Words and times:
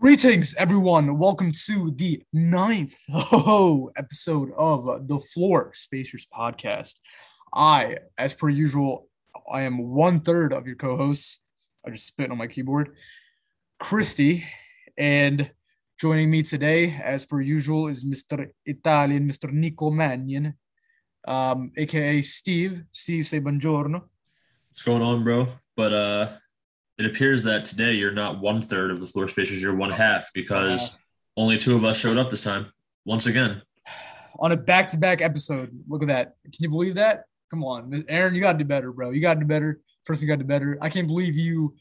Greetings, 0.00 0.54
everyone. 0.54 1.18
Welcome 1.18 1.52
to 1.66 1.90
the 1.90 2.22
ninth 2.32 2.96
oh, 3.12 3.90
episode 3.98 4.50
of 4.56 5.06
the 5.06 5.18
Floor 5.18 5.72
Spacers 5.74 6.26
podcast. 6.34 6.94
I, 7.52 7.98
as 8.16 8.32
per 8.32 8.48
usual, 8.48 9.08
I 9.52 9.60
am 9.60 9.90
one 9.90 10.20
third 10.20 10.54
of 10.54 10.66
your 10.66 10.76
co-hosts. 10.76 11.40
I 11.86 11.90
just 11.90 12.06
spit 12.06 12.30
on 12.30 12.38
my 12.38 12.46
keyboard, 12.46 12.96
Christy, 13.78 14.46
and 14.96 15.50
joining 16.00 16.30
me 16.30 16.44
today, 16.44 16.98
as 17.04 17.26
per 17.26 17.42
usual, 17.42 17.88
is 17.88 18.02
Mr. 18.02 18.48
Italian, 18.64 19.28
Mr. 19.28 19.52
Nico 19.52 19.90
Mannion, 19.90 20.54
um, 21.28 21.72
aka 21.76 22.22
Steve. 22.22 22.84
Steve, 22.90 23.26
say 23.26 23.38
buongiorno. 23.38 24.00
What's 24.70 24.80
going 24.80 25.02
on, 25.02 25.24
bro? 25.24 25.46
But 25.76 25.92
uh 25.92 26.28
it 27.00 27.06
appears 27.06 27.42
that 27.42 27.64
today 27.64 27.94
you're 27.94 28.12
not 28.12 28.40
one 28.40 28.60
third 28.60 28.90
of 28.90 29.00
the 29.00 29.06
floor 29.06 29.26
spacers, 29.26 29.60
you're 29.60 29.74
one 29.74 29.90
half 29.90 30.30
because 30.34 30.94
only 31.36 31.56
two 31.56 31.74
of 31.74 31.84
us 31.84 31.98
showed 31.98 32.18
up 32.18 32.30
this 32.30 32.44
time. 32.44 32.66
Once 33.06 33.26
again. 33.26 33.62
On 34.38 34.52
a 34.52 34.56
back 34.56 34.88
to 34.88 34.98
back 34.98 35.22
episode. 35.22 35.70
Look 35.88 36.02
at 36.02 36.08
that. 36.08 36.34
Can 36.44 36.52
you 36.58 36.68
believe 36.68 36.94
that? 36.94 37.24
Come 37.50 37.64
on. 37.64 38.04
Aaron, 38.08 38.34
you 38.34 38.40
gotta 38.42 38.58
do 38.58 38.64
better, 38.64 38.92
bro. 38.92 39.10
You 39.10 39.20
gotta 39.20 39.40
do 39.40 39.46
better. 39.46 39.80
Person 40.04 40.28
got 40.28 40.34
to 40.34 40.44
do 40.44 40.48
better. 40.48 40.78
I 40.80 40.88
can't 40.88 41.06
believe 41.06 41.36
you 41.36 41.74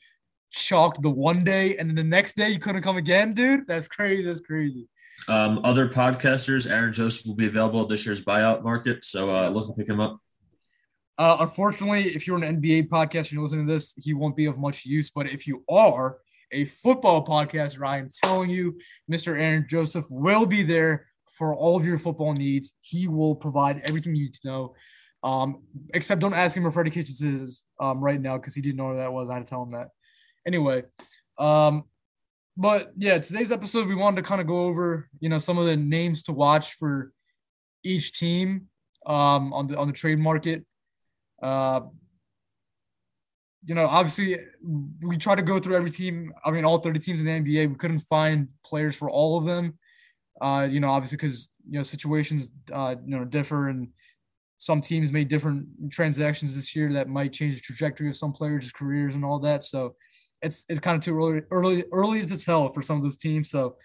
chalked 0.51 1.01
the 1.01 1.09
one 1.09 1.43
day 1.43 1.77
and 1.77 1.89
then 1.89 1.95
the 1.95 2.03
next 2.03 2.35
day 2.35 2.49
you 2.49 2.59
couldn't 2.59 2.81
come 2.81 2.97
again, 2.97 3.33
dude. 3.33 3.67
That's 3.67 3.87
crazy. 3.87 4.23
That's 4.23 4.39
crazy. 4.39 4.87
Um, 5.27 5.59
other 5.63 5.87
podcasters, 5.89 6.69
Aaron 6.69 6.93
Joseph 6.93 7.25
will 7.27 7.35
be 7.35 7.47
available 7.47 7.81
at 7.81 7.89
this 7.89 8.05
year's 8.05 8.23
buyout 8.23 8.63
market. 8.63 9.05
So 9.05 9.35
uh, 9.35 9.49
look 9.49 9.67
to 9.67 9.73
pick 9.73 9.87
him 9.87 9.99
up. 9.99 10.19
Uh, 11.19 11.35
unfortunately, 11.41 12.15
if 12.15 12.25
you're 12.25 12.41
an 12.41 12.61
NBA 12.61 12.87
podcast 12.87 13.17
and 13.17 13.33
you're 13.33 13.43
listening 13.43 13.67
to 13.67 13.73
this, 13.73 13.93
he 13.97 14.13
won't 14.13 14.37
be 14.37 14.45
of 14.45 14.57
much 14.57 14.85
use. 14.85 15.11
But 15.11 15.29
if 15.29 15.45
you 15.45 15.65
are 15.69 16.17
a 16.53 16.63
football 16.63 17.25
podcaster, 17.25 17.85
I 17.85 17.97
am 17.97 18.07
telling 18.23 18.49
you, 18.49 18.79
Mr. 19.11 19.37
Aaron 19.37 19.65
Joseph 19.69 20.05
will 20.09 20.45
be 20.45 20.63
there 20.63 21.07
for 21.37 21.53
all 21.53 21.75
of 21.75 21.85
your 21.85 21.99
football 21.99 22.33
needs. 22.33 22.73
He 22.79 23.09
will 23.09 23.35
provide 23.35 23.81
everything 23.83 24.15
you 24.15 24.23
need 24.23 24.33
to 24.35 24.47
know. 24.47 24.75
Um, 25.21 25.63
except 25.93 26.21
don't 26.21 26.33
ask 26.33 26.55
him 26.55 26.63
where 26.63 26.71
Freddie 26.71 26.89
Kitchens 26.89 27.21
is 27.21 27.65
um, 27.81 27.99
right 27.99 28.19
now 28.19 28.37
because 28.37 28.55
he 28.55 28.61
didn't 28.61 28.77
know 28.77 28.85
where 28.85 28.97
that 28.97 29.11
was. 29.11 29.29
I 29.29 29.33
had 29.33 29.43
to 29.43 29.49
tell 29.49 29.63
him 29.63 29.71
that. 29.71 29.89
Anyway, 30.47 30.83
um, 31.37 31.83
but 32.55 32.93
yeah, 32.95 33.19
today's 33.19 33.51
episode 33.51 33.89
we 33.89 33.95
wanted 33.95 34.21
to 34.21 34.27
kind 34.27 34.39
of 34.39 34.47
go 34.47 34.61
over, 34.61 35.09
you 35.19 35.27
know, 35.27 35.37
some 35.37 35.57
of 35.57 35.65
the 35.65 35.75
names 35.75 36.23
to 36.23 36.31
watch 36.31 36.75
for 36.75 37.11
each 37.83 38.13
team 38.13 38.67
um, 39.05 39.51
on 39.51 39.67
the 39.67 39.77
on 39.77 39.87
the 39.87 39.93
trade 39.93 40.19
market. 40.19 40.65
Uh, 41.41 41.81
you 43.65 43.75
know, 43.75 43.85
obviously, 43.87 44.37
we 45.01 45.17
try 45.17 45.35
to 45.35 45.41
go 45.41 45.59
through 45.59 45.75
every 45.75 45.91
team. 45.91 46.33
I 46.45 46.51
mean, 46.51 46.65
all 46.65 46.79
30 46.79 46.99
teams 46.99 47.19
in 47.19 47.25
the 47.25 47.31
NBA. 47.31 47.69
We 47.69 47.75
couldn't 47.75 47.99
find 47.99 48.47
players 48.65 48.95
for 48.95 49.09
all 49.09 49.37
of 49.37 49.45
them. 49.45 49.77
Uh, 50.41 50.67
you 50.69 50.79
know, 50.79 50.89
obviously, 50.89 51.17
because 51.17 51.49
you 51.69 51.77
know 51.77 51.83
situations 51.83 52.47
uh, 52.71 52.95
you 53.05 53.17
know 53.17 53.25
differ, 53.25 53.67
and 53.67 53.89
some 54.57 54.81
teams 54.81 55.11
made 55.11 55.27
different 55.27 55.91
transactions 55.91 56.55
this 56.55 56.75
year 56.75 56.93
that 56.93 57.09
might 57.09 57.33
change 57.33 57.55
the 57.55 57.61
trajectory 57.61 58.09
of 58.09 58.15
some 58.15 58.31
players' 58.31 58.71
careers 58.71 59.15
and 59.15 59.25
all 59.25 59.39
that. 59.39 59.63
So, 59.63 59.95
it's 60.41 60.65
it's 60.69 60.79
kind 60.79 60.97
of 60.97 61.03
too 61.03 61.17
early 61.17 61.41
early 61.51 61.83
early 61.91 62.25
to 62.25 62.37
tell 62.37 62.71
for 62.71 62.81
some 62.81 62.97
of 62.97 63.03
those 63.03 63.17
teams. 63.17 63.49
So, 63.49 63.75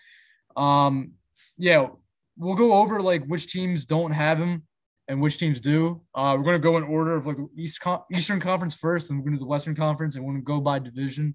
um, 0.56 1.12
yeah, 1.58 1.88
we'll 2.36 2.54
go 2.54 2.74
over 2.74 3.02
like 3.02 3.24
which 3.26 3.48
teams 3.48 3.86
don't 3.86 4.12
have 4.12 4.38
him 4.38 4.62
and 5.08 5.20
which 5.20 5.38
teams 5.38 5.60
do. 5.60 6.00
Uh, 6.14 6.34
we're 6.36 6.44
going 6.44 6.60
to 6.60 6.62
go 6.62 6.76
in 6.76 6.84
order 6.84 7.14
of 7.14 7.26
like 7.26 7.36
the 7.36 7.48
East 7.56 7.80
Eastern 8.12 8.40
Conference 8.40 8.74
first, 8.74 9.10
and 9.10 9.18
we're 9.18 9.24
going 9.24 9.34
to 9.34 9.38
do 9.38 9.44
the 9.44 9.48
Western 9.48 9.74
Conference, 9.74 10.16
and 10.16 10.24
we're 10.24 10.32
going 10.32 10.42
to 10.42 10.46
go 10.46 10.60
by 10.60 10.78
division. 10.78 11.34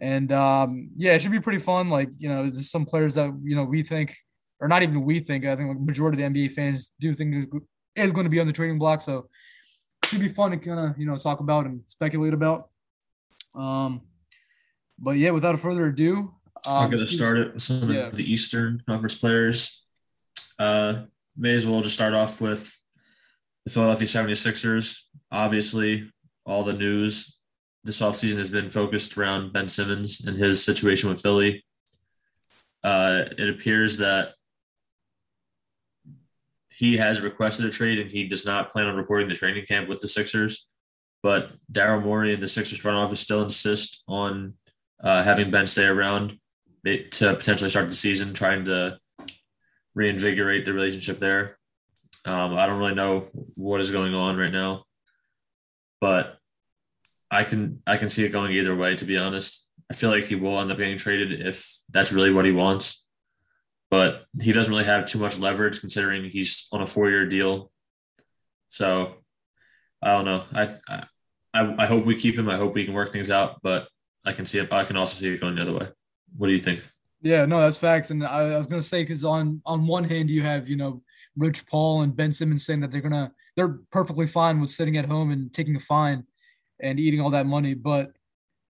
And 0.00 0.32
um, 0.32 0.90
yeah, 0.96 1.12
it 1.12 1.20
should 1.20 1.32
be 1.32 1.40
pretty 1.40 1.58
fun. 1.58 1.90
Like 1.90 2.08
you 2.18 2.28
know, 2.28 2.42
there's 2.42 2.70
some 2.70 2.86
players 2.86 3.14
that 3.14 3.38
you 3.42 3.54
know 3.54 3.64
we 3.64 3.82
think, 3.82 4.16
or 4.60 4.68
not 4.68 4.82
even 4.82 5.04
we 5.04 5.20
think. 5.20 5.44
I 5.44 5.56
think 5.56 5.68
like 5.68 5.80
majority 5.80 6.22
of 6.22 6.32
the 6.32 6.40
NBA 6.40 6.52
fans 6.52 6.90
do 7.00 7.14
think 7.14 7.52
is 7.96 8.12
going 8.12 8.24
to 8.24 8.30
be 8.30 8.40
on 8.40 8.46
the 8.46 8.52
trading 8.52 8.78
block. 8.78 9.02
So 9.02 9.28
it 10.02 10.08
should 10.08 10.20
be 10.20 10.28
fun 10.28 10.52
to 10.52 10.56
kind 10.56 10.90
of 10.90 10.98
you 10.98 11.06
know 11.06 11.16
talk 11.16 11.40
about 11.40 11.66
and 11.66 11.82
speculate 11.88 12.32
about. 12.32 12.70
Um, 13.54 14.02
but 14.98 15.12
yeah, 15.12 15.30
without 15.30 15.58
further 15.60 15.86
ado, 15.86 16.34
um, 16.66 16.76
I'm 16.76 16.90
going 16.90 17.06
to 17.06 17.12
start 17.12 17.38
it 17.38 17.54
with 17.54 17.62
some 17.62 17.92
yeah. 17.92 18.06
of 18.06 18.16
the 18.16 18.32
Eastern 18.32 18.82
Conference 18.86 19.14
players. 19.14 19.84
Uh, 20.58 21.04
may 21.36 21.54
as 21.54 21.66
well 21.66 21.80
just 21.80 21.94
start 21.94 22.14
off 22.14 22.40
with 22.40 22.80
the 23.64 23.70
Philadelphia 23.70 24.06
76ers. 24.06 24.98
Obviously, 25.30 26.10
all 26.44 26.64
the 26.64 26.72
news 26.72 27.36
this 27.84 28.00
offseason 28.00 28.36
has 28.36 28.50
been 28.50 28.70
focused 28.70 29.16
around 29.16 29.52
Ben 29.52 29.68
Simmons 29.68 30.20
and 30.26 30.36
his 30.36 30.64
situation 30.64 31.08
with 31.08 31.22
Philly. 31.22 31.64
Uh, 32.82 33.24
it 33.38 33.48
appears 33.48 33.98
that 33.98 34.34
he 36.70 36.96
has 36.96 37.20
requested 37.20 37.66
a 37.66 37.70
trade 37.70 37.98
and 37.98 38.10
he 38.10 38.26
does 38.26 38.44
not 38.44 38.72
plan 38.72 38.86
on 38.86 38.96
reporting 38.96 39.28
the 39.28 39.34
training 39.34 39.66
camp 39.66 39.88
with 39.88 40.00
the 40.00 40.08
Sixers. 40.08 40.66
But 41.22 41.50
Daryl 41.70 42.02
Morey 42.02 42.32
and 42.32 42.42
the 42.42 42.48
Sixers 42.48 42.78
front 42.78 42.96
office 42.96 43.20
still 43.20 43.42
insist 43.42 44.02
on 44.08 44.54
uh, 45.02 45.22
having 45.22 45.50
Ben 45.50 45.66
stay 45.66 45.84
around 45.84 46.38
to 46.84 47.34
potentially 47.34 47.68
start 47.68 47.90
the 47.90 47.94
season, 47.94 48.32
trying 48.32 48.64
to 48.64 48.98
reinvigorate 49.94 50.64
the 50.64 50.72
relationship 50.72 51.18
there. 51.18 51.58
Um, 52.24 52.56
I 52.56 52.66
don't 52.66 52.78
really 52.78 52.94
know 52.94 53.28
what 53.54 53.80
is 53.80 53.90
going 53.90 54.14
on 54.14 54.36
right 54.36 54.52
now, 54.52 54.84
but 56.00 56.38
I 57.30 57.44
can 57.44 57.82
I 57.86 57.96
can 57.96 58.08
see 58.08 58.24
it 58.24 58.32
going 58.32 58.52
either 58.52 58.76
way. 58.76 58.96
To 58.96 59.04
be 59.04 59.16
honest, 59.16 59.66
I 59.90 59.94
feel 59.94 60.10
like 60.10 60.24
he 60.24 60.34
will 60.34 60.60
end 60.60 60.70
up 60.70 60.78
getting 60.78 60.98
traded 60.98 61.46
if 61.46 61.66
that's 61.90 62.12
really 62.12 62.32
what 62.32 62.44
he 62.44 62.52
wants. 62.52 63.06
But 63.90 64.24
he 64.40 64.52
doesn't 64.52 64.70
really 64.70 64.84
have 64.84 65.06
too 65.06 65.18
much 65.18 65.38
leverage 65.38 65.80
considering 65.80 66.24
he's 66.30 66.68
on 66.72 66.82
a 66.82 66.86
four 66.86 67.08
year 67.10 67.26
deal. 67.26 67.72
So 68.68 69.14
I 70.02 70.08
don't 70.08 70.24
know. 70.24 70.44
I, 70.52 70.74
I 70.88 71.74
I 71.78 71.86
hope 71.86 72.04
we 72.04 72.14
keep 72.14 72.38
him. 72.38 72.48
I 72.48 72.56
hope 72.56 72.74
we 72.74 72.84
can 72.84 72.94
work 72.94 73.12
things 73.12 73.30
out. 73.30 73.60
But 73.62 73.88
I 74.24 74.32
can 74.32 74.46
see 74.46 74.58
it. 74.58 74.72
I 74.72 74.84
can 74.84 74.96
also 74.96 75.16
see 75.16 75.28
it 75.28 75.40
going 75.40 75.56
the 75.56 75.62
other 75.62 75.72
way. 75.72 75.88
What 76.36 76.48
do 76.48 76.52
you 76.52 76.60
think? 76.60 76.80
Yeah, 77.22 77.44
no, 77.44 77.60
that's 77.60 77.76
facts. 77.76 78.10
And 78.10 78.24
I, 78.24 78.54
I 78.54 78.58
was 78.58 78.66
gonna 78.66 78.82
say 78.82 79.02
because 79.02 79.24
on 79.24 79.60
on 79.66 79.86
one 79.86 80.04
hand 80.04 80.30
you 80.30 80.42
have 80.42 80.68
you 80.68 80.76
know 80.76 81.02
Rich 81.36 81.66
Paul 81.66 82.02
and 82.02 82.16
Ben 82.16 82.32
Simmons 82.32 82.64
saying 82.64 82.80
that 82.80 82.90
they're 82.90 83.00
gonna 83.00 83.32
they're 83.56 83.78
perfectly 83.90 84.26
fine 84.26 84.60
with 84.60 84.70
sitting 84.70 84.96
at 84.96 85.04
home 85.04 85.30
and 85.30 85.52
taking 85.52 85.76
a 85.76 85.80
fine 85.80 86.24
and 86.80 86.98
eating 86.98 87.20
all 87.20 87.30
that 87.30 87.46
money, 87.46 87.74
but 87.74 88.12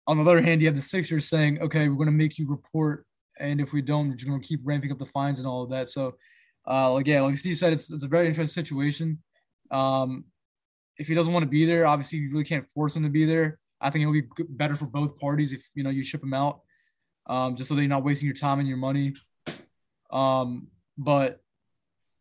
on 0.08 0.18
the 0.18 0.24
other 0.24 0.42
hand 0.42 0.60
you 0.60 0.68
have 0.68 0.76
the 0.76 0.82
Sixers 0.82 1.28
saying, 1.30 1.62
okay, 1.62 1.88
we're 1.88 2.04
gonna 2.04 2.12
make 2.12 2.40
you 2.40 2.48
report, 2.50 3.06
and 3.40 3.62
if 3.62 3.74
we 3.74 3.82
don't, 3.82 4.10
we're 4.10 4.16
gonna 4.26 4.40
keep 4.40 4.62
ramping 4.64 4.92
up 4.92 4.98
the 4.98 5.06
fines 5.06 5.38
and 5.38 5.48
all 5.48 5.64
of 5.64 5.70
that. 5.70 5.90
So, 5.90 6.16
uh, 6.68 6.92
like 6.94 7.06
yeah, 7.06 7.22
like 7.22 7.38
Steve 7.38 7.58
said, 7.58 7.74
it's 7.74 7.92
it's 7.92 8.04
a 8.04 8.08
very 8.08 8.28
interesting 8.28 8.64
situation. 8.64 9.20
Um, 9.70 10.26
if 10.98 11.08
he 11.08 11.14
doesn't 11.14 11.32
want 11.32 11.44
to 11.44 11.50
be 11.50 11.66
there, 11.66 11.86
obviously 11.86 12.20
you 12.20 12.32
really 12.32 12.44
can't 12.44 12.66
force 12.74 12.96
him 12.96 13.04
to 13.04 13.10
be 13.10 13.26
there. 13.26 13.60
I 13.80 13.90
think 13.92 14.02
it'll 14.02 14.14
be 14.14 14.24
better 14.50 14.76
for 14.76 14.86
both 14.86 15.18
parties 15.20 15.54
if 15.54 15.64
you 15.76 15.84
know 15.84 15.92
you 15.92 16.04
ship 16.04 16.24
him 16.24 16.34
out 16.34 16.62
um, 17.32 17.56
just 17.56 17.70
so 17.70 17.76
that 17.76 17.82
you're 17.82 17.90
not 17.90 18.04
wasting 18.04 18.26
your 18.26 18.36
time 18.36 18.60
and 18.60 18.68
your 18.68 18.78
money. 18.78 19.14
Um, 20.12 20.68
but 20.98 21.40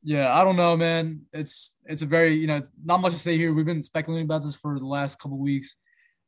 yeah, 0.05 0.33
I 0.33 0.45
don't 0.45 0.55
know, 0.55 0.77
man. 0.77 1.23
It's 1.33 1.75
it's 1.85 2.03
a 2.03 2.07
very 2.07 2.35
you 2.35 2.47
know 2.47 2.63
not 2.85 3.01
much 3.01 3.13
to 3.13 3.19
say 3.19 3.37
here. 3.37 3.53
We've 3.53 3.67
been 3.67 3.83
speculating 3.83 4.25
about 4.25 4.45
this 4.45 4.55
for 4.55 4.79
the 4.79 4.87
last 4.87 5.19
couple 5.19 5.37
weeks. 5.37 5.75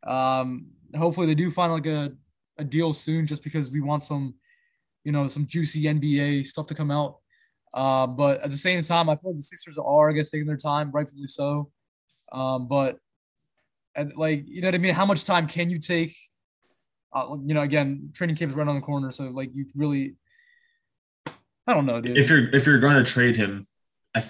Um, 0.05 0.67
hopefully 0.97 1.29
they 1.29 1.37
do 1.37 1.53
find 1.53 1.73
like 1.73 1.87
a 1.87 2.13
a 2.59 2.65
deal 2.65 2.93
soon, 2.93 3.25
just 3.25 3.45
because 3.45 3.71
we 3.71 3.81
want 3.81 4.03
some 4.03 4.35
you 5.05 5.13
know 5.13 5.29
some 5.29 5.47
juicy 5.47 5.85
NBA 5.85 6.45
stuff 6.47 6.67
to 6.67 6.75
come 6.75 6.91
out. 6.91 7.19
Uh, 7.73 8.09
but 8.09 8.43
at 8.43 8.51
the 8.51 8.57
same 8.57 8.83
time, 8.83 9.09
I 9.09 9.15
feel 9.15 9.31
like 9.31 9.37
the 9.37 9.43
Sixers 9.45 9.79
are, 9.79 10.11
I 10.11 10.13
guess, 10.13 10.31
taking 10.31 10.47
their 10.47 10.59
time, 10.59 10.91
rightfully 10.91 11.29
so. 11.29 11.71
Um, 12.33 12.67
but 12.67 12.99
and 13.95 14.15
like 14.17 14.43
you 14.49 14.61
know 14.61 14.67
what 14.69 14.75
I 14.75 14.79
mean? 14.79 14.93
How 14.93 15.07
much 15.07 15.23
time 15.23 15.47
can 15.47 15.71
you 15.71 15.79
take 15.79 16.17
uh, 17.13 17.37
you 17.45 17.55
know, 17.55 17.63
again, 17.63 18.11
training 18.15 18.37
camp 18.37 18.51
is 18.51 18.57
right 18.57 18.67
on 18.67 18.75
the 18.75 18.81
corner, 18.81 19.11
so 19.11 19.25
like 19.25 19.51
you 19.55 19.67
really, 19.75 20.17
I 21.67 21.75
don't 21.75 21.87
know, 21.87 22.01
dude. 22.01 22.17
If 22.17 22.31
you're 22.31 22.55
if 22.55 22.67
you're 22.67 22.79
going 22.79 23.03
to 23.03 23.11
trade 23.11 23.37
him, 23.37 23.67
I, 24.15 24.25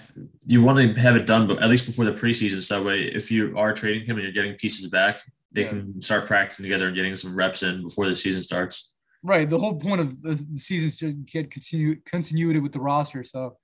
you 0.45 0.61
want 0.61 0.77
to 0.79 1.01
have 1.01 1.15
it 1.15 1.25
done, 1.25 1.47
but 1.47 1.61
at 1.61 1.69
least 1.69 1.85
before 1.85 2.05
the 2.05 2.13
preseason. 2.13 2.63
So 2.63 2.79
that 2.79 2.85
way, 2.85 3.03
if 3.03 3.31
you 3.31 3.57
are 3.57 3.73
trading 3.73 4.05
him 4.05 4.17
and 4.17 4.23
you're 4.23 4.33
getting 4.33 4.55
pieces 4.55 4.87
back, 4.89 5.21
they 5.51 5.63
yeah. 5.63 5.69
can 5.69 6.01
start 6.01 6.25
practicing 6.25 6.63
together 6.63 6.87
and 6.87 6.95
getting 6.95 7.15
some 7.15 7.35
reps 7.35 7.63
in 7.63 7.83
before 7.83 8.09
the 8.09 8.15
season 8.15 8.43
starts. 8.43 8.91
Right. 9.23 9.49
The 9.49 9.57
whole 9.57 9.75
point 9.75 10.01
of 10.01 10.21
the 10.21 10.35
season 10.55 10.89
is 10.89 10.97
to 10.97 11.13
get 11.13 11.51
continue 11.51 12.01
continuity 12.01 12.59
with 12.59 12.73
the 12.73 12.81
roster. 12.81 13.23
So, 13.23 13.57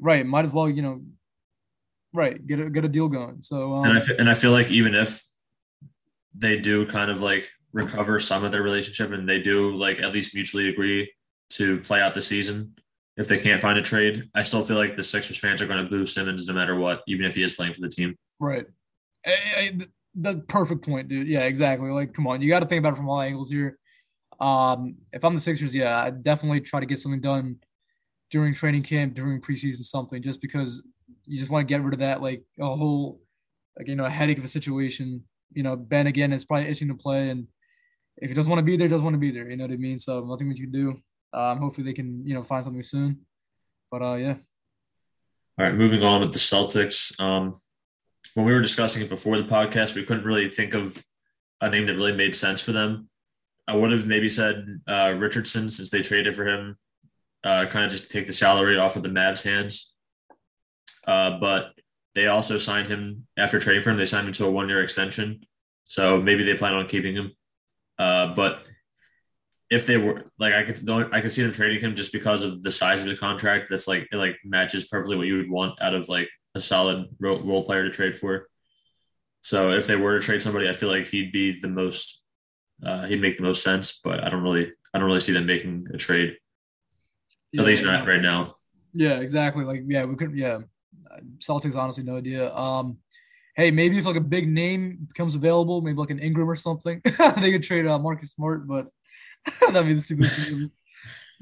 right, 0.00 0.24
might 0.24 0.44
as 0.44 0.52
well, 0.52 0.68
you 0.68 0.82
know, 0.82 1.02
right, 2.12 2.46
get 2.46 2.60
a 2.60 2.70
get 2.70 2.84
a 2.84 2.88
deal 2.88 3.08
going. 3.08 3.38
So, 3.42 3.74
um, 3.74 3.84
and 3.84 3.98
I 3.98 4.02
and 4.18 4.30
I 4.30 4.34
feel 4.34 4.52
like 4.52 4.70
even 4.70 4.94
if 4.94 5.24
they 6.34 6.58
do 6.58 6.86
kind 6.86 7.10
of 7.10 7.20
like 7.20 7.50
recover 7.72 8.18
some 8.18 8.44
of 8.44 8.52
their 8.52 8.62
relationship 8.62 9.12
and 9.12 9.28
they 9.28 9.40
do 9.40 9.74
like 9.76 10.02
at 10.02 10.12
least 10.12 10.34
mutually 10.34 10.68
agree 10.68 11.10
to 11.50 11.80
play 11.80 12.00
out 12.00 12.14
the 12.14 12.22
season. 12.22 12.74
If 13.16 13.28
they 13.28 13.38
can't 13.38 13.60
find 13.60 13.76
a 13.76 13.82
trade 13.82 14.30
i 14.34 14.42
still 14.42 14.62
feel 14.62 14.78
like 14.78 14.96
the 14.96 15.02
sixers 15.02 15.36
fans 15.36 15.60
are 15.60 15.66
going 15.66 15.84
to 15.84 15.90
boo 15.90 16.06
simmons 16.06 16.46
no 16.46 16.54
matter 16.54 16.76
what 16.76 17.02
even 17.06 17.26
if 17.26 17.34
he 17.34 17.42
is 17.42 17.52
playing 17.52 17.74
for 17.74 17.80
the 17.82 17.88
team. 17.88 18.16
Right. 18.38 18.66
The 20.14 20.38
perfect 20.48 20.84
point 20.84 21.08
dude. 21.08 21.28
Yeah 21.28 21.40
exactly. 21.40 21.90
Like 21.90 22.14
come 22.14 22.26
on. 22.26 22.40
You 22.40 22.48
got 22.48 22.60
to 22.60 22.66
think 22.66 22.80
about 22.80 22.94
it 22.94 22.96
from 22.96 23.08
all 23.08 23.20
angles 23.20 23.50
here. 23.50 23.78
Um, 24.40 24.96
if 25.12 25.24
I'm 25.24 25.34
the 25.34 25.40
Sixers, 25.40 25.74
yeah, 25.74 26.02
I 26.02 26.10
definitely 26.10 26.60
try 26.60 26.80
to 26.80 26.86
get 26.86 26.98
something 26.98 27.20
done 27.20 27.56
during 28.30 28.54
training 28.54 28.82
camp, 28.82 29.14
during 29.14 29.40
preseason, 29.40 29.84
something, 29.84 30.22
just 30.22 30.40
because 30.40 30.82
you 31.26 31.38
just 31.38 31.50
want 31.50 31.68
to 31.68 31.72
get 31.72 31.82
rid 31.82 31.92
of 31.92 32.00
that 32.00 32.22
like 32.22 32.42
a 32.58 32.76
whole, 32.76 33.20
like 33.78 33.86
you 33.86 33.96
know, 33.96 34.06
a 34.06 34.10
headache 34.10 34.38
of 34.38 34.44
a 34.44 34.48
situation. 34.48 35.24
You 35.52 35.62
know, 35.62 35.76
Ben 35.76 36.06
again 36.06 36.32
is 36.32 36.44
probably 36.44 36.68
itching 36.68 36.88
to 36.88 36.94
play, 36.94 37.28
and 37.28 37.48
if 38.20 38.28
he 38.28 38.34
doesn't 38.34 38.50
want 38.50 38.60
to 38.60 38.64
be 38.64 38.76
there, 38.76 38.88
doesn't 38.88 39.04
want 39.04 39.14
to 39.14 39.18
be 39.18 39.30
there. 39.30 39.48
You 39.48 39.56
know 39.56 39.64
what 39.64 39.72
I 39.72 39.76
mean? 39.76 39.98
So 39.98 40.20
nothing 40.20 40.48
that 40.50 40.58
you 40.58 40.64
can 40.64 40.72
do. 40.72 41.00
Um, 41.32 41.58
hopefully 41.58 41.84
they 41.84 41.92
can 41.92 42.26
you 42.26 42.34
know 42.34 42.42
find 42.42 42.64
something 42.64 42.82
soon. 42.82 43.20
But 43.90 44.02
uh, 44.02 44.14
yeah. 44.14 44.34
All 45.58 45.66
right, 45.66 45.74
moving 45.74 46.02
on 46.02 46.20
with 46.20 46.32
the 46.32 46.38
Celtics. 46.38 47.18
Um, 47.20 47.60
when 48.34 48.46
we 48.46 48.52
were 48.52 48.62
discussing 48.62 49.02
it 49.02 49.08
before 49.08 49.36
the 49.36 49.48
podcast, 49.48 49.94
we 49.94 50.04
couldn't 50.04 50.24
really 50.24 50.48
think 50.50 50.74
of 50.74 51.02
a 51.60 51.68
name 51.68 51.86
that 51.86 51.96
really 51.96 52.14
made 52.14 52.34
sense 52.34 52.60
for 52.60 52.72
them. 52.72 53.08
I 53.66 53.76
would 53.76 53.92
have 53.92 54.06
maybe 54.06 54.28
said 54.28 54.80
uh, 54.88 55.14
Richardson 55.16 55.70
since 55.70 55.90
they 55.90 56.02
traded 56.02 56.34
for 56.34 56.46
him, 56.46 56.76
uh, 57.44 57.66
kind 57.66 57.84
of 57.84 57.90
just 57.92 58.04
to 58.04 58.10
take 58.10 58.26
the 58.26 58.32
salary 58.32 58.78
off 58.78 58.96
of 58.96 59.02
the 59.02 59.08
Mavs' 59.08 59.42
hands. 59.42 59.94
Uh, 61.06 61.38
but 61.38 61.72
they 62.14 62.26
also 62.26 62.58
signed 62.58 62.88
him 62.88 63.26
after 63.36 63.58
trading 63.60 63.82
for 63.82 63.90
him. 63.90 63.96
They 63.96 64.04
signed 64.04 64.26
him 64.26 64.32
to 64.34 64.46
a 64.46 64.50
one-year 64.50 64.82
extension, 64.82 65.40
so 65.84 66.20
maybe 66.20 66.44
they 66.44 66.54
plan 66.54 66.74
on 66.74 66.86
keeping 66.86 67.14
him. 67.14 67.32
Uh, 68.00 68.34
but 68.34 68.62
if 69.70 69.86
they 69.86 69.98
were 69.98 70.24
like, 70.38 70.54
I 70.54 70.62
could 70.64 70.88
I 71.12 71.20
could 71.20 71.32
see 71.32 71.42
them 71.42 71.52
trading 71.52 71.80
him 71.80 71.94
just 71.94 72.12
because 72.12 72.42
of 72.42 72.62
the 72.62 72.70
size 72.70 73.02
of 73.02 73.08
his 73.08 73.20
contract. 73.20 73.68
That's 73.68 73.86
like 73.86 74.08
it 74.10 74.16
like 74.16 74.36
matches 74.42 74.86
perfectly 74.86 75.16
what 75.16 75.26
you 75.26 75.36
would 75.36 75.50
want 75.50 75.80
out 75.82 75.94
of 75.94 76.08
like 76.08 76.28
a 76.54 76.60
solid 76.62 77.08
role, 77.20 77.42
role 77.42 77.64
player 77.64 77.84
to 77.84 77.90
trade 77.90 78.16
for. 78.16 78.48
So 79.42 79.72
if 79.72 79.86
they 79.86 79.96
were 79.96 80.18
to 80.18 80.24
trade 80.24 80.40
somebody, 80.40 80.66
I 80.68 80.72
feel 80.72 80.88
like 80.88 81.06
he'd 81.06 81.30
be 81.30 81.60
the 81.60 81.68
most 81.68 82.22
uh, 82.84 83.04
he'd 83.04 83.20
make 83.20 83.36
the 83.36 83.42
most 83.42 83.62
sense. 83.62 84.00
But 84.02 84.24
I 84.24 84.30
don't 84.30 84.42
really 84.42 84.72
I 84.94 84.98
don't 84.98 85.06
really 85.06 85.20
see 85.20 85.32
them 85.34 85.44
making 85.44 85.86
a 85.92 85.98
trade. 85.98 86.36
Yeah, 87.52 87.60
At 87.60 87.66
least 87.66 87.84
not 87.84 88.08
right 88.08 88.22
now. 88.22 88.56
Yeah, 88.94 89.20
exactly. 89.20 89.64
Like 89.64 89.82
yeah, 89.86 90.06
we 90.06 90.16
could 90.16 90.34
yeah. 90.34 90.60
Celtics 91.38 91.76
honestly 91.76 92.02
no 92.02 92.16
idea. 92.16 92.50
Um 92.54 92.96
hey, 93.60 93.70
maybe 93.70 93.98
if 93.98 94.06
like 94.06 94.16
a 94.16 94.20
big 94.20 94.48
name 94.48 95.06
becomes 95.08 95.34
available, 95.34 95.82
maybe 95.82 95.98
like 95.98 96.10
an 96.10 96.18
Ingram 96.18 96.48
or 96.48 96.56
something, 96.56 97.02
they 97.40 97.52
could 97.52 97.62
trade 97.62 97.86
uh, 97.86 97.98
Marcus 97.98 98.32
Smart, 98.32 98.66
but 98.66 98.88
that'd 99.60 99.86
be 99.86 99.94
the 99.94 100.00
stupid 100.00 100.30
thing. 100.32 100.70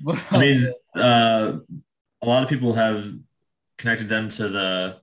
But, 0.01 0.21
I 0.31 0.39
mean, 0.39 0.73
uh, 0.95 1.59
a 2.23 2.27
lot 2.27 2.45
of 2.45 2.49
people 2.49 2.73
have 2.75 3.05
connected 3.79 4.09
them 4.09 4.29
to 4.29 4.49
the 4.49 5.01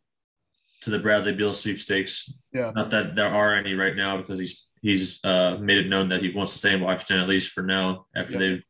to 0.84 0.90
the 0.90 1.00
Bradley 1.00 1.34
Beal 1.34 1.52
sweepstakes. 1.52 2.32
Yeah. 2.54 2.72
Not 2.74 2.92
that 2.92 3.14
there 3.14 3.28
are 3.28 3.56
any 3.56 3.74
right 3.74 3.94
now 3.94 4.16
because 4.16 4.40
he's 4.40 4.68
he's 4.82 5.20
uh, 5.26 5.58
made 5.60 5.80
it 5.80 5.90
known 5.90 6.08
that 6.10 6.22
he 6.22 6.32
wants 6.32 6.54
to 6.54 6.60
stay 6.60 6.72
in 6.72 6.80
Washington 6.80 7.20
at 7.20 7.28
least 7.28 7.50
for 7.50 7.62
now 7.62 8.06
after 8.16 8.34
yeah. 8.34 8.40
they've 8.40 8.66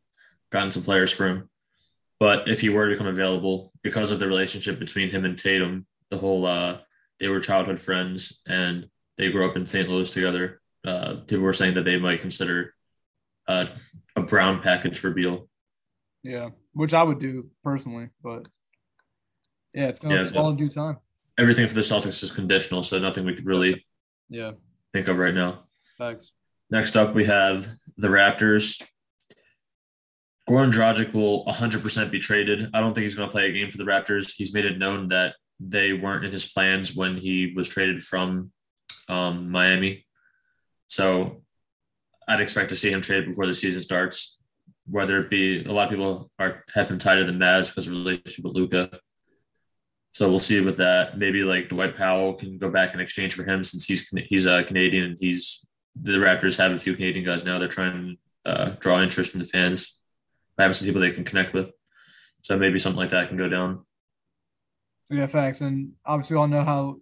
gotten 0.52 0.72
some 0.72 0.82
players 0.82 1.12
for 1.12 1.28
him. 1.28 1.48
But 2.20 2.50
if 2.50 2.60
he 2.60 2.70
were 2.70 2.88
to 2.88 2.94
become 2.94 3.06
available, 3.06 3.72
because 3.84 4.10
of 4.10 4.20
the 4.20 4.28
relationship 4.28 4.80
between 4.80 5.12
him 5.12 5.26
and 5.26 5.38
Tatum, 5.38 5.86
the 6.10 6.18
whole 6.18 6.48
uh, 6.48 6.80
they 7.20 7.28
were 7.28 7.40
childhood 7.40 7.80
friends 7.80 8.42
and 8.46 8.88
they 9.18 9.32
grew 9.32 9.50
up 9.50 9.56
in 9.56 9.68
St. 9.68 9.90
Louis 9.90 10.12
together. 10.12 10.62
Uh, 10.86 11.16
people 11.28 11.44
were 11.44 11.54
saying 11.54 11.76
that 11.76 11.84
they 11.84 11.98
might 11.98 12.22
consider 12.22 12.74
uh, 13.48 13.68
a 14.16 14.22
brown 14.22 14.62
package 14.62 15.00
for 15.00 15.12
Beal. 15.12 15.48
Yeah, 16.24 16.50
which 16.74 16.94
I 16.94 17.04
would 17.04 17.20
do 17.20 17.50
personally, 17.64 18.10
but 18.24 18.48
yeah, 19.74 19.88
it's 19.88 20.00
going 20.00 20.18
to 20.18 20.24
yeah, 20.24 20.32
fall 20.32 20.50
in 20.50 20.58
due 20.58 20.70
time. 20.70 20.98
Everything 21.38 21.68
for 21.68 21.74
the 21.74 21.82
Celtics 21.82 22.24
is 22.24 22.32
conditional, 22.32 22.82
so 22.84 22.98
nothing 22.98 23.26
we 23.26 23.36
could 23.36 23.46
really 23.46 23.86
yeah 24.30 24.52
think 24.94 25.08
of 25.08 25.18
right 25.18 25.34
now. 25.34 25.66
Thanks. 25.98 26.32
Next 26.72 26.98
up, 26.98 27.14
we 27.14 27.26
have 27.26 27.68
the 27.98 28.08
Raptors. 28.08 28.82
Goran 30.50 30.72
Dragic 30.72 31.14
will 31.14 31.46
100% 31.46 32.12
be 32.12 32.20
traded. 32.20 32.70
I 32.74 32.80
don't 32.80 32.94
think 32.94 33.04
he's 33.04 33.16
going 33.16 33.28
to 33.28 33.32
play 33.32 33.50
a 33.50 33.52
game 33.52 33.70
for 33.70 33.78
the 33.78 33.84
Raptors. 33.84 34.34
He's 34.36 34.54
made 34.54 34.66
it 34.66 34.78
known 34.78 35.10
that 35.10 35.36
they 35.60 35.94
weren't 35.94 36.26
in 36.26 36.32
his 36.32 36.46
plans 36.46 36.96
when 36.96 37.18
he 37.18 37.54
was 37.56 37.68
traded 37.68 38.04
from 38.04 38.52
um, 39.08 39.50
Miami. 39.52 40.06
So 40.88 41.44
I'd 42.28 42.42
expect 42.42 42.70
to 42.70 42.76
see 42.76 42.92
him 42.92 43.02
traded 43.02 43.28
before 43.28 43.48
the 43.48 43.54
season 43.54 43.82
starts. 43.82 44.40
Whether 44.88 45.20
it 45.20 45.30
be 45.30 45.64
a 45.66 45.72
lot 45.72 45.86
of 45.86 45.90
people 45.90 46.30
are 46.38 46.64
have 46.74 46.90
him 46.90 47.00
tied 47.00 47.16
to 47.16 47.26
the 47.26 47.32
Mavs 47.32 47.70
because 47.70 47.88
of 47.88 47.94
relationship 47.94 48.46
with 48.46 48.54
Luka. 48.54 49.00
So 50.12 50.30
we'll 50.30 50.40
see 50.40 50.62
with 50.62 50.78
that. 50.78 51.18
Maybe 51.18 51.44
like 51.44 51.70
Dwight 51.70 51.98
Powell 51.98 52.36
can 52.36 52.58
go 52.60 52.70
back 52.70 52.94
in 52.94 53.00
exchange 53.00 53.34
for 53.34 53.44
him 53.44 53.64
since 53.64 53.86
he's 53.86 54.08
he's 54.28 54.46
a 54.46 54.64
Canadian 54.64 55.04
and 55.06 55.18
he's 55.20 55.66
the 56.00 56.12
Raptors 56.18 56.58
have 56.58 56.72
a 56.72 56.78
few 56.78 56.96
Canadian 56.96 57.26
guys 57.26 57.44
now. 57.44 57.58
They're 57.58 57.68
trying 57.68 58.18
to 58.46 58.52
uh, 58.52 58.76
draw 58.80 59.02
interest 59.02 59.32
from 59.32 59.40
the 59.40 59.48
fans 59.48 59.98
having 60.58 60.74
some 60.74 60.86
people 60.86 61.02
they 61.02 61.12
can 61.12 61.24
connect 61.24 61.54
with. 61.54 61.70
So 62.42 62.58
maybe 62.58 62.80
something 62.80 63.00
like 63.00 63.10
that 63.10 63.28
can 63.28 63.38
go 63.38 63.50
down. 63.50 63.86
Yeah, 65.10 65.28
facts. 65.28 65.62
And 65.62 65.94
obviously, 66.06 66.36
we 66.36 66.40
all 66.42 66.48
know 66.48 66.64
how 66.64 66.98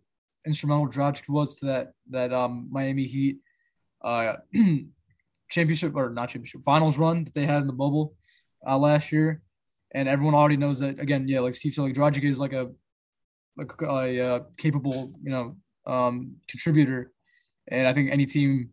instrumental 0.45 0.88
Dragic 0.88 1.29
was 1.29 1.55
to 1.57 1.65
that 1.67 1.94
that 2.09 2.33
um, 2.33 2.67
Miami 2.69 3.05
Heat 3.05 3.38
uh, 4.03 4.33
championship 5.50 5.95
or 5.95 6.09
not 6.09 6.29
championship 6.29 6.61
finals 6.65 6.97
run 6.97 7.23
that 7.23 7.33
they 7.33 7.45
had 7.45 7.61
in 7.61 7.67
the 7.67 7.73
bubble 7.73 8.15
uh, 8.67 8.77
last 8.77 9.11
year. 9.11 9.41
And 9.94 10.09
everyone 10.09 10.33
already 10.33 10.57
knows 10.57 10.79
that 10.79 11.00
again. 11.00 11.27
Yeah, 11.27 11.41
like 11.41 11.53
Steve 11.53 11.73
said, 11.73 11.83
like 11.83 11.94
Dragic 11.94 12.23
is 12.23 12.39
like 12.39 12.53
a 12.53 12.71
like 13.55 13.71
a, 13.81 14.45
capable, 14.57 15.13
you 15.21 15.31
know, 15.31 15.55
um, 15.85 16.38
contributor, 16.50 17.11
and 17.67 17.88
I 17.88 17.94
think 17.94 18.11
any 18.11 18.25
team 18.25 18.71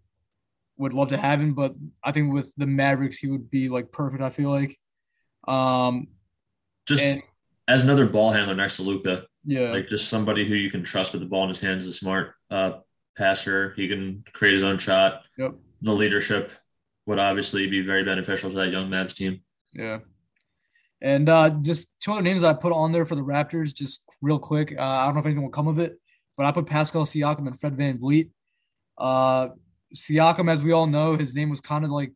would 0.79 0.95
love 0.95 1.09
to 1.09 1.19
have 1.19 1.41
him. 1.41 1.53
But 1.55 1.75
I 2.03 2.13
think 2.13 2.33
with 2.33 2.51
the 2.57 2.67
Mavericks, 2.67 3.19
he 3.19 3.29
would 3.29 3.51
be 3.51 3.69
like 3.69 3.93
perfect. 3.93 4.23
I 4.23 4.31
feel 4.31 4.49
like, 4.49 4.79
um, 5.47 6.09
just 6.87 7.05
and, 7.05 7.23
as 7.71 7.83
another 7.83 8.07
ball 8.07 8.33
handler 8.33 8.55
next 8.55 8.77
to 8.77 8.83
Luka. 8.83 9.25
Yeah, 9.45 9.71
like 9.71 9.87
just 9.89 10.09
somebody 10.09 10.47
who 10.47 10.55
you 10.55 10.71
can 10.71 10.83
trust 10.83 11.13
with 11.13 11.23
the 11.23 11.29
ball 11.29 11.45
in 11.45 11.49
his 11.49 11.61
hands. 11.61 11.87
A 11.87 11.93
smart 11.93 12.35
uh, 12.51 12.73
passer. 13.17 13.73
He 13.77 13.89
can 13.89 14.25
create 14.33 14.55
his 14.55 14.63
own 14.63 14.79
shot. 14.79 15.23
Yep. 15.39 15.55
The 15.83 15.93
leadership 15.93 16.53
would 17.07 17.19
obviously 17.19 17.67
be 17.69 17.81
very 17.81 18.05
beneficial 18.05 18.51
to 18.51 18.57
that 18.57 18.71
young 18.71 18.91
Mavs 18.91 19.15
team. 19.15 19.43
Yeah. 19.73 20.01
And 21.01 21.29
uh, 21.29 21.51
just 21.63 21.89
two 22.03 22.13
other 22.13 22.23
names 22.23 22.43
I 22.43 22.53
put 22.53 22.73
on 22.73 22.93
there 22.93 23.07
for 23.07 23.15
the 23.15 23.23
Raptors, 23.23 23.75
just 23.75 24.05
real 24.21 24.39
quick. 24.39 24.75
Uh, 24.77 24.83
I 24.83 25.07
don't 25.07 25.15
know 25.15 25.21
if 25.21 25.27
anything 25.27 25.43
will 25.43 25.51
come 25.51 25.69
of 25.69 25.79
it, 25.79 25.99
but 26.37 26.45
I 26.45 26.53
put 26.53 26.67
Pascal 26.67 27.07
Siakam 27.07 27.47
and 27.47 27.59
Fred 27.59 27.77
VanVleet. 27.77 28.31
Uh, 28.99 29.49
Siakam, 29.95 30.51
as 30.51 30.63
we 30.63 30.73
all 30.73 30.87
know, 30.87 31.17
his 31.17 31.35
name 31.35 31.49
was 31.49 31.61
kind 31.61 31.85
of 31.85 31.91
like 31.91 32.13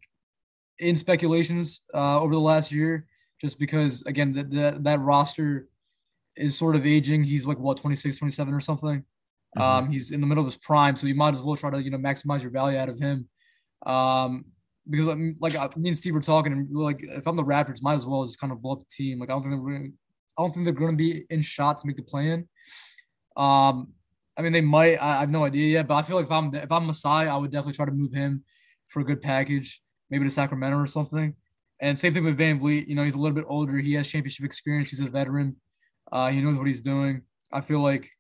in 0.79 0.97
speculations 0.97 1.81
uh, 1.95 2.21
over 2.21 2.35
the 2.35 2.41
last 2.41 2.73
year, 2.73 3.07
just 3.45 3.59
because, 3.59 4.03
again, 4.07 4.33
that, 4.33 4.51
that, 4.51 4.85
that 4.85 5.01
roster 5.01 5.69
is 6.35 6.57
sort 6.57 6.77
of 6.77 6.87
aging. 6.87 7.25
He's 7.25 7.47
like, 7.47 7.59
what, 7.59 7.77
26, 7.77 8.17
27 8.17 8.55
or 8.55 8.61
something? 8.61 9.05
Mm-hmm. 9.57 9.63
Um, 9.63 9.91
he's 9.91 10.11
in 10.11 10.23
the 10.23 10.27
middle 10.27 10.43
of 10.43 10.47
his 10.47 10.57
prime, 10.57 10.97
so 10.97 11.07
you 11.07 11.15
might 11.15 11.35
as 11.35 11.43
well 11.43 11.55
try 11.55 11.71
to, 11.71 11.83
you 11.83 11.91
know, 11.91 11.99
maximize 11.99 12.41
your 12.41 12.51
value 12.51 12.79
out 12.79 12.89
of 12.89 12.99
him. 12.99 13.29
Um, 13.85 14.47
because 14.89 15.07
like 15.07 15.77
me 15.77 15.91
and 15.91 15.99
Steve 15.99 16.15
were 16.15 16.21
talking, 16.21 16.53
and 16.53 16.69
we 16.71 16.83
like, 16.83 17.01
if 17.03 17.27
I'm 17.27 17.37
the 17.37 17.45
Raptors, 17.45 17.83
might 17.83 17.95
as 17.95 18.07
well 18.07 18.25
just 18.25 18.41
kind 18.41 18.53
of 18.53 18.61
blow 18.61 18.73
up 18.73 18.81
the 18.81 18.87
team. 18.91 19.19
Like 19.19 19.31
I 19.31 19.33
don't 19.33 19.43
think 19.43 19.55
they're 19.55 19.73
gonna, 19.73 19.91
I 20.39 20.43
don't 20.43 20.53
think 20.53 20.65
they're 20.65 20.75
going 20.75 20.93
to 20.93 20.97
be 20.97 21.25
in 21.31 21.43
shot 21.43 21.79
to 21.79 21.87
make 21.87 21.97
the 21.97 22.03
plan. 22.03 22.49
Um, 23.37 23.93
I 24.37 24.43
mean, 24.43 24.53
they 24.53 24.61
might. 24.61 24.97
I, 24.97 25.17
I, 25.17 25.21
have 25.21 25.31
no 25.31 25.45
idea 25.45 25.69
yet, 25.69 25.87
but 25.87 25.95
I 25.95 26.03
feel 26.03 26.17
like 26.17 26.27
if 26.27 26.33
I'm 26.33 26.55
if 26.55 26.71
I'm 26.71 26.87
Masai, 26.87 27.29
I 27.29 27.37
would 27.37 27.51
definitely 27.51 27.75
try 27.75 27.87
to 27.87 27.93
move 27.93 28.13
him 28.13 28.45
for 28.89 29.01
a 29.01 29.05
good 29.05 29.23
package, 29.23 29.81
maybe 30.11 30.25
to 30.25 30.31
Sacramento 30.31 30.77
or 30.77 30.87
something. 30.87 31.35
And 31.81 31.99
same 31.99 32.15
thing 32.15 32.25
with 32.25 32.39
VanVleet. 32.39 32.89
You 32.89 32.95
know, 32.95 33.05
he's 33.05 33.15
a 33.15 33.19
little 33.19 33.35
bit 33.35 33.45
older. 33.49 33.79
He 33.79 33.95
has 33.95 34.09
championship 34.09 34.45
experience. 34.45 34.91
He's 34.91 35.01
a 35.01 35.09
veteran. 35.09 35.57
Uh, 36.11 36.31
he 36.31 36.41
knows 36.41 36.57
what 36.57 36.67
he's 36.67 36.81
doing. 36.81 37.23
I 37.53 37.61
feel 37.61 37.81
like, 37.81 38.11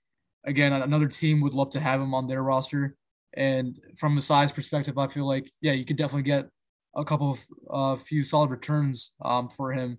again, 0.44 0.73
another 0.73 1.08
team 1.08 1.40
would 1.40 1.54
love 1.54 1.70
to 1.70 1.80
have 1.80 2.00
him 2.00 2.14
on 2.14 2.26
their 2.26 2.42
roster. 2.42 2.96
And 3.37 3.78
from 3.96 4.16
a 4.18 4.23
size 4.23 4.52
perspective, 4.52 4.99
I 4.99 5.08
feel 5.08 5.26
like 5.26 5.50
yeah, 5.61 5.73
you 5.73 5.84
could 5.84 5.96
definitely 5.96 6.23
get 6.23 6.49
a 6.94 7.04
couple 7.04 7.30
of 7.32 7.46
uh, 7.70 8.00
few 8.00 8.23
solid 8.23 8.50
returns 8.50 9.12
um, 9.25 9.49
for 9.49 9.73
him 9.73 9.99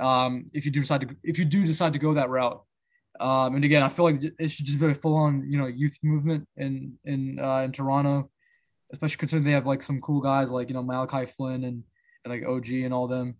um, 0.00 0.46
if 0.52 0.64
you 0.64 0.70
do 0.70 0.80
decide 0.80 1.00
to 1.02 1.16
if 1.22 1.38
you 1.38 1.44
do 1.44 1.64
decide 1.64 1.92
to 1.92 1.98
go 1.98 2.14
that 2.14 2.30
route. 2.30 2.62
Um, 3.20 3.54
and 3.54 3.64
again, 3.64 3.82
I 3.82 3.88
feel 3.88 4.04
like 4.04 4.22
it 4.38 4.50
should 4.50 4.66
just 4.66 4.80
be 4.80 4.86
a 4.86 4.94
full 4.94 5.16
on 5.16 5.44
you 5.50 5.58
know 5.58 5.66
youth 5.66 5.96
movement 6.02 6.48
in 6.56 6.98
in 7.04 7.38
uh, 7.40 7.58
in 7.58 7.72
Toronto, 7.72 8.30
especially 8.92 9.16
considering 9.16 9.44
they 9.44 9.52
have 9.52 9.66
like 9.66 9.82
some 9.82 10.00
cool 10.00 10.20
guys 10.20 10.50
like 10.50 10.68
you 10.68 10.74
know 10.74 10.82
Malachi 10.82 11.26
Flynn 11.26 11.64
and 11.64 11.84
like 12.26 12.44
OG 12.46 12.68
and 12.70 12.94
all 12.94 13.08
them. 13.08 13.36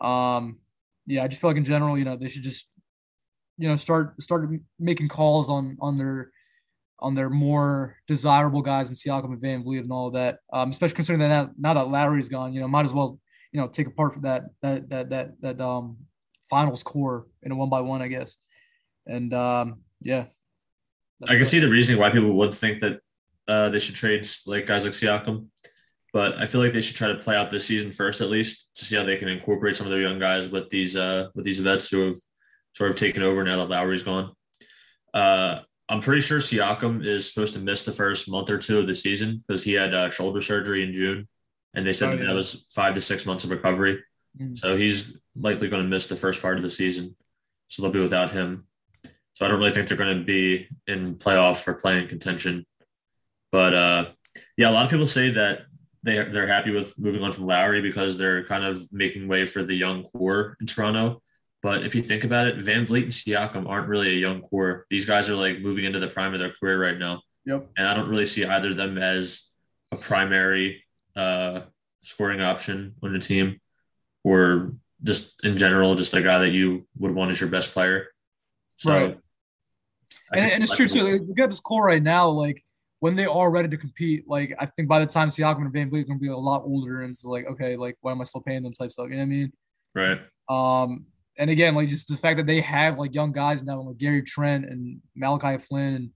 Um, 0.00 0.58
yeah, 1.06 1.24
I 1.24 1.28
just 1.28 1.40
feel 1.40 1.50
like 1.50 1.56
in 1.56 1.64
general, 1.64 1.98
you 1.98 2.04
know, 2.04 2.16
they 2.16 2.28
should 2.28 2.42
just 2.42 2.66
you 3.58 3.68
know 3.68 3.76
start 3.76 4.20
start 4.20 4.48
making 4.78 5.08
calls 5.08 5.50
on 5.50 5.76
on 5.80 5.98
their 5.98 6.30
on 6.98 7.14
their 7.14 7.28
more 7.28 7.96
desirable 8.06 8.62
guys 8.62 8.88
in 8.88 8.94
Siakam 8.94 9.32
and 9.32 9.42
VanVleet 9.42 9.80
and 9.80 9.92
all 9.92 10.10
that. 10.12 10.38
Um, 10.52 10.70
especially 10.70 10.94
considering 10.94 11.20
that 11.20 11.28
now, 11.28 11.50
now 11.58 11.74
that 11.74 11.90
Lowry's 11.90 12.28
gone, 12.28 12.52
you 12.52 12.60
know, 12.60 12.68
might 12.68 12.84
as 12.84 12.92
well, 12.92 13.18
you 13.50 13.60
know, 13.60 13.68
take 13.68 13.88
apart 13.88 14.14
for 14.14 14.20
that 14.20 14.44
that 14.62 14.88
that 14.88 15.10
that 15.10 15.40
that 15.40 15.60
um 15.60 15.98
finals 16.48 16.82
core 16.82 17.26
in 17.42 17.50
a 17.50 17.56
one 17.56 17.70
by 17.70 17.80
one, 17.80 18.02
I 18.02 18.08
guess. 18.08 18.36
And 19.06 19.32
um, 19.34 19.80
yeah. 20.00 20.26
I 21.28 21.34
can 21.34 21.44
see 21.44 21.58
the 21.58 21.68
reason 21.68 21.98
why 21.98 22.10
people 22.10 22.32
would 22.32 22.54
think 22.54 22.80
that 22.80 23.00
uh, 23.48 23.70
they 23.70 23.78
should 23.78 23.94
trade 23.94 24.28
like 24.46 24.66
guys 24.66 24.84
like 24.84 24.94
Siakam. 24.94 25.46
But 26.12 26.38
I 26.38 26.46
feel 26.46 26.60
like 26.62 26.74
they 26.74 26.80
should 26.82 26.96
try 26.96 27.08
to 27.08 27.14
play 27.14 27.36
out 27.36 27.50
this 27.50 27.66
season 27.66 27.92
first, 27.92 28.20
at 28.20 28.28
least, 28.28 28.68
to 28.76 28.84
see 28.84 28.96
how 28.96 29.04
they 29.04 29.16
can 29.16 29.28
incorporate 29.28 29.76
some 29.76 29.86
of 29.86 29.90
their 29.90 30.02
young 30.02 30.18
guys 30.18 30.48
with 30.48 30.68
these 30.68 30.94
uh, 30.94 31.28
with 31.34 31.44
these 31.44 31.60
vets 31.60 31.88
who 31.88 32.06
have 32.06 32.16
sort 32.74 32.90
of 32.90 32.96
taken 32.96 33.22
over 33.22 33.44
now 33.44 33.56
that 33.56 33.70
Lowry's 33.70 34.02
gone. 34.02 34.32
Uh, 35.14 35.60
I'm 35.88 36.00
pretty 36.00 36.20
sure 36.20 36.38
Siakam 36.38 37.04
is 37.04 37.28
supposed 37.28 37.54
to 37.54 37.60
miss 37.60 37.84
the 37.84 37.92
first 37.92 38.28
month 38.30 38.50
or 38.50 38.58
two 38.58 38.78
of 38.78 38.86
the 38.86 38.94
season 38.94 39.42
because 39.46 39.64
he 39.64 39.72
had 39.72 39.94
uh, 39.94 40.10
shoulder 40.10 40.40
surgery 40.40 40.84
in 40.84 40.92
June, 40.92 41.28
and 41.74 41.86
they 41.86 41.92
said 41.92 42.08
oh, 42.08 42.10
that, 42.12 42.20
yeah. 42.20 42.26
that 42.28 42.34
was 42.34 42.66
five 42.70 42.94
to 42.94 43.00
six 43.00 43.26
months 43.26 43.44
of 43.44 43.50
recovery. 43.50 44.02
Mm. 44.38 44.56
So 44.58 44.76
he's 44.76 45.16
likely 45.34 45.68
going 45.68 45.82
to 45.82 45.88
miss 45.88 46.06
the 46.06 46.16
first 46.16 46.40
part 46.40 46.56
of 46.56 46.62
the 46.62 46.70
season. 46.70 47.16
So 47.68 47.82
they'll 47.82 47.90
be 47.90 48.00
without 48.00 48.30
him. 48.30 48.66
So 49.34 49.46
I 49.46 49.48
don't 49.48 49.58
really 49.58 49.72
think 49.72 49.88
they're 49.88 49.96
going 49.96 50.18
to 50.18 50.24
be 50.24 50.68
in 50.86 51.16
playoff 51.16 51.66
or 51.66 51.74
play-in 51.74 52.06
contention. 52.06 52.66
But 53.50 53.74
uh, 53.74 54.06
yeah, 54.56 54.70
a 54.70 54.72
lot 54.72 54.84
of 54.84 54.90
people 54.90 55.06
say 55.06 55.30
that 55.30 55.62
they 56.02 56.24
they're 56.24 56.48
happy 56.48 56.70
with 56.70 56.98
moving 56.98 57.22
on 57.22 57.32
from 57.32 57.46
Lowry 57.46 57.80
because 57.80 58.18
they're 58.18 58.44
kind 58.44 58.64
of 58.64 58.86
making 58.92 59.28
way 59.28 59.46
for 59.46 59.62
the 59.62 59.74
young 59.74 60.04
core 60.04 60.56
in 60.60 60.66
Toronto. 60.66 61.22
But 61.62 61.84
if 61.84 61.94
you 61.94 62.02
think 62.02 62.24
about 62.24 62.48
it, 62.48 62.58
VanVleet 62.58 63.04
and 63.04 63.12
Siakam 63.12 63.68
aren't 63.68 63.88
really 63.88 64.08
a 64.08 64.18
young 64.18 64.42
core. 64.42 64.84
These 64.90 65.04
guys 65.04 65.30
are 65.30 65.36
like 65.36 65.60
moving 65.60 65.84
into 65.84 66.00
the 66.00 66.08
prime 66.08 66.34
of 66.34 66.40
their 66.40 66.52
career 66.52 66.82
right 66.82 66.98
now. 66.98 67.22
Yep. 67.44 67.68
And 67.76 67.86
I 67.86 67.94
don't 67.94 68.08
really 68.08 68.26
see 68.26 68.44
either 68.44 68.70
of 68.70 68.76
them 68.76 68.98
as 68.98 69.48
a 69.92 69.96
primary 69.96 70.84
uh, 71.14 71.60
scoring 72.02 72.40
option 72.40 72.96
on 73.02 73.12
the 73.12 73.20
team 73.20 73.60
or 74.24 74.72
just 75.04 75.44
in 75.44 75.56
general, 75.56 75.94
just 75.94 76.14
a 76.14 76.22
guy 76.22 76.38
that 76.38 76.50
you 76.50 76.86
would 76.98 77.14
want 77.14 77.30
as 77.30 77.40
your 77.40 77.50
best 77.50 77.72
player. 77.72 78.08
So, 78.76 78.92
right. 78.92 79.18
and, 80.32 80.50
and, 80.50 80.64
it's 80.64 80.74
true 80.74 80.88
too. 80.88 81.04
Like, 81.04 81.22
we 81.22 81.34
got 81.34 81.50
this 81.50 81.60
core 81.60 81.84
right 81.84 82.02
now. 82.02 82.28
Like 82.28 82.64
when 83.02 83.16
they 83.16 83.26
are 83.26 83.50
ready 83.50 83.66
to 83.66 83.76
compete, 83.76 84.28
like 84.28 84.54
I 84.60 84.66
think 84.66 84.86
by 84.88 85.00
the 85.00 85.06
time 85.06 85.28
Siakam 85.28 85.62
and 85.62 85.74
VanVleet 85.74 86.02
are 86.02 86.04
going 86.04 86.20
to 86.20 86.22
be 86.22 86.28
a 86.28 86.36
lot 86.36 86.62
older, 86.62 87.02
and 87.02 87.10
it's 87.10 87.24
like, 87.24 87.46
okay, 87.48 87.76
like 87.76 87.96
why 88.00 88.12
am 88.12 88.20
I 88.20 88.24
still 88.24 88.42
paying 88.42 88.62
them 88.62 88.72
type 88.72 88.92
stuff? 88.92 89.08
You 89.10 89.16
know 89.16 89.22
what 89.22 89.22
I 89.22 89.26
mean? 89.26 89.52
Right. 89.92 90.20
Um, 90.48 91.06
and 91.36 91.50
again, 91.50 91.74
like 91.74 91.88
just 91.88 92.06
the 92.06 92.16
fact 92.16 92.36
that 92.36 92.46
they 92.46 92.60
have 92.60 93.00
like 93.00 93.12
young 93.12 93.32
guys 93.32 93.64
now, 93.64 93.80
like 93.80 93.96
Gary 93.96 94.22
Trent 94.22 94.66
and 94.66 95.00
Malachi 95.16 95.58
Flynn, 95.58 95.94
and 95.94 96.10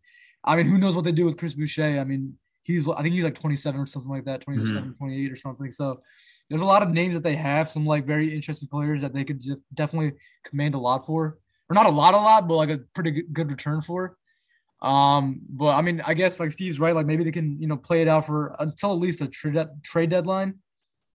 I 0.45 0.55
mean, 0.55 0.67
who 0.67 0.79
knows 0.79 0.95
what 0.95 1.05
they 1.05 1.11
do 1.11 1.25
with 1.25 1.37
Chris 1.37 1.55
Boucher? 1.55 1.99
I 1.99 2.05
mean, 2.05 2.39
he's 2.63 2.89
I 2.89 3.03
think 3.03 3.17
he's 3.17 3.25
like 3.25 3.35
27 3.35 3.81
or 3.81 3.87
something 3.87 4.09
like 4.09 4.27
that, 4.27 4.43
27, 4.43 4.81
mm-hmm. 4.81 4.93
28 4.93 5.33
or 5.33 5.37
something. 5.37 5.73
So 5.73 6.01
there's 6.49 6.63
a 6.63 6.65
lot 6.65 6.85
of 6.85 6.91
names 6.91 7.15
that 7.15 7.25
they 7.25 7.35
have, 7.35 7.67
some 7.69 7.85
like 7.85 8.07
very 8.07 8.33
interesting 8.33 8.69
players 8.69 9.01
that 9.01 9.13
they 9.13 9.25
could 9.25 9.43
definitely 9.75 10.13
command 10.45 10.77
a 10.77 10.79
lot 10.79 11.05
for, 11.05 11.39
or 11.69 11.75
not 11.75 11.87
a 11.87 11.91
lot, 11.91 12.15
a 12.15 12.17
lot, 12.17 12.47
but 12.47 12.55
like 12.55 12.71
a 12.71 12.79
pretty 12.95 13.23
good 13.23 13.51
return 13.51 13.83
for. 13.83 14.17
Um, 14.83 15.41
but 15.49 15.75
I 15.75 15.83
mean, 15.83 16.03
I 16.05 16.15
guess 16.15 16.39
like 16.39 16.53
Steve's 16.53 16.79
right, 16.79 16.95
like 16.95 17.07
maybe 17.07 17.25
they 17.25 17.33
can 17.33 17.61
you 17.61 17.67
know 17.67 17.77
play 17.77 18.03
it 18.03 18.09
out 18.09 18.27
for 18.27 18.55
until 18.59 18.93
at 18.93 18.99
least 18.99 19.21
a 19.21 19.29
trade 19.29 19.59
trade 19.83 20.11
deadline, 20.11 20.57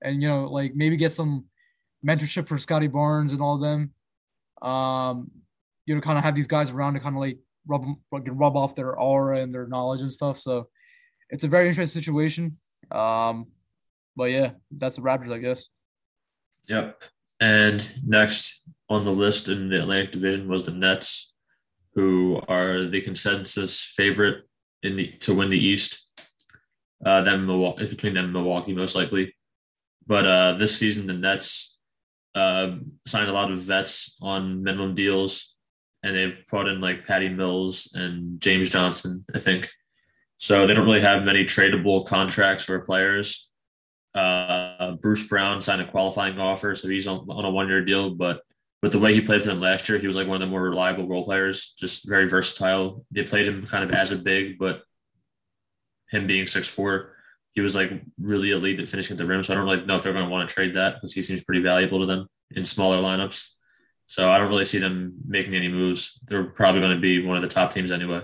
and 0.03 0.23
you 0.23 0.29
know 0.29 0.47
like 0.47 0.75
maybe 0.75 0.97
get 0.97 1.13
some 1.13 1.45
mentorship 2.07 2.49
for 2.49 2.59
Scottie 2.59 2.89
Barnes 2.89 3.33
and 3.33 3.41
all 3.41 3.55
of 3.57 3.61
them. 3.61 3.93
Um, 4.63 5.31
you 5.87 5.95
know, 5.95 6.01
kind 6.01 6.19
of 6.19 6.25
have 6.25 6.35
these 6.35 6.47
guys 6.47 6.71
around 6.71 6.95
to 6.95 7.01
kind 7.01 7.17
of 7.17 7.21
like 7.21 7.39
rub 7.67 7.85
like 8.13 8.25
rub 8.27 8.57
off 8.57 8.75
their 8.75 8.99
aura 8.99 9.41
and 9.41 9.53
their 9.53 9.67
knowledge 9.67 10.01
and 10.01 10.13
stuff. 10.13 10.39
So 10.39 10.69
it's 11.29 11.45
a 11.45 11.49
very 11.49 11.69
interesting 11.69 12.01
situation. 12.01 12.53
Um, 12.91 13.47
but 14.17 14.25
yeah, 14.25 14.53
that's 14.71 14.97
the 14.97 15.03
Raptors, 15.03 15.33
I 15.33 15.39
guess. 15.39 15.67
Yep. 16.69 17.05
And 17.41 17.89
next 18.07 18.63
on 18.89 19.05
the 19.05 19.13
list 19.13 19.49
in 19.49 19.69
the 19.69 19.81
Atlantic 19.81 20.13
Division 20.13 20.49
was 20.49 20.65
the 20.65 20.73
Nets, 20.73 21.30
who 22.01 22.41
are 22.49 22.87
the 22.87 23.03
consensus 23.03 23.81
favorite 23.81 24.45
in 24.83 24.97
the 24.97 25.07
to 25.21 25.35
win 25.35 25.51
the 25.51 25.59
East. 25.59 26.07
Uh, 27.05 27.21
them 27.23 27.47
Milwaukee, 27.47 27.83
it's 27.83 27.91
between 27.91 28.15
them 28.15 28.25
and 28.25 28.33
Milwaukee 28.33 28.75
most 28.75 28.95
likely. 28.95 29.35
But 30.07 30.27
uh, 30.27 30.53
this 30.55 30.77
season, 30.79 31.07
the 31.07 31.13
Nets 31.13 31.79
uh, 32.35 32.77
signed 33.07 33.29
a 33.29 33.33
lot 33.35 33.51
of 33.51 33.59
vets 33.59 34.17
on 34.23 34.63
minimum 34.63 34.95
deals, 34.95 35.55
and 36.03 36.17
they've 36.17 36.39
brought 36.49 36.69
in 36.69 36.81
like 36.81 37.07
Patty 37.07 37.29
Mills 37.29 37.91
and 37.95 38.41
James 38.41 38.71
Johnson, 38.71 39.25
I 39.35 39.39
think. 39.39 39.69
So 40.39 40.67
they 40.67 40.73
don't 40.73 40.87
really 40.87 41.03
have 41.03 41.23
many 41.23 41.45
tradable 41.45 42.07
contracts 42.07 42.65
for 42.65 42.81
players. 42.81 43.51
Uh, 44.15 44.93
Bruce 45.03 45.29
Brown 45.29 45.61
signed 45.61 45.83
a 45.83 45.91
qualifying 45.91 46.39
offer, 46.39 46.75
so 46.75 46.89
he's 46.89 47.07
on, 47.07 47.27
on 47.29 47.45
a 47.45 47.51
one 47.51 47.69
year 47.69 47.85
deal. 47.85 48.11
But 48.11 48.41
with 48.83 48.93
the 48.93 48.99
way 48.99 49.13
he 49.13 49.21
played 49.21 49.43
for 49.43 49.49
them 49.49 49.61
last 49.61 49.89
year, 49.89 49.99
he 49.99 50.07
was 50.07 50.17
like 50.17 50.27
one 50.27 50.41
of 50.41 50.41
the 50.41 50.51
more 50.51 50.63
reliable 50.63 51.07
role 51.07 51.25
players, 51.25 51.75
just 51.79 52.09
very 52.09 52.29
versatile. 52.29 53.05
They 53.11 53.23
played 53.25 53.47
him 53.47 53.67
kind 53.67 53.85
of 53.85 53.91
as 53.91 54.11
a 54.11 54.17
big, 54.17 54.59
but 54.59 54.83
him 56.11 56.27
being 56.27 56.47
six 56.47 56.67
four, 56.67 57.15
he 57.53 57.61
was 57.61 57.75
like 57.75 57.93
really 58.19 58.51
elite 58.53 58.81
at 58.81 58.89
finishing 58.89 59.15
at 59.15 59.19
the 59.19 59.27
rim. 59.27 59.45
So 59.45 59.53
I 59.53 59.57
don't 59.57 59.67
really 59.67 59.85
know 59.85 59.97
if 59.97 60.03
they're 60.03 60.13
going 60.13 60.25
to 60.25 60.31
want 60.31 60.49
to 60.49 60.55
trade 60.55 60.77
that 60.77 60.95
because 60.95 61.13
he 61.13 61.23
seems 61.23 61.45
pretty 61.45 61.63
valuable 61.63 62.01
to 62.01 62.07
them 62.07 62.27
in 62.53 62.65
smaller 62.65 62.99
lineups. 62.99 63.49
So 64.07 64.29
I 64.29 64.39
don't 64.39 64.49
really 64.49 64.65
see 64.65 64.79
them 64.79 65.15
making 65.27 65.55
any 65.55 65.69
moves. 65.69 66.19
They're 66.27 66.45
probably 66.45 66.81
going 66.81 66.95
to 66.95 67.01
be 67.01 67.25
one 67.25 67.37
of 67.37 67.43
the 67.43 67.49
top 67.49 67.73
teams 67.73 67.93
anyway. 67.93 68.23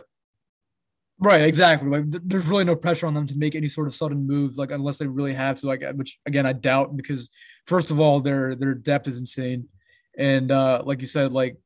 Right, 1.19 1.43
exactly. 1.43 1.89
Like, 1.89 2.11
th- 2.11 2.23
there's 2.27 2.47
really 2.47 2.65
no 2.65 2.77
pressure 2.77 3.07
on 3.07 3.15
them 3.15 3.27
to 3.29 3.37
make 3.37 3.55
any 3.55 3.69
sort 3.69 3.87
of 3.87 3.95
sudden 3.95 4.27
moves, 4.27 4.59
like 4.59 4.71
unless 4.71 4.99
they 4.99 5.07
really 5.07 5.33
have 5.33 5.57
to. 5.59 5.67
Like, 5.67 5.85
which 5.95 6.19
again, 6.27 6.45
I 6.45 6.53
doubt 6.53 6.97
because 6.97 7.31
first 7.67 7.91
of 7.91 8.01
all, 8.01 8.21
their 8.21 8.55
their 8.55 8.75
depth 8.75 9.09
is 9.09 9.19
insane, 9.19 9.69
and 10.17 10.51
uh, 10.51 10.83
like 10.85 11.01
you 11.01 11.07
said, 11.07 11.33
like 11.33 11.57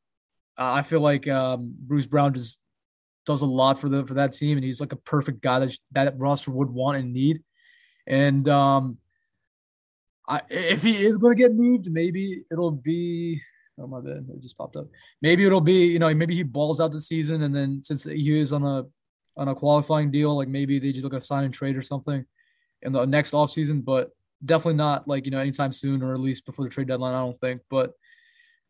I 0.57 0.83
feel 0.83 1.01
like 1.01 1.29
um, 1.29 1.75
Bruce 1.79 2.07
Brown 2.07 2.35
just 2.35 2.61
does 3.27 3.43
a 3.43 3.47
lot 3.47 3.79
for 3.79 3.89
the 3.89 4.05
for 4.07 4.15
that 4.15 4.33
team, 4.33 4.57
and 4.57 4.65
he's 4.65 4.81
like 4.81 4.93
a 4.93 4.97
perfect 4.97 5.41
guy 5.41 5.61
that 5.61 5.77
that 5.93 6.19
roster 6.19 6.51
would 6.51 6.71
want 6.71 6.99
and 6.99 7.13
need. 7.13 7.43
And 8.07 8.49
um, 8.49 8.99
I, 10.29 10.41
if 10.49 10.83
he 10.83 11.05
is 11.05 11.19
going 11.19 11.37
to 11.37 11.43
get 11.43 11.55
moved, 11.55 11.91
maybe 11.91 12.43
it'll 12.51 12.73
be. 12.73 13.41
Oh 13.79 13.87
my 13.87 14.01
bad, 14.01 14.27
it 14.29 14.43
just 14.43 14.59
popped 14.59 14.77
up. 14.77 14.89
Maybe 15.23 15.47
it'll 15.47 15.63
be 15.63 15.87
you 15.87 15.99
know 15.99 16.13
maybe 16.15 16.35
he 16.35 16.43
balls 16.43 16.81
out 16.81 16.93
the 16.93 17.01
season, 17.01 17.43
and 17.43 17.55
then 17.55 17.83
since 17.83 18.05
he 18.05 18.39
is 18.39 18.53
on 18.53 18.65
a 18.65 18.85
on 19.37 19.49
a 19.49 19.55
qualifying 19.55 20.11
deal, 20.11 20.37
like 20.37 20.49
maybe 20.49 20.79
they 20.79 20.93
just 20.93 21.05
look 21.05 21.15
at 21.15 21.23
sign 21.23 21.45
and 21.45 21.55
trade 21.55 21.77
or 21.77 21.83
something 21.83 22.25
in 22.83 22.93
the 22.93 23.05
next 23.05 23.33
offseason, 23.33 23.85
but 23.85 24.11
definitely 24.45 24.75
not 24.75 25.07
like, 25.07 25.25
you 25.25 25.31
know, 25.31 25.39
anytime 25.39 25.73
soon 25.73 26.03
or 26.03 26.15
at 26.15 26.21
least 26.21 26.47
before 26.47 26.65
the 26.65 26.71
trade 26.71 26.89
deadline, 26.89 27.15
I 27.15 27.21
don't 27.21 27.41
think. 27.41 27.61
But 27.71 27.93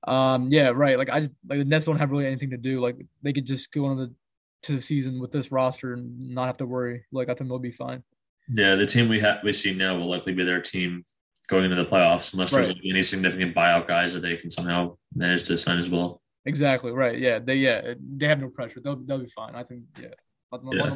um, 0.07 0.49
yeah, 0.51 0.69
right. 0.69 0.99
Like 0.99 1.11
I 1.11 1.21
just 1.21 1.33
like 1.49 1.61
the 1.61 1.65
Nets 1.65 1.87
don't 1.87 1.99
have 1.99 2.11
really 2.11 2.27
anything 2.27 2.51
to 2.51 2.57
do. 2.57 2.81
Like 2.81 2.97
they 3.23 3.33
could 3.33 3.47
just 3.47 3.73
go 3.73 3.87
on 3.87 3.97
the 3.97 4.15
to 4.63 4.73
the 4.73 4.81
season 4.81 5.21
with 5.21 5.33
this 5.33 5.51
roster 5.51 5.95
and 5.95 6.35
not 6.35 6.47
have 6.47 6.59
to 6.59 6.67
worry. 6.67 7.05
Like 7.13 7.29
I 7.29 7.35
think 7.35 7.49
they'll 7.49 7.59
be 7.59 7.71
fine. 7.71 8.03
Yeah, 8.53 8.75
the 8.75 8.87
team 8.87 9.09
we 9.09 9.21
have 9.21 9.39
we 9.45 9.53
see 9.53 9.75
now 9.75 9.97
will 9.97 10.09
likely 10.09 10.33
be 10.33 10.45
their 10.45 10.61
team 10.61 11.05
going 11.49 11.65
into 11.65 11.77
the 11.77 11.89
playoffs 11.89 12.33
unless 12.33 12.53
right. 12.53 12.63
there's 12.63 12.75
like 12.75 12.85
any 12.85 13.03
significant 13.03 13.55
buyout 13.55 13.89
guys 13.89 14.13
that 14.15 14.21
they 14.21 14.37
can 14.37 14.51
somehow 14.51 14.97
manage 15.15 15.45
to 15.45 15.59
sign 15.59 15.79
as 15.79 15.91
well. 15.91 16.21
Exactly 16.47 16.93
right. 16.93 17.19
Yeah, 17.19 17.39
they 17.39 17.57
yeah 17.57 17.95
they 18.17 18.27
have 18.27 18.41
no 18.41 18.49
pressure. 18.49 18.81
They'll 18.81 18.97
they'll 18.97 19.19
be 19.19 19.29
fine. 19.29 19.55
I 19.55 19.63
think 19.63 19.85
yeah 20.01 20.09
yeah. 20.73 20.91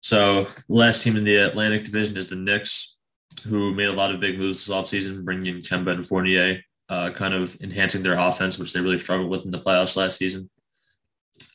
So, 0.00 0.46
last 0.68 1.02
team 1.02 1.16
in 1.16 1.24
the 1.24 1.36
Atlantic 1.36 1.84
Division 1.84 2.16
is 2.16 2.28
the 2.28 2.36
Knicks, 2.36 2.96
who 3.44 3.74
made 3.74 3.86
a 3.86 3.92
lot 3.92 4.12
of 4.12 4.20
big 4.20 4.38
moves 4.38 4.64
this 4.64 4.74
offseason, 4.74 5.24
bringing 5.24 5.56
Kemba 5.56 5.92
and 5.92 6.06
Fournier, 6.06 6.60
uh, 6.92 7.10
kind 7.10 7.32
of 7.32 7.58
enhancing 7.62 8.02
their 8.02 8.18
offense, 8.18 8.58
which 8.58 8.74
they 8.74 8.80
really 8.80 8.98
struggled 8.98 9.30
with 9.30 9.46
in 9.46 9.50
the 9.50 9.58
playoffs 9.58 9.96
last 9.96 10.18
season. 10.18 10.50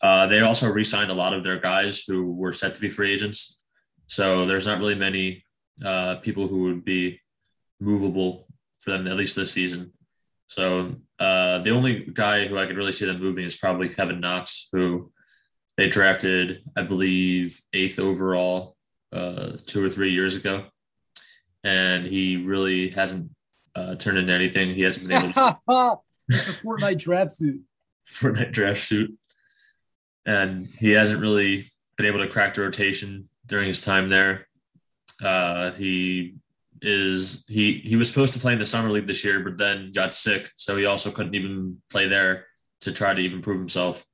Uh, 0.01 0.25
they 0.25 0.41
also 0.41 0.67
re 0.67 0.83
signed 0.83 1.11
a 1.11 1.19
lot 1.23 1.31
of 1.31 1.43
their 1.43 1.59
guys 1.59 2.03
who 2.07 2.33
were 2.33 2.51
set 2.51 2.73
to 2.73 2.81
be 2.81 2.89
free 2.89 3.13
agents. 3.13 3.59
So, 4.07 4.47
there's 4.47 4.65
not 4.65 4.79
really 4.79 4.95
many 4.95 5.45
uh, 5.85 6.15
people 6.15 6.47
who 6.47 6.63
would 6.63 6.83
be 6.83 7.19
movable 7.79 8.47
for 8.79 8.89
them, 8.89 9.07
at 9.07 9.15
least 9.15 9.35
this 9.35 9.51
season. 9.51 9.93
So, 10.47 10.95
uh, 11.19 11.59
the 11.59 11.71
only 11.71 12.09
guy 12.11 12.47
who 12.47 12.57
I 12.57 12.65
could 12.65 12.77
really 12.77 12.91
see 12.91 13.05
them 13.05 13.19
moving 13.19 13.45
is 13.45 13.55
probably 13.55 13.89
Kevin 13.89 14.19
Knox, 14.19 14.69
who 14.71 15.11
they 15.77 15.87
drafted, 15.87 16.63
I 16.75 16.81
believe, 16.81 17.61
eighth 17.73 17.99
overall 17.99 18.75
uh, 19.13 19.51
two 19.67 19.85
or 19.85 19.91
three 19.91 20.13
years 20.13 20.35
ago, 20.35 20.65
and 21.63 22.07
he 22.07 22.37
really 22.37 22.89
hasn't 22.89 23.29
uh, 23.77 23.95
turned 23.95 24.17
into 24.17 24.33
anything. 24.33 24.73
He 24.73 24.81
hasn't 24.81 25.07
been 25.07 25.17
able. 25.17 25.33
to 25.33 25.59
the 26.27 26.61
Fortnite 26.63 26.97
draft 26.97 27.33
suit. 27.33 27.61
Fortnite 28.07 28.51
draft 28.51 28.81
suit, 28.81 29.17
and 30.25 30.67
he 30.79 30.91
hasn't 30.91 31.21
really 31.21 31.69
been 31.97 32.05
able 32.05 32.19
to 32.19 32.29
crack 32.29 32.55
the 32.55 32.61
rotation 32.61 33.29
during 33.45 33.67
his 33.67 33.83
time 33.83 34.09
there. 34.09 34.47
Uh, 35.21 35.71
he 35.71 36.35
is 36.81 37.43
he 37.47 37.81
he 37.83 37.95
was 37.95 38.07
supposed 38.07 38.33
to 38.33 38.39
play 38.39 38.53
in 38.53 38.59
the 38.59 38.65
summer 38.65 38.89
league 38.89 39.07
this 39.07 39.23
year, 39.23 39.41
but 39.41 39.57
then 39.57 39.91
got 39.91 40.13
sick, 40.13 40.51
so 40.55 40.77
he 40.77 40.85
also 40.85 41.11
couldn't 41.11 41.35
even 41.35 41.81
play 41.89 42.07
there 42.07 42.45
to 42.81 42.91
try 42.91 43.13
to 43.13 43.21
even 43.21 43.41
prove 43.41 43.59
himself. 43.59 44.05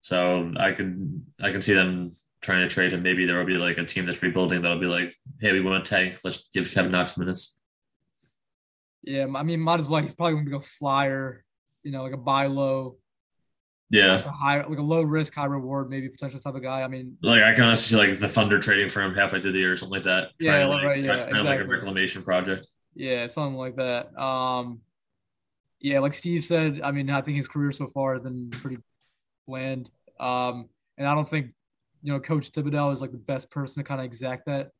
So 0.00 0.52
I 0.56 0.72
can 0.72 1.26
I 1.40 1.52
can 1.52 1.62
see 1.62 1.74
them 1.74 2.16
trying 2.42 2.66
to 2.66 2.72
trade 2.72 2.92
him. 2.92 3.02
Maybe 3.02 3.26
there 3.26 3.38
will 3.38 3.44
be 3.44 3.54
like 3.54 3.78
a 3.78 3.84
team 3.84 4.06
that's 4.06 4.22
rebuilding 4.22 4.62
that'll 4.62 4.80
be 4.80 4.86
like, 4.86 5.14
hey, 5.40 5.52
we 5.52 5.60
want 5.60 5.84
to 5.84 5.90
tank. 5.90 6.18
Let's 6.24 6.48
give 6.52 6.70
Kevin 6.70 6.92
Knox 6.92 7.16
minutes. 7.16 7.56
Yeah, 9.02 9.26
I 9.34 9.42
mean, 9.42 9.60
might 9.60 9.80
as 9.80 9.88
well. 9.88 10.02
He's 10.02 10.14
probably 10.14 10.34
going 10.34 10.44
to 10.44 10.50
go 10.50 10.60
flyer, 10.60 11.44
you 11.82 11.90
know, 11.90 12.02
like 12.02 12.12
a 12.12 12.18
buy 12.18 12.46
low. 12.46 12.96
Yeah, 13.92 14.16
like 14.16 14.26
a 14.26 14.30
high, 14.30 14.64
like 14.64 14.78
a 14.78 14.82
low 14.82 15.02
risk, 15.02 15.34
high 15.34 15.46
reward, 15.46 15.90
maybe 15.90 16.08
potential 16.08 16.38
type 16.38 16.54
of 16.54 16.62
guy. 16.62 16.82
I 16.82 16.88
mean, 16.88 17.16
like 17.22 17.42
I 17.42 17.54
can 17.54 17.64
honestly 17.64 17.96
see 17.96 18.08
like 18.08 18.20
the 18.20 18.28
Thunder 18.28 18.60
trading 18.60 18.88
for 18.88 19.02
him 19.02 19.14
halfway 19.14 19.40
through 19.40 19.52
the 19.52 19.58
year 19.58 19.72
or 19.72 19.76
something 19.76 19.96
like 19.96 20.04
that. 20.04 20.28
Yeah, 20.38 20.66
like, 20.66 20.84
right, 20.84 21.02
yeah, 21.02 21.36
of 21.36 21.44
like 21.44 21.60
a 21.60 21.64
reclamation 21.64 22.22
project. 22.22 22.68
yeah, 22.94 23.26
something 23.26 23.56
like 23.56 23.76
that. 23.76 24.16
Um, 24.16 24.80
yeah, 25.80 25.98
like 26.00 26.14
Steve 26.14 26.44
said, 26.44 26.80
I 26.84 26.92
mean, 26.92 27.10
I 27.10 27.20
think 27.22 27.36
his 27.36 27.48
career 27.48 27.72
so 27.72 27.88
far 27.88 28.14
has 28.14 28.22
been 28.22 28.50
pretty 28.50 28.78
bland. 29.48 29.90
Um, 30.20 30.68
and 30.98 31.08
I 31.08 31.14
don't 31.14 31.28
think 31.28 31.52
you 32.02 32.12
know 32.12 32.20
Coach 32.20 32.52
Thibodeau 32.52 32.92
is 32.92 33.00
like 33.00 33.12
the 33.12 33.18
best 33.18 33.50
person 33.50 33.82
to 33.82 33.88
kind 33.88 34.00
of 34.00 34.04
exact 34.04 34.46
that 34.46 34.70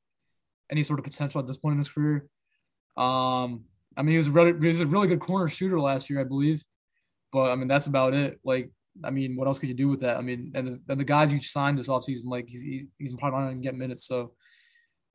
any 0.70 0.82
sort 0.82 0.98
of 0.98 1.04
potential 1.04 1.40
at 1.40 1.46
this 1.46 1.56
point 1.56 1.72
in 1.72 1.78
his 1.78 1.88
career. 1.88 2.28
Um, 2.96 3.64
I 4.00 4.02
mean, 4.02 4.12
he 4.12 4.16
was 4.16 4.28
a 4.28 4.30
really, 4.30 4.58
he 4.58 4.68
was 4.68 4.80
a 4.80 4.86
really 4.86 5.08
good 5.08 5.20
corner 5.20 5.46
shooter 5.46 5.78
last 5.78 6.08
year, 6.08 6.20
I 6.20 6.24
believe, 6.24 6.62
but 7.34 7.50
I 7.50 7.54
mean 7.54 7.68
that's 7.68 7.86
about 7.86 8.14
it. 8.14 8.40
Like, 8.42 8.70
I 9.04 9.10
mean, 9.10 9.36
what 9.36 9.46
else 9.46 9.58
could 9.58 9.68
you 9.68 9.74
do 9.74 9.88
with 9.88 10.00
that? 10.00 10.16
I 10.16 10.22
mean, 10.22 10.52
and 10.54 10.66
the, 10.66 10.80
and 10.88 10.98
the 10.98 11.04
guys 11.04 11.30
you 11.34 11.40
signed 11.42 11.78
this 11.78 11.88
offseason, 11.88 12.24
like 12.24 12.48
he's 12.48 12.62
he's, 12.62 13.14
probably 13.18 13.40
not 13.40 13.46
going 13.48 13.60
to 13.60 13.62
get 13.62 13.74
minutes. 13.74 14.06
So, 14.06 14.32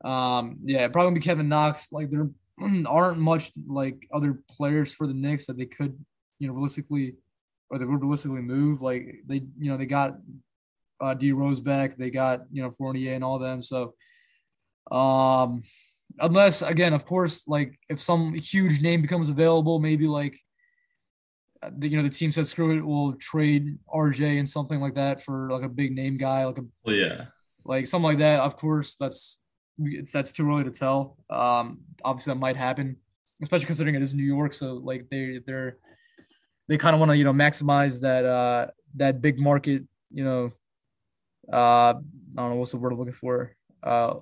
um, 0.04 0.58
yeah, 0.62 0.86
probably 0.86 1.14
be 1.14 1.20
Kevin 1.20 1.48
Knox. 1.48 1.88
Like 1.90 2.10
there 2.10 2.30
aren't 2.86 3.18
much 3.18 3.50
like 3.66 4.06
other 4.14 4.40
players 4.48 4.94
for 4.94 5.08
the 5.08 5.14
Knicks 5.14 5.48
that 5.48 5.58
they 5.58 5.66
could, 5.66 5.98
you 6.38 6.46
know, 6.46 6.54
realistically 6.54 7.16
or 7.70 7.80
they 7.80 7.84
would 7.84 8.00
realistically 8.00 8.40
move. 8.40 8.82
Like 8.82 9.16
they, 9.26 9.42
you 9.58 9.72
know, 9.72 9.76
they 9.76 9.86
got 9.86 10.16
uh, 11.00 11.14
D 11.14 11.32
Rose 11.32 11.58
back, 11.58 11.96
they 11.96 12.10
got 12.10 12.42
you 12.52 12.62
know 12.62 12.70
Fournier 12.70 13.14
and 13.14 13.24
all 13.24 13.40
them. 13.40 13.64
So, 13.64 13.94
um, 14.92 15.62
unless 16.18 16.62
again, 16.62 16.92
of 16.92 17.04
course, 17.04 17.46
like 17.46 17.78
if 17.88 18.00
some 18.00 18.34
huge 18.34 18.80
name 18.80 19.02
becomes 19.02 19.28
available, 19.28 19.78
maybe 19.78 20.06
like 20.06 20.38
the, 21.76 21.88
you 21.88 21.96
know 21.96 22.02
the 22.02 22.10
team 22.10 22.32
says 22.32 22.48
screw 22.48 22.76
it, 22.76 22.84
we'll 22.84 23.14
trade 23.14 23.78
RJ 23.92 24.38
and 24.38 24.48
something 24.48 24.80
like 24.80 24.94
that 24.94 25.22
for 25.22 25.50
like 25.50 25.62
a 25.62 25.68
big 25.68 25.94
name 25.94 26.16
guy, 26.16 26.44
like 26.44 26.58
a 26.58 26.64
Well, 26.84 26.94
yeah, 26.94 27.26
like 27.64 27.86
something 27.86 28.06
like 28.06 28.18
that. 28.18 28.40
Of 28.40 28.56
course, 28.56 28.96
that's 28.98 29.38
it's 29.78 30.10
that's 30.10 30.32
too 30.32 30.48
early 30.48 30.64
to 30.64 30.70
tell. 30.70 31.16
Um, 31.30 31.80
obviously 32.04 32.32
that 32.32 32.40
might 32.40 32.56
happen, 32.56 32.96
especially 33.42 33.66
considering 33.66 33.94
it 33.94 34.02
is 34.02 34.14
New 34.14 34.24
York. 34.24 34.54
So 34.54 34.74
like 34.74 35.08
they 35.10 35.40
they're 35.46 35.78
they 36.68 36.78
kind 36.78 36.94
of 36.94 37.00
want 37.00 37.10
to 37.10 37.16
you 37.16 37.24
know 37.24 37.32
maximize 37.32 38.00
that 38.00 38.24
uh 38.24 38.68
that 38.96 39.20
big 39.20 39.38
market 39.38 39.82
you 40.10 40.24
know 40.24 40.52
uh 41.52 41.92
I 41.92 41.92
don't 42.36 42.50
know 42.50 42.56
what's 42.56 42.72
the 42.72 42.78
word 42.78 42.92
I'm 42.92 42.98
looking 42.98 43.12
for 43.12 43.54
uh 43.86 44.14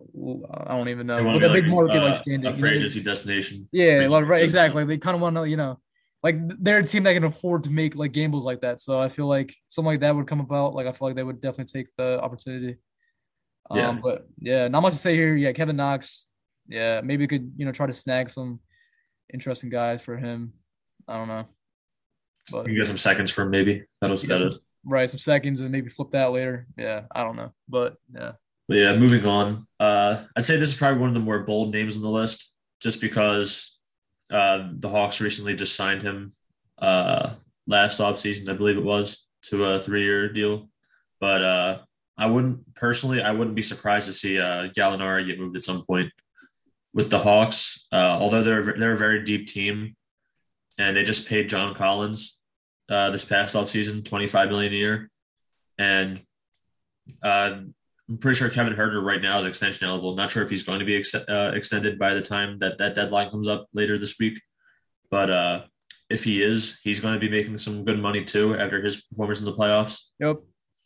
I 0.69 0.77
don't 0.77 0.89
even 0.89 1.07
know 1.07 1.17
They 1.17 1.25
wanna 1.25 1.39
be 1.41 1.47
a 1.47 1.53
big 1.53 1.69
market 1.69 2.03
uh, 2.03 2.09
like 2.11 2.19
standing 2.21 2.51
a 2.51 2.55
free 2.55 2.77
agency 2.77 3.03
destination. 3.03 3.69
yeah, 3.73 4.07
like, 4.09 4.27
right, 4.27 4.43
exactly. 4.43 4.85
They 4.85 4.99
kind 4.99 5.15
of 5.15 5.21
want 5.23 5.37
to, 5.37 5.45
you 5.45 5.57
know, 5.57 5.79
like 6.23 6.37
they're 6.63 6.79
a 6.79 6.87
team 6.87 7.03
that 7.05 7.15
can 7.15 7.25
afford 7.25 7.65
to 7.65 7.71
make 7.71 7.95
like 7.97 8.13
gambles 8.13 8.45
like 8.45 8.61
that. 8.61 8.81
So 8.81 8.99
I 9.01 9.09
feel 9.09 9.27
like 9.27 9.55
something 9.69 9.93
like 9.93 10.01
that 10.01 10.15
would 10.15 10.27
come 10.27 10.41
about. 10.41 10.75
Like 10.75 10.87
I 10.87 10.93
feel 10.93 11.09
like 11.09 11.17
they 11.17 11.23
would 11.23 11.41
definitely 11.41 11.73
take 11.81 11.89
the 11.97 12.21
opportunity. 12.21 12.77
Um, 13.71 13.79
Yeah. 13.79 13.93
but 14.03 14.27
yeah, 14.39 14.69
not 14.69 14.81
much 14.83 14.93
to 14.93 14.99
say 14.99 15.15
here. 15.15 15.35
Yeah, 15.37 15.53
Kevin 15.53 15.77
Knox. 15.77 16.27
Yeah, 16.69 17.01
maybe 17.03 17.25
we 17.25 17.29
could 17.29 17.53
you 17.57 17.65
know 17.67 17.73
try 17.73 17.87
to 17.87 17.93
snag 17.93 18.31
some 18.31 18.61
interesting 19.33 19.71
guys 19.71 20.03
for 20.03 20.17
him. 20.17 20.53
I 21.09 21.17
don't 21.19 21.29
know, 21.29 21.45
but 22.53 22.59
You 22.67 22.73
can 22.73 22.77
get 22.77 22.87
some 22.89 22.97
seconds 22.99 23.31
for 23.31 23.43
him, 23.43 23.51
maybe. 23.51 23.85
That'll 24.01 24.19
Yeah, 24.19 24.29
that 24.29 24.39
some- 24.39 24.61
right, 24.85 25.09
some 25.11 25.19
seconds 25.19 25.61
and 25.63 25.71
maybe 25.71 25.89
flip 25.91 26.11
that 26.13 26.33
later. 26.33 26.67
Yeah, 26.77 27.03
I 27.15 27.23
don't 27.25 27.37
know, 27.37 27.53
but 27.69 27.97
yeah, 28.15 28.33
But 28.69 28.77
yeah, 28.79 28.97
moving 28.97 29.27
on. 29.27 29.67
Uh, 29.79 30.25
I'd 30.37 30.45
say 30.45 30.57
this 30.57 30.71
is 30.71 30.75
probably 30.75 31.01
one 31.01 31.11
of 31.11 31.15
the 31.15 31.21
more 31.21 31.41
bold 31.41 31.73
names 31.73 31.97
on 31.97 32.03
the 32.03 32.09
list, 32.09 32.53
just 32.81 33.01
because 33.01 33.79
uh, 34.31 34.69
the 34.73 34.89
Hawks 34.89 35.21
recently 35.21 35.55
just 35.55 35.77
signed 35.77 36.03
him 36.03 36.33
uh, 36.79 37.35
last 37.67 38.01
offseason, 38.01 38.49
I 38.49 38.55
believe 38.55 38.79
it 38.79 38.85
was, 38.85 39.27
to 39.47 39.65
a 39.65 39.81
three-year 39.81 40.33
deal. 40.33 40.71
But 41.21 41.43
uh, 41.43 41.79
I 42.17 42.27
wouldn't 42.27 42.75
personally, 42.75 43.23
I 43.23 43.33
wouldn't 43.33 43.57
be 43.57 43.63
surprised 43.63 44.07
to 44.07 44.13
see 44.13 44.39
uh, 44.39 44.69
Gallinari 44.77 45.27
get 45.27 45.39
moved 45.39 45.57
at 45.57 45.65
some 45.65 45.85
point 45.85 46.11
with 46.95 47.11
the 47.11 47.19
Hawks. 47.19 47.87
Uh, 47.93 48.17
although 48.21 48.43
they're 48.43 48.63
they're 48.63 48.93
a 48.93 48.97
very 48.97 49.25
deep 49.25 49.47
team, 49.47 49.97
and 50.79 50.97
they 50.97 51.05
just 51.05 51.29
paid 51.29 51.49
John 51.51 51.75
Collins 51.75 52.39
uh, 52.89 53.11
this 53.11 53.25
past 53.25 53.55
offseason 53.55 54.05
twenty 54.05 54.29
five 54.29 54.49
million 54.49 54.73
a 54.73 54.77
year, 54.77 55.11
and 55.79 56.23
uh, 57.23 57.61
I'm 58.09 58.19
pretty 58.19 58.39
sure 58.39 58.51
Kevin 58.51 58.75
Huerter 58.75 59.03
right 59.03 59.23
now 59.23 59.39
is 59.39 59.47
extension 59.47 59.87
eligible. 59.87 60.15
Not 60.15 60.31
sure 60.31 60.43
if 60.43 60.51
he's 60.51 60.63
going 60.63 60.79
to 60.79 60.85
be 60.85 60.97
ex- 60.97 61.15
uh, 61.15 61.53
extended 61.55 61.99
by 61.99 62.13
the 62.15 62.21
time 62.21 62.59
that 62.59 62.77
that 62.79 62.95
deadline 62.95 63.31
comes 63.31 63.49
up 63.49 63.67
later 63.73 63.99
this 63.99 64.19
week. 64.19 64.39
But 65.11 65.31
uh, 65.31 65.63
if 66.11 66.23
he 66.23 66.43
is, 66.43 66.79
he's 66.83 67.01
going 67.01 67.15
to 67.15 67.21
be 67.21 67.31
making 67.31 67.57
some 67.57 67.85
good 67.85 67.99
money 67.99 68.25
too 68.25 68.57
after 68.57 68.83
his 68.83 69.03
performance 69.05 69.39
in 69.39 69.47
the 69.47 69.55
playoffs. 69.55 70.03
yep, 70.19 70.37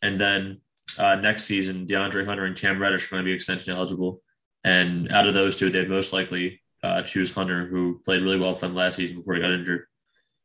And 0.01 0.19
then 0.19 0.61
uh, 0.97 1.15
next 1.15 1.43
season, 1.43 1.87
DeAndre 1.87 2.25
Hunter 2.25 2.45
and 2.45 2.55
Cam 2.55 2.81
Reddish 2.81 3.07
are 3.07 3.11
going 3.11 3.23
to 3.23 3.29
be 3.29 3.33
extension 3.33 3.75
eligible. 3.75 4.21
And 4.63 5.11
out 5.11 5.27
of 5.27 5.33
those 5.33 5.57
two, 5.57 5.69
they'd 5.69 5.89
most 5.89 6.13
likely 6.13 6.61
uh, 6.83 7.01
choose 7.01 7.33
Hunter, 7.33 7.67
who 7.67 8.01
played 8.05 8.21
really 8.21 8.39
well 8.39 8.53
for 8.53 8.67
them 8.67 8.75
last 8.75 8.95
season 8.95 9.17
before 9.17 9.35
he 9.35 9.41
got 9.41 9.51
injured. 9.51 9.85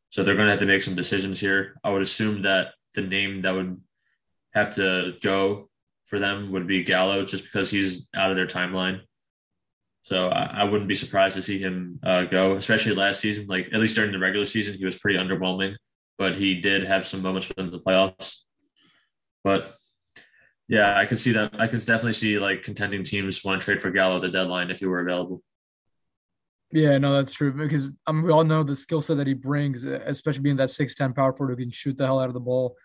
So 0.09 0.23
they're 0.23 0.35
going 0.35 0.47
to 0.47 0.51
have 0.51 0.59
to 0.59 0.65
make 0.65 0.81
some 0.81 0.95
decisions 0.95 1.39
here. 1.39 1.75
I 1.83 1.89
would 1.89 2.01
assume 2.01 2.43
that 2.43 2.73
the 2.93 3.01
name 3.01 3.41
that 3.41 3.53
would 3.53 3.81
have 4.53 4.75
to 4.75 5.13
go 5.21 5.69
for 6.05 6.19
them 6.19 6.51
would 6.51 6.67
be 6.67 6.83
Gallo, 6.83 7.25
just 7.25 7.43
because 7.43 7.69
he's 7.69 8.07
out 8.15 8.29
of 8.29 8.37
their 8.37 8.47
timeline. 8.47 9.01
So 10.03 10.29
I, 10.29 10.61
I 10.61 10.63
wouldn't 10.65 10.87
be 10.87 10.95
surprised 10.95 11.35
to 11.35 11.41
see 11.41 11.57
him 11.57 11.99
uh, 12.03 12.25
go, 12.25 12.55
especially 12.55 12.93
last 12.93 13.21
season. 13.21 13.47
Like 13.47 13.69
at 13.73 13.79
least 13.79 13.95
during 13.95 14.11
the 14.11 14.19
regular 14.19 14.45
season, 14.45 14.77
he 14.77 14.85
was 14.85 14.97
pretty 14.97 15.17
underwhelming, 15.17 15.75
but 16.17 16.35
he 16.35 16.61
did 16.61 16.83
have 16.83 17.07
some 17.07 17.21
moments 17.21 17.47
for 17.47 17.55
them 17.55 17.65
in 17.67 17.71
the 17.71 17.79
playoffs. 17.79 18.43
But 19.43 19.77
yeah, 20.67 20.97
I 20.97 21.05
can 21.05 21.17
see 21.17 21.31
that. 21.31 21.59
I 21.59 21.67
can 21.67 21.79
definitely 21.79 22.13
see 22.13 22.37
like 22.39 22.63
contending 22.63 23.03
teams 23.03 23.43
want 23.43 23.61
to 23.61 23.65
trade 23.65 23.81
for 23.81 23.91
Gallo 23.91 24.17
at 24.17 24.21
the 24.21 24.29
deadline 24.29 24.69
if 24.69 24.79
he 24.79 24.85
were 24.85 24.99
available. 24.99 25.41
Yeah, 26.71 26.97
no, 26.97 27.13
that's 27.13 27.33
true 27.33 27.53
because 27.53 27.95
I 28.05 28.11
mean 28.11 28.23
we 28.23 28.31
all 28.31 28.43
know 28.43 28.63
the 28.63 28.75
skill 28.75 29.01
set 29.01 29.17
that 29.17 29.27
he 29.27 29.33
brings, 29.33 29.83
especially 29.85 30.41
being 30.41 30.55
that 30.57 30.71
six 30.71 30.93
ten 30.93 31.13
power 31.13 31.31
forward 31.33 31.57
who 31.57 31.63
can 31.63 31.71
shoot 31.71 31.97
the 31.97 32.05
hell 32.05 32.19
out 32.19 32.27
of 32.27 32.33
the 32.33 32.39
ball. 32.39 32.75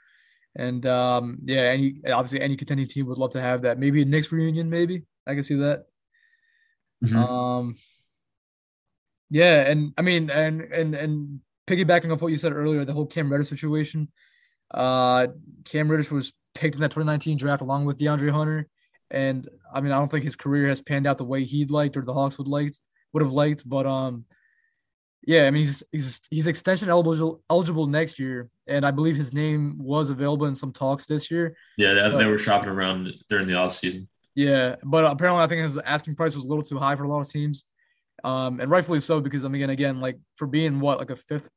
And 0.57 0.85
um, 0.87 1.39
yeah, 1.45 1.61
any 1.61 2.01
obviously 2.07 2.41
any 2.41 2.57
contending 2.57 2.89
team 2.89 3.07
would 3.07 3.19
love 3.19 3.31
to 3.33 3.41
have 3.41 3.63
that. 3.63 3.79
Maybe 3.79 4.03
a 4.03 4.05
Knicks 4.05 4.33
reunion, 4.33 4.69
maybe 4.69 5.05
I 5.27 5.35
can 5.35 5.45
see 5.45 5.57
that. 5.57 5.85
Mhm. 7.05 7.15
Um, 7.15 7.77
yeah, 9.31 9.71
and 9.71 9.93
I 9.97 10.03
mean, 10.03 10.29
and 10.31 10.61
and 10.61 10.95
and 10.95 11.41
piggybacking 11.67 12.13
off 12.13 12.21
what 12.21 12.33
you 12.33 12.39
said 12.39 12.53
earlier, 12.53 12.85
the 12.85 12.93
whole 12.93 13.07
Cam 13.07 13.31
Reddish 13.31 13.49
situation. 13.49 14.09
Uh, 14.73 15.29
Cam 15.65 15.89
Reddish 15.91 16.11
was 16.11 16.33
picked 16.55 16.75
in 16.75 16.81
that 16.81 16.91
2019 16.91 17.37
draft 17.37 17.63
along 17.63 17.85
with 17.85 17.99
DeAndre 17.99 18.31
Hunter, 18.31 18.69
and 19.11 19.49
I 19.73 19.81
mean, 19.81 19.93
I 19.93 19.99
don't 19.99 20.11
think 20.11 20.25
his 20.25 20.37
career 20.37 20.69
has 20.69 20.81
panned 20.81 21.07
out 21.07 21.19
the 21.19 21.25
way 21.25 21.45
he'd 21.45 21.71
liked 21.71 21.97
or 21.97 22.03
the 22.03 22.13
Hawks 22.13 22.39
would 22.39 22.49
liked 22.49 22.81
would 23.13 23.23
have 23.23 23.33
liked, 23.33 23.69
but 23.69 23.87
um, 23.87 24.25
yeah, 25.23 25.47
I 25.47 25.51
mean, 25.51 25.65
he's 25.65 25.83
he's 25.93 26.21
he's 26.31 26.47
extension 26.47 26.89
eligible 26.89 27.43
eligible 27.51 27.87
next 27.87 28.19
year, 28.19 28.49
and 28.67 28.85
I 28.87 28.91
believe 28.91 29.17
his 29.17 29.33
name 29.33 29.77
was 29.79 30.11
available 30.11 30.47
in 30.47 30.55
some 30.55 30.73
talks 30.73 31.07
this 31.07 31.31
year. 31.31 31.57
Yeah, 31.77 31.93
they, 31.95 32.19
they 32.19 32.27
were 32.27 32.39
shopping 32.39 32.69
around 32.71 33.13
during 33.29 33.47
the 33.47 33.53
offseason. 33.55 34.07
Yeah, 34.35 34.77
but 34.85 35.05
apparently 35.05 35.43
I 35.43 35.47
think 35.47 35.63
his 35.63 35.77
asking 35.79 36.15
price 36.15 36.35
was 36.35 36.45
a 36.45 36.49
little 36.49 36.63
too 36.65 36.79
high 36.79 36.97
for 36.97 37.05
a 37.05 37.09
lot 37.09 37.21
of 37.21 37.29
teams, 37.31 37.65
um, 38.25 38.61
and 38.61 38.71
rightfully 38.71 39.01
so 39.01 39.21
because 39.21 39.45
I 39.45 39.49
mean, 39.49 39.63
again, 39.63 39.71
again, 39.71 40.01
like 40.01 40.19
for 40.37 40.47
being 40.47 40.81
what 40.81 40.99
like 40.99 41.11
a 41.11 41.17
fifth, 41.17 41.49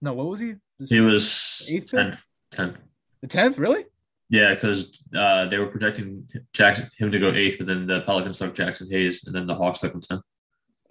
no, 0.00 0.12
what 0.14 0.26
was 0.26 0.40
he? 0.40 0.54
This- 0.78 0.90
He 0.90 1.00
was 1.00 1.68
Eighth 1.70 1.92
10th. 1.92 2.24
10th. 2.54 2.76
the 3.20 3.28
tenth, 3.28 3.58
really? 3.58 3.84
Yeah, 4.28 4.54
because 4.54 4.98
uh, 5.14 5.46
they 5.48 5.58
were 5.58 5.66
projecting 5.66 6.26
Jaxson 6.54 6.88
him 6.98 7.12
to 7.12 7.18
go 7.18 7.30
eighth, 7.32 7.58
but 7.58 7.66
then 7.66 7.86
the 7.86 8.00
Pelicans 8.00 8.38
took 8.38 8.54
Jaxson 8.54 8.90
Hayes, 8.90 9.24
and 9.26 9.34
then 9.34 9.46
the 9.46 9.54
Hawks 9.54 9.80
took 9.80 9.92
him 9.94 10.00
10th. 10.00 10.22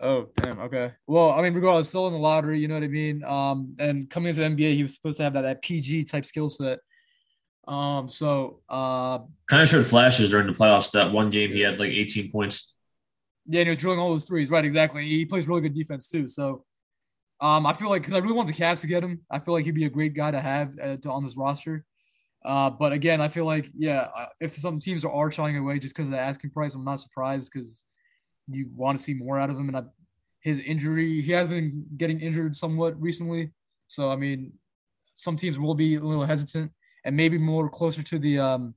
Oh, 0.02 0.30
damn. 0.38 0.60
Okay. 0.60 0.92
Well, 1.06 1.30
I 1.32 1.42
mean, 1.44 1.54
regardless, 1.54 1.90
still 1.90 2.08
in 2.08 2.14
the 2.14 2.20
lottery. 2.20 2.60
You 2.60 2.68
know 2.68 2.74
what 2.74 2.84
I 2.84 2.88
mean? 2.88 3.24
Um, 3.24 3.76
and 3.80 4.10
coming 4.10 4.30
into 4.30 4.42
the 4.42 4.48
NBA, 4.48 4.76
he 4.76 4.84
was 4.84 4.96
supposed 4.96 5.18
to 5.18 5.24
have 5.24 5.34
that 5.34 5.42
that 5.42 5.62
PG 5.62 6.06
type 6.06 6.26
skill 6.26 6.50
set. 6.50 6.80
Um, 7.68 8.10
so 8.10 8.62
uh, 8.68 9.20
Kind 9.48 9.62
of 9.62 9.70
showed 9.70 9.86
flashes 9.86 10.32
during 10.32 10.48
the 10.48 10.54
playoffs. 10.54 10.92
That 10.92 11.12
one 11.12 11.30
game, 11.30 11.52
he 11.52 11.62
had 11.62 11.80
like 11.80 11.92
18 11.92 12.32
points. 12.32 12.74
yeah, 13.46 13.60
and 13.60 13.68
he 13.68 13.70
was 13.70 13.78
drilling 13.78 14.00
all 14.00 14.10
those 14.10 14.26
threes. 14.26 14.50
Right, 14.50 14.66
exactly. 14.66 15.08
He 15.08 15.26
plays 15.26 15.48
really 15.48 15.62
good 15.62 15.76
defense 15.76 16.08
too. 16.08 16.28
So, 16.28 16.66
um, 17.40 17.68
I 17.68 17.74
feel 17.74 17.90
like 17.90 18.02
because 18.02 18.16
I 18.16 18.20
really 18.20 18.34
want 18.34 18.48
the 18.48 18.54
Cavs 18.56 18.82
to 18.82 18.88
get 18.88 19.04
him, 19.04 19.22
I 19.30 19.38
feel 19.40 19.54
like 19.54 19.66
he'd 19.66 19.76
be 19.76 19.86
a 19.86 19.90
great 19.90 20.16
guy 20.16 20.32
to 20.32 20.42
have 20.42 20.74
uh, 20.80 20.98
to, 20.98 21.12
on 21.12 21.24
this 21.24 21.38
roster. 21.38 21.86
Uh, 22.44 22.72
but 22.72 22.92
again, 22.92 23.22
I 23.22 23.28
feel 23.30 23.46
like 23.46 23.70
yeah, 23.78 24.08
if 24.40 24.58
some 24.58 24.80
teams 24.80 25.06
are, 25.06 25.12
are 25.12 25.30
shying 25.30 25.58
away 25.58 25.78
just 25.78 25.96
because 25.96 26.08
of 26.08 26.14
the 26.14 26.20
asking 26.20 26.50
price, 26.50 26.74
I'm 26.74 26.84
not 26.84 27.00
surprised 27.00 27.52
because 27.54 27.84
you 28.54 28.70
want 28.76 28.98
to 28.98 29.04
see 29.04 29.14
more 29.14 29.40
out 29.40 29.50
of 29.50 29.58
him. 29.58 29.68
And 29.68 29.78
I, 29.78 29.84
his 30.42 30.60
injury, 30.60 31.22
he 31.22 31.32
has 31.34 31.48
been 31.48 31.86
getting 31.98 32.20
injured 32.20 32.56
somewhat 32.56 33.00
recently. 33.02 33.52
So 33.88 34.12
I 34.12 34.16
mean, 34.16 34.54
some 35.16 35.38
teams 35.38 35.60
will 35.60 35.76
be 35.76 35.96
a 35.96 36.00
little 36.00 36.26
hesitant 36.26 36.72
and 37.04 37.16
maybe 37.16 37.38
more 37.38 37.70
closer 37.70 38.04
to 38.04 38.20
the 38.20 38.40
um, 38.40 38.76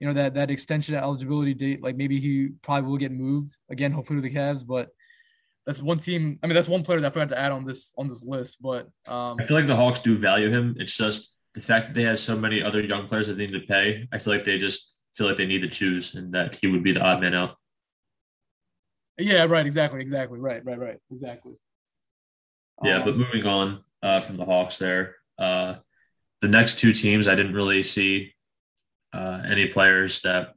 you 0.00 0.06
know 0.06 0.14
that 0.14 0.34
that 0.34 0.50
extension 0.50 0.94
eligibility 0.94 1.54
date. 1.54 1.82
Like 1.82 1.96
maybe 1.96 2.18
he 2.18 2.50
probably 2.62 2.90
will 2.90 2.96
get 2.96 3.12
moved 3.12 3.56
again, 3.70 3.92
hopefully 3.92 4.20
to 4.20 4.28
the 4.28 4.34
Cavs. 4.34 4.66
But 4.66 4.88
that's 5.66 5.80
one 5.80 5.98
team. 5.98 6.38
I 6.42 6.46
mean, 6.46 6.54
that's 6.54 6.68
one 6.68 6.82
player 6.82 7.00
that 7.00 7.06
I 7.06 7.10
forgot 7.10 7.28
to 7.30 7.38
add 7.38 7.52
on 7.52 7.64
this 7.64 7.92
on 7.96 8.08
this 8.08 8.24
list. 8.24 8.58
But 8.60 8.88
um, 9.06 9.36
I 9.38 9.44
feel 9.44 9.56
like 9.56 9.66
the 9.66 9.76
Hawks 9.76 10.00
do 10.00 10.18
value 10.18 10.50
him. 10.50 10.76
It's 10.78 10.96
just 10.96 11.36
the 11.54 11.60
fact 11.60 11.88
that 11.88 11.94
they 11.94 12.04
have 12.04 12.18
so 12.18 12.36
many 12.36 12.62
other 12.62 12.80
young 12.80 13.06
players 13.06 13.28
that 13.28 13.34
they 13.34 13.46
need 13.46 13.60
to 13.60 13.66
pay, 13.66 14.08
I 14.12 14.18
feel 14.18 14.34
like 14.34 14.44
they 14.44 14.58
just 14.58 14.98
feel 15.14 15.28
like 15.28 15.36
they 15.36 15.46
need 15.46 15.60
to 15.60 15.68
choose, 15.68 16.14
and 16.14 16.32
that 16.34 16.56
he 16.56 16.66
would 16.66 16.82
be 16.82 16.92
the 16.92 17.02
odd 17.02 17.20
man 17.20 17.34
out. 17.34 17.56
Yeah, 19.18 19.44
right. 19.44 19.66
Exactly. 19.66 20.00
Exactly. 20.00 20.38
Right. 20.38 20.64
Right. 20.64 20.78
Right. 20.78 20.98
Exactly. 21.10 21.52
Yeah, 22.82 22.98
um, 22.98 23.04
but 23.04 23.16
moving 23.16 23.46
on 23.46 23.84
uh, 24.02 24.20
from 24.20 24.36
the 24.36 24.44
Hawks, 24.44 24.78
there, 24.78 25.16
uh, 25.38 25.76
the 26.40 26.48
next 26.48 26.78
two 26.78 26.92
teams, 26.92 27.28
I 27.28 27.34
didn't 27.34 27.54
really 27.54 27.82
see 27.82 28.34
uh, 29.12 29.42
any 29.46 29.66
players 29.68 30.20
that 30.22 30.54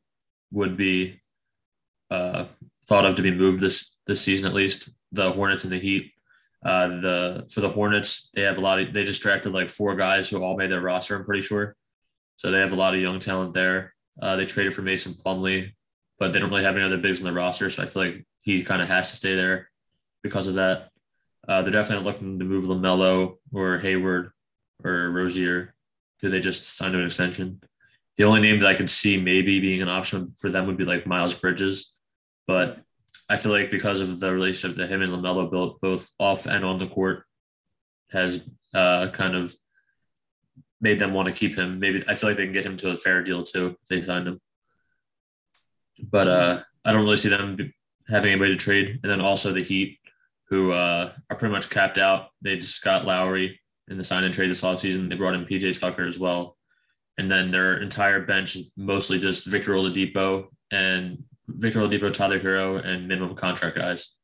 would 0.52 0.78
be 0.78 1.22
uh, 2.10 2.46
thought 2.88 3.06
of 3.06 3.16
to 3.16 3.22
be 3.22 3.32
moved 3.32 3.62
this 3.62 3.96
this 4.08 4.22
season, 4.22 4.48
at 4.48 4.54
least 4.54 4.90
the 5.12 5.32
Hornets 5.32 5.64
and 5.64 5.74
the 5.74 5.80
Heat. 5.80 6.12
Uh, 6.64 6.88
the 6.88 7.48
for 7.52 7.62
the 7.62 7.70
Hornets, 7.70 8.32
they 8.34 8.42
have 8.42 8.58
a 8.58 8.62
lot 8.62 8.80
of 8.80 8.94
they 8.94 9.04
just 9.04 9.22
drafted 9.22 9.54
like 9.54 9.70
four 9.70 9.96
guys 9.96 10.30
who 10.30 10.42
all 10.42 10.58
made 10.58 10.72
their 10.72 10.82
roster. 10.82 11.16
I'm 11.16 11.26
pretty 11.26 11.44
sure, 11.44 11.76
so 12.38 12.50
they 12.50 12.60
have 12.60 12.74
a 12.74 12.78
lot 12.78 12.96
of 12.96 13.02
young 13.02 13.20
talent 13.20 13.54
there. 13.54 13.94
Uh, 14.20 14.36
they 14.36 14.46
traded 14.46 14.74
for 14.74 14.82
Mason 14.82 15.14
Plumlee, 15.14 15.72
but 16.18 16.34
they 16.34 16.40
don't 16.40 16.50
really 16.50 16.64
have 16.64 16.76
any 16.76 16.86
other 16.86 16.98
bigs 16.98 17.20
on 17.20 17.26
the 17.26 17.34
roster, 17.34 17.70
so 17.70 17.84
I 17.84 17.88
feel 17.88 18.06
like 18.06 18.26
he 18.46 18.64
kind 18.64 18.82
of 18.82 18.88
has 18.88 19.10
to 19.10 19.16
stay 19.18 19.36
there 19.36 19.70
because 20.22 20.48
of 20.48 20.56
that. 20.56 20.90
Uh, 21.48 21.62
they're 21.62 21.72
definitely 21.72 22.06
looking 22.06 22.40
to 22.40 22.46
move 22.46 22.66
LaMelo 22.66 23.38
or 23.52 23.80
Hayward 23.80 24.32
or 24.84 25.10
Rozier, 25.12 25.74
who 26.22 26.30
they 26.30 26.40
just 26.40 26.64
signed 26.78 26.96
an 26.96 27.06
extension. 27.06 27.60
The 28.18 28.24
only 28.24 28.42
name 28.42 28.60
that 28.60 28.70
I 28.70 28.76
could 28.76 28.90
see 28.90 29.20
maybe 29.20 29.60
being 29.60 29.82
an 29.82 29.90
option 29.90 30.34
for 30.40 30.50
them 30.50 30.68
would 30.68 30.78
be 30.78 30.86
like 30.86 31.08
Miles 31.08 31.34
Bridges, 31.34 31.94
but 32.48 32.80
I 33.28 33.36
feel 33.36 33.52
like 33.52 33.72
because 33.72 34.00
of 34.00 34.20
the 34.20 34.32
relationship 34.32 34.78
that 34.78 34.92
him 34.92 35.02
and 35.02 35.12
LaMelo 35.12 35.50
built 35.50 35.82
both 35.82 36.12
off 36.20 36.46
and 36.46 36.64
on 36.64 36.78
the 36.78 36.88
court 36.88 37.24
has 38.12 38.42
uh, 38.76 39.10
kind 39.10 39.36
of 39.36 39.56
made 40.80 41.00
them 41.00 41.14
want 41.14 41.28
to 41.28 41.34
keep 41.34 41.58
him. 41.58 41.80
Maybe 41.80 42.04
I 42.08 42.14
feel 42.14 42.30
like 42.30 42.38
they 42.38 42.46
can 42.46 42.54
get 42.54 42.66
him 42.66 42.78
to 42.78 42.92
a 42.92 42.98
fair 42.98 43.24
deal 43.24 43.44
too 43.44 43.76
if 43.82 43.88
they 43.88 44.02
signed 44.04 44.28
him. 44.28 44.40
But 46.00 46.28
uh, 46.28 46.62
I 46.84 46.92
don't 46.92 47.04
really 47.04 47.18
see 47.18 47.30
them 47.30 47.58
having 48.08 48.32
anybody 48.32 48.52
to 48.52 48.58
trade. 48.58 49.00
And 49.02 49.12
then 49.12 49.22
also 49.22 49.52
the 49.52 49.64
Heat, 49.64 50.00
who 50.50 50.72
uh, 50.72 51.12
are 51.30 51.36
pretty 51.38 51.54
much 51.54 51.70
capped 51.70 51.98
out. 51.98 52.28
They 52.42 52.58
just 52.58 52.84
got 52.84 53.06
Lowry 53.06 53.60
in 53.88 53.98
the 53.98 54.04
sign 54.04 54.24
and 54.24 54.34
trade 54.34 54.50
this 54.50 54.62
offseason. 54.62 55.10
They 55.10 55.16
brought 55.16 55.36
in 55.36 55.46
PJ 55.46 55.80
Tucker 55.80 56.06
as 56.06 56.20
well. 56.20 56.58
And 57.18 57.32
then 57.32 57.52
their 57.52 57.82
entire 57.82 58.22
bench 58.22 58.56
is 58.56 58.70
mostly 58.76 59.20
just 59.20 59.46
Victor 59.46 59.74
Oladipo 59.74 60.48
and 60.72 61.24
Victor 61.48 61.80
Oladipo, 61.80 62.12
Tyler 62.12 62.40
Herro, 62.40 62.78
and 62.78 63.08
minimum 63.08 63.36
contract 63.36 63.78
guys. 63.78 64.16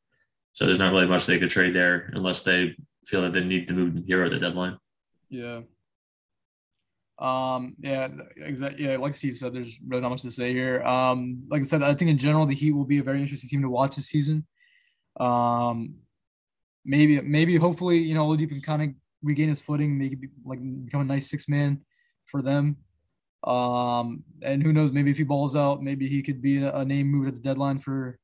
So 0.52 0.66
there's 0.66 0.78
not 0.78 0.92
really 0.92 1.06
much 1.06 1.24
they 1.24 1.38
could 1.38 1.50
trade 1.50 1.74
there 1.74 2.10
unless 2.12 2.42
they 2.42 2.76
feel 3.06 3.22
that 3.22 3.32
they 3.32 3.42
need 3.42 3.68
to 3.68 3.74
move 3.74 4.04
Herro 4.06 4.26
at 4.26 4.32
the 4.32 4.38
deadline. 4.38 4.78
Yeah. 5.30 5.62
Um, 7.22 7.76
yeah, 7.78 8.08
exactly. 8.36 8.84
Yeah, 8.84 8.96
like 8.96 9.14
Steve 9.14 9.36
said, 9.36 9.54
there's 9.54 9.78
really 9.86 10.02
not 10.02 10.08
much 10.08 10.22
to 10.22 10.30
say 10.32 10.52
here. 10.52 10.82
Um, 10.82 11.44
like 11.48 11.60
I 11.60 11.64
said, 11.64 11.82
I 11.82 11.94
think 11.94 12.10
in 12.10 12.18
general 12.18 12.46
the 12.46 12.54
Heat 12.54 12.72
will 12.72 12.84
be 12.84 12.98
a 12.98 13.02
very 13.02 13.20
interesting 13.22 13.48
team 13.48 13.62
to 13.62 13.70
watch 13.70 13.94
this 13.94 14.08
season. 14.08 14.44
Um, 15.20 15.94
maybe, 16.84 17.20
maybe, 17.20 17.56
hopefully, 17.56 17.98
you 17.98 18.14
know, 18.14 18.26
Oladipo 18.26 18.48
can 18.48 18.60
kind 18.60 18.82
of 18.82 18.88
regain 19.22 19.50
his 19.50 19.60
footing, 19.60 19.96
maybe 19.96 20.30
like 20.44 20.58
become 20.84 21.02
a 21.02 21.04
nice 21.04 21.30
six 21.30 21.48
man 21.48 21.82
for 22.26 22.42
them. 22.42 22.78
Um, 23.44 24.24
and 24.42 24.60
who 24.60 24.72
knows, 24.72 24.90
maybe 24.90 25.12
if 25.12 25.18
he 25.18 25.22
balls 25.22 25.54
out, 25.54 25.80
maybe 25.80 26.08
he 26.08 26.22
could 26.22 26.42
be 26.42 26.64
a, 26.64 26.74
a 26.74 26.84
name 26.84 27.06
moved 27.06 27.28
at 27.28 27.34
the 27.34 27.40
deadline 27.40 27.78
for 27.78 28.18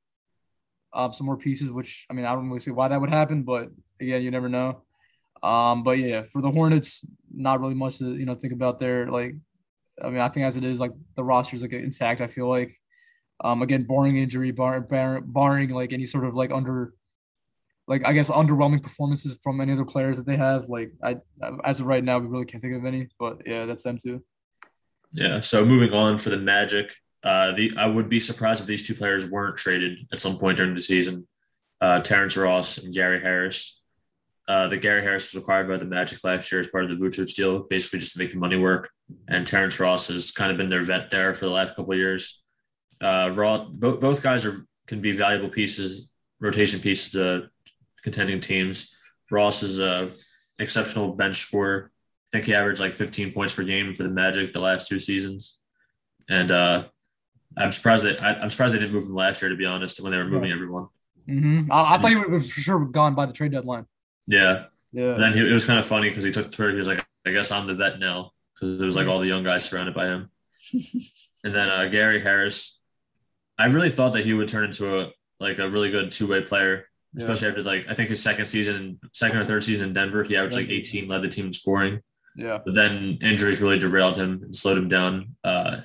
uh, 0.93 1.13
some 1.13 1.27
more 1.27 1.37
pieces. 1.37 1.71
Which 1.71 2.05
I 2.11 2.15
mean, 2.15 2.25
I 2.25 2.35
don't 2.35 2.49
really 2.49 2.59
see 2.59 2.73
why 2.73 2.89
that 2.89 3.01
would 3.01 3.11
happen, 3.11 3.45
but 3.45 3.71
again, 4.01 4.23
you 4.23 4.33
never 4.33 4.49
know. 4.49 4.83
Um, 5.43 5.83
but 5.83 5.99
yeah, 5.99 6.23
for 6.23 6.43
the 6.43 6.51
Hornets, 6.51 7.05
not 7.33 7.61
really 7.61 7.75
much 7.75 7.99
to 7.99 8.15
you 8.15 8.27
know 8.27 8.35
think 8.35 8.53
about 8.53 8.81
there. 8.81 9.11
Like, 9.11 9.35
I 10.03 10.11
mean, 10.11 10.21
I 10.21 10.29
think 10.29 10.47
as 10.47 10.57
it 10.57 10.65
is, 10.65 10.81
like 10.81 10.93
the 11.17 11.25
roster's 11.25 11.63
like 11.63 11.73
intact. 11.73 12.21
I 12.21 12.27
feel 12.27 12.49
like, 12.49 12.79
um, 13.43 13.63
again, 13.63 13.85
barring 13.85 14.17
injury, 14.17 14.51
bar, 14.51 14.81
bar, 14.81 15.21
barring 15.21 15.71
like 15.71 15.93
any 15.93 16.07
sort 16.07 16.25
of 16.25 16.35
like 16.35 16.51
under, 16.51 16.95
like 17.87 18.07
I 18.07 18.13
guess 18.13 18.31
underwhelming 18.31 18.83
performances 18.83 19.39
from 19.43 19.61
any 19.61 19.73
other 19.73 19.85
players 19.85 20.17
that 20.17 20.27
they 20.27 20.37
have. 20.37 20.69
Like, 20.69 20.93
I 21.03 21.17
as 21.65 21.81
of 21.81 21.87
right 21.87 22.05
now, 22.05 22.19
we 22.19 22.27
really 22.27 22.47
can't 22.47 22.63
think 22.63 22.77
of 22.77 22.85
any. 22.85 23.09
But 23.19 23.43
yeah, 23.47 23.67
that's 23.67 23.83
them 23.83 23.99
too. 23.99 24.23
Yeah. 25.13 25.41
So 25.41 25.65
moving 25.65 25.93
on 25.93 26.19
for 26.19 26.31
the 26.31 26.37
Magic, 26.37 26.95
uh, 27.23 27.53
the 27.53 27.73
I 27.77 27.87
would 27.87 28.09
be 28.09 28.21
surprised 28.21 28.61
if 28.61 28.67
these 28.67 28.87
two 28.87 28.95
players 28.95 29.27
weren't 29.27 29.57
traded 29.57 29.99
at 30.13 30.21
some 30.21 30.37
point 30.37 30.59
during 30.59 30.75
the 30.75 30.81
season. 30.81 31.27
Uh, 31.81 32.01
Terrence 32.01 32.37
Ross 32.37 32.79
and 32.79 32.93
Gary 32.93 33.21
Harris. 33.21 33.78
Uh, 34.49 34.67
the 34.67 34.77
Gary 34.77 35.03
Harris 35.03 35.33
was 35.33 35.41
acquired 35.43 35.69
by 35.69 35.77
the 35.77 35.85
Magic 35.85 36.25
last 36.25 36.51
year 36.51 36.61
as 36.61 36.69
part 36.69 36.85
of 36.85 36.91
the 36.91 36.97
Vucevic 36.97 37.35
deal, 37.35 37.61
basically 37.61 37.99
just 37.99 38.15
to 38.15 38.19
make 38.19 38.31
the 38.31 38.39
money 38.39 38.57
work. 38.57 38.89
And 39.29 39.47
Terrence 39.47 39.79
Ross 39.79 40.09
has 40.09 40.31
kind 40.31 40.51
of 40.51 40.57
been 40.57 40.71
their 40.71 40.83
vet 40.83 41.11
there 41.11 41.35
for 41.35 41.45
the 41.45 41.51
last 41.51 41.77
couple 41.77 41.93
of 41.93 41.99
years. 41.99 42.43
Uh, 43.01 43.31
Raw, 43.35 43.67
both 43.67 44.01
both 44.01 44.23
guys 44.23 44.47
are 44.47 44.65
can 44.87 45.01
be 45.01 45.13
valuable 45.13 45.51
pieces, 45.51 46.09
rotation 46.41 46.81
pieces 46.81 47.11
to 47.13 47.51
contending 48.03 48.41
teams. 48.41 48.95
Ross 49.31 49.63
is 49.63 49.79
a 49.79 50.11
exceptional 50.59 51.15
bench 51.15 51.37
scorer 51.37 51.93
I 52.29 52.37
think 52.37 52.47
he 52.47 52.55
averaged 52.55 52.81
like 52.81 52.93
15 52.93 53.33
points 53.33 53.55
per 53.55 53.63
game 53.63 53.95
for 53.95 54.03
the 54.03 54.11
Magic 54.11 54.53
the 54.53 54.61
last 54.61 54.87
two 54.87 55.01
seasons, 55.01 55.59
and 56.29 56.53
uh, 56.53 56.85
I'm 57.57 57.73
surprised 57.73 58.05
that 58.05 58.23
I, 58.23 58.43
am 58.43 58.51
surprised 58.51 58.75
they 58.75 58.79
didn't 58.79 58.93
move 58.93 59.05
him 59.05 59.15
last 59.15 59.41
year. 59.41 59.49
To 59.49 59.57
be 59.57 59.65
honest, 59.65 59.99
when 60.01 60.13
they 60.13 60.19
were 60.19 60.27
moving 60.27 60.51
yeah. 60.51 60.55
everyone. 60.55 60.89
Mm-hmm. 61.27 61.73
I, 61.73 61.95
I, 61.95 61.99
thought 61.99 62.11
he 62.11 62.17
would 62.17 62.31
have 62.31 62.51
for 62.51 62.61
sure 62.61 62.85
gone 62.85 63.15
by 63.15 63.25
the 63.25 63.33
trade 63.33 63.53
deadline. 63.53 63.87
Yeah, 64.29 64.67
yeah. 64.93 65.15
And 65.15 65.23
then 65.23 65.33
he, 65.33 65.41
it 65.41 65.53
was 65.53 65.67
kind 65.67 65.81
of 65.81 65.87
funny 65.87 66.09
because 66.09 66.23
he 66.23 66.31
took 66.31 66.53
Twitter. 66.53 66.71
He 66.73 66.79
was 66.79 66.87
like, 66.87 67.05
"I 67.27 67.33
guess 67.33 67.51
I'm 67.51 67.67
the 67.67 67.75
vet 67.75 67.99
now," 67.99 68.31
because 68.55 68.81
it 68.81 68.87
was 68.87 68.95
like 68.95 69.09
all 69.09 69.19
the 69.19 69.27
young 69.27 69.43
guys 69.43 69.65
surrounded 69.65 69.95
by 69.95 70.07
him. 70.07 70.31
and 70.73 71.55
then 71.55 71.69
uh, 71.69 71.89
Gary 71.89 72.23
Harris, 72.23 72.79
I 73.59 73.67
really 73.67 73.91
thought 73.91 74.13
that 74.13 74.25
he 74.25 74.35
would 74.35 74.49
turn 74.49 74.65
into 74.65 75.01
a 75.01 75.11
like 75.41 75.59
a 75.59 75.69
really 75.69 75.91
good 75.91 76.13
two 76.13 76.29
way 76.29 76.43
player 76.43 76.85
especially 77.17 77.47
yeah. 77.47 77.51
after 77.51 77.63
like 77.63 77.87
I 77.89 77.95
think 77.95 78.11
his 78.11 78.23
second 78.23 78.47
season, 78.47 79.01
second 79.13 79.39
or 79.39 79.47
third 79.47 79.65
season 79.65 79.89
in 79.89 79.95
Denver, 79.95 80.25
he 80.25 80.37
averaged 80.37 80.57
like 80.57 80.69
18, 80.69 81.09
led 81.09 81.23
the 81.23 81.29
team 81.29 81.47
in 81.47 81.53
scoring. 81.53 82.01
Yeah. 82.37 82.59
But 82.65 82.75
then 82.75 83.19
injuries 83.23 83.63
really 83.63 83.79
derailed 83.79 84.17
him 84.17 84.41
and 84.45 84.55
slowed 84.55 84.79
him 84.79 84.89
down. 84.89 85.37
Uh, 85.43 85.81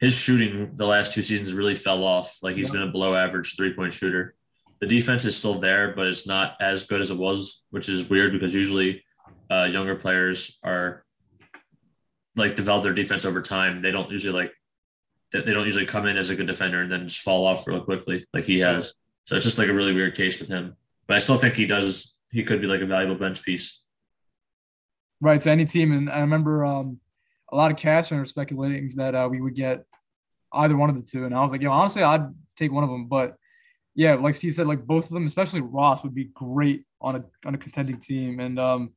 his 0.00 0.14
shooting 0.14 0.72
the 0.74 0.86
last 0.86 1.12
two 1.12 1.22
seasons 1.22 1.52
really 1.52 1.74
fell 1.74 2.02
off. 2.02 2.38
Like 2.42 2.56
he's 2.56 2.68
yeah. 2.68 2.80
been 2.80 2.88
a 2.88 2.92
below 2.92 3.14
average 3.14 3.54
three 3.56 3.74
point 3.74 3.92
shooter. 3.92 4.34
The 4.82 4.88
defense 4.88 5.24
is 5.24 5.36
still 5.36 5.60
there, 5.60 5.94
but 5.94 6.08
it's 6.08 6.26
not 6.26 6.56
as 6.60 6.84
good 6.84 7.00
as 7.00 7.10
it 7.10 7.16
was, 7.16 7.62
which 7.70 7.88
is 7.88 8.10
weird 8.10 8.32
because 8.32 8.52
usually 8.52 9.04
uh, 9.48 9.64
younger 9.64 9.94
players 9.94 10.58
are 10.64 11.04
like 12.34 12.56
develop 12.56 12.82
their 12.82 12.92
defense 12.92 13.24
over 13.24 13.40
time. 13.40 13.80
They 13.80 13.92
don't 13.92 14.10
usually 14.10 14.34
like 14.34 14.52
they 15.32 15.52
don't 15.52 15.64
usually 15.64 15.86
come 15.86 16.06
in 16.06 16.18
as 16.18 16.30
a 16.30 16.34
good 16.34 16.48
defender 16.48 16.82
and 16.82 16.90
then 16.90 17.06
just 17.06 17.20
fall 17.20 17.46
off 17.46 17.66
real 17.66 17.80
quickly 17.80 18.26
like 18.34 18.44
he 18.44 18.58
has. 18.58 18.92
So 19.24 19.36
it's 19.36 19.44
just 19.44 19.56
like 19.56 19.68
a 19.68 19.72
really 19.72 19.94
weird 19.94 20.16
case 20.16 20.40
with 20.40 20.48
him. 20.48 20.76
But 21.06 21.14
I 21.14 21.20
still 21.20 21.38
think 21.38 21.54
he 21.54 21.66
does 21.66 22.12
he 22.32 22.42
could 22.42 22.60
be 22.60 22.66
like 22.66 22.80
a 22.80 22.86
valuable 22.86 23.14
bench 23.14 23.42
piece 23.44 23.82
right 25.22 25.40
to 25.40 25.50
any 25.50 25.64
team. 25.64 25.92
And 25.92 26.10
I 26.10 26.20
remember 26.20 26.66
um, 26.66 26.98
a 27.50 27.56
lot 27.56 27.70
of 27.70 27.78
Cavs 27.78 28.14
were 28.14 28.26
speculating 28.26 28.90
that 28.96 29.14
uh, 29.14 29.28
we 29.30 29.40
would 29.40 29.54
get 29.54 29.86
either 30.52 30.76
one 30.76 30.90
of 30.90 30.96
the 30.96 31.02
two. 31.02 31.24
And 31.24 31.34
I 31.34 31.40
was 31.40 31.52
like, 31.52 31.62
yo, 31.62 31.70
honestly, 31.70 32.02
I'd 32.02 32.26
take 32.56 32.72
one 32.72 32.84
of 32.84 32.90
them. 32.90 33.06
But 33.06 33.36
yeah, 33.94 34.14
like 34.14 34.34
Steve 34.34 34.54
said, 34.54 34.66
like 34.66 34.86
both 34.86 35.04
of 35.04 35.10
them, 35.10 35.26
especially 35.26 35.60
Ross, 35.60 36.02
would 36.02 36.14
be 36.14 36.30
great 36.34 36.84
on 37.00 37.16
a 37.16 37.24
on 37.44 37.54
a 37.54 37.58
contending 37.58 37.98
team. 37.98 38.40
And 38.40 38.58
um, 38.58 38.92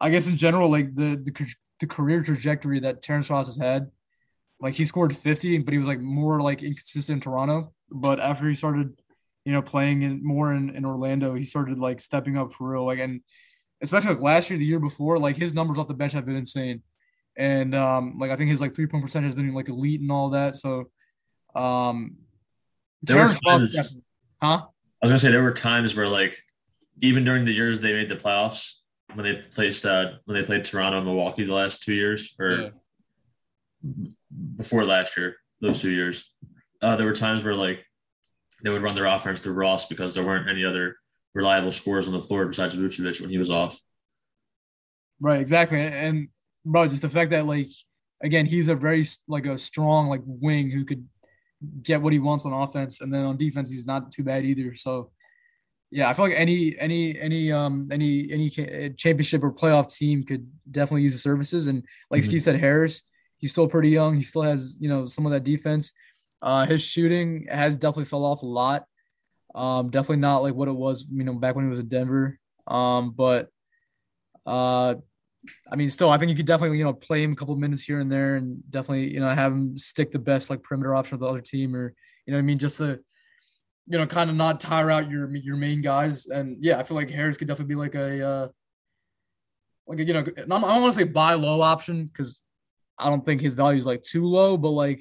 I 0.00 0.10
guess 0.10 0.26
in 0.26 0.36
general, 0.36 0.70
like 0.70 0.94
the 0.94 1.16
the 1.16 1.54
the 1.80 1.86
career 1.86 2.22
trajectory 2.22 2.80
that 2.80 3.02
Terrence 3.02 3.30
Ross 3.30 3.46
has 3.46 3.56
had, 3.56 3.90
like 4.60 4.74
he 4.74 4.84
scored 4.84 5.16
50, 5.16 5.58
but 5.58 5.72
he 5.72 5.78
was 5.78 5.88
like 5.88 6.00
more 6.00 6.42
like 6.42 6.62
inconsistent 6.62 7.16
in 7.16 7.20
Toronto. 7.22 7.72
But 7.90 8.20
after 8.20 8.48
he 8.48 8.54
started, 8.54 9.00
you 9.44 9.52
know, 9.52 9.62
playing 9.62 10.02
in 10.02 10.22
more 10.22 10.52
in, 10.52 10.74
in 10.76 10.84
Orlando, 10.84 11.34
he 11.34 11.44
started 11.44 11.78
like 11.78 12.00
stepping 12.00 12.36
up 12.36 12.52
for 12.52 12.70
real. 12.72 12.84
Like 12.84 12.98
and 12.98 13.22
especially 13.80 14.10
like 14.10 14.20
last 14.20 14.50
year, 14.50 14.58
the 14.58 14.66
year 14.66 14.80
before, 14.80 15.18
like 15.18 15.36
his 15.36 15.54
numbers 15.54 15.78
off 15.78 15.88
the 15.88 15.94
bench 15.94 16.12
have 16.12 16.26
been 16.26 16.36
insane. 16.36 16.82
And 17.34 17.74
um, 17.74 18.18
like 18.18 18.30
I 18.30 18.36
think 18.36 18.50
his 18.50 18.60
like 18.60 18.74
three 18.74 18.88
point 18.88 19.04
percentage 19.04 19.28
has 19.28 19.36
been 19.36 19.54
like 19.54 19.70
elite 19.70 20.00
and 20.02 20.12
all 20.12 20.30
that. 20.30 20.56
So 20.56 20.90
um 21.54 22.16
there 23.02 23.16
were 23.16 23.34
times, 23.34 23.76
huh? 24.40 24.62
I 24.66 25.06
was 25.06 25.10
gonna 25.10 25.18
say 25.18 25.30
there 25.30 25.42
were 25.42 25.52
times 25.52 25.96
where 25.96 26.08
like 26.08 26.38
even 27.00 27.24
during 27.24 27.44
the 27.44 27.52
years 27.52 27.80
they 27.80 27.92
made 27.92 28.08
the 28.08 28.16
playoffs 28.16 28.72
when 29.14 29.24
they 29.24 29.34
placed 29.36 29.86
uh 29.86 30.12
when 30.24 30.36
they 30.36 30.44
played 30.44 30.64
Toronto 30.64 30.98
and 30.98 31.06
Milwaukee 31.06 31.44
the 31.44 31.54
last 31.54 31.82
two 31.82 31.94
years 31.94 32.34
or 32.38 32.72
yeah. 33.84 33.90
before 34.56 34.84
last 34.84 35.16
year, 35.16 35.36
those 35.60 35.80
two 35.80 35.90
years. 35.90 36.32
Uh, 36.80 36.96
there 36.96 37.06
were 37.06 37.14
times 37.14 37.42
where 37.42 37.54
like 37.54 37.84
they 38.62 38.70
would 38.70 38.82
run 38.82 38.94
their 38.94 39.06
offense 39.06 39.40
through 39.40 39.54
Ross 39.54 39.86
because 39.86 40.14
there 40.14 40.24
weren't 40.24 40.48
any 40.48 40.64
other 40.64 40.96
reliable 41.34 41.70
scores 41.70 42.06
on 42.06 42.12
the 42.12 42.20
floor 42.20 42.46
besides 42.46 42.74
Vucevic 42.74 43.20
when 43.20 43.30
he 43.30 43.38
was 43.38 43.50
off. 43.50 43.80
Right, 45.20 45.40
exactly. 45.40 45.80
And 45.80 46.28
bro, 46.64 46.86
just 46.86 47.02
the 47.02 47.08
fact 47.08 47.30
that 47.30 47.46
like 47.46 47.70
again, 48.22 48.46
he's 48.46 48.68
a 48.68 48.74
very 48.74 49.06
like 49.26 49.46
a 49.46 49.58
strong 49.58 50.08
like 50.08 50.22
wing 50.24 50.70
who 50.70 50.84
could 50.84 51.06
get 51.82 52.00
what 52.02 52.12
he 52.12 52.18
wants 52.18 52.44
on 52.44 52.52
offense, 52.52 53.00
and 53.00 53.12
then 53.12 53.22
on 53.22 53.36
defense, 53.36 53.70
he's 53.70 53.86
not 53.86 54.12
too 54.12 54.24
bad 54.24 54.44
either. 54.44 54.74
So 54.74 55.10
Yeah, 55.90 56.10
I 56.10 56.14
feel 56.14 56.26
like 56.26 56.34
any 56.36 56.78
any 56.78 57.18
any 57.18 57.50
um 57.50 57.88
any 57.90 58.30
any 58.30 58.50
championship 58.50 59.42
or 59.42 59.52
playoff 59.52 59.94
team 59.94 60.22
could 60.22 60.46
definitely 60.70 61.02
use 61.02 61.14
the 61.14 61.18
services. 61.18 61.66
And 61.66 61.82
like 62.10 62.20
mm-hmm. 62.20 62.28
Steve 62.28 62.42
said, 62.42 62.60
Harris, 62.60 63.04
he's 63.38 63.52
still 63.52 63.68
pretty 63.68 63.88
young. 63.88 64.16
He 64.16 64.22
still 64.22 64.42
has 64.42 64.76
you 64.78 64.88
know 64.88 65.06
some 65.06 65.24
of 65.24 65.32
that 65.32 65.44
defense. 65.44 65.92
Uh, 66.42 66.66
his 66.66 66.82
shooting 66.82 67.46
has 67.50 67.76
definitely 67.76 68.04
fell 68.04 68.24
off 68.24 68.42
a 68.42 68.46
lot. 68.46 68.84
Um, 69.54 69.90
definitely 69.90 70.18
not 70.18 70.42
like 70.42 70.54
what 70.54 70.68
it 70.68 70.76
was, 70.76 71.06
you 71.10 71.24
know, 71.24 71.32
back 71.34 71.56
when 71.56 71.64
he 71.64 71.70
was 71.70 71.80
in 71.80 71.88
Denver. 71.88 72.38
Um, 72.66 73.10
but 73.10 73.48
uh, 74.46 74.96
I 75.70 75.76
mean, 75.76 75.90
still, 75.90 76.10
I 76.10 76.18
think 76.18 76.30
you 76.30 76.36
could 76.36 76.46
definitely, 76.46 76.78
you 76.78 76.84
know, 76.84 76.92
play 76.92 77.22
him 77.22 77.32
a 77.32 77.36
couple 77.36 77.54
minutes 77.56 77.82
here 77.82 78.00
and 78.00 78.10
there, 78.10 78.36
and 78.36 78.60
definitely, 78.70 79.12
you 79.12 79.20
know, 79.20 79.28
have 79.28 79.52
him 79.52 79.78
stick 79.78 80.10
the 80.10 80.18
best 80.18 80.50
like 80.50 80.62
perimeter 80.62 80.94
option 80.94 81.14
of 81.14 81.20
the 81.20 81.28
other 81.28 81.40
team, 81.40 81.74
or 81.74 81.94
you 82.26 82.32
know, 82.32 82.38
I 82.38 82.42
mean, 82.42 82.58
just 82.58 82.78
to, 82.78 82.98
you 83.86 83.98
know, 83.98 84.06
kind 84.06 84.30
of 84.30 84.36
not 84.36 84.60
tire 84.60 84.90
out 84.90 85.10
your 85.10 85.34
your 85.36 85.56
main 85.56 85.80
guys. 85.80 86.26
And 86.26 86.56
yeah, 86.60 86.78
I 86.78 86.82
feel 86.82 86.96
like 86.96 87.10
Harris 87.10 87.36
could 87.36 87.48
definitely 87.48 87.74
be 87.74 87.78
like 87.78 87.94
a, 87.94 88.26
uh, 88.26 88.48
like 89.86 90.00
a, 90.00 90.04
you 90.04 90.12
know, 90.12 90.20
I 90.20 90.42
don't 90.42 90.60
want 90.60 90.92
to 90.94 91.00
say 91.00 91.04
buy 91.04 91.34
low 91.34 91.60
option 91.60 92.06
because 92.06 92.42
I 92.98 93.08
don't 93.08 93.24
think 93.24 93.40
his 93.40 93.54
value 93.54 93.78
is 93.78 93.86
like 93.86 94.02
too 94.02 94.24
low, 94.24 94.56
but 94.56 94.70
like 94.70 95.00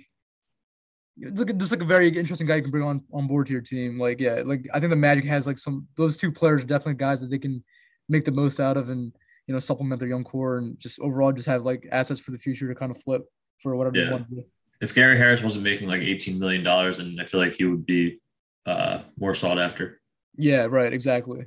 it's 1.19 1.39
like 1.39 1.57
just 1.57 1.71
like 1.71 1.81
a 1.81 1.85
very 1.85 2.09
interesting 2.09 2.45
guy 2.47 2.57
you 2.57 2.61
can 2.61 2.71
bring 2.71 2.83
on 2.83 3.03
on 3.11 3.27
board 3.27 3.47
to 3.47 3.53
your 3.53 3.61
team. 3.61 3.99
Like, 3.99 4.19
yeah, 4.19 4.43
like 4.45 4.67
I 4.73 4.79
think 4.79 4.91
the 4.91 4.95
Magic 4.95 5.25
has 5.25 5.47
like 5.47 5.57
some 5.57 5.87
those 5.95 6.15
two 6.15 6.31
players 6.31 6.63
are 6.63 6.67
definitely 6.67 6.95
guys 6.95 7.21
that 7.21 7.31
they 7.31 7.39
can 7.39 7.63
make 8.07 8.23
the 8.23 8.31
most 8.31 8.59
out 8.59 8.77
of 8.77 8.89
and 8.89 9.13
you 9.47 9.53
know 9.53 9.59
supplement 9.59 9.99
their 9.99 10.09
young 10.09 10.23
core 10.23 10.57
and 10.57 10.79
just 10.79 10.99
overall 10.99 11.31
just 11.31 11.47
have 11.47 11.63
like 11.63 11.87
assets 11.91 12.19
for 12.19 12.31
the 12.31 12.37
future 12.37 12.67
to 12.67 12.75
kind 12.75 12.91
of 12.91 13.01
flip 13.01 13.23
for 13.61 13.75
whatever 13.75 13.97
yeah. 13.97 14.05
they 14.05 14.11
want 14.11 14.29
to 14.29 14.35
do. 14.35 14.43
If 14.81 14.93
Gary 14.93 15.17
Harris 15.17 15.41
wasn't 15.41 15.63
making 15.63 15.87
like 15.87 16.01
eighteen 16.01 16.37
million 16.37 16.63
dollars, 16.63 16.99
and 16.99 17.19
I 17.19 17.25
feel 17.25 17.39
like 17.39 17.53
he 17.53 17.65
would 17.65 17.85
be 17.85 18.19
uh, 18.65 19.01
more 19.17 19.33
sought 19.33 19.57
after. 19.57 19.99
Yeah, 20.37 20.67
right, 20.69 20.93
exactly. 20.93 21.45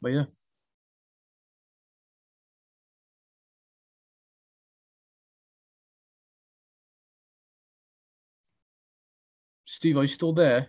But 0.00 0.08
yeah. 0.10 0.24
Steve, 9.64 9.96
are 9.96 10.02
you 10.02 10.08
still 10.08 10.32
there? 10.32 10.68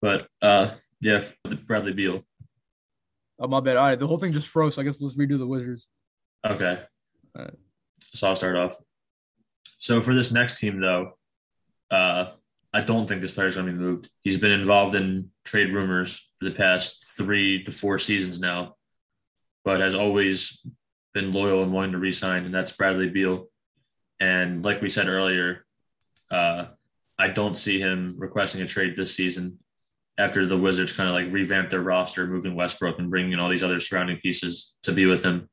But 0.00 0.28
uh, 0.40 0.72
yeah, 1.00 1.24
Bradley 1.66 1.92
Beal. 1.92 2.24
Oh 3.40 3.48
my 3.48 3.60
bad. 3.60 3.78
All 3.78 3.86
right, 3.86 3.98
the 3.98 4.06
whole 4.06 4.18
thing 4.18 4.34
just 4.34 4.48
froze. 4.48 4.74
So 4.74 4.82
I 4.82 4.84
guess 4.84 5.00
let's 5.00 5.16
redo 5.16 5.38
the 5.38 5.46
Wizards. 5.46 5.88
Okay. 6.46 6.82
So 8.12 8.28
I'll 8.28 8.36
start 8.36 8.56
off. 8.56 8.76
So 9.78 10.02
for 10.02 10.14
this 10.14 10.30
next 10.30 10.60
team, 10.60 10.80
though, 10.80 11.16
uh, 11.90 12.32
I 12.72 12.80
don't 12.82 13.08
think 13.08 13.20
this 13.20 13.32
player's 13.32 13.56
going 13.56 13.66
to 13.66 13.72
be 13.72 13.78
moved. 13.78 14.10
He's 14.22 14.36
been 14.36 14.52
involved 14.52 14.94
in 14.94 15.30
trade 15.44 15.72
rumors 15.72 16.30
for 16.38 16.48
the 16.48 16.54
past 16.54 17.16
three 17.16 17.64
to 17.64 17.72
four 17.72 17.98
seasons 17.98 18.38
now, 18.38 18.76
but 19.64 19.80
has 19.80 19.94
always 19.94 20.64
been 21.14 21.32
loyal 21.32 21.62
and 21.62 21.72
wanting 21.72 21.92
to 21.92 21.98
resign, 21.98 22.44
and 22.44 22.54
that's 22.54 22.72
Bradley 22.72 23.08
Beal. 23.08 23.48
And 24.20 24.64
like 24.64 24.82
we 24.82 24.90
said 24.90 25.08
earlier, 25.08 25.64
uh, 26.30 26.66
I 27.18 27.28
don't 27.28 27.56
see 27.56 27.80
him 27.80 28.14
requesting 28.18 28.60
a 28.60 28.66
trade 28.66 28.96
this 28.96 29.14
season 29.14 29.58
after 30.20 30.44
the 30.44 30.58
Wizards 30.58 30.92
kind 30.92 31.08
of 31.08 31.14
like 31.14 31.32
revamp 31.32 31.70
their 31.70 31.80
roster, 31.80 32.26
moving 32.26 32.54
Westbrook 32.54 32.98
and 32.98 33.10
bringing 33.10 33.32
in 33.32 33.40
all 33.40 33.48
these 33.48 33.62
other 33.62 33.80
surrounding 33.80 34.18
pieces 34.18 34.74
to 34.82 34.92
be 34.92 35.06
with 35.06 35.24
him. 35.24 35.48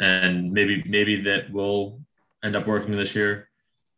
And 0.00 0.52
maybe 0.52 0.82
maybe 0.86 1.22
that 1.22 1.52
will 1.52 2.00
end 2.42 2.56
up 2.56 2.66
working 2.66 2.96
this 2.96 3.14
year. 3.14 3.48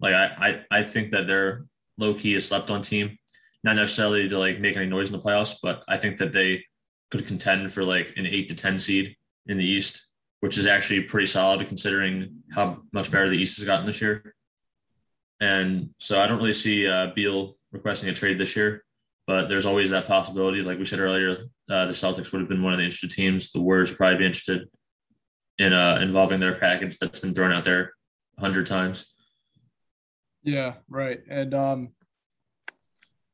Like 0.01 0.15
I 0.15 0.27
I, 0.71 0.81
I 0.81 0.83
think 0.85 1.11
that 1.11 1.27
they're 1.27 1.65
low 1.97 2.15
key 2.15 2.37
a 2.37 2.41
slept 2.41 2.71
on 2.71 2.83
team, 2.83 3.19
not 3.65 3.77
necessarily 3.77 4.29
to 4.29 4.39
like 4.39 4.61
make 4.61 4.77
any 4.77 4.87
noise 4.87 5.09
in 5.11 5.17
the 5.17 5.23
playoffs, 5.23 5.57
but 5.63 5.83
I 5.89 5.97
think 5.97 6.19
that 6.19 6.33
they 6.33 6.65
could 7.11 7.27
contend 7.27 7.73
for 7.73 7.83
like 7.83 8.13
an 8.17 8.27
eight 8.27 8.49
to 8.51 8.55
ten 8.55 8.79
seed 8.79 9.17
in 9.47 9.57
the 9.57 9.65
East, 9.65 10.07
which 10.41 10.59
is 10.59 10.67
actually 10.67 11.03
pretty 11.03 11.27
solid 11.27 11.67
considering 11.67 12.43
how 12.53 12.83
much 12.93 13.11
better 13.11 13.31
the 13.31 13.39
East 13.39 13.59
has 13.59 13.67
gotten 13.67 13.87
this 13.87 14.03
year. 14.03 14.35
And 15.41 15.91
so 15.99 16.21
I 16.21 16.27
don't 16.27 16.39
really 16.39 16.53
see 16.53 16.87
uh, 16.87 17.13
Beal 17.15 17.57
requesting 17.73 18.09
a 18.09 18.15
trade 18.15 18.39
this 18.39 18.57
year, 18.57 18.85
but 19.29 19.51
there's 19.51 19.67
always 19.67 19.91
that 19.91 20.07
possibility. 20.07 20.63
Like 20.63 20.79
we 20.79 20.87
said 20.87 21.01
earlier, 21.01 21.33
uh, 21.71 21.85
the 21.85 21.93
Celtics 21.93 22.33
would 22.33 22.41
have 22.41 22.49
been 22.49 22.63
one 22.63 22.73
of 22.73 22.79
the 22.79 22.85
interested 22.85 23.11
teams. 23.11 23.53
The 23.53 23.61
Warriors 23.61 23.95
probably 23.95 24.17
be 24.17 24.27
interested 24.27 24.67
in 25.59 25.75
uh, 25.75 25.99
involving 26.01 26.41
their 26.41 26.59
package 26.59 26.97
that's 26.99 27.19
been 27.19 27.35
thrown 27.35 27.53
out 27.53 27.65
there 27.65 27.93
a 28.39 28.41
hundred 28.41 28.67
times. 28.67 29.13
Yeah, 30.43 30.77
right. 30.89 31.21
And 31.29 31.53
um, 31.53 31.89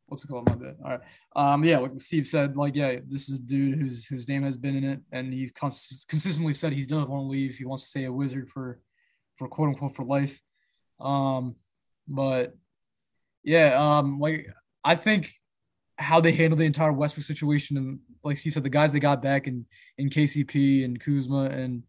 what's 0.06 0.24
it 0.24 0.26
called? 0.26 0.48
My 0.48 0.56
bad. 0.56 0.76
All 0.84 0.90
right. 0.90 1.00
Um, 1.36 1.62
yeah, 1.62 1.78
like 1.78 1.92
Steve 1.98 2.26
said, 2.26 2.56
like, 2.56 2.74
yeah, 2.74 2.96
this 3.06 3.28
is 3.28 3.38
a 3.38 3.42
dude 3.42 3.78
whose 3.78 4.04
whose 4.04 4.28
name 4.28 4.42
has 4.42 4.56
been 4.56 4.74
in 4.74 4.82
it, 4.82 5.00
and 5.12 5.32
he's 5.32 5.52
cons- 5.52 6.04
consistently 6.08 6.54
said 6.54 6.72
he 6.72 6.82
doesn't 6.82 7.08
want 7.08 7.22
to 7.22 7.28
leave. 7.28 7.54
He 7.54 7.66
wants 7.66 7.84
to 7.84 7.90
stay 7.90 8.04
a 8.04 8.12
wizard 8.12 8.48
for, 8.48 8.80
for 9.36 9.46
quote 9.46 9.68
unquote 9.68 9.94
for 9.94 10.04
life. 10.04 10.40
Um, 10.98 11.54
but 12.08 12.56
yeah, 13.44 13.98
um, 13.98 14.18
like 14.18 14.52
I 14.82 14.96
think 14.96 15.32
how 15.98 16.20
they 16.20 16.32
handled 16.32 16.60
the 16.60 16.64
entire 16.64 16.92
Westbrook 16.92 17.24
situation 17.24 17.76
and 17.76 17.98
like 18.24 18.38
he 18.38 18.50
said, 18.50 18.62
the 18.62 18.70
guys 18.70 18.92
they 18.92 19.00
got 19.00 19.22
back 19.22 19.46
in 19.46 19.66
in 19.98 20.10
KCP 20.10 20.84
and 20.84 21.00
Kuzma 21.00 21.44
and 21.44 21.82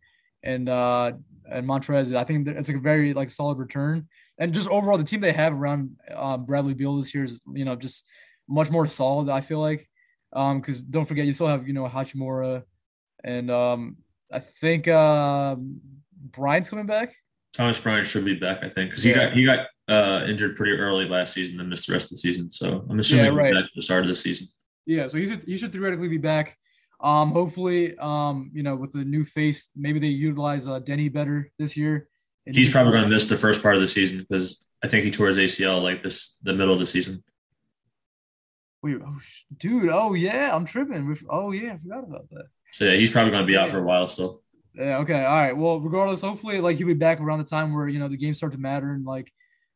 and 0.44 0.70
uh 0.70 1.14
and 1.52 1.68
Montrez, 1.68 2.16
I 2.16 2.24
think 2.24 2.48
it's 2.48 2.68
like 2.68 2.78
a 2.78 2.82
very 2.82 3.14
like 3.14 3.30
solid 3.30 3.58
return. 3.58 4.08
And 4.38 4.54
just 4.54 4.68
overall, 4.68 4.98
the 4.98 5.04
team 5.04 5.22
they 5.22 5.32
have 5.32 5.54
around 5.54 5.96
um, 6.14 6.46
Bradley 6.46 6.74
Beal 6.74 6.98
this 6.98 7.14
year 7.14 7.24
is 7.24 7.40
you 7.54 7.66
know 7.66 7.76
just 7.76 8.06
much 8.48 8.70
more 8.70 8.86
solid. 8.86 9.30
I 9.30 9.42
feel 9.42 9.60
like 9.60 9.88
um 10.34 10.60
because 10.60 10.82
don't 10.82 11.06
forget 11.06 11.26
you 11.26 11.34
still 11.34 11.48
have 11.48 11.68
you 11.68 11.74
know 11.74 11.88
Hachimura 11.88 12.64
and 13.24 13.50
um 13.50 13.98
I 14.32 14.40
think 14.40 14.88
uh 14.88 15.56
Bryant's 16.32 16.70
coming 16.70 16.86
back. 16.86 17.16
Thomas 17.54 17.80
Bryant 17.80 18.06
should 18.06 18.26
be 18.26 18.36
back, 18.36 18.58
I 18.64 18.70
think, 18.70 18.92
because 18.92 19.04
he 19.04 19.12
yeah. 19.12 19.28
got 19.28 19.34
he 19.34 19.46
got 19.46 19.68
uh, 19.88 20.26
injured 20.28 20.56
pretty 20.56 20.74
early 20.74 21.08
last 21.08 21.34
season 21.34 21.60
and 21.60 21.70
missed 21.70 21.88
the 21.88 21.94
rest 21.94 22.06
of 22.06 22.12
the 22.12 22.18
season. 22.18 22.52
So 22.52 22.86
I'm 22.90 23.00
assuming 23.00 23.26
yeah, 23.26 23.40
right. 23.40 23.56
he's 23.56 23.72
the 23.72 23.82
start 23.82 24.04
of 24.04 24.10
the 24.10 24.16
season. 24.16 24.48
Yeah, 24.86 25.08
so 25.08 25.18
he 25.18 25.28
should 25.28 25.44
he 25.46 25.58
should 25.58 25.72
theoretically 25.72 26.08
be 26.08 26.18
back. 26.18 26.58
Um, 27.02 27.32
hopefully, 27.32 27.98
um, 27.98 28.52
you 28.54 28.64
know, 28.64 28.76
with 28.76 28.94
the 28.94 29.04
new 29.04 29.26
face, 29.26 29.70
maybe 29.76 30.00
they 30.00 30.08
utilize 30.08 30.68
uh, 30.68 30.80
Denny 30.80 31.10
better 31.10 31.52
this 31.60 31.76
year. 31.76 32.08
He's 32.46 32.70
probably 32.70 32.92
going 32.92 33.04
to 33.04 33.10
miss 33.10 33.26
the 33.26 33.36
first 33.36 33.64
part 33.64 33.76
of 33.76 33.82
the 33.82 33.88
season 33.88 34.24
because 34.28 34.66
I 34.84 34.88
think 34.88 35.04
he 35.04 35.10
tore 35.10 35.28
his 35.28 35.38
ACL 35.38 35.82
like 35.82 36.04
this 36.04 36.38
the 36.44 36.54
middle 36.54 36.74
of 36.74 36.80
the 36.80 36.86
season. 36.86 37.24
Wait, 38.84 38.98
oh, 39.04 39.18
dude, 39.58 39.90
oh 39.92 40.14
yeah, 40.14 40.56
I'm 40.56 40.66
tripping. 40.66 41.18
Oh 41.28 41.52
yeah, 41.52 41.74
I 41.74 41.78
forgot 41.78 42.04
about 42.04 42.30
that. 42.30 42.46
So 42.72 42.86
yeah, 42.86 42.98
he's 42.98 43.10
probably 43.10 43.32
going 43.32 43.44
to 43.44 43.48
be 43.48 43.58
out 43.58 43.72
for 43.72 43.80
a 43.80 43.84
while 43.84 44.08
still. 44.08 44.44
Yeah. 44.76 44.98
Okay. 44.98 45.24
All 45.26 45.36
right. 45.36 45.56
Well, 45.56 45.80
regardless, 45.80 46.22
hopefully, 46.22 46.60
like 46.60 46.78
he'll 46.78 46.88
be 46.88 46.94
back 46.94 47.20
around 47.20 47.40
the 47.40 47.46
time 47.46 47.74
where 47.74 47.88
you 47.88 47.98
know 47.98 48.10
the 48.10 48.18
games 48.18 48.38
start 48.38 48.52
to 48.52 48.60
matter 48.60 48.92
and 48.92 49.06
like 49.06 49.32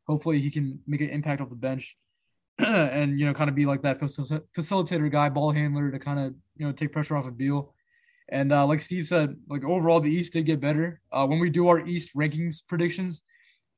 hopefully 0.09 0.39
he 0.39 0.49
can 0.49 0.79
make 0.87 1.01
an 1.01 1.09
impact 1.09 1.39
off 1.39 1.49
the 1.49 1.55
bench 1.55 1.95
and 2.57 3.19
you 3.19 3.25
know 3.25 3.33
kind 3.33 3.49
of 3.49 3.55
be 3.55 3.65
like 3.67 3.83
that 3.83 3.99
facil- 3.99 4.41
facilitator 4.57 5.09
guy, 5.09 5.29
ball 5.29 5.51
handler 5.51 5.91
to 5.91 5.99
kind 5.99 6.19
of 6.19 6.33
you 6.57 6.65
know 6.65 6.73
take 6.73 6.91
pressure 6.91 7.15
off 7.15 7.27
of 7.27 7.37
Beal. 7.37 7.73
And 8.31 8.51
uh, 8.51 8.65
like 8.65 8.81
Steve 8.81 9.05
said, 9.05 9.35
like 9.47 9.63
overall 9.63 9.99
the 9.99 10.11
East 10.11 10.33
did 10.33 10.45
get 10.45 10.59
better. 10.59 11.01
Uh, 11.11 11.25
when 11.25 11.39
we 11.39 11.49
do 11.49 11.67
our 11.67 11.79
East 11.87 12.15
rankings 12.15 12.57
predictions, 12.67 13.21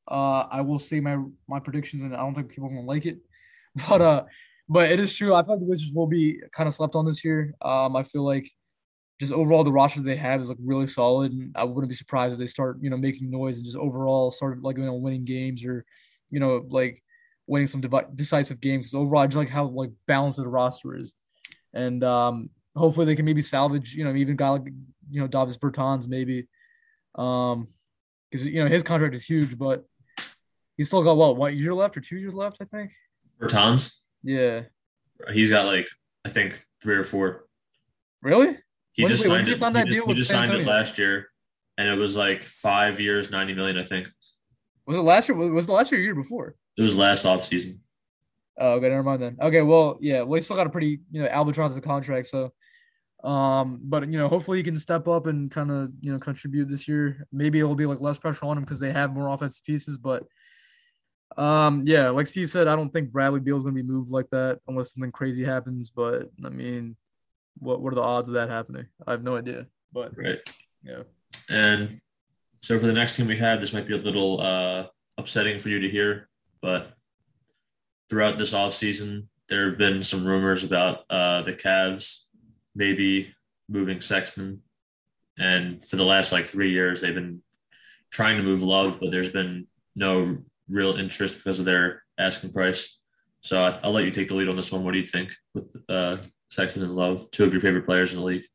uh, 0.09 0.45
I 0.49 0.61
will 0.61 0.79
say 0.79 0.99
my 1.01 1.17
my 1.47 1.59
predictions, 1.59 2.01
and 2.01 2.15
I 2.15 2.19
don't 2.19 2.33
think 2.33 2.49
people 2.49 2.69
will 2.69 2.85
like 2.85 3.05
it, 3.05 3.19
but 3.89 4.01
uh, 4.01 4.23
but 4.69 4.89
it 4.89 4.99
is 4.99 5.13
true. 5.13 5.33
I 5.33 5.41
like 5.41 5.59
the 5.59 5.65
Wizards 5.65 5.91
will 5.93 6.07
be 6.07 6.41
kind 6.53 6.67
of 6.67 6.73
slept 6.73 6.95
on 6.95 7.05
this 7.05 7.23
year. 7.25 7.53
Um, 7.61 7.95
I 7.95 8.03
feel 8.03 8.23
like 8.23 8.49
just 9.19 9.33
overall 9.33 9.63
the 9.63 9.71
roster 9.71 10.01
they 10.01 10.15
have 10.15 10.41
is 10.41 10.49
like 10.49 10.57
really 10.63 10.87
solid, 10.87 11.33
and 11.33 11.51
I 11.55 11.65
wouldn't 11.65 11.89
be 11.89 11.95
surprised 11.95 12.33
if 12.33 12.39
they 12.39 12.47
start 12.47 12.79
you 12.81 12.89
know 12.89 12.97
making 12.97 13.29
noise 13.29 13.57
and 13.57 13.65
just 13.65 13.77
overall 13.77 14.31
start 14.31 14.63
like 14.63 14.77
you 14.77 14.85
know 14.85 14.95
winning 14.95 15.25
games 15.25 15.63
or 15.63 15.85
you 16.31 16.39
know, 16.39 16.65
like 16.69 17.03
winning 17.47 17.67
some 17.67 17.81
dev- 17.81 18.15
decisive 18.15 18.59
games. 18.59 18.91
So 18.91 18.99
overall, 18.99 19.21
I 19.21 19.27
just 19.27 19.37
like 19.37 19.49
how 19.49 19.65
like 19.65 19.91
balanced 20.07 20.37
the 20.37 20.47
roster 20.47 20.95
is, 20.95 21.13
and 21.73 22.03
um, 22.03 22.49
hopefully 22.75 23.05
they 23.05 23.15
can 23.15 23.25
maybe 23.25 23.41
salvage, 23.41 23.93
you 23.93 24.03
know, 24.03 24.15
even 24.15 24.35
guy 24.35 24.49
like 24.49 24.67
you 25.09 25.21
know 25.21 25.27
Davis 25.27 25.57
Bertans 25.57 26.07
maybe, 26.07 26.47
um, 27.15 27.67
because 28.29 28.47
you 28.47 28.63
know 28.63 28.69
his 28.69 28.83
contract 28.83 29.13
is 29.13 29.25
huge, 29.25 29.57
but 29.57 29.85
he's 30.77 30.87
still 30.87 31.03
got 31.03 31.17
what 31.17 31.37
one 31.37 31.55
year 31.55 31.73
left 31.73 31.97
or 31.97 32.01
two 32.01 32.17
years 32.17 32.33
left, 32.33 32.57
I 32.61 32.65
think. 32.65 32.91
Bertans. 33.39 33.99
Yeah. 34.23 34.63
He's 35.31 35.49
got 35.49 35.65
like 35.65 35.87
I 36.25 36.29
think 36.29 36.63
three 36.81 36.95
or 36.95 37.03
four. 37.03 37.45
Really? 38.21 38.57
He 38.93 39.03
when, 39.03 39.09
just 39.09 39.23
wait, 39.23 39.29
signed 39.29 39.47
it. 39.77 39.87
He 39.87 39.95
just, 39.95 40.07
he 40.07 40.13
just 40.13 40.31
signed 40.31 40.53
it 40.53 40.65
last 40.65 40.97
year, 40.97 41.29
and 41.77 41.87
it 41.87 41.97
was 41.97 42.15
like 42.15 42.43
five 42.43 42.99
years, 42.99 43.31
ninety 43.31 43.53
million, 43.53 43.77
I 43.77 43.83
think. 43.83 44.07
Was 44.87 44.97
it 44.97 45.01
last 45.01 45.29
year? 45.29 45.37
Was 45.37 45.67
it 45.67 45.71
last 45.71 45.91
year 45.91 45.99
or 46.01 46.03
year 46.03 46.15
before? 46.15 46.55
It 46.77 46.83
was 46.83 46.95
last 46.95 47.25
off 47.25 47.43
season. 47.43 47.81
Oh, 48.59 48.73
okay, 48.73 48.89
never 48.89 49.03
mind 49.03 49.21
then. 49.21 49.37
Okay, 49.41 49.61
well, 49.61 49.97
yeah, 50.01 50.23
we 50.23 50.41
still 50.41 50.55
got 50.57 50.67
a 50.67 50.69
pretty, 50.69 50.99
you 51.11 51.21
know, 51.21 51.27
albatross 51.27 51.75
of 51.75 51.83
contract, 51.83 52.27
so 52.27 52.51
um, 53.23 53.79
but 53.83 54.09
you 54.09 54.17
know, 54.17 54.27
hopefully 54.27 54.57
he 54.57 54.63
can 54.63 54.77
step 54.77 55.07
up 55.07 55.27
and 55.27 55.51
kind 55.51 55.71
of 55.71 55.91
you 56.01 56.11
know 56.11 56.19
contribute 56.19 56.67
this 56.69 56.87
year. 56.87 57.27
Maybe 57.31 57.59
it'll 57.59 57.75
be 57.75 57.85
like 57.85 58.01
less 58.01 58.17
pressure 58.17 58.45
on 58.45 58.57
him 58.57 58.63
because 58.63 58.79
they 58.79 58.91
have 58.91 59.13
more 59.13 59.27
offensive 59.29 59.63
pieces. 59.63 59.97
But 59.97 60.23
Um, 61.37 61.83
yeah, 61.85 62.09
like 62.09 62.27
Steve 62.27 62.49
said, 62.49 62.67
I 62.67 62.75
don't 62.75 62.91
think 62.91 63.11
Bradley 63.11 63.39
Beal's 63.39 63.63
gonna 63.63 63.75
be 63.75 63.83
moved 63.83 64.09
like 64.11 64.29
that 64.31 64.59
unless 64.67 64.93
something 64.93 65.11
crazy 65.11 65.43
happens. 65.43 65.89
But 65.89 66.29
I 66.43 66.49
mean, 66.49 66.95
what 67.59 67.81
what 67.81 67.93
are 67.93 67.95
the 67.95 68.01
odds 68.01 68.27
of 68.27 68.33
that 68.33 68.49
happening? 68.49 68.87
I 69.07 69.11
have 69.11 69.23
no 69.23 69.37
idea. 69.37 69.67
But 69.93 70.17
Right. 70.17 70.39
yeah, 70.83 71.03
And 71.49 72.01
so 72.61 72.77
for 72.77 72.85
the 72.85 72.93
next 72.93 73.15
team 73.15 73.27
we 73.27 73.37
have, 73.37 73.59
this 73.59 73.73
might 73.73 73.87
be 73.87 73.95
a 73.95 73.97
little 73.97 74.39
uh, 74.39 74.85
upsetting 75.17 75.59
for 75.59 75.69
you 75.69 75.79
to 75.79 75.89
hear, 75.89 76.29
but 76.61 76.93
throughout 78.09 78.37
this 78.37 78.53
offseason, 78.53 79.27
there 79.49 79.69
have 79.69 79.77
been 79.77 80.03
some 80.03 80.25
rumors 80.25 80.63
about 80.63 81.03
uh, 81.09 81.41
the 81.41 81.53
Cavs 81.53 82.25
maybe 82.75 83.33
moving 83.67 83.99
Sexton. 83.99 84.61
And 85.37 85.85
for 85.85 85.95
the 85.95 86.05
last 86.05 86.31
like 86.31 86.45
three 86.45 86.71
years, 86.71 87.01
they've 87.01 87.15
been 87.15 87.41
trying 88.11 88.37
to 88.37 88.43
move 88.43 88.61
Love, 88.61 88.99
but 88.99 89.11
there's 89.11 89.29
been 89.29 89.67
no 89.95 90.37
real 90.69 90.93
interest 90.93 91.37
because 91.37 91.59
of 91.59 91.65
their 91.65 92.03
asking 92.17 92.53
price. 92.53 92.99
So 93.41 93.63
I, 93.63 93.79
I'll 93.83 93.91
let 93.91 94.05
you 94.05 94.11
take 94.11 94.27
the 94.27 94.35
lead 94.35 94.49
on 94.49 94.55
this 94.55 94.71
one. 94.71 94.83
What 94.83 94.91
do 94.91 94.99
you 94.99 95.07
think 95.07 95.33
with 95.53 95.75
uh, 95.89 96.17
Sexton 96.49 96.83
and 96.83 96.95
Love, 96.95 97.29
two 97.31 97.43
of 97.43 97.53
your 97.53 97.61
favorite 97.61 97.85
players 97.85 98.13
in 98.13 98.19
the 98.19 98.25
league? 98.25 98.45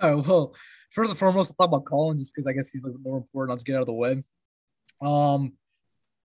Oh 0.00 0.18
well, 0.18 0.54
first 0.94 1.10
and 1.10 1.18
foremost, 1.18 1.50
I'll 1.50 1.66
talk 1.66 1.74
about 1.74 1.84
Collin 1.84 2.18
just 2.18 2.32
because 2.32 2.46
I 2.46 2.52
guess 2.52 2.70
he's 2.70 2.84
like 2.84 2.94
more 3.02 3.16
important. 3.16 3.50
I'll 3.50 3.56
just 3.56 3.66
get 3.66 3.76
out 3.76 3.82
of 3.82 3.86
the 3.86 3.92
way. 3.92 4.22
Um, 5.02 5.52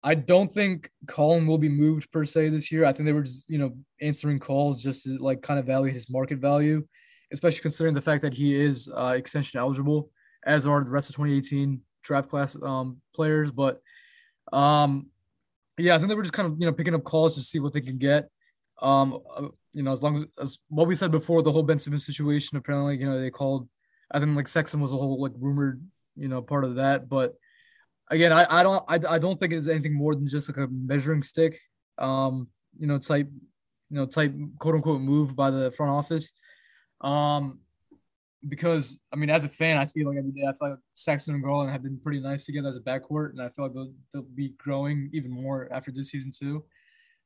I 0.03 0.15
don't 0.15 0.51
think 0.51 0.89
Collin 1.07 1.45
will 1.45 1.57
be 1.57 1.69
moved 1.69 2.11
per 2.11 2.25
se 2.25 2.49
this 2.49 2.71
year. 2.71 2.85
I 2.85 2.93
think 2.93 3.05
they 3.05 3.13
were 3.13 3.23
just 3.23 3.49
you 3.49 3.57
know 3.57 3.75
answering 4.01 4.39
calls 4.39 4.81
just 4.81 5.03
to 5.03 5.17
like 5.17 5.41
kind 5.41 5.59
of 5.59 5.65
value 5.65 5.91
his 5.91 6.09
market 6.09 6.39
value, 6.39 6.85
especially 7.31 7.61
considering 7.61 7.95
the 7.95 8.01
fact 8.01 8.21
that 8.21 8.33
he 8.33 8.55
is 8.55 8.89
uh, 8.95 9.13
extension 9.15 9.59
eligible, 9.59 10.09
as 10.45 10.65
are 10.65 10.83
the 10.83 10.89
rest 10.89 11.09
of 11.09 11.15
2018 11.15 11.81
draft 12.03 12.29
class 12.29 12.55
um, 12.63 13.01
players. 13.13 13.51
But 13.51 13.79
um, 14.53 15.07
yeah, 15.77 15.95
I 15.95 15.97
think 15.97 16.09
they 16.09 16.15
were 16.15 16.23
just 16.23 16.33
kind 16.33 16.51
of 16.51 16.59
you 16.59 16.65
know 16.65 16.73
picking 16.73 16.95
up 16.95 17.03
calls 17.03 17.35
to 17.35 17.41
see 17.41 17.59
what 17.59 17.73
they 17.73 17.81
can 17.81 17.97
get. 17.97 18.29
Um, 18.81 19.19
uh, 19.35 19.47
you 19.73 19.83
know, 19.83 19.91
as 19.91 20.01
long 20.01 20.17
as, 20.17 20.25
as 20.41 20.59
what 20.69 20.87
we 20.87 20.95
said 20.95 21.11
before, 21.11 21.43
the 21.43 21.51
whole 21.51 21.63
Ben 21.63 21.79
Simmons 21.79 22.05
situation. 22.05 22.57
Apparently, 22.57 22.97
you 22.97 23.05
know, 23.05 23.19
they 23.19 23.29
called. 23.29 23.67
I 24.11 24.19
think 24.19 24.35
like 24.35 24.47
Sexton 24.47 24.81
was 24.81 24.93
a 24.93 24.97
whole 24.97 25.21
like 25.21 25.33
rumored, 25.39 25.81
you 26.15 26.27
know, 26.27 26.41
part 26.41 26.63
of 26.63 26.75
that. 26.75 27.09
But 27.09 27.35
again, 28.09 28.33
I, 28.33 28.45
I 28.49 28.63
don't 28.63 28.83
I, 28.87 29.15
I 29.15 29.19
don't 29.19 29.39
think 29.39 29.53
it's 29.53 29.67
anything 29.67 29.93
more 29.93 30.15
than 30.15 30.27
just 30.27 30.49
like 30.49 30.57
a 30.57 30.67
measuring 30.71 31.23
stick. 31.23 31.59
Um, 31.97 32.47
you 32.77 32.87
know, 32.87 32.97
type, 32.97 33.29
you 33.89 33.97
know, 33.97 34.05
type 34.05 34.33
quote 34.59 34.75
unquote 34.75 35.01
move 35.01 35.35
by 35.35 35.51
the 35.51 35.71
front 35.71 35.91
office. 35.91 36.31
Um, 37.01 37.59
because 38.47 38.99
I 39.13 39.15
mean, 39.15 39.29
as 39.29 39.43
a 39.43 39.49
fan, 39.49 39.77
I 39.77 39.85
see 39.85 40.03
like 40.03 40.17
every 40.17 40.31
day. 40.31 40.43
I 40.47 40.53
feel 40.53 40.71
like 40.71 40.79
Sexton 40.93 41.35
and 41.35 41.43
Garland 41.43 41.71
have 41.71 41.83
been 41.83 41.99
pretty 41.99 42.19
nice 42.19 42.45
together 42.45 42.69
as 42.69 42.77
a 42.77 42.81
backcourt, 42.81 43.31
and 43.31 43.41
I 43.41 43.49
feel 43.49 43.65
like 43.65 43.73
they'll, 43.73 43.93
they'll 44.13 44.23
be 44.23 44.53
growing 44.57 45.09
even 45.13 45.31
more 45.31 45.69
after 45.71 45.91
this 45.91 46.09
season 46.09 46.31
too. 46.31 46.63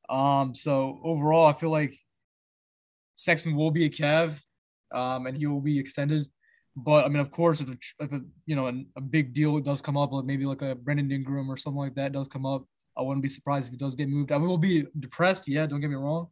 Um, 0.10 0.54
so 0.54 1.00
overall, 1.04 1.48
I 1.48 1.54
feel 1.54 1.72
like 1.72 1.98
Sexton 3.16 3.56
will 3.56 3.72
be 3.72 3.86
a 3.86 3.90
Cav, 3.90 4.38
um, 4.94 5.26
and 5.26 5.38
he 5.38 5.48
will 5.48 5.62
be 5.62 5.80
extended. 5.80 6.28
But 6.76 7.06
I 7.06 7.08
mean, 7.08 7.22
of 7.22 7.32
course, 7.32 7.62
if 7.62 7.70
a, 7.70 7.78
if 8.00 8.12
a 8.12 8.22
you 8.46 8.56
know 8.56 8.86
a, 8.96 9.02
big 9.02 9.34
deal 9.34 9.60
does 9.60 9.82
come 9.82 9.96
up, 9.96 10.12
like 10.12 10.26
maybe 10.26 10.46
like 10.46 10.62
a 10.62 10.76
Brandon 10.76 11.12
Ingram 11.12 11.50
or 11.50 11.56
something 11.56 11.80
like 11.80 11.96
that 11.96 12.12
does 12.12 12.28
come 12.28 12.46
up, 12.46 12.66
I 12.98 13.02
wouldn't 13.02 13.24
be 13.24 13.30
surprised 13.30 13.68
if 13.68 13.72
he 13.72 13.78
does 13.78 13.96
get 13.96 14.10
moved. 14.10 14.32
I 14.32 14.38
mean, 14.38 14.48
we'll 14.48 14.58
be 14.58 14.86
depressed, 15.00 15.48
yeah, 15.48 15.66
don't 15.66 15.80
get 15.80 15.90
me 15.90 15.96
wrong. 15.96 16.28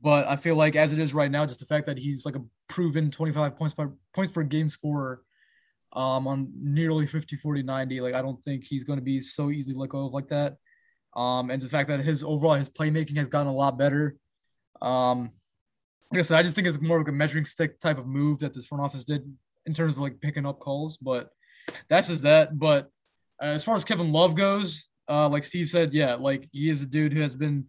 But 0.00 0.26
I 0.26 0.36
feel 0.36 0.56
like 0.56 0.76
as 0.76 0.92
it 0.92 0.98
is 0.98 1.14
right 1.14 1.30
now, 1.30 1.46
just 1.46 1.60
the 1.60 1.66
fact 1.66 1.86
that 1.86 1.98
he's 1.98 2.24
like 2.24 2.34
a 2.34 2.42
proven 2.68 3.10
25 3.10 3.56
points 3.56 3.74
per 3.74 3.92
points 4.12 4.32
per 4.32 4.42
game 4.42 4.70
scorer 4.70 5.22
um, 5.92 6.26
on 6.26 6.50
nearly 6.56 7.06
50, 7.06 7.36
40, 7.36 7.62
90, 7.62 8.00
like 8.00 8.14
I 8.14 8.22
don't 8.22 8.42
think 8.44 8.64
he's 8.64 8.84
going 8.84 8.98
to 8.98 9.04
be 9.04 9.20
so 9.20 9.50
easily 9.50 9.74
let 9.74 9.90
go 9.90 10.06
of 10.06 10.12
like 10.12 10.28
that. 10.28 10.56
Um, 11.14 11.50
and 11.50 11.60
the 11.60 11.68
fact 11.68 11.88
that 11.88 12.00
his 12.00 12.22
overall 12.22 12.54
his 12.54 12.70
playmaking 12.70 13.16
has 13.18 13.28
gotten 13.28 13.48
a 13.48 13.54
lot 13.54 13.78
better. 13.78 14.16
Um, 14.80 15.30
like 16.10 16.20
I 16.20 16.22
said, 16.22 16.38
I 16.38 16.42
just 16.42 16.56
think 16.56 16.66
it's 16.66 16.80
more 16.80 16.96
of 16.96 17.04
like 17.04 17.12
a 17.12 17.16
measuring 17.16 17.44
stick 17.44 17.78
type 17.78 17.98
of 17.98 18.06
move 18.06 18.40
that 18.40 18.54
this 18.54 18.66
front 18.66 18.82
office 18.82 19.04
did 19.04 19.22
in 19.70 19.74
terms 19.74 19.94
of 19.94 20.00
like 20.00 20.20
picking 20.20 20.44
up 20.44 20.58
calls. 20.58 20.96
But 20.96 21.30
that's 21.88 22.08
just 22.08 22.24
that. 22.24 22.58
But 22.58 22.90
uh, 23.40 23.46
as 23.46 23.64
far 23.64 23.76
as 23.76 23.84
Kevin 23.84 24.12
Love 24.12 24.34
goes, 24.34 24.88
uh, 25.08 25.28
like 25.28 25.44
Steve 25.44 25.68
said, 25.68 25.94
yeah, 25.94 26.14
like 26.14 26.48
he 26.50 26.68
is 26.68 26.82
a 26.82 26.86
dude 26.86 27.12
who 27.12 27.22
has 27.22 27.34
been 27.34 27.66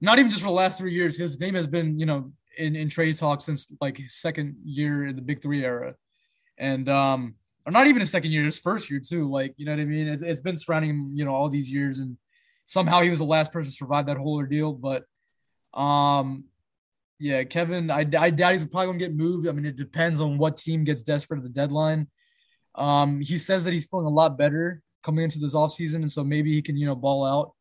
not 0.00 0.18
even 0.18 0.30
just 0.30 0.42
for 0.42 0.48
the 0.48 0.52
last 0.52 0.78
three 0.78 0.92
years. 0.92 1.18
His 1.18 1.40
name 1.40 1.54
has 1.54 1.66
been, 1.66 1.98
you 1.98 2.06
know, 2.06 2.32
in, 2.56 2.76
in 2.76 2.88
trade 2.88 3.18
talk 3.18 3.40
since 3.40 3.72
like 3.80 3.96
his 3.96 4.16
second 4.16 4.56
year 4.64 5.06
in 5.06 5.16
the 5.16 5.22
Big 5.22 5.42
Three 5.42 5.64
era, 5.64 5.94
and 6.56 6.88
um, 6.88 7.34
or 7.66 7.72
not 7.72 7.86
even 7.88 8.00
his 8.00 8.10
second 8.10 8.30
year, 8.30 8.44
his 8.44 8.58
first 8.58 8.90
year 8.90 9.00
too. 9.00 9.28
Like 9.28 9.54
you 9.56 9.66
know 9.66 9.72
what 9.72 9.80
I 9.80 9.84
mean? 9.84 10.06
It, 10.06 10.22
it's 10.22 10.40
been 10.40 10.58
surrounding 10.58 10.90
him, 10.90 11.10
you 11.14 11.24
know, 11.24 11.34
all 11.34 11.48
these 11.48 11.68
years, 11.68 11.98
and 11.98 12.16
somehow 12.64 13.00
he 13.00 13.10
was 13.10 13.18
the 13.18 13.24
last 13.24 13.52
person 13.52 13.72
to 13.72 13.76
survive 13.76 14.06
that 14.06 14.16
whole 14.16 14.36
ordeal. 14.36 14.72
But 14.72 15.04
um, 15.78 16.44
yeah, 17.18 17.44
Kevin, 17.44 17.90
I, 17.90 18.06
I 18.18 18.30
doubt 18.30 18.52
he's 18.52 18.64
probably 18.64 18.86
gonna 18.86 18.98
get 18.98 19.14
moved. 19.14 19.48
I 19.48 19.52
mean, 19.52 19.66
it 19.66 19.76
depends 19.76 20.20
on 20.20 20.38
what 20.38 20.56
team 20.56 20.84
gets 20.84 21.02
desperate 21.02 21.38
at 21.38 21.44
the 21.44 21.48
deadline. 21.50 22.08
Um, 22.74 23.20
he 23.20 23.38
says 23.38 23.64
that 23.64 23.72
he's 23.72 23.86
feeling 23.86 24.06
a 24.06 24.10
lot 24.10 24.36
better 24.36 24.82
coming 25.02 25.24
into 25.24 25.38
this 25.38 25.54
offseason, 25.54 25.96
and 25.96 26.10
so 26.10 26.24
maybe 26.24 26.52
he 26.52 26.62
can, 26.62 26.76
you 26.76 26.86
know, 26.86 26.96
ball 26.96 27.24
out 27.24 27.52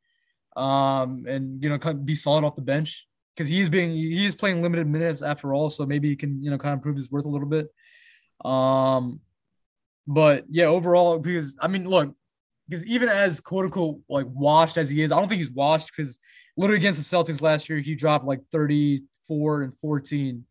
um, 0.55 1.25
and 1.27 1.63
you 1.63 1.69
know, 1.69 1.93
be 1.93 2.15
solid 2.15 2.43
off 2.43 2.55
the 2.55 2.61
bench 2.61 3.07
because 3.35 3.49
he 3.49 3.59
is 3.59 3.69
being 3.69 3.91
he 3.91 4.25
is 4.25 4.35
playing 4.35 4.61
limited 4.61 4.87
minutes 4.87 5.21
after 5.21 5.53
all. 5.53 5.69
So 5.69 5.85
maybe 5.85 6.09
he 6.09 6.15
can, 6.15 6.41
you 6.43 6.51
know, 6.51 6.57
kind 6.57 6.73
of 6.73 6.81
prove 6.81 6.95
his 6.95 7.09
worth 7.09 7.25
a 7.25 7.29
little 7.29 7.47
bit. 7.47 7.67
Um, 8.45 9.19
but 10.05 10.45
yeah, 10.49 10.65
overall, 10.65 11.19
because 11.19 11.57
I 11.61 11.67
mean, 11.67 11.87
look, 11.87 12.13
because 12.67 12.85
even 12.85 13.09
as 13.09 13.39
quote 13.39 13.65
unquote 13.65 13.99
like 14.09 14.27
washed 14.29 14.77
as 14.77 14.89
he 14.89 15.01
is, 15.01 15.11
I 15.11 15.19
don't 15.19 15.27
think 15.27 15.39
he's 15.39 15.51
washed 15.51 15.91
because 15.95 16.19
literally 16.57 16.77
against 16.77 17.09
the 17.09 17.17
Celtics 17.17 17.41
last 17.41 17.69
year, 17.69 17.79
he 17.79 17.95
dropped 17.95 18.25
like 18.25 18.41
34 19.27 19.63
and 19.63 19.77
14. 19.77 20.45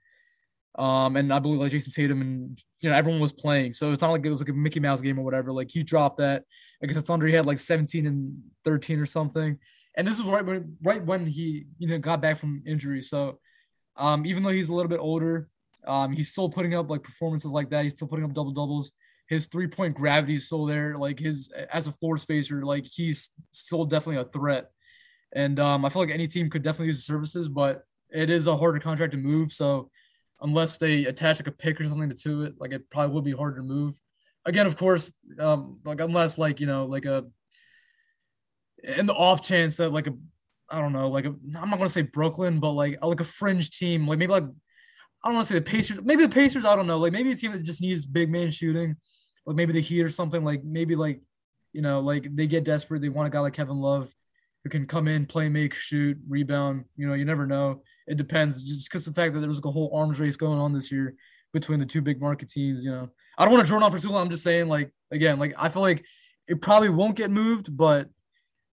Um, 0.78 1.16
and 1.16 1.32
I 1.32 1.38
believe 1.38 1.60
like 1.60 1.72
Jayson 1.72 1.92
Tatum 1.92 2.22
and 2.22 2.62
you 2.80 2.88
know 2.88 2.96
everyone 2.96 3.20
was 3.20 3.32
playing, 3.32 3.74
so 3.74 3.92
it's 3.92 4.00
not 4.00 4.10
like 4.10 4.24
it 4.24 4.30
was 4.30 4.40
like 4.40 4.48
a 4.48 4.54
Mickey 4.54 4.80
Mouse 4.80 5.02
game 5.02 5.18
or 5.18 5.22
whatever. 5.22 5.52
Like 5.52 5.70
he 5.70 5.82
dropped 5.82 6.16
that 6.18 6.44
against 6.82 7.00
the 7.00 7.06
Thunder, 7.06 7.26
he 7.26 7.34
had 7.34 7.44
like 7.44 7.58
17 7.58 8.06
and 8.06 8.42
13 8.64 8.98
or 8.98 9.04
something. 9.04 9.58
And 9.96 10.08
this 10.08 10.18
is 10.18 10.24
right 10.24 10.44
when 10.44 10.76
right 10.82 11.04
when 11.04 11.26
he 11.26 11.66
you 11.78 11.88
know 11.88 11.98
got 11.98 12.22
back 12.22 12.38
from 12.38 12.62
injury. 12.66 13.02
So 13.02 13.38
um, 13.96 14.24
even 14.24 14.42
though 14.42 14.48
he's 14.48 14.70
a 14.70 14.74
little 14.74 14.88
bit 14.88 15.00
older, 15.00 15.48
um, 15.86 16.12
he's 16.12 16.32
still 16.32 16.48
putting 16.48 16.74
up 16.74 16.88
like 16.88 17.02
performances 17.02 17.50
like 17.50 17.68
that. 17.68 17.82
He's 17.82 17.92
still 17.92 18.08
putting 18.08 18.24
up 18.24 18.32
double 18.32 18.52
doubles. 18.52 18.92
His 19.28 19.48
three 19.48 19.66
point 19.66 19.94
gravity 19.94 20.34
is 20.34 20.46
still 20.46 20.64
there. 20.64 20.96
Like 20.96 21.18
his 21.18 21.52
as 21.70 21.86
a 21.86 21.92
floor 21.92 22.16
spacer, 22.16 22.64
like 22.64 22.86
he's 22.86 23.28
still 23.50 23.84
definitely 23.84 24.22
a 24.22 24.24
threat. 24.24 24.70
And 25.34 25.60
um, 25.60 25.84
I 25.84 25.90
feel 25.90 26.00
like 26.00 26.10
any 26.10 26.28
team 26.28 26.48
could 26.48 26.62
definitely 26.62 26.88
use 26.88 26.98
the 26.98 27.12
services, 27.12 27.48
but 27.48 27.84
it 28.12 28.30
is 28.30 28.46
a 28.46 28.56
harder 28.56 28.78
contract 28.78 29.12
to 29.12 29.18
move. 29.18 29.52
So 29.52 29.90
unless 30.40 30.76
they 30.76 31.06
attach 31.06 31.40
like 31.40 31.46
a 31.46 31.52
pick 31.52 31.80
or 31.80 31.84
something 31.84 32.10
to 32.10 32.42
it, 32.44 32.54
like 32.58 32.72
it 32.72 32.90
probably 32.90 33.14
would 33.14 33.24
be 33.24 33.32
harder 33.32 33.56
to 33.56 33.62
move. 33.62 33.94
Again, 34.44 34.66
of 34.66 34.76
course, 34.76 35.12
um, 35.38 35.76
like 35.84 36.00
unless 36.00 36.36
like 36.36 36.60
you 36.60 36.66
know 36.66 36.86
like 36.86 37.04
a 37.04 37.24
in 38.82 39.06
the 39.06 39.14
off 39.14 39.42
chance 39.42 39.76
that 39.76 39.92
like 39.92 40.08
a 40.08 40.14
I 40.68 40.80
don't 40.80 40.92
know 40.92 41.08
like 41.08 41.24
a 41.24 41.28
I'm 41.28 41.70
not 41.70 41.78
gonna 41.78 41.88
say 41.88 42.02
Brooklyn, 42.02 42.58
but 42.58 42.72
like 42.72 43.02
like 43.02 43.20
a 43.20 43.24
fringe 43.24 43.70
team, 43.70 44.06
like 44.06 44.18
maybe 44.18 44.32
like 44.32 44.44
I 44.44 45.28
don't 45.28 45.36
want 45.36 45.46
to 45.46 45.54
say 45.54 45.58
the 45.58 45.64
Pacers, 45.64 46.00
maybe 46.02 46.24
the 46.24 46.28
Pacers. 46.28 46.64
I 46.64 46.74
don't 46.74 46.88
know, 46.88 46.98
like 46.98 47.12
maybe 47.12 47.30
a 47.30 47.36
team 47.36 47.52
that 47.52 47.62
just 47.62 47.80
needs 47.80 48.04
big 48.04 48.30
man 48.30 48.50
shooting, 48.50 48.96
like 49.46 49.56
maybe 49.56 49.72
the 49.72 49.80
Heat 49.80 50.02
or 50.02 50.10
something. 50.10 50.42
Like 50.42 50.64
maybe 50.64 50.96
like 50.96 51.22
you 51.72 51.82
know 51.82 52.00
like 52.00 52.34
they 52.34 52.48
get 52.48 52.64
desperate, 52.64 53.00
they 53.00 53.08
want 53.08 53.28
a 53.28 53.30
guy 53.30 53.40
like 53.40 53.52
Kevin 53.52 53.76
Love 53.76 54.12
who 54.64 54.70
can 54.70 54.86
come 54.86 55.08
in, 55.08 55.26
play, 55.26 55.48
make, 55.48 55.74
shoot, 55.74 56.18
rebound. 56.28 56.84
You 56.96 57.08
know, 57.08 57.14
you 57.14 57.24
never 57.24 57.46
know. 57.46 57.82
It 58.06 58.16
depends. 58.16 58.62
Just 58.62 58.88
because 58.88 59.04
the 59.04 59.12
fact 59.12 59.34
that 59.34 59.40
there 59.40 59.48
was 59.48 59.58
like 59.58 59.66
a 59.66 59.70
whole 59.70 59.90
arms 59.94 60.20
race 60.20 60.36
going 60.36 60.58
on 60.58 60.72
this 60.72 60.90
year 60.90 61.14
between 61.52 61.78
the 61.78 61.86
two 61.86 62.00
big 62.00 62.20
market 62.20 62.48
teams. 62.48 62.84
You 62.84 62.90
know, 62.90 63.08
I 63.38 63.44
don't 63.44 63.52
want 63.52 63.66
to 63.66 63.68
drone 63.68 63.82
on 63.82 63.92
for 63.92 63.98
too 63.98 64.10
long. 64.10 64.22
I'm 64.22 64.30
just 64.30 64.44
saying, 64.44 64.68
like 64.68 64.92
again, 65.10 65.38
like 65.38 65.54
I 65.58 65.68
feel 65.68 65.82
like 65.82 66.04
it 66.48 66.60
probably 66.60 66.88
won't 66.88 67.16
get 67.16 67.30
moved, 67.30 67.76
but 67.76 68.06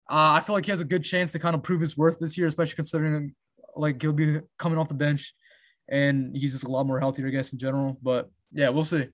uh, 0.09 0.33
I 0.37 0.41
feel 0.41 0.55
like 0.55 0.65
he 0.65 0.71
has 0.71 0.79
a 0.79 0.85
good 0.85 1.03
chance 1.03 1.31
to 1.33 1.39
kind 1.39 1.55
of 1.55 1.63
prove 1.63 1.81
his 1.81 1.95
worth 1.95 2.19
this 2.19 2.37
year, 2.37 2.47
especially 2.47 2.75
considering 2.75 3.35
like 3.75 4.01
he'll 4.01 4.11
be 4.11 4.39
coming 4.57 4.79
off 4.79 4.87
the 4.87 4.95
bench 4.95 5.33
and 5.87 6.35
he's 6.35 6.53
just 6.53 6.63
a 6.63 6.71
lot 6.71 6.85
more 6.85 6.99
healthier, 6.99 7.27
I 7.27 7.31
guess, 7.31 7.51
in 7.51 7.59
general. 7.59 7.97
But 8.01 8.29
yeah, 8.51 8.69
we'll 8.69 8.83
see. 8.83 9.07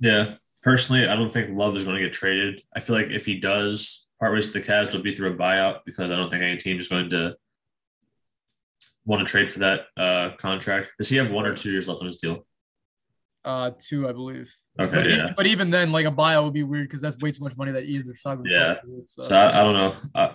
Yeah, 0.00 0.34
personally, 0.62 1.06
I 1.06 1.14
don't 1.14 1.32
think 1.32 1.56
Love 1.56 1.76
is 1.76 1.84
going 1.84 1.96
to 1.96 2.02
get 2.02 2.12
traded. 2.12 2.62
I 2.74 2.80
feel 2.80 2.96
like 2.96 3.10
if 3.10 3.26
he 3.26 3.38
does 3.38 4.07
part 4.20 4.32
ways 4.32 4.52
with 4.52 4.64
the 4.64 4.72
Cavs, 4.72 4.88
it'll 4.88 5.02
be 5.02 5.14
through 5.14 5.32
a 5.32 5.36
buyout 5.36 5.80
because 5.84 6.10
I 6.10 6.16
don't 6.16 6.30
think 6.30 6.42
any 6.42 6.56
team 6.56 6.78
is 6.78 6.88
going 6.88 7.10
to 7.10 7.36
want 9.04 9.26
to 9.26 9.30
trade 9.30 9.50
for 9.50 9.60
that 9.60 9.80
uh, 9.96 10.36
contract. 10.36 10.90
Does 10.98 11.08
he 11.08 11.16
have 11.16 11.30
one 11.30 11.46
or 11.46 11.56
two 11.56 11.70
years 11.70 11.88
left 11.88 12.00
on 12.00 12.06
his 12.06 12.16
deal? 12.16 12.46
Uh, 13.44 13.70
two, 13.78 14.08
I 14.08 14.12
believe. 14.12 14.52
Okay, 14.78 14.94
But, 14.94 15.10
yeah. 15.10 15.32
but 15.36 15.46
even 15.46 15.70
then, 15.70 15.90
like 15.92 16.06
a 16.06 16.10
buyout 16.10 16.44
would 16.44 16.52
be 16.52 16.62
weird 16.64 16.88
because 16.88 17.00
that's 17.00 17.18
way 17.18 17.32
too 17.32 17.42
much 17.42 17.56
money 17.56 17.72
that 17.72 17.84
either 17.84 18.14
side 18.14 18.38
would 18.38 18.48
Yeah. 18.50 18.76
So. 19.06 19.22
So 19.22 19.34
I, 19.36 19.60
I 19.60 19.64
don't 19.64 19.74
know. 19.74 19.94
Uh, 20.14 20.34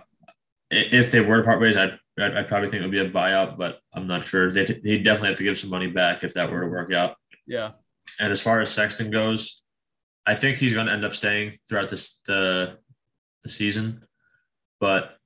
if 0.71 1.11
they 1.11 1.21
were 1.21 1.37
to 1.37 1.43
part 1.43 1.61
ways, 1.61 1.77
I'd, 1.77 1.97
I'd, 2.19 2.35
I'd 2.35 2.47
probably 2.47 2.69
think 2.69 2.81
it 2.81 2.85
would 2.85 2.91
be 2.91 2.99
a 2.99 3.09
buyout, 3.09 3.57
but 3.57 3.79
I'm 3.93 4.07
not 4.07 4.25
sure. 4.25 4.51
They 4.51 4.65
he'd 4.65 5.03
definitely 5.03 5.29
have 5.29 5.37
to 5.37 5.43
give 5.43 5.57
some 5.57 5.69
money 5.69 5.87
back 5.87 6.23
if 6.23 6.33
that 6.33 6.51
were 6.51 6.61
to 6.61 6.67
work 6.67 6.91
out. 6.91 7.15
yeah, 7.45 7.71
And 8.19 8.31
as 8.31 8.41
far 8.41 8.59
as 8.59 8.71
Sexton 8.71 9.11
goes, 9.11 9.61
I 10.25 10.35
think 10.35 10.57
he's 10.57 10.73
going 10.73 10.87
to 10.87 10.93
end 10.93 11.05
up 11.05 11.13
staying 11.13 11.59
throughout 11.69 11.89
this 11.89 12.19
the 12.25 12.77
the 13.43 13.49
season. 13.49 14.05
but 14.79 15.17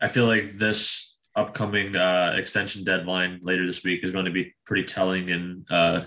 I 0.00 0.08
feel 0.08 0.26
like 0.26 0.54
this 0.54 1.16
upcoming 1.34 1.94
uh, 1.96 2.34
extension 2.36 2.84
deadline 2.84 3.40
later 3.42 3.66
this 3.66 3.84
week 3.84 4.02
is 4.02 4.10
going 4.10 4.24
to 4.24 4.30
be 4.30 4.54
pretty 4.64 4.84
telling 4.84 5.28
in 5.28 5.64
uh, 5.70 6.06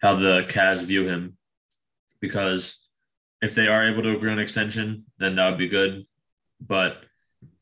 how 0.00 0.14
the 0.14 0.44
Cavs 0.48 0.82
view 0.82 1.06
him. 1.06 1.36
Because 2.20 2.86
if 3.42 3.54
they 3.54 3.68
are 3.68 3.88
able 3.88 4.02
to 4.02 4.16
agree 4.16 4.32
on 4.32 4.38
extension, 4.38 5.04
then 5.18 5.36
that 5.36 5.50
would 5.50 5.58
be 5.58 5.68
good. 5.68 6.06
But 6.60 7.04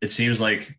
it 0.00 0.08
seems 0.08 0.40
like 0.40 0.78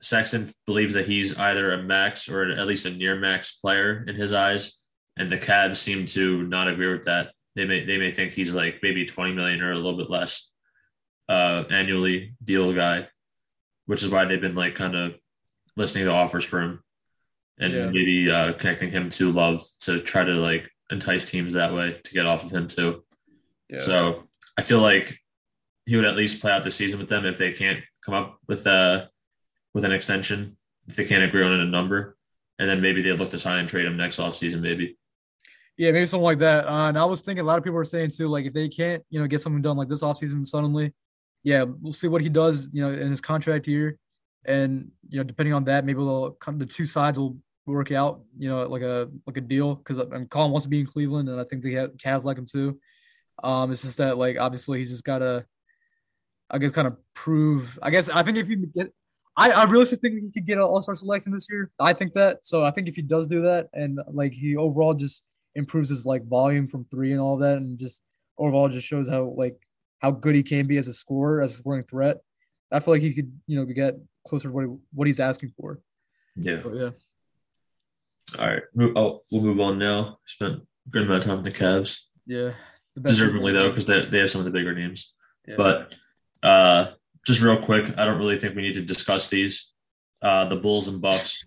Sexton 0.00 0.50
believes 0.66 0.94
that 0.94 1.06
he's 1.06 1.36
either 1.36 1.72
a 1.72 1.82
max 1.82 2.28
or 2.28 2.50
at 2.50 2.66
least 2.66 2.86
a 2.86 2.90
near 2.90 3.16
max 3.16 3.56
player 3.56 4.04
in 4.06 4.14
his 4.14 4.32
eyes, 4.32 4.78
and 5.16 5.32
the 5.32 5.38
Cavs 5.38 5.76
seem 5.76 6.04
to 6.06 6.42
not 6.42 6.68
agree 6.68 6.92
with 6.92 7.04
that. 7.06 7.32
They 7.54 7.64
may 7.64 7.86
they 7.86 7.96
may 7.96 8.12
think 8.12 8.32
he's 8.32 8.54
like 8.54 8.80
maybe 8.82 9.06
twenty 9.06 9.32
million 9.32 9.62
or 9.62 9.72
a 9.72 9.76
little 9.76 9.96
bit 9.96 10.10
less 10.10 10.52
uh, 11.28 11.64
annually 11.70 12.34
deal 12.42 12.72
guy, 12.72 13.08
which 13.86 14.02
is 14.02 14.08
why 14.08 14.24
they've 14.24 14.40
been 14.40 14.54
like 14.54 14.74
kind 14.74 14.94
of 14.96 15.14
listening 15.76 16.06
to 16.06 16.12
offers 16.12 16.44
for 16.44 16.60
him 16.60 16.82
and 17.58 17.72
Yeah. 17.72 17.86
maybe 17.86 18.30
uh, 18.30 18.52
connecting 18.54 18.90
him 18.90 19.10
to 19.10 19.32
Love 19.32 19.62
to 19.80 20.00
try 20.00 20.24
to 20.24 20.32
like 20.32 20.68
entice 20.90 21.30
teams 21.30 21.54
that 21.54 21.74
way 21.74 22.00
to 22.02 22.12
get 22.12 22.26
off 22.26 22.44
of 22.44 22.50
him 22.52 22.68
too. 22.68 23.02
Yeah. 23.68 23.80
So 23.80 24.24
I 24.56 24.62
feel 24.62 24.80
like 24.80 25.18
he 25.86 25.96
would 25.96 26.04
at 26.04 26.16
least 26.16 26.40
play 26.40 26.52
out 26.52 26.62
the 26.64 26.70
season 26.70 26.98
with 26.98 27.08
them 27.08 27.24
if 27.26 27.38
they 27.38 27.52
can't 27.52 27.80
come 28.04 28.14
up 28.14 28.38
with 28.48 28.66
a 28.66 29.08
with 29.74 29.84
an 29.84 29.92
extension, 29.92 30.56
if 30.88 30.96
they 30.96 31.04
can't 31.04 31.22
agree 31.22 31.44
on 31.44 31.52
a 31.52 31.64
number, 31.66 32.16
and 32.58 32.68
then 32.68 32.80
maybe 32.80 33.02
they 33.02 33.12
look 33.12 33.30
to 33.30 33.38
sign 33.38 33.58
and 33.58 33.68
trade 33.68 33.84
him 33.84 33.96
next 33.96 34.18
offseason, 34.18 34.60
maybe. 34.60 34.96
Yeah, 35.76 35.90
maybe 35.92 36.06
something 36.06 36.24
like 36.24 36.38
that. 36.38 36.66
Uh, 36.66 36.88
and 36.88 36.98
I 36.98 37.04
was 37.04 37.20
thinking 37.20 37.42
a 37.42 37.46
lot 37.46 37.58
of 37.58 37.64
people 37.64 37.74
were 37.76 37.84
saying 37.84 38.10
too, 38.10 38.28
like 38.28 38.46
if 38.46 38.54
they 38.54 38.68
can't, 38.68 39.02
you 39.10 39.20
know, 39.20 39.26
get 39.26 39.42
something 39.42 39.60
done 39.60 39.76
like 39.76 39.88
this 39.88 40.02
offseason 40.02 40.46
suddenly, 40.46 40.94
yeah, 41.46 41.62
we'll 41.62 41.92
see 41.92 42.08
what 42.08 42.22
he 42.22 42.28
does, 42.28 42.70
you 42.72 42.82
know, 42.82 42.92
in 42.92 43.08
his 43.08 43.20
contract 43.20 43.68
year. 43.68 43.96
And, 44.46 44.90
you 45.08 45.18
know, 45.18 45.22
depending 45.22 45.54
on 45.54 45.62
that, 45.66 45.84
maybe 45.84 46.00
they'll 46.00 46.36
the 46.44 46.66
two 46.66 46.86
sides 46.86 47.20
will 47.20 47.36
work 47.66 47.92
out, 47.92 48.22
you 48.36 48.48
know, 48.48 48.66
like 48.66 48.82
a 48.82 49.08
like 49.28 49.36
a 49.36 49.40
deal. 49.40 49.76
Cause 49.76 50.00
I 50.00 50.04
mean, 50.06 50.26
Collin 50.26 50.50
wants 50.50 50.64
to 50.64 50.68
be 50.68 50.80
in 50.80 50.86
Cleveland 50.86 51.28
and 51.28 51.40
I 51.40 51.44
think 51.44 51.62
the 51.62 51.88
Cavs 51.98 52.24
like 52.24 52.36
him 52.36 52.46
too. 52.46 52.80
Um, 53.44 53.70
it's 53.70 53.82
just 53.82 53.98
that 53.98 54.18
like 54.18 54.38
obviously 54.40 54.80
he's 54.80 54.90
just 54.90 55.04
gotta 55.04 55.46
I 56.50 56.58
guess 56.58 56.72
kind 56.72 56.88
of 56.88 56.96
prove 57.14 57.78
I 57.80 57.90
guess 57.90 58.08
I 58.08 58.24
think 58.24 58.38
if 58.38 58.48
you 58.48 58.66
get 58.66 58.92
I, 59.36 59.52
I 59.52 59.64
realistically 59.66 60.10
think 60.10 60.22
he 60.24 60.40
could 60.40 60.46
get 60.48 60.58
an 60.58 60.64
all-star 60.64 60.96
selection 60.96 61.30
this 61.30 61.46
year. 61.48 61.70
I 61.78 61.92
think 61.92 62.12
that. 62.14 62.38
So 62.42 62.64
I 62.64 62.72
think 62.72 62.88
if 62.88 62.96
he 62.96 63.02
does 63.02 63.28
do 63.28 63.42
that 63.42 63.68
and 63.72 64.00
like 64.08 64.32
he 64.32 64.56
overall 64.56 64.94
just 64.94 65.28
improves 65.54 65.90
his 65.90 66.06
like 66.06 66.26
volume 66.26 66.66
from 66.66 66.82
three 66.82 67.12
and 67.12 67.20
all 67.20 67.36
that, 67.36 67.58
and 67.58 67.78
just 67.78 68.02
overall 68.36 68.68
just 68.68 68.88
shows 68.88 69.08
how 69.08 69.32
like 69.36 69.56
how 70.00 70.10
good 70.10 70.34
he 70.34 70.42
can 70.42 70.66
be 70.66 70.78
as 70.78 70.88
a 70.88 70.92
scorer, 70.92 71.40
as 71.40 71.54
a 71.54 71.58
scoring 71.58 71.84
threat. 71.84 72.18
I 72.70 72.80
feel 72.80 72.94
like 72.94 73.02
he 73.02 73.14
could, 73.14 73.32
you 73.46 73.58
know, 73.58 73.64
get 73.64 73.94
closer 74.26 74.48
to 74.48 74.54
what 74.54 74.64
he, 74.64 74.74
what 74.92 75.06
he's 75.06 75.20
asking 75.20 75.52
for. 75.58 75.78
Yeah. 76.36 76.62
So, 76.62 76.72
yeah, 76.74 76.90
All 78.40 78.46
right. 78.46 78.62
Oh, 78.96 79.22
we'll 79.30 79.42
move 79.42 79.60
on 79.60 79.78
now. 79.78 80.18
Spent 80.26 80.54
a 80.54 80.60
good 80.90 81.02
amount 81.02 81.18
of 81.18 81.24
time 81.24 81.42
with 81.42 81.44
the 81.44 81.64
Cavs. 81.64 82.00
yeah, 82.26 82.52
the 82.94 83.00
best 83.00 83.20
Deservingly 83.20 83.52
though, 83.52 83.68
because 83.70 83.86
they, 83.86 84.04
they 84.06 84.18
have 84.18 84.30
some 84.30 84.40
of 84.40 84.44
the 84.44 84.50
bigger 84.50 84.74
names. 84.74 85.14
Yeah. 85.46 85.54
But 85.56 85.92
uh 86.42 86.88
just 87.24 87.40
real 87.40 87.56
quick, 87.62 87.96
I 87.98 88.04
don't 88.04 88.18
really 88.18 88.38
think 88.38 88.54
we 88.54 88.62
need 88.62 88.74
to 88.74 88.82
discuss 88.82 89.28
these. 89.28 89.72
Uh 90.20 90.44
the 90.46 90.56
Bulls 90.56 90.88
and 90.88 91.00
Bucks. 91.00 91.44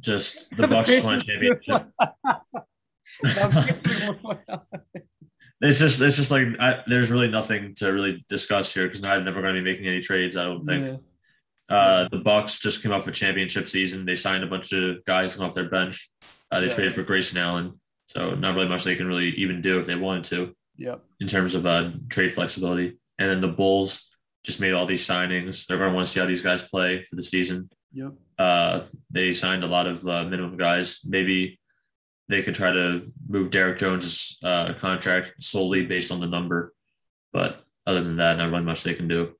Just 0.00 0.48
the 0.56 0.66
Bucks 0.74 1.02
won 1.02 1.16
a 1.16 1.20
championship. 1.20 1.86
It's 5.64 5.78
just 5.78 6.00
it's 6.00 6.16
just 6.16 6.30
like 6.32 6.48
I, 6.58 6.82
there's 6.88 7.10
really 7.10 7.28
nothing 7.28 7.74
to 7.76 7.92
really 7.92 8.24
discuss 8.28 8.74
here 8.74 8.86
because 8.88 9.04
I'm 9.04 9.24
never 9.24 9.40
going 9.40 9.54
to 9.54 9.62
be 9.62 9.70
making 9.70 9.86
any 9.86 10.00
trades. 10.00 10.36
I 10.36 10.44
don't 10.44 10.66
think. 10.66 11.00
yeah, 11.70 11.76
Uh, 11.76 12.08
the 12.10 12.18
Bucks 12.18 12.58
just 12.58 12.82
came 12.82 12.92
off 12.92 13.06
a 13.06 13.12
championship 13.12 13.68
season. 13.68 14.04
They 14.04 14.16
signed 14.16 14.42
a 14.42 14.48
bunch 14.48 14.72
of 14.72 15.04
guys 15.04 15.38
off 15.40 15.54
their 15.54 15.68
bench. 15.70 16.10
Uh, 16.50 16.60
they 16.60 16.66
Yeah. 16.66 16.74
traded 16.74 16.94
for 16.94 17.02
Grayson 17.04 17.38
Allen, 17.38 17.80
so 18.08 18.34
not 18.34 18.54
really 18.56 18.68
much 18.68 18.82
they 18.84 18.96
can 18.96 19.06
really 19.06 19.28
even 19.36 19.62
do 19.62 19.78
if 19.78 19.86
they 19.86 19.94
wanted 19.94 20.24
to 20.24 20.54
yeah, 20.76 20.96
in 21.20 21.28
terms 21.28 21.54
of 21.54 21.64
uh, 21.64 21.90
trade 22.10 22.32
flexibility. 22.32 22.98
And 23.18 23.30
then 23.30 23.40
the 23.40 23.48
Bulls 23.48 24.10
just 24.44 24.58
made 24.58 24.72
all 24.72 24.86
these 24.86 25.06
signings. 25.06 25.66
They're 25.66 25.78
going 25.78 25.90
to 25.90 25.94
want 25.94 26.06
to 26.08 26.12
see 26.12 26.18
how 26.18 26.26
these 26.26 26.42
guys 26.42 26.62
play 26.62 27.04
for 27.04 27.14
the 27.14 27.22
season. 27.22 27.70
yep, 27.92 28.12
Uh, 28.36 28.80
they 29.10 29.32
signed 29.32 29.62
a 29.62 29.68
lot 29.68 29.86
of 29.86 30.04
uh, 30.08 30.24
minimum 30.24 30.56
guys. 30.56 30.98
Maybe 31.06 31.60
they 32.28 32.42
could 32.42 32.54
try 32.54 32.72
to 32.72 33.12
move 33.28 33.50
Derrick 33.50 33.78
Jones's 33.78 34.38
uh, 34.42 34.74
contract 34.74 35.34
solely 35.40 35.86
based 35.86 36.12
on 36.12 36.20
the 36.20 36.26
number, 36.26 36.74
but 37.32 37.64
other 37.86 38.02
than 38.02 38.16
that, 38.16 38.38
not 38.38 38.50
really 38.50 38.64
much 38.64 38.82
they 38.82 38.94
can 38.94 39.08
do. 39.08 39.34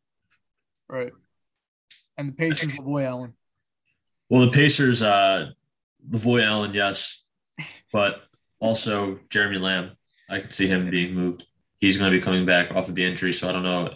right. 0.88 1.12
And 2.18 2.28
the 2.28 2.32
Pacers, 2.32 2.76
boy 2.76 3.04
Allen. 3.04 3.32
Well, 4.28 4.42
the 4.42 4.50
Pacers, 4.50 5.02
uh, 5.02 5.50
Lavoy 6.08 6.44
Allen, 6.44 6.74
yes, 6.74 7.24
but 7.92 8.22
also 8.60 9.18
Jeremy 9.30 9.58
Lamb. 9.58 9.92
I 10.28 10.40
could 10.40 10.52
see 10.52 10.66
him 10.66 10.90
being 10.90 11.14
moved. 11.14 11.44
He's 11.78 11.96
going 11.96 12.12
to 12.12 12.16
be 12.16 12.22
coming 12.22 12.46
back 12.46 12.72
off 12.72 12.88
of 12.88 12.94
the 12.94 13.04
injury, 13.04 13.32
so 13.32 13.48
I 13.48 13.52
don't 13.52 13.62
know. 13.62 13.94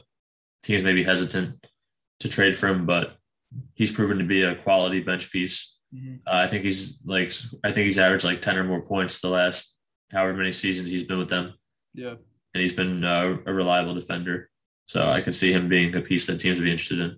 Teams 0.63 0.83
may 0.83 0.93
be 0.93 1.05
hesitant 1.05 1.65
to 2.21 2.29
trade 2.29 2.57
for 2.57 2.67
him, 2.69 2.87
but 2.87 3.17
he's 3.75 3.93
proven 3.93 4.19
to 4.19 4.25
be 4.25 4.43
a 4.43 4.57
quality 4.57 5.01
bench 5.01 5.31
piece. 5.31 5.76
Uh, 6.27 6.37
I 6.45 6.47
think 6.49 6.63
he's 6.65 6.99
like 7.05 7.33
I 7.65 7.73
think 7.73 7.85
he's 7.85 7.99
averaged 7.99 8.25
like 8.25 8.41
ten 8.43 8.57
or 8.57 8.65
more 8.65 8.83
points 8.83 9.21
the 9.21 9.29
last 9.29 9.75
however 10.11 10.35
many 10.35 10.53
seasons 10.53 10.91
he's 10.91 11.05
been 11.05 11.19
with 11.19 11.29
them, 11.31 11.55
Yeah, 11.95 12.15
and 12.55 12.61
he's 12.61 12.73
been 12.73 13.05
uh, 13.05 13.37
a 13.47 13.53
reliable 13.53 13.95
defender. 13.95 14.51
So 14.87 15.09
I 15.11 15.21
can 15.21 15.33
see 15.33 15.53
him 15.53 15.69
being 15.69 15.95
a 15.97 16.01
piece 16.01 16.27
that 16.27 16.39
teams 16.41 16.59
would 16.59 16.65
be 16.65 16.71
interested 16.73 17.01
in. 17.01 17.17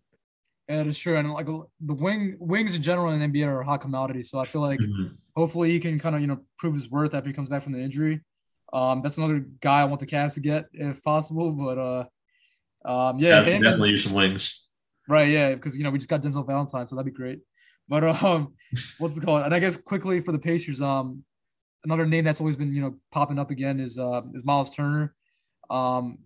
yeah, 0.68 0.82
it's 0.82 0.98
true. 0.98 1.16
And 1.16 1.30
like 1.32 1.46
the 1.46 1.94
wing 1.94 2.36
wings 2.38 2.74
in 2.74 2.82
general 2.82 3.12
in 3.12 3.18
the 3.18 3.24
NBA 3.24 3.46
are 3.48 3.60
a 3.60 3.64
hot 3.64 3.80
commodity. 3.80 4.22
So 4.22 4.38
I 4.38 4.44
feel 4.44 4.60
like 4.60 4.80
Mhm. 4.80 5.16
hopefully 5.36 5.70
he 5.70 5.80
can 5.80 5.98
kind 5.98 6.14
of 6.14 6.20
you 6.20 6.26
know 6.26 6.40
prove 6.58 6.74
his 6.74 6.90
worth 6.90 7.14
after 7.14 7.28
he 7.28 7.34
comes 7.34 7.48
back 7.48 7.62
from 7.62 7.72
the 7.72 7.80
injury. 7.80 8.20
Um, 8.72 9.00
that's 9.02 9.16
another 9.16 9.46
guy 9.60 9.80
I 9.80 9.84
want 9.84 10.00
the 10.00 10.06
Cavs 10.06 10.34
to 10.34 10.40
get 10.40 10.66
if 10.72 11.02
possible. 11.02 11.52
But 11.52 11.78
uh, 11.78 12.04
um, 12.84 13.18
yeah, 13.18 13.40
Definitely, 13.40 13.64
definitely 13.64 13.90
use 13.90 14.04
some 14.04 14.14
wings. 14.14 14.66
right, 15.08 15.28
yeah, 15.28 15.54
because 15.54 15.76
you 15.76 15.84
know 15.84 15.90
we 15.90 15.98
just 15.98 16.10
got 16.10 16.22
Denzel 16.22 16.46
Valentine, 16.46 16.86
so 16.86 16.96
that'd 16.96 17.06
be 17.12 17.16
great. 17.16 17.40
But 17.88 18.04
um, 18.22 18.54
what's 18.98 19.16
it 19.16 19.24
called? 19.24 19.44
And 19.44 19.54
I 19.54 19.58
guess 19.58 19.76
quickly 19.76 20.20
for 20.20 20.32
the 20.32 20.38
Pacers, 20.38 20.80
um, 20.80 21.24
another 21.84 22.06
name 22.06 22.24
that's 22.24 22.40
always 22.40 22.56
been 22.56 22.74
you 22.74 22.82
know 22.82 22.96
popping 23.12 23.38
up 23.38 23.50
again 23.50 23.80
is 23.80 23.98
uh 23.98 24.22
is 24.34 24.44
Miles 24.44 24.70
Turner. 24.70 25.14
Um, 25.70 26.18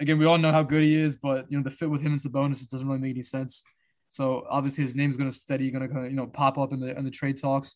again, 0.00 0.18
we 0.18 0.26
all 0.26 0.38
know 0.38 0.52
how 0.52 0.62
good 0.62 0.82
he 0.82 0.94
is, 0.94 1.16
but 1.16 1.50
you 1.50 1.56
know 1.56 1.64
the 1.64 1.70
fit 1.70 1.90
with 1.90 2.02
him 2.02 2.12
and 2.12 2.20
Sabonis 2.20 2.62
it 2.62 2.70
doesn't 2.70 2.86
really 2.86 3.00
make 3.00 3.14
any 3.14 3.22
sense. 3.22 3.62
So 4.08 4.46
obviously 4.48 4.84
his 4.84 4.94
name's 4.94 5.16
going 5.16 5.30
to 5.30 5.36
steady, 5.36 5.70
going 5.70 5.88
to 5.88 6.02
you 6.04 6.16
know 6.16 6.26
pop 6.26 6.58
up 6.58 6.72
in 6.72 6.80
the 6.80 6.96
in 6.96 7.04
the 7.04 7.10
trade 7.10 7.40
talks. 7.40 7.74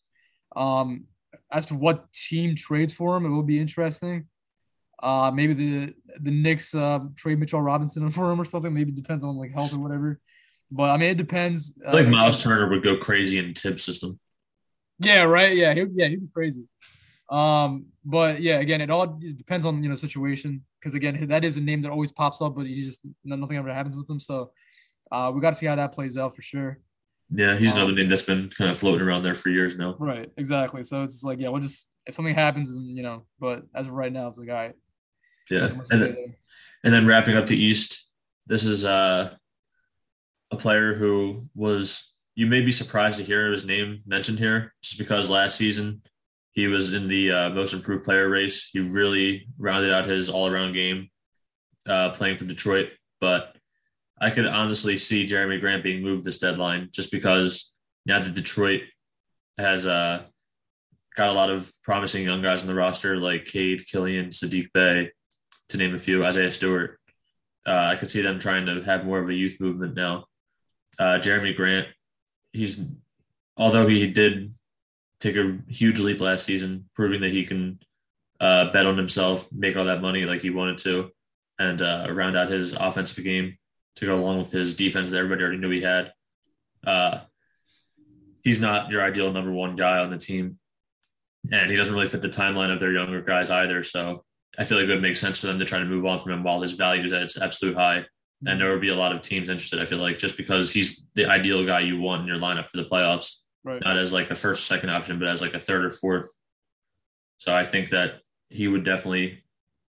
Um, 0.55 1.05
as 1.51 1.65
to 1.67 1.75
what 1.75 2.11
team 2.13 2.55
trades 2.55 2.93
for 2.93 3.15
him, 3.15 3.25
it 3.25 3.29
will 3.29 3.43
be 3.43 3.59
interesting. 3.59 4.27
Uh, 5.01 5.31
maybe 5.33 5.53
the 5.53 5.93
the 6.19 6.31
Knicks 6.31 6.75
uh, 6.75 6.99
trade 7.15 7.39
Mitchell 7.39 7.61
Robinson 7.61 8.09
for 8.11 8.31
him 8.31 8.39
or 8.39 8.45
something. 8.45 8.73
Maybe 8.73 8.91
depends 8.91 9.23
on 9.23 9.37
like 9.37 9.53
health 9.53 9.73
or 9.73 9.79
whatever. 9.79 10.19
But 10.71 10.89
I 10.89 10.97
mean, 10.97 11.09
it 11.09 11.17
depends. 11.17 11.73
I 11.85 11.91
think 11.91 12.07
Uh, 12.07 12.11
Miles 12.11 12.41
Turner 12.41 12.69
would 12.69 12.83
go 12.83 12.97
crazy 12.97 13.37
in 13.37 13.53
Thibs 13.53 13.83
system. 13.83 14.19
yeah, 14.99 15.23
right. 15.23 15.55
Yeah, 15.55 15.73
he, 15.73 15.85
yeah, 15.93 16.07
he'd 16.07 16.21
be 16.21 16.27
crazy. 16.33 16.63
Um, 17.29 17.87
but 18.05 18.41
yeah, 18.41 18.59
again, 18.59 18.81
it 18.81 18.89
all 18.89 19.19
depends 19.37 19.65
on 19.65 19.83
you 19.83 19.89
know 19.89 19.95
situation 19.95 20.63
because 20.79 20.95
again, 20.95 21.27
that 21.27 21.43
is 21.43 21.57
a 21.57 21.61
name 21.61 21.81
that 21.83 21.91
always 21.91 22.11
pops 22.11 22.41
up, 22.41 22.55
but 22.55 22.65
he 22.65 22.83
just 22.85 23.01
nothing 23.23 23.57
ever 23.57 23.73
happens 23.73 23.95
with 23.97 24.09
him. 24.09 24.19
So 24.19 24.51
uh, 25.11 25.31
we 25.33 25.41
got 25.41 25.51
to 25.51 25.55
see 25.55 25.65
how 25.65 25.75
that 25.75 25.91
plays 25.93 26.17
out 26.17 26.35
for 26.35 26.41
sure. 26.41 26.79
Yeah, 27.33 27.55
he's 27.57 27.71
Um, 27.71 27.77
another 27.77 27.93
name 27.93 28.09
that's 28.09 28.21
been 28.21 28.49
kind 28.49 28.69
of 28.71 28.77
floating 28.77 29.01
around 29.01 29.23
there 29.23 29.35
for 29.35 29.49
years 29.49 29.77
now. 29.77 29.95
Right, 29.99 30.29
exactly. 30.37 30.83
So 30.83 31.03
it's 31.03 31.23
like, 31.23 31.39
yeah, 31.39 31.49
we'll 31.49 31.61
just 31.61 31.87
if 32.05 32.15
something 32.15 32.35
happens, 32.35 32.71
and 32.71 32.95
you 32.95 33.03
know, 33.03 33.25
but 33.39 33.63
as 33.75 33.87
of 33.87 33.93
right 33.93 34.11
now, 34.11 34.27
it's 34.27 34.37
like, 34.37 34.49
all 34.49 34.55
right. 34.55 34.73
Yeah, 35.49 35.59
nothing 35.59 35.77
much 35.77 35.87
to 35.87 35.93
and 35.93 36.01
then, 36.03 36.35
and 36.83 36.93
then 36.93 37.07
wrapping 37.07 37.35
up 37.35 37.47
the 37.47 37.55
East, 37.61 38.11
this 38.47 38.65
is 38.65 38.83
uh, 38.83 39.35
a 40.51 40.57
player 40.57 40.93
who 40.93 41.47
was 41.55 42.07
you 42.35 42.47
may 42.47 42.61
be 42.61 42.71
surprised 42.71 43.17
to 43.17 43.23
hear 43.23 43.51
his 43.51 43.65
name 43.65 44.01
mentioned 44.05 44.39
here, 44.39 44.73
just 44.81 44.97
because 44.97 45.29
last 45.29 45.57
season 45.57 46.01
he 46.53 46.67
was 46.67 46.93
in 46.93 47.07
the 47.07 47.31
uh, 47.31 47.49
most 47.49 47.73
improved 47.73 48.03
player 48.03 48.29
race. 48.29 48.69
He 48.71 48.79
really 48.79 49.47
rounded 49.57 49.93
out 49.93 50.05
his 50.07 50.29
all 50.29 50.47
around 50.47 50.73
game 50.73 51.09
uh, 51.87 52.09
playing 52.11 52.37
for 52.37 52.45
Detroit, 52.45 52.89
but 53.19 53.55
I 54.19 54.29
could 54.29 54.45
honestly 54.45 54.97
see 54.97 55.27
Jerami 55.27 55.59
Grant 55.59 55.83
being 55.83 56.03
moved 56.03 56.23
this 56.23 56.37
deadline 56.37 56.89
just 56.91 57.11
because 57.11 57.73
now 58.05 58.19
that 58.19 58.33
Detroit 58.33 58.81
has 59.57 59.85
uh, 59.85 60.23
got 61.15 61.29
a 61.29 61.33
lot 61.33 61.49
of 61.49 61.71
promising 61.83 62.27
young 62.27 62.41
guys 62.41 62.61
on 62.61 62.67
the 62.67 62.75
roster 62.75 63.17
like 63.17 63.45
Cade, 63.45 63.85
Killian, 63.87 64.29
Saddiq 64.29 64.67
Bey, 64.73 65.11
to 65.69 65.77
name 65.77 65.95
a 65.95 65.99
few, 65.99 66.25
Isaiah 66.25 66.51
Stewart. 66.51 66.99
Uh, 67.65 67.91
I 67.91 67.95
could 67.95 68.09
see 68.09 68.21
them 68.21 68.39
trying 68.39 68.65
to 68.65 68.81
have 68.83 69.05
more 69.05 69.19
of 69.19 69.29
a 69.29 69.33
youth 69.33 69.59
movement 69.59 69.95
now. 69.95 70.25
Uh, 70.99 71.19
Jerami 71.19 71.55
Grant, 71.55 71.87
he's 72.53 72.81
although 73.57 73.87
he 73.87 74.07
did 74.07 74.53
take 75.19 75.35
a 75.35 75.57
huge 75.67 75.99
leap 75.99 76.19
last 76.19 76.45
season, 76.45 76.89
proving 76.95 77.21
that 77.21 77.31
he 77.31 77.45
can 77.45 77.79
uh, 78.39 78.71
bet 78.71 78.85
on 78.85 78.97
himself, 78.97 79.51
make 79.51 79.77
all 79.77 79.85
that 79.85 80.01
money 80.01 80.25
like 80.25 80.41
he 80.41 80.49
wanted 80.49 80.79
to, 80.79 81.11
and 81.59 81.81
uh, 81.81 82.07
round 82.11 82.35
out 82.35 82.49
his 82.49 82.73
offensive 82.73 83.23
game. 83.23 83.57
to 83.97 84.05
go 84.05 84.15
along 84.15 84.39
with 84.39 84.51
his 84.51 84.75
defense 84.75 85.09
that 85.09 85.17
everybody 85.17 85.43
already 85.43 85.57
knew 85.57 85.69
he 85.69 85.81
had. 85.81 86.11
Uh, 86.85 87.19
he's 88.43 88.59
not 88.59 88.89
your 88.89 89.03
ideal 89.03 89.31
number 89.31 89.51
one 89.51 89.75
guy 89.75 89.99
on 89.99 90.09
the 90.09 90.17
team, 90.17 90.57
and 91.51 91.69
he 91.69 91.77
doesn't 91.77 91.93
really 91.93 92.07
fit 92.07 92.21
the 92.21 92.29
timeline 92.29 92.73
of 92.73 92.79
their 92.79 92.91
younger 92.91 93.21
guys 93.21 93.49
either. 93.49 93.83
So 93.83 94.23
I 94.57 94.63
feel 94.63 94.77
like 94.77 94.87
it 94.87 94.91
would 94.91 95.01
make 95.01 95.17
sense 95.17 95.39
for 95.39 95.47
them 95.47 95.59
to 95.59 95.65
try 95.65 95.79
to 95.79 95.85
move 95.85 96.05
on 96.05 96.19
from 96.19 96.33
him 96.33 96.43
while 96.43 96.61
his 96.61 96.73
value 96.73 97.03
is 97.03 97.13
at 97.13 97.21
its 97.21 97.39
absolute 97.39 97.75
high. 97.75 98.05
And 98.45 98.59
there 98.59 98.71
would 98.71 98.81
be 98.81 98.89
a 98.89 98.95
lot 98.95 99.15
of 99.15 99.21
teams 99.21 99.49
interested. 99.49 99.79
I 99.79 99.85
feel 99.85 99.99
like 99.99 100.17
just 100.17 100.35
because 100.37 100.71
he's 100.71 101.03
the 101.13 101.25
ideal 101.27 101.65
guy 101.65 101.81
you 101.81 101.99
want 101.99 102.21
in 102.23 102.27
your 102.27 102.37
lineup 102.37 102.69
for 102.69 102.77
the 102.77 102.85
playoffs, 102.85 103.35
Right. 103.63 103.81
not 103.83 103.97
as 103.97 104.11
like 104.11 104.31
a 104.31 104.35
first, 104.35 104.65
second 104.65 104.89
option, 104.89 105.19
but 105.19 105.27
as 105.27 105.41
like 105.41 105.53
a 105.53 105.59
third 105.59 105.85
or 105.85 105.91
fourth. 105.91 106.27
So 107.37 107.55
I 107.55 107.63
think 107.63 107.89
that 107.89 108.21
he 108.49 108.67
would 108.67 108.83
definitely 108.83 109.43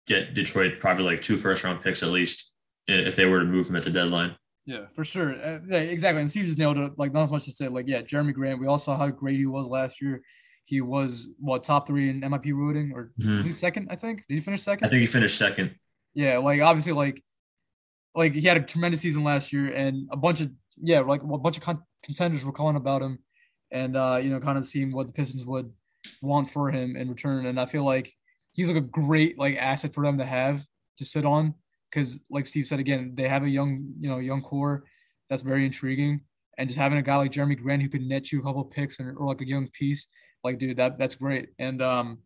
get 0.06 0.34
Detroit 0.34 0.80
probably 0.80 1.04
like 1.04 1.22
two 1.22 1.38
first 1.38 1.64
round 1.64 1.82
picks 1.82 2.02
at 2.02 2.10
least 2.10 2.52
if 2.88 3.16
they 3.16 3.24
were 3.26 3.38
to 3.40 3.44
move 3.46 3.68
him 3.70 3.76
at 3.76 3.84
the 3.84 3.90
deadline. 3.90 4.36
Yeah, 4.66 4.86
for 4.94 5.04
sure. 5.04 5.32
Uh, 5.34 5.60
yeah, 5.66 5.78
exactly. 5.78 6.20
And 6.20 6.30
Steve 6.30 6.46
just 6.46 6.58
nailed 6.58 6.76
it. 6.78 6.92
Like, 6.96 7.12
not 7.12 7.30
much 7.30 7.44
to 7.46 7.52
say. 7.52 7.68
Like, 7.68 7.88
yeah, 7.88 8.02
Jerami 8.02 8.32
Grant. 8.32 8.60
We 8.60 8.66
all 8.66 8.78
saw 8.78 8.96
how 8.96 9.08
great 9.08 9.36
he 9.36 9.46
was 9.46 9.66
last 9.66 10.00
year. 10.00 10.22
He 10.66 10.80
was 10.80 11.28
what 11.40 11.64
top 11.64 11.86
three 11.88 12.08
in 12.10 12.20
MIP 12.20 12.52
voting, 12.52 12.92
or 12.94 13.12
Mhm. 13.20 13.44
he's 13.44 13.58
second, 13.58 13.88
I 13.90 13.96
think. 13.96 14.24
Did 14.28 14.34
he 14.34 14.40
finish 14.40 14.62
second? 14.62 14.86
I 14.86 14.90
think 14.90 15.00
he 15.00 15.06
finished 15.06 15.36
second. 15.36 15.74
Yeah, 16.14 16.38
like 16.38 16.60
obviously, 16.60 16.92
like, 16.92 17.22
like 18.14 18.34
he 18.34 18.42
had 18.42 18.56
a 18.56 18.60
tremendous 18.60 19.00
season 19.00 19.24
last 19.24 19.52
year, 19.52 19.72
and 19.72 20.08
a 20.10 20.16
bunch 20.16 20.40
of 20.40 20.50
yeah, 20.76 21.00
like 21.00 21.22
a 21.22 21.38
bunch 21.38 21.56
of 21.56 21.62
con- 21.62 21.82
contenders 22.02 22.44
were 22.44 22.52
calling 22.52 22.76
about 22.76 23.02
him, 23.02 23.18
and 23.70 23.96
uh, 23.96 24.18
you 24.22 24.30
know, 24.30 24.40
kind 24.40 24.58
of 24.58 24.66
seeing 24.66 24.92
what 24.92 25.06
the 25.06 25.12
Pistons 25.12 25.44
would 25.46 25.72
want 26.20 26.50
for 26.50 26.70
him 26.70 26.96
in 26.96 27.08
return. 27.08 27.46
And 27.46 27.58
I 27.58 27.66
feel 27.66 27.84
like 27.84 28.12
he's 28.52 28.68
like 28.68 28.76
a 28.76 28.86
great 28.86 29.38
like 29.38 29.56
asset 29.56 29.94
for 29.94 30.04
them 30.04 30.18
to 30.18 30.24
have 30.24 30.66
to 30.98 31.04
sit 31.04 31.24
on, 31.24 31.54
because 31.90 32.20
like 32.30 32.46
Steve 32.46 32.66
said 32.66 32.80
again, 32.80 33.14
they 33.14 33.28
have 33.28 33.44
a 33.44 33.48
young 33.48 33.94
you 33.98 34.08
know 34.08 34.18
young 34.18 34.42
core 34.42 34.84
that's 35.30 35.42
very 35.42 35.64
intriguing, 35.64 36.22
and 36.58 36.68
just 36.68 36.78
having 36.78 36.98
a 36.98 37.02
guy 37.02 37.16
like 37.16 37.32
Jerami 37.32 37.60
Grant 37.60 37.82
who 37.82 37.88
could 37.88 38.02
net 38.02 38.30
you 38.32 38.40
a 38.40 38.42
couple 38.42 38.64
picks 38.64 39.00
or, 39.00 39.14
or 39.16 39.26
like 39.26 39.40
a 39.40 39.48
young 39.48 39.68
piece, 39.68 40.06
like 40.44 40.58
dude, 40.58 40.76
that 40.76 40.98
that's 40.98 41.14
great. 41.14 41.50
And 41.58 41.80
um, 41.80 42.18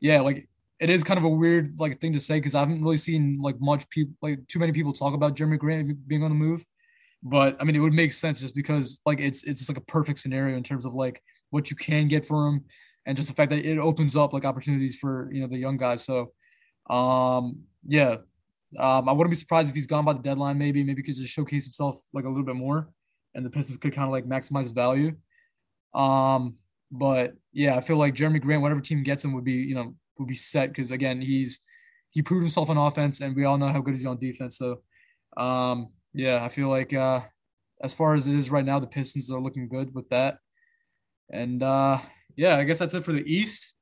yeah, 0.00 0.20
like 0.20 0.48
it 0.78 0.90
is 0.90 1.02
kind 1.02 1.18
of 1.18 1.24
a 1.24 1.28
weird 1.28 1.78
like 1.78 2.00
thing 2.00 2.12
to 2.12 2.20
say 2.20 2.38
because 2.38 2.54
I 2.54 2.60
haven't 2.60 2.82
really 2.82 2.98
seen 2.98 3.38
like 3.40 3.56
much 3.60 3.88
people 3.88 4.14
like 4.20 4.46
too 4.46 4.58
many 4.58 4.72
people 4.72 4.92
talk 4.92 5.14
about 5.14 5.34
Jerami 5.36 5.58
Grant 5.58 6.06
being 6.06 6.22
on 6.22 6.30
the 6.30 6.36
move. 6.36 6.64
But 7.22 7.56
I 7.60 7.64
mean, 7.64 7.74
it 7.74 7.80
would 7.80 7.94
make 7.94 8.12
sense 8.12 8.40
just 8.40 8.54
because 8.54 9.00
like 9.06 9.18
it's 9.18 9.42
it's 9.44 9.60
just 9.60 9.70
like 9.70 9.78
a 9.78 9.92
perfect 9.92 10.18
scenario 10.18 10.56
in 10.56 10.62
terms 10.62 10.84
of 10.84 10.94
like 10.94 11.22
what 11.50 11.70
you 11.70 11.76
can 11.76 12.08
get 12.08 12.26
for 12.26 12.46
him, 12.46 12.64
and 13.06 13.16
just 13.16 13.28
the 13.28 13.34
fact 13.34 13.50
that 13.50 13.64
it 13.64 13.78
opens 13.78 14.16
up 14.16 14.32
like 14.32 14.44
opportunities 14.44 14.96
for 14.96 15.30
you 15.32 15.40
know 15.40 15.48
the 15.48 15.56
young 15.56 15.78
guys. 15.78 16.04
So, 16.04 16.32
um, 16.90 17.60
yeah, 17.86 18.16
um, 18.78 19.08
I 19.08 19.12
wouldn't 19.12 19.30
be 19.30 19.36
surprised 19.36 19.70
if 19.70 19.74
he's 19.74 19.86
gone 19.86 20.04
by 20.04 20.12
the 20.12 20.20
deadline. 20.20 20.58
Maybe 20.58 20.84
maybe 20.84 21.00
he 21.00 21.06
could 21.06 21.16
just 21.16 21.32
showcase 21.32 21.64
himself 21.64 22.00
like 22.12 22.26
a 22.26 22.28
little 22.28 22.44
bit 22.44 22.56
more, 22.56 22.90
and 23.34 23.46
the 23.46 23.50
Pistons 23.50 23.78
could 23.78 23.94
kind 23.94 24.06
of 24.06 24.12
like 24.12 24.26
maximize 24.26 24.72
value. 24.72 25.16
Um, 25.94 26.56
but 26.92 27.34
yeah, 27.52 27.76
I 27.76 27.80
feel 27.80 27.96
like 27.96 28.14
Jerami 28.14 28.42
Grant, 28.42 28.62
whatever 28.62 28.80
team 28.80 29.02
gets 29.02 29.24
him, 29.24 29.32
would 29.32 29.44
be 29.44 29.54
you 29.54 29.74
know 29.74 29.94
would 30.18 30.28
be 30.28 30.34
set 30.34 30.68
because 30.68 30.90
again 30.90 31.20
he's 31.20 31.60
he 32.10 32.22
proved 32.22 32.44
himself 32.44 32.70
on 32.70 32.78
offense, 32.78 33.20
and 33.20 33.36
we 33.36 33.44
all 33.44 33.58
know 33.58 33.68
how 33.68 33.80
good 33.80 33.94
he's 33.94 34.06
on 34.06 34.18
defense. 34.18 34.56
So, 34.56 34.80
um, 35.36 35.88
yeah, 36.14 36.42
I 36.42 36.48
feel 36.48 36.68
like 36.68 36.94
uh, 36.94 37.20
as 37.82 37.92
far 37.92 38.14
as 38.14 38.26
it 38.26 38.34
is 38.34 38.50
right 38.50 38.64
now, 38.64 38.78
the 38.78 38.86
Pistons 38.86 39.30
are 39.30 39.38
looking 39.38 39.68
good 39.68 39.94
with 39.94 40.08
that. 40.08 40.38
And 41.30 41.62
uh, 41.62 41.98
yeah, 42.34 42.56
I 42.56 42.64
guess 42.64 42.78
that's 42.78 42.94
it 42.94 43.04
for 43.04 43.12
the 43.12 43.24
East. 43.24 43.74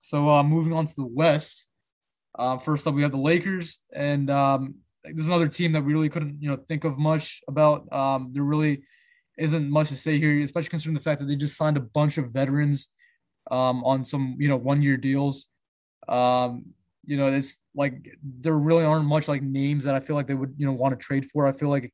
So 0.00 0.28
uh, 0.28 0.42
moving 0.42 0.74
on 0.74 0.84
to 0.84 0.94
the 0.94 1.06
West. 1.06 1.66
Uh, 2.38 2.58
first 2.58 2.86
up, 2.86 2.94
we 2.94 3.02
have 3.02 3.10
the 3.10 3.16
Lakers, 3.16 3.78
and 3.94 4.30
um, 4.30 4.74
there's 5.02 5.26
another 5.26 5.48
team 5.48 5.72
that 5.72 5.82
we 5.82 5.94
really 5.94 6.10
couldn't, 6.10 6.42
you 6.42 6.50
know, 6.50 6.58
think 6.68 6.84
of 6.84 6.98
much 6.98 7.40
about. 7.48 7.90
Um, 7.90 8.30
there 8.32 8.44
really 8.44 8.82
isn't 9.38 9.70
much 9.70 9.88
to 9.88 9.96
say 9.96 10.18
here, 10.18 10.42
especially 10.42 10.68
considering 10.68 10.94
the 10.94 11.02
fact 11.02 11.20
that 11.20 11.26
they 11.26 11.36
just 11.36 11.56
signed 11.56 11.78
a 11.78 11.80
bunch 11.80 12.18
of 12.18 12.32
veterans 12.32 12.90
um, 13.50 13.82
on 13.82 14.04
some, 14.04 14.36
you 14.38 14.48
know, 14.48 14.56
one-year 14.56 14.98
deals. 14.98 15.48
Um, 16.08 16.66
you 17.04 17.16
know, 17.16 17.28
it's 17.28 17.58
like 17.74 17.94
there 18.22 18.56
really 18.56 18.84
aren't 18.84 19.06
much 19.06 19.28
like 19.28 19.42
names 19.42 19.84
that 19.84 19.94
I 19.94 20.00
feel 20.00 20.16
like 20.16 20.26
they 20.26 20.34
would, 20.34 20.54
you 20.58 20.66
know, 20.66 20.72
want 20.72 20.98
to 20.98 21.04
trade 21.04 21.26
for. 21.30 21.46
I 21.46 21.52
feel 21.52 21.68
like 21.68 21.92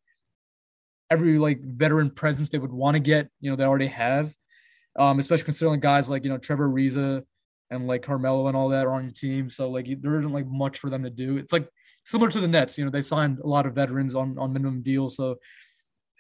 every 1.11 1.39
like 1.39 1.61
veteran 1.63 2.11
presence 2.11 2.49
they 2.49 2.59
would 2.59 2.73
want 2.73 2.95
to 2.95 3.01
get, 3.01 3.29
you 3.41 3.51
know, 3.51 3.57
they 3.57 3.65
already 3.65 3.87
have. 3.89 4.35
Um, 4.97 5.19
especially 5.19 5.45
considering 5.45 5.81
guys 5.81 6.09
like 6.09 6.23
you 6.23 6.31
know 6.31 6.39
Trevor 6.39 6.69
Ariza 6.69 7.23
and 7.71 7.87
like 7.89 8.03
Carmelo 8.03 8.47
and 8.47 8.57
all 8.57 8.69
that 8.69 8.87
are 8.87 8.93
on 8.93 9.05
your 9.05 9.13
team. 9.13 9.51
So 9.51 9.69
like 9.69 9.89
there 10.01 10.19
isn't 10.19 10.33
like 10.33 10.47
much 10.47 10.79
for 10.79 10.89
them 10.89 11.03
to 11.03 11.11
do. 11.11 11.37
It's 11.37 11.53
like 11.53 11.69
similar 12.05 12.31
to 12.31 12.41
the 12.41 12.47
Nets. 12.47 12.79
You 12.79 12.85
know, 12.85 12.91
they 12.91 13.03
signed 13.03 13.41
a 13.41 13.47
lot 13.47 13.67
of 13.67 13.75
veterans 13.75 14.15
on 14.15 14.39
on 14.39 14.53
minimum 14.53 14.83
deals. 14.83 15.17
So 15.17 15.37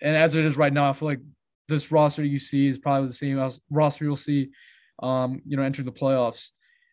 and 0.02 0.16
as 0.16 0.34
it 0.34 0.44
is 0.44 0.56
right 0.56 0.72
now, 0.72 0.88
I 0.88 0.92
feel 0.92 1.08
like 1.08 1.20
this 1.68 1.92
roster 1.92 2.24
you 2.24 2.38
see 2.38 2.66
is 2.66 2.78
probably 2.78 3.08
the 3.08 3.14
same 3.14 3.50
roster 3.70 4.04
you'll 4.04 4.16
see, 4.16 4.50
um, 5.02 5.40
you 5.46 5.56
know, 5.56 5.62
entering 5.62 5.86
the 5.86 5.92
playoffs. 5.92 6.48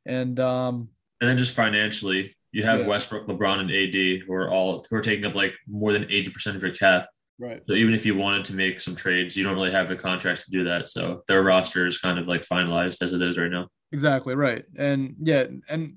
And 0.05 0.39
um, 0.39 0.89
And 1.19 1.29
then 1.29 1.37
just 1.37 1.55
financially, 1.55 2.35
you 2.51 2.63
have 2.63 2.81
Yeah. 2.81 2.87
Westbrook, 2.87 3.27
LeBron, 3.27 3.59
and 3.59 3.71
AD 3.71 4.25
who 4.27 4.33
are 4.33 4.49
all 4.49 4.85
who 4.89 4.95
are 4.95 5.01
taking 5.01 5.25
up 5.25 5.35
like 5.35 5.53
more 5.67 5.93
than 5.93 6.03
eighty 6.05 6.29
percent 6.29 6.55
of 6.57 6.63
your 6.63 6.73
cap. 6.73 7.07
right, 7.39 7.61
So 7.67 7.73
even 7.73 7.93
if 7.93 8.05
you 8.05 8.15
wanted 8.15 8.45
to 8.45 8.53
make 8.55 8.79
some 8.79 8.95
trades, 8.95 9.35
you 9.37 9.43
don't 9.43 9.55
really 9.55 9.71
have 9.71 9.87
the 9.87 9.95
contracts 9.95 10.45
to 10.45 10.51
do 10.51 10.63
that. 10.65 10.89
So 10.89 11.23
their 11.27 11.43
roster 11.43 11.85
is 11.85 11.97
kind 11.97 12.19
of 12.19 12.27
like 12.27 12.41
finalized 12.47 13.01
as 13.01 13.13
it 13.13 13.21
is 13.21 13.37
right 13.37 13.51
now. 13.51 13.67
exactly 13.91 14.35
right. 14.35 14.63
And 14.77 15.15
yeah, 15.21 15.45
and 15.69 15.95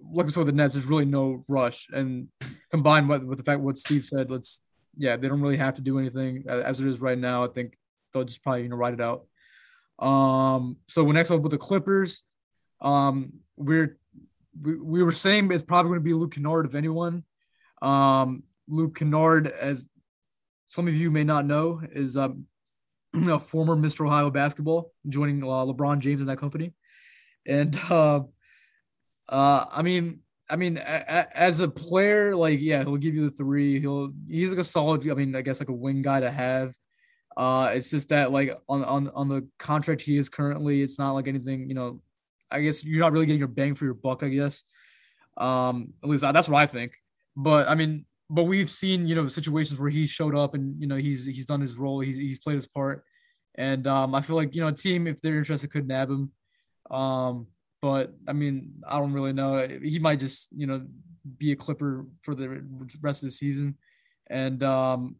like 0.00 0.26
I 0.26 0.28
said 0.28 0.40
with 0.40 0.46
the 0.48 0.52
Nets, 0.52 0.74
there's 0.74 0.86
really 0.86 1.04
no 1.04 1.44
rush. 1.48 1.86
And 1.92 2.28
combined 2.70 3.08
with 3.08 3.24
with 3.24 3.38
the 3.38 3.44
fact 3.44 3.60
what 3.60 3.76
Steve 3.76 4.04
said, 4.04 4.30
let's 4.30 4.60
yeah, 4.98 5.16
they 5.16 5.28
don't 5.28 5.40
really 5.42 5.56
have 5.58 5.74
to 5.74 5.82
do 5.82 5.98
anything 5.98 6.44
as 6.48 6.80
it 6.80 6.86
is 6.86 7.00
right 7.00 7.18
now. 7.18 7.44
I 7.44 7.48
think 7.48 7.76
they'll 8.12 8.24
just 8.24 8.42
probably 8.42 8.62
you 8.62 8.68
know 8.68 8.76
ride 8.76 8.94
it 8.94 9.00
out. 9.00 9.26
Um, 9.98 10.76
so 10.88 11.02
we're 11.04 11.12
next 11.14 11.30
up 11.30 11.40
with 11.40 11.52
the 11.52 11.58
Clippers. 11.58 12.22
Um, 12.80 13.34
we're 13.56 13.98
we, 14.60 14.76
we 14.76 15.02
were 15.02 15.12
saying 15.12 15.50
it's 15.52 15.62
probably 15.62 15.90
going 15.90 16.00
to 16.00 16.04
be 16.04 16.14
Luke 16.14 16.34
Kennard 16.34 16.66
if 16.66 16.74
anyone. 16.74 17.24
Um, 17.82 18.42
Luke 18.68 18.96
Kennard, 18.96 19.46
as 19.48 19.88
some 20.66 20.88
of 20.88 20.94
you 20.94 21.10
may 21.10 21.24
not 21.24 21.46
know, 21.46 21.80
is 21.92 22.16
um, 22.16 22.46
a 23.14 23.38
former 23.38 23.76
Mr. 23.76 24.06
Ohio 24.06 24.30
basketball, 24.30 24.92
joining 25.08 25.42
uh, 25.42 25.46
LeBron 25.46 26.00
James 26.00 26.20
in 26.20 26.26
that 26.26 26.38
company, 26.38 26.72
and 27.46 27.78
uh, 27.90 28.20
uh, 29.28 29.64
I 29.70 29.82
mean, 29.82 30.20
I 30.48 30.56
mean, 30.56 30.78
a, 30.78 31.04
a, 31.08 31.36
as 31.36 31.60
a 31.60 31.68
player, 31.68 32.34
like 32.34 32.60
yeah, 32.60 32.82
he'll 32.82 32.96
give 32.96 33.14
you 33.14 33.28
the 33.28 33.36
three. 33.36 33.80
He'll 33.80 34.12
he's 34.28 34.50
like 34.50 34.60
a 34.60 34.64
solid. 34.64 35.08
I 35.08 35.14
mean, 35.14 35.34
I 35.34 35.42
guess 35.42 35.60
like 35.60 35.68
a 35.68 35.74
wing 35.74 36.02
guy 36.02 36.20
to 36.20 36.30
have. 36.30 36.74
Uh, 37.36 37.72
it's 37.74 37.90
just 37.90 38.08
that 38.08 38.32
like 38.32 38.58
on 38.68 38.84
on 38.84 39.08
on 39.08 39.28
the 39.28 39.46
contract 39.58 40.00
he 40.00 40.16
is 40.16 40.28
currently, 40.28 40.82
it's 40.82 40.98
not 40.98 41.12
like 41.12 41.28
anything. 41.28 41.68
You 41.68 41.74
know, 41.74 42.00
I 42.50 42.62
guess 42.62 42.84
you're 42.84 43.00
not 43.00 43.12
really 43.12 43.26
getting 43.26 43.40
your 43.40 43.48
bang 43.48 43.74
for 43.74 43.84
your 43.84 43.94
buck. 43.94 44.22
I 44.22 44.28
guess. 44.28 44.62
Um, 45.36 45.92
at 46.02 46.08
least 46.08 46.22
that's 46.22 46.48
what 46.48 46.60
I 46.60 46.66
think. 46.66 46.92
But 47.36 47.68
I 47.68 47.74
mean, 47.74 48.06
but 48.30 48.44
we've 48.44 48.70
seen 48.70 49.06
you 49.06 49.14
know 49.14 49.28
situations 49.28 49.78
where 49.78 49.90
he 49.90 50.06
showed 50.06 50.34
up 50.34 50.54
and 50.54 50.80
you 50.80 50.86
know 50.86 50.96
he's 50.96 51.24
he's 51.26 51.46
done 51.46 51.60
his 51.60 51.76
role. 51.76 52.00
He's 52.00 52.16
he's 52.16 52.38
played 52.38 52.54
his 52.54 52.66
part, 52.66 53.04
and 53.56 53.86
um, 53.86 54.14
I 54.14 54.20
feel 54.20 54.36
like 54.36 54.54
you 54.54 54.60
know 54.60 54.68
a 54.68 54.72
team 54.72 55.06
if 55.06 55.20
they're 55.20 55.38
interested 55.38 55.70
could 55.70 55.86
nab 55.86 56.10
him. 56.10 56.32
Um, 56.90 57.48
but 57.82 58.14
I 58.26 58.32
mean, 58.32 58.82
I 58.88 58.98
don't 58.98 59.12
really 59.12 59.32
know. 59.32 59.66
He 59.82 59.98
might 59.98 60.20
just 60.20 60.48
you 60.56 60.66
know 60.66 60.86
be 61.38 61.52
a 61.52 61.56
Clipper 61.56 62.06
for 62.22 62.34
the 62.34 62.62
rest 63.02 63.22
of 63.22 63.28
the 63.28 63.32
season, 63.32 63.76
and 64.28 64.62
um, 64.62 65.16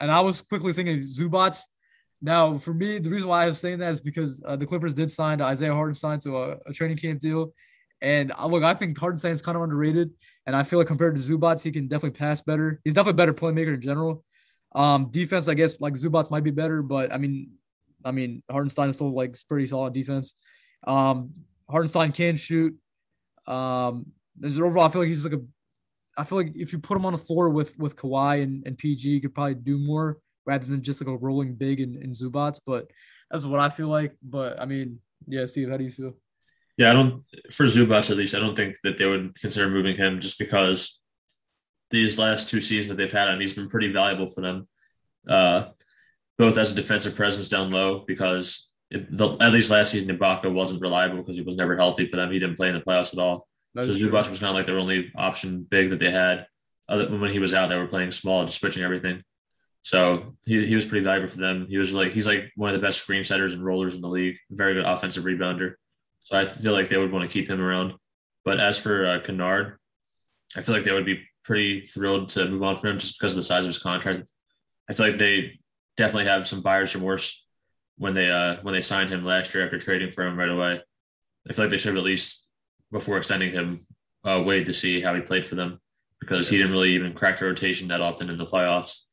and 0.00 0.10
I 0.10 0.20
was 0.20 0.42
quickly 0.42 0.72
thinking 0.72 0.98
Zubac. 1.00 1.60
Now, 2.20 2.58
for 2.58 2.74
me, 2.74 2.98
the 2.98 3.10
reason 3.10 3.28
why 3.28 3.44
I 3.44 3.48
was 3.48 3.60
saying 3.60 3.78
that 3.78 3.92
is 3.92 4.00
because 4.00 4.42
uh, 4.44 4.56
the 4.56 4.66
Clippers 4.66 4.94
did 4.94 5.10
sign 5.10 5.40
Isaiah 5.40 5.72
Hartenstein 5.74 6.18
to 6.20 6.36
a, 6.36 6.56
a 6.66 6.72
training 6.72 6.96
camp 6.96 7.20
deal, 7.20 7.52
and 8.00 8.32
uh, 8.36 8.46
look, 8.46 8.62
I 8.62 8.74
think 8.74 8.98
Hartenstein 8.98 9.32
is 9.32 9.42
kind 9.42 9.56
of 9.56 9.62
underrated, 9.62 10.10
and 10.46 10.56
I 10.56 10.62
feel 10.62 10.78
like 10.78 10.88
compared 10.88 11.14
to 11.16 11.20
Zubac, 11.20 11.62
he 11.62 11.70
can 11.70 11.86
definitely 11.86 12.18
pass 12.18 12.40
better. 12.40 12.80
He's 12.84 12.94
definitely 12.94 13.22
a 13.22 13.26
better 13.26 13.34
playmaker 13.34 13.74
in 13.74 13.80
general. 13.80 14.24
Um, 14.74 15.10
defense, 15.10 15.48
I 15.48 15.54
guess, 15.54 15.80
like 15.80 15.94
Zubac 15.94 16.30
might 16.30 16.44
be 16.44 16.50
better, 16.50 16.82
but 16.82 17.12
I 17.12 17.18
mean, 17.18 17.52
I 18.04 18.10
mean, 18.10 18.42
Hartenstein 18.50 18.88
is 18.88 18.96
still 18.96 19.14
like 19.14 19.36
pretty 19.48 19.66
solid 19.66 19.92
defense. 19.92 20.34
Um, 20.86 21.32
Hartenstein 21.70 22.12
can 22.12 22.36
shoot. 22.36 22.76
Um, 23.46 24.06
just 24.40 24.60
overall, 24.60 24.86
I 24.86 24.88
feel 24.88 25.02
like 25.02 25.08
he's 25.08 25.24
like 25.24 25.34
a. 25.34 25.42
I 26.16 26.24
feel 26.24 26.38
like 26.38 26.52
if 26.56 26.72
you 26.72 26.80
put 26.80 26.96
him 26.96 27.06
on 27.06 27.12
the 27.12 27.18
floor 27.18 27.48
with 27.48 27.78
with 27.78 27.96
Kawhi 27.96 28.42
and, 28.42 28.66
and 28.66 28.76
PG, 28.76 29.08
you 29.08 29.20
could 29.20 29.34
probably 29.34 29.54
do 29.54 29.78
more 29.78 30.18
rather 30.48 30.64
than 30.64 30.82
just 30.82 31.00
like 31.00 31.14
a 31.14 31.16
rolling 31.16 31.54
big 31.54 31.78
in, 31.78 32.00
in 32.02 32.12
Zubac. 32.12 32.58
But 32.66 32.90
that's 33.30 33.44
what 33.44 33.60
I 33.60 33.68
feel 33.68 33.88
like. 33.88 34.12
But 34.22 34.58
I 34.58 34.64
mean, 34.64 34.98
yeah, 35.26 35.44
Steve, 35.44 35.68
how 35.68 35.76
do 35.76 35.84
you 35.84 35.92
feel? 35.92 36.14
Yeah, 36.78 36.90
I 36.90 36.94
don't 36.94 37.22
for 37.50 37.66
Zubac 37.66 38.10
at 38.10 38.16
least. 38.16 38.34
I 38.34 38.40
don't 38.40 38.56
think 38.56 38.76
that 38.82 38.96
they 38.96 39.04
would 39.04 39.38
consider 39.38 39.68
moving 39.68 39.96
him 39.96 40.20
just 40.20 40.38
because 40.38 41.00
these 41.90 42.18
last 42.18 42.48
two 42.48 42.60
seasons 42.60 42.88
that 42.88 42.96
they've 42.96 43.12
had 43.12 43.28
him, 43.28 43.40
he's 43.40 43.52
been 43.52 43.68
pretty 43.68 43.92
valuable 43.92 44.28
for 44.28 44.40
them, 44.40 44.68
uh, 45.28 45.66
both 46.38 46.56
as 46.56 46.72
a 46.72 46.74
defensive 46.74 47.14
presence 47.14 47.48
down 47.48 47.70
low 47.70 48.04
because 48.06 48.70
it, 48.90 49.16
the, 49.16 49.36
at 49.40 49.52
least 49.52 49.70
last 49.70 49.90
season 49.92 50.16
Ibaka 50.16 50.52
wasn't 50.52 50.80
reliable 50.80 51.18
because 51.18 51.36
he 51.36 51.42
was 51.42 51.56
never 51.56 51.76
healthy 51.76 52.06
for 52.06 52.16
them. 52.16 52.30
He 52.30 52.38
didn't 52.38 52.56
play 52.56 52.68
in 52.68 52.74
the 52.74 52.80
playoffs 52.80 53.12
at 53.12 53.18
all. 53.18 53.48
So. 53.76 53.82
Zubac 53.82 54.28
was 54.28 54.38
kind 54.38 54.50
of 54.50 54.56
like 54.56 54.66
their 54.66 54.78
only 54.78 55.12
option 55.16 55.66
big 55.68 55.90
that 55.90 56.00
they 56.00 56.10
had. 56.10 56.46
Other 56.88 57.10
when 57.10 57.30
he 57.30 57.38
was 57.38 57.54
out, 57.54 57.68
they 57.68 57.76
were 57.76 57.86
playing 57.86 58.12
small, 58.12 58.44
just 58.44 58.60
switching 58.60 58.82
everything. 58.82 59.22
So 59.88 60.34
he, 60.44 60.66
he 60.66 60.74
was 60.74 60.84
pretty 60.84 61.02
valuable 61.02 61.30
for 61.30 61.38
them. 61.38 61.66
He 61.66 61.78
was 61.78 61.94
like 61.94 62.12
he's 62.12 62.26
like 62.26 62.52
one 62.56 62.68
of 62.68 62.78
the 62.78 62.86
best 62.86 62.98
screen 62.98 63.24
setters 63.24 63.54
and 63.54 63.64
rollers 63.64 63.94
in 63.94 64.02
the 64.02 64.08
league. 64.08 64.36
Very 64.50 64.74
good 64.74 64.84
offensive 64.84 65.24
rebounder. 65.24 65.76
So 66.24 66.36
I 66.36 66.44
feel 66.44 66.74
like 66.74 66.90
they 66.90 66.98
would 66.98 67.10
want 67.10 67.26
to 67.26 67.32
keep 67.32 67.48
him 67.48 67.58
around. 67.58 67.94
But 68.44 68.60
as 68.60 68.78
for 68.78 69.06
uh, 69.06 69.20
Kennard, 69.24 69.78
I 70.54 70.60
feel 70.60 70.74
like 70.74 70.84
they 70.84 70.92
would 70.92 71.06
be 71.06 71.22
pretty 71.42 71.80
thrilled 71.80 72.28
to 72.30 72.46
move 72.50 72.62
on 72.62 72.76
from 72.76 72.90
him 72.90 72.98
just 72.98 73.18
because 73.18 73.32
of 73.32 73.36
the 73.36 73.42
size 73.42 73.64
of 73.64 73.68
his 73.68 73.78
contract. 73.78 74.28
I 74.90 74.92
feel 74.92 75.06
like 75.06 75.16
they 75.16 75.58
definitely 75.96 76.26
have 76.26 76.46
some 76.46 76.60
buyer's 76.60 76.94
remorse 76.94 77.46
when 77.96 78.12
they 78.12 78.30
uh 78.30 78.56
when 78.60 78.74
they 78.74 78.82
signed 78.82 79.08
him 79.08 79.24
last 79.24 79.54
year 79.54 79.64
after 79.64 79.78
trading 79.78 80.10
for 80.10 80.22
him 80.22 80.38
right 80.38 80.50
away. 80.50 80.82
I 81.48 81.52
feel 81.54 81.64
like 81.64 81.70
they 81.70 81.78
should 81.78 81.94
have 81.94 82.02
at 82.02 82.04
least 82.04 82.44
before 82.92 83.16
extending 83.16 83.54
him 83.54 83.86
uh, 84.22 84.42
waited 84.44 84.66
to 84.66 84.74
see 84.74 85.00
how 85.00 85.14
he 85.14 85.22
played 85.22 85.46
for 85.46 85.54
them 85.54 85.80
because 86.20 86.46
he 86.46 86.58
didn't 86.58 86.72
really 86.72 86.90
even 86.90 87.14
crack 87.14 87.38
the 87.38 87.46
rotation 87.46 87.88
that 87.88 88.02
often 88.02 88.28
in 88.28 88.36
the 88.36 88.44
playoffs. 88.44 89.04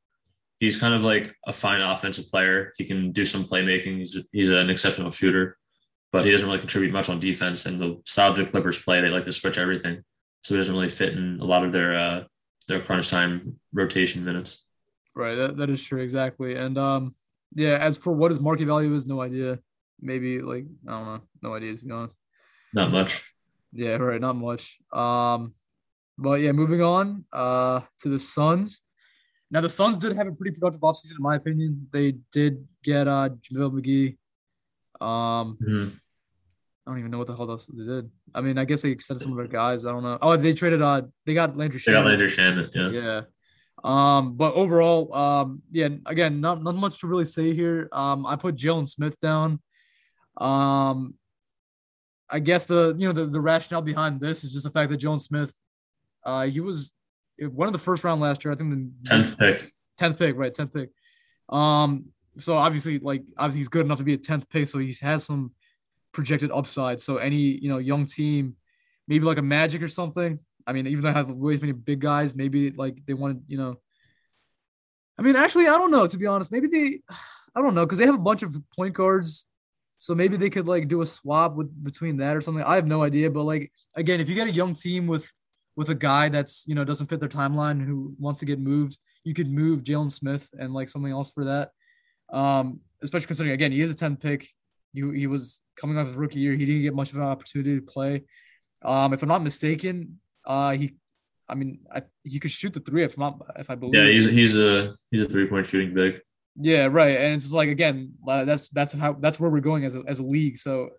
He's 0.60 0.78
kind 0.78 0.93
of 0.93 1.03
like 1.03 1.36
a 1.45 1.53
fine 1.53 1.82
offensive 1.82 2.30
player. 2.30 2.74
He 2.78 2.86
can 2.86 3.12
do 3.12 3.26
some 3.26 3.43
playmaking. 3.43 3.99
He's 3.99 4.18
he's 4.32 4.49
an 4.49 4.70
exceptional 4.70 5.12
shooter, 5.12 5.58
but 6.12 6.24
he 6.24 6.32
doesn't 6.32 6.47
really 6.47 6.60
contribute 6.60 6.93
much 6.93 7.10
on 7.10 7.20
defense. 7.20 7.66
And 7.66 7.80
the 7.80 8.01
style 8.06 8.34
the 8.34 8.45
Clippers 8.45 8.80
play, 8.80 9.01
they 9.01 9.10
like 9.10 9.26
to 9.26 9.34
switch 9.34 9.58
everything, 9.58 10.01
so 10.43 10.53
he 10.53 10.60
doesn't 10.60 10.74
really 10.74 10.89
fit 10.89 11.14
in 11.14 11.39
a 11.41 11.45
lot 11.45 11.66
of 11.66 11.74
their 11.74 11.97
uh, 11.97 12.24
their 12.68 12.80
crunch 12.80 13.10
time 13.10 13.60
rotation 13.74 14.24
minutes. 14.24 14.66
Right, 15.14 15.36
that, 15.36 15.58
that 15.58 15.70
is 15.70 15.82
true 15.82 16.01
exactly. 16.01 16.56
And 16.56 16.78
um, 16.78 17.16
yeah, 17.53 17.78
as 17.78 17.97
for 17.97 18.14
what 18.14 18.32
his 18.32 18.39
market 18.39 18.66
value 18.66 18.93
is, 18.95 19.06
no 19.06 19.22
idea. 19.22 19.60
Maybe 20.01 20.39
like 20.39 20.66
I 20.88 20.91
don't 20.91 21.06
know, 21.06 21.22
no 21.41 21.53
idea 21.53 21.76
to 21.76 21.86
be 21.86 21.91
honest. 21.91 22.18
Not 22.74 22.91
much. 22.91 23.34
Yeah, 23.72 23.95
right, 23.95 24.22
not 24.22 24.36
much. 24.36 24.78
Um, 24.93 25.53
but 26.18 26.41
yeah, 26.41 26.53
moving 26.53 26.82
on 26.82 27.26
uh 27.34 27.82
to 28.01 28.10
the 28.10 28.20
Suns. 28.20 28.82
Now 29.52 29.62
the 29.62 29.70
Suns 29.70 29.98
did 29.98 30.16
have 30.16 30.28
a 30.28 30.32
pretty 30.32 30.56
productive 30.58 30.82
offseason, 30.82 31.18
in 31.18 31.22
my 31.22 31.36
opinion. 31.36 31.88
They 31.91 32.14
did 32.32 32.68
get 32.84 33.08
uh 33.08 33.30
JaVale 33.30 33.72
McGee. 33.80 34.18
Um 35.06 35.58
Mhm. 35.62 36.00
I 36.88 36.91
don't 36.91 37.00
even 37.00 37.10
know 37.12 37.18
what 37.18 37.28
the 37.28 37.36
hell 37.36 37.50
else 37.50 37.66
they 37.66 37.84
did. 37.84 38.12
I 38.36 38.41
mean, 38.41 38.60
I 38.60 38.66
guess 38.66 38.84
they 38.84 38.91
extended 38.91 39.24
some 39.24 39.32
of 39.32 39.38
their 39.38 39.48
guys. 39.48 39.86
I 39.86 39.91
don't 39.91 40.04
know. 40.04 40.20
Oh, 40.22 40.38
they 40.38 40.54
traded 40.54 40.82
uh 40.82 41.04
they 41.26 41.34
got 41.34 41.58
Landry 41.58 41.80
They 41.84 41.93
got 41.93 42.06
Landry 42.06 42.28
Shamet. 42.30 42.70
Yeah. 42.74 42.89
Yeah. 42.89 43.22
Um, 43.84 44.36
but 44.36 44.54
overall, 44.56 45.14
um, 45.14 45.62
yeah, 45.72 45.89
again, 46.08 46.41
not 46.41 46.64
not 46.64 46.76
much 46.76 47.00
to 47.00 47.08
really 47.08 47.26
say 47.26 47.54
here. 47.54 47.88
Um, 47.91 48.26
I 48.26 48.36
put 48.36 48.56
Jalen 48.56 48.89
Smith 48.89 49.20
down. 49.22 49.60
Um, 50.38 51.16
I 52.30 52.39
guess 52.39 52.66
the 52.66 52.96
you 52.98 53.08
know 53.08 53.14
the, 53.14 53.28
the 53.28 53.41
rationale 53.41 53.84
behind 53.84 54.20
this 54.20 54.43
is 54.43 54.54
just 54.54 54.64
the 54.64 54.72
fact 54.72 54.89
that 54.89 55.00
Jalen 55.00 55.22
Smith, 55.22 55.54
uh, 56.24 56.48
he 56.48 56.62
was 56.62 56.93
one 57.40 57.68
of 57.68 57.74
the 57.74 57.80
first 57.80 58.04
round 58.04 58.22
last 58.22 58.44
year. 58.44 58.54
I 58.54 58.56
think 58.56 58.72
the 58.72 59.10
Tenth 59.10 59.38
pick. 59.38 59.74
tenth 59.98 60.18
pick, 60.18 60.36
right? 60.38 60.54
Tenth 60.54 60.74
pick. 60.74 60.90
Um, 61.50 62.06
so 62.38 62.56
obviously, 62.56 63.00
like 63.00 63.24
obviously, 63.38 63.60
he's 63.60 63.70
good 63.70 63.86
enough 63.86 64.00
to 64.00 64.04
be 64.04 64.14
a 64.14 64.18
tenth 64.18 64.50
pick, 64.50 64.68
so 64.68 64.80
he 64.80 64.96
has 65.02 65.24
some 65.24 65.52
projected 66.12 66.52
upside. 66.52 67.00
So 67.02 67.18
any 67.18 67.38
you 67.38 67.70
know 67.70 67.78
young 67.78 68.06
team, 68.06 68.56
maybe 69.08 69.26
like 69.26 69.38
a 69.38 69.42
Magic 69.42 69.82
or 69.82 69.88
something. 69.88 70.40
I 70.68 70.74
mean, 70.74 70.88
even 70.88 71.04
though 71.04 71.10
I 71.10 71.14
have 71.14 71.32
way 71.32 71.56
too 71.56 71.62
many 71.62 71.74
big 71.74 72.00
guys, 72.00 72.36
maybe 72.36 72.72
like 72.72 73.06
they 73.06 73.14
want 73.14 73.38
to, 73.38 73.44
you 73.48 73.58
know. 73.58 73.80
I 75.18 75.22
mean, 75.22 75.36
actually, 75.36 75.68
I 75.68 75.78
don't 75.78 75.92
know. 75.92 76.08
To 76.08 76.18
be 76.18 76.26
honest, 76.26 76.52
maybe 76.52 76.68
they, 76.68 77.00
I 77.56 77.62
don't 77.62 77.76
know, 77.76 77.86
because 77.86 78.00
they 78.00 78.06
have 78.06 78.16
a 78.16 78.20
bunch 78.20 78.44
of 78.44 78.58
point 78.76 78.94
guards, 78.96 79.46
so 79.98 80.14
maybe 80.16 80.36
they 80.38 80.50
could 80.50 80.68
like 80.68 80.88
do 80.88 81.02
a 81.02 81.06
swap 81.06 81.56
with 81.56 81.84
between 81.84 82.18
that 82.18 82.36
or 82.36 82.42
something. 82.42 82.64
I 82.64 82.76
have 82.76 82.88
no 82.88 83.04
idea, 83.04 83.30
but 83.30 83.44
like 83.44 83.72
again, 83.96 84.20
if 84.20 84.28
you 84.28 84.36
get 84.36 84.48
a 84.48 84.52
young 84.52 84.74
team 84.74 85.08
with 85.08 85.32
with 85.76 85.89
a 85.89 85.95
guy 85.95 86.30
that's 86.30 86.63
you 86.67 86.76
know 86.76 86.84
doesn't 86.86 87.07
fit 87.07 87.19
their 87.19 87.30
timeline 87.30 87.84
who 87.86 88.15
wants 88.19 88.39
to 88.39 88.45
get 88.45 88.59
moved, 88.59 88.97
you 89.23 89.34
could 89.34 89.49
move 89.49 89.84
Jalen 89.84 90.11
Smith 90.11 90.49
and 90.57 90.73
like 90.73 90.89
something 90.89 91.11
else 91.11 91.32
for 91.32 91.45
that. 91.45 91.71
Um, 92.32 92.80
especially 93.03 93.28
considering 93.28 93.53
again 93.53 93.71
he 93.71 93.82
is 93.82 93.91
a 93.91 93.95
10th 93.95 94.21
pick. 94.21 94.47
He, 94.93 95.01
he 95.19 95.28
was 95.28 95.61
coming 95.76 95.97
off 95.97 96.07
his 96.07 96.15
rookie 96.15 96.39
year. 96.39 96.53
He 96.53 96.65
didn't 96.65 96.84
get 96.84 96.95
much 96.95 97.11
of 97.11 97.17
an 97.17 97.23
opportunity 97.23 97.76
to 97.76 97.82
play. 97.86 98.23
Um, 98.82 99.13
if 99.13 99.21
I'm 99.21 99.30
not 99.30 99.43
mistaken, 99.43 100.19
uh, 100.45 100.71
he, 100.71 100.95
I 101.49 101.55
mean, 101.55 101.80
I, 101.93 102.03
he 102.23 102.39
could 102.39 102.51
shoot 102.51 102.73
the 102.73 102.80
three 102.80 103.03
if 103.03 103.15
I'm 103.17 103.21
not, 103.21 103.41
if 103.59 103.69
I 103.69 103.76
believe. 103.76 103.95
Yeah, 103.95 104.09
he's 104.09 104.30
he's 104.30 104.59
a 104.59 104.95
he's 105.11 105.21
a 105.21 105.28
three 105.28 105.47
point 105.47 105.65
shooting 105.65 105.93
big. 105.93 106.21
Yeah, 106.55 106.86
right. 106.86 107.17
And 107.17 107.34
it's 107.36 107.43
just 107.45 107.53
like 107.53 107.67
again, 107.69 108.15
uh, 108.28 108.45
that's 108.45 108.69
that's 108.69 108.93
how 108.93 109.13
that's 109.13 109.39
where 109.39 109.49
we're 109.51 109.59
going 109.59 109.84
as 109.84 109.95
a 109.95 110.03
as 110.07 110.19
a 110.19 110.23
league. 110.23 110.57
So 110.57 110.91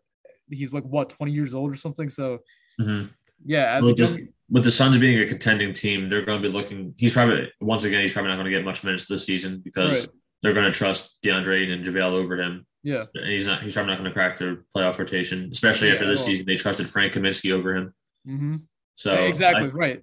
he's 0.50 0.72
like 0.72 0.84
what 0.84 1.10
20 1.10 1.32
years 1.32 1.54
old 1.54 1.72
or 1.72 1.76
something. 1.76 2.10
So 2.10 2.40
Mhm. 2.80 3.08
yeah, 3.44 3.72
as 3.72 3.84
Well, 3.84 3.92
a 3.94 3.96
young, 3.96 4.28
With 4.48 4.62
the 4.64 4.70
Suns 4.70 4.96
being 4.98 5.20
a 5.20 5.26
contending 5.26 5.72
team, 5.72 6.08
they're 6.08 6.24
going 6.24 6.40
to 6.40 6.48
be 6.48 6.52
looking. 6.52 6.94
He's 6.96 7.12
probably 7.12 7.50
once 7.60 7.84
again 7.84 8.02
he's 8.02 8.12
probably 8.12 8.28
not 8.30 8.36
going 8.36 8.44
to 8.46 8.50
get 8.56 8.64
much 8.64 8.84
minutes 8.84 9.06
this 9.06 9.26
season 9.26 9.60
because 9.64 10.06
Right. 10.06 10.14
they're 10.42 10.54
going 10.54 10.66
to 10.66 10.76
trust 10.78 11.18
DeAndre 11.24 11.72
and 11.72 11.84
JaVale 11.84 12.12
over 12.12 12.36
him. 12.40 12.64
yeah, 12.84 13.02
And 13.14 13.28
he's 13.28 13.46
not. 13.46 13.62
He's 13.64 13.72
probably 13.74 13.90
not 13.92 13.98
going 13.98 14.08
to 14.10 14.14
crack 14.14 14.38
their 14.38 14.58
playoff 14.74 14.98
rotation, 14.98 15.48
especially 15.50 15.88
Yeah, 15.88 15.94
after 15.94 16.06
this 16.06 16.24
season. 16.24 16.46
They 16.46 16.54
trusted 16.54 16.88
Frank 16.88 17.14
Kaminsky 17.14 17.50
over 17.52 17.74
him. 17.74 17.94
hmm 18.24 18.56
So 18.94 19.12
exactly 19.14 19.64
I- 19.64 19.68
right. 19.68 20.02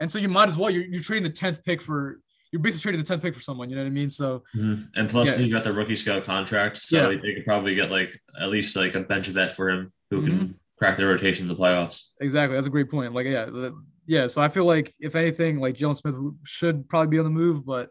And 0.00 0.10
so 0.10 0.18
you 0.18 0.28
might 0.28 0.48
as 0.48 0.56
well 0.56 0.68
you're 0.68 0.84
you're 0.84 1.02
trading 1.02 1.22
the 1.22 1.30
10th 1.30 1.62
pick 1.64 1.80
for 1.80 2.20
you're 2.52 2.60
basically 2.60 2.82
trading 2.82 3.02
the 3.04 3.14
10th 3.16 3.22
pick 3.22 3.34
for 3.36 3.40
someone. 3.40 3.70
You 3.70 3.76
know 3.76 3.82
what 3.82 3.88
I 3.88 3.92
mean? 3.92 4.10
So 4.10 4.42
Mhm. 4.56 4.88
And 4.96 5.08
plus, 5.08 5.28
Yeah. 5.30 5.36
he's 5.38 5.48
got 5.52 5.62
the 5.64 5.72
rookie 5.72 5.94
scout 5.96 6.24
contract, 6.24 6.76
so 6.78 7.10
Yeah. 7.12 7.18
they 7.22 7.34
could 7.34 7.44
probably 7.44 7.74
get 7.76 7.90
like 7.92 8.20
at 8.40 8.48
least 8.50 8.74
like 8.76 8.94
a 8.96 9.00
bench 9.00 9.28
vet 9.28 9.54
for 9.54 9.70
him 9.70 9.92
who 10.10 10.22
Mm-hmm. 10.22 10.38
can 10.38 10.60
crack 10.78 10.96
their 10.96 11.08
rotation 11.08 11.44
in 11.44 11.48
the 11.48 11.60
playoffs. 11.60 12.04
Exactly. 12.20 12.54
That's 12.54 12.66
a 12.66 12.70
great 12.70 12.90
point. 12.90 13.14
Like, 13.14 13.26
yeah, 13.26 13.70
yeah. 14.06 14.26
So 14.26 14.40
I 14.42 14.48
feel 14.48 14.64
like 14.64 14.94
if 15.00 15.16
anything, 15.16 15.58
like 15.58 15.74
Jalen 15.74 15.96
Smith 15.96 16.16
should 16.44 16.88
probably 16.88 17.08
be 17.08 17.18
on 17.18 17.24
the 17.24 17.30
move, 17.30 17.64
but 17.64 17.90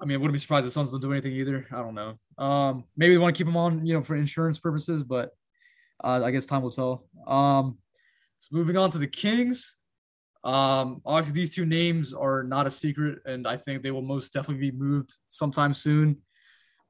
I 0.00 0.04
mean, 0.04 0.16
I 0.16 0.18
wouldn't 0.18 0.34
be 0.34 0.40
surprised 0.40 0.66
if 0.66 0.72
Suns 0.72 0.90
don't 0.90 1.00
do 1.00 1.12
anything 1.12 1.32
either. 1.32 1.66
I 1.70 1.76
don't 1.76 1.94
know. 1.94 2.18
Um, 2.36 2.84
maybe 2.96 3.14
they 3.14 3.18
want 3.18 3.34
to 3.34 3.38
keep 3.38 3.48
him 3.48 3.56
on, 3.56 3.86
you 3.86 3.94
know, 3.94 4.02
for 4.02 4.16
insurance 4.16 4.58
purposes, 4.58 5.04
but 5.04 5.30
uh, 6.02 6.20
I 6.24 6.30
guess 6.30 6.46
time 6.46 6.62
will 6.62 6.70
tell. 6.70 7.06
Um, 7.26 7.78
so 8.38 8.56
moving 8.56 8.76
on 8.76 8.90
to 8.90 8.98
the 8.98 9.06
Kings. 9.06 9.76
Um, 10.42 11.00
obviously 11.06 11.40
these 11.40 11.54
two 11.54 11.64
names 11.64 12.12
are 12.12 12.42
not 12.42 12.66
a 12.66 12.70
secret, 12.70 13.20
and 13.24 13.46
I 13.46 13.56
think 13.56 13.82
they 13.82 13.92
will 13.92 14.02
most 14.02 14.32
definitely 14.32 14.70
be 14.70 14.76
moved 14.76 15.14
sometime 15.28 15.72
soon. 15.72 16.18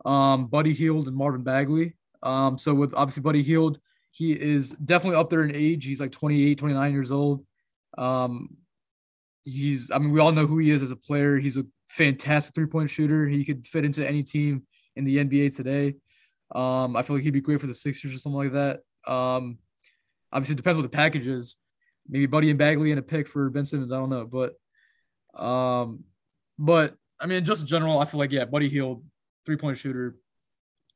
Um, 0.05 0.47
Buddy 0.47 0.73
Hield 0.73 1.07
and 1.07 1.17
Marvin 1.17 1.43
Bagley. 1.43 1.97
Um, 2.23 2.59
so 2.59 2.75
with 2.75 2.95
obviously 2.95 3.23
Buddy 3.23 3.43
Hield, 3.43 3.79
he 4.15 4.33
is 4.33 4.71
definitely 4.71 5.19
up 5.19 5.29
there 5.29 5.43
in 5.43 5.55
age. 5.55 5.85
He's 5.85 6.01
like 6.01 6.13
28, 6.13 6.57
29 6.57 6.93
years 6.93 7.11
old. 7.11 7.45
Um, 7.99 8.59
he's, 9.45 9.91
I 9.91 9.99
mean, 9.99 10.13
we 10.13 10.21
all 10.21 10.31
know 10.31 10.47
who 10.47 10.59
he 10.59 10.71
is 10.71 10.83
as 10.83 10.93
a 10.93 10.97
player. 10.97 11.37
He's 11.37 11.57
a 11.57 11.67
fantastic 11.89 12.55
three 12.55 12.67
point 12.67 12.91
shooter. 12.91 13.27
He 13.27 13.45
could 13.45 13.67
fit 13.67 13.85
into 13.85 14.07
any 14.07 14.23
team 14.23 14.69
in 14.95 15.03
the 15.03 15.17
NBA 15.17 15.57
today. 15.57 15.97
Um, 16.55 16.95
I 16.95 17.03
feel 17.03 17.17
like 17.17 17.25
he'd 17.25 17.33
be 17.33 17.41
great 17.41 17.61
for 17.61 17.67
the 17.67 17.75
Sixers 17.75 18.15
or 18.15 18.19
something 18.19 18.39
like 18.39 18.53
that. 18.53 18.83
Um, 19.13 19.59
obviously, 20.33 20.53
it 20.53 20.59
depends 20.59 20.77
what 20.77 20.85
the 20.85 20.97
package 20.97 21.27
is. 21.27 21.57
Maybe 22.09 22.27
Buddy 22.27 22.51
and 22.51 22.59
Bagley 22.59 22.93
and 22.93 23.01
a 23.01 23.03
pick 23.03 23.27
for 23.27 23.51
Ben 23.51 23.65
Simmons. 23.65 23.91
I 23.91 23.97
don't 23.97 24.11
know, 24.11 24.27
but, 24.27 25.43
um, 25.43 26.05
but 26.57 26.95
I 27.19 27.27
mean, 27.27 27.45
just 27.45 27.63
in 27.63 27.67
general, 27.67 27.99
I 27.99 28.05
feel 28.05 28.21
like 28.21 28.31
yeah, 28.31 28.45
Buddy 28.45 28.69
Hield, 28.69 29.03
three 29.45 29.57
point 29.57 29.77
shooter. 29.77 30.15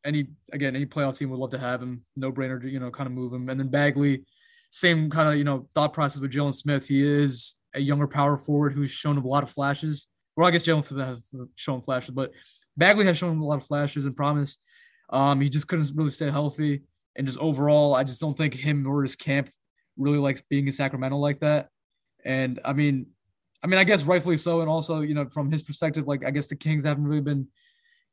Any 0.05 0.29
again, 0.53 0.77
any 0.77 0.87
playoff 0.87 1.19
team 1.19 1.31
would 1.31 1.39
love 1.41 1.51
to 1.51 1.59
have 1.59 1.83
him. 1.83 2.03
No 2.17 2.33
brainer 2.33 2.63
you 2.71 2.81
know 2.81 2.91
kind 2.91 3.07
of 3.07 3.13
move 3.13 3.33
him. 3.33 3.49
And 3.49 3.59
then 3.59 3.69
Bagley, 3.69 4.25
same 4.71 5.11
kind 5.11 5.29
of 5.29 5.37
you 5.37 5.45
know 5.45 5.67
thought 5.75 5.93
process 5.93 6.21
with 6.21 6.33
Jalen 6.33 6.55
Smith. 6.55 6.87
He 6.87 7.03
is 7.03 7.57
a 7.75 7.81
younger 7.81 8.07
power 8.07 8.37
forward 8.37 8.73
who's 8.73 8.91
shown 8.91 9.19
a 9.19 9.27
lot 9.27 9.43
of 9.43 9.51
flashes. 9.51 10.09
Well, 10.37 10.47
I 10.47 10.51
guess 10.51 10.63
Jalen 10.63 10.87
Smith 10.87 11.07
has 11.07 11.31
shown 11.57 11.83
flashes, 11.83 12.11
but 12.11 12.31
Bagley 12.77 13.05
has 13.07 13.19
shown 13.19 13.39
a 13.39 13.45
lot 13.45 13.57
of 13.57 13.67
flashes 13.67 14.07
and 14.07 14.15
promise. 14.15 14.59
Um, 15.11 15.41
he 15.41 15.49
just 15.49 15.67
couldn't 15.67 15.91
really 15.95 16.11
stay 16.11 16.31
healthy, 16.31 16.83
and 17.17 17.27
just 17.27 17.39
overall, 17.39 17.95
I 17.95 18.05
just 18.05 18.21
don't 18.21 18.37
think 18.37 18.55
him 18.55 18.87
or 18.87 19.03
his 19.03 19.17
camp 19.17 19.51
really 19.97 20.19
likes 20.19 20.43
being 20.49 20.67
in 20.67 20.73
Sacramento 20.73 21.17
like 21.17 21.41
that. 21.41 21.69
And 22.25 22.61
I 22.65 22.73
mean, 22.73 23.07
I 23.63 23.67
mean, 23.67 23.79
I 23.79 23.85
guess 23.85 24.05
rightfully 24.05 24.37
so, 24.37 24.61
and 24.61 24.71
also 24.71 25.01
you 25.01 25.15
know 25.15 25.27
from 25.29 25.51
his 25.51 25.63
perspective, 25.63 26.07
like 26.07 26.25
I 26.25 26.31
guess 26.31 26.47
the 26.47 26.57
Kings 26.57 26.85
haven't 26.85 27.05
really 27.05 27.21
been 27.21 27.49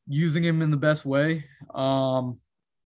using 0.07 0.43
him 0.43 0.61
in 0.61 0.71
the 0.71 0.77
best 0.77 1.05
way. 1.05 1.43
Um, 1.73 2.39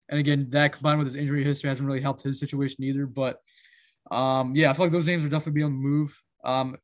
and 0.08 0.20
again, 0.20 0.48
that 0.50 0.72
combined 0.72 0.98
with 0.98 1.06
his 1.06 1.16
injury 1.16 1.44
history 1.44 1.68
hasn't 1.68 1.86
really 1.86 2.00
helped 2.00 2.22
his 2.22 2.38
situation 2.38 2.84
either. 2.84 3.06
But 3.06 3.40
um, 4.10 4.54
yeah, 4.54 4.70
I 4.70 4.72
feel 4.72 4.86
like 4.86 4.92
those 4.92 5.06
names 5.06 5.24
are 5.24 5.28
definitely 5.28 5.60
be 5.60 5.62
on 5.62 5.72
the 5.72 5.88
move. 5.88 6.22
Um, 6.44 6.76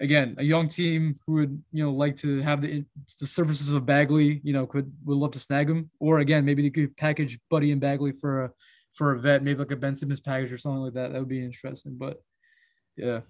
again, 0.00 0.34
a 0.38 0.42
young 0.42 0.68
team 0.68 1.14
who 1.26 1.34
would 1.34 1.62
you 1.72 1.84
know 1.84 1.92
like 1.92 2.16
to 2.16 2.40
have 2.42 2.60
the 2.60 2.84
the 3.20 3.26
services 3.26 3.72
of 3.72 3.86
Bagley, 3.86 4.40
you 4.42 4.52
know, 4.52 4.66
could 4.66 4.92
would 5.04 5.16
love 5.16 5.30
to 5.32 5.38
snag 5.38 5.70
him. 5.70 5.90
Or 6.00 6.18
again, 6.18 6.44
maybe 6.44 6.62
they 6.62 6.70
could 6.70 6.96
package 6.96 7.38
Buddy 7.48 7.70
and 7.70 7.80
Bagley 7.80 8.12
for 8.12 8.44
a 8.44 8.50
for 8.94 9.12
a 9.12 9.20
vet, 9.20 9.42
maybe 9.42 9.60
like 9.60 9.70
a 9.70 9.76
Ben 9.76 9.94
Simmons 9.94 10.20
package 10.20 10.52
or 10.52 10.58
something 10.58 10.82
like 10.82 10.94
that. 10.94 11.12
That 11.12 11.18
would 11.18 11.28
be 11.28 11.44
interesting. 11.44 11.96
But 11.96 12.20
yeah, 12.96 13.20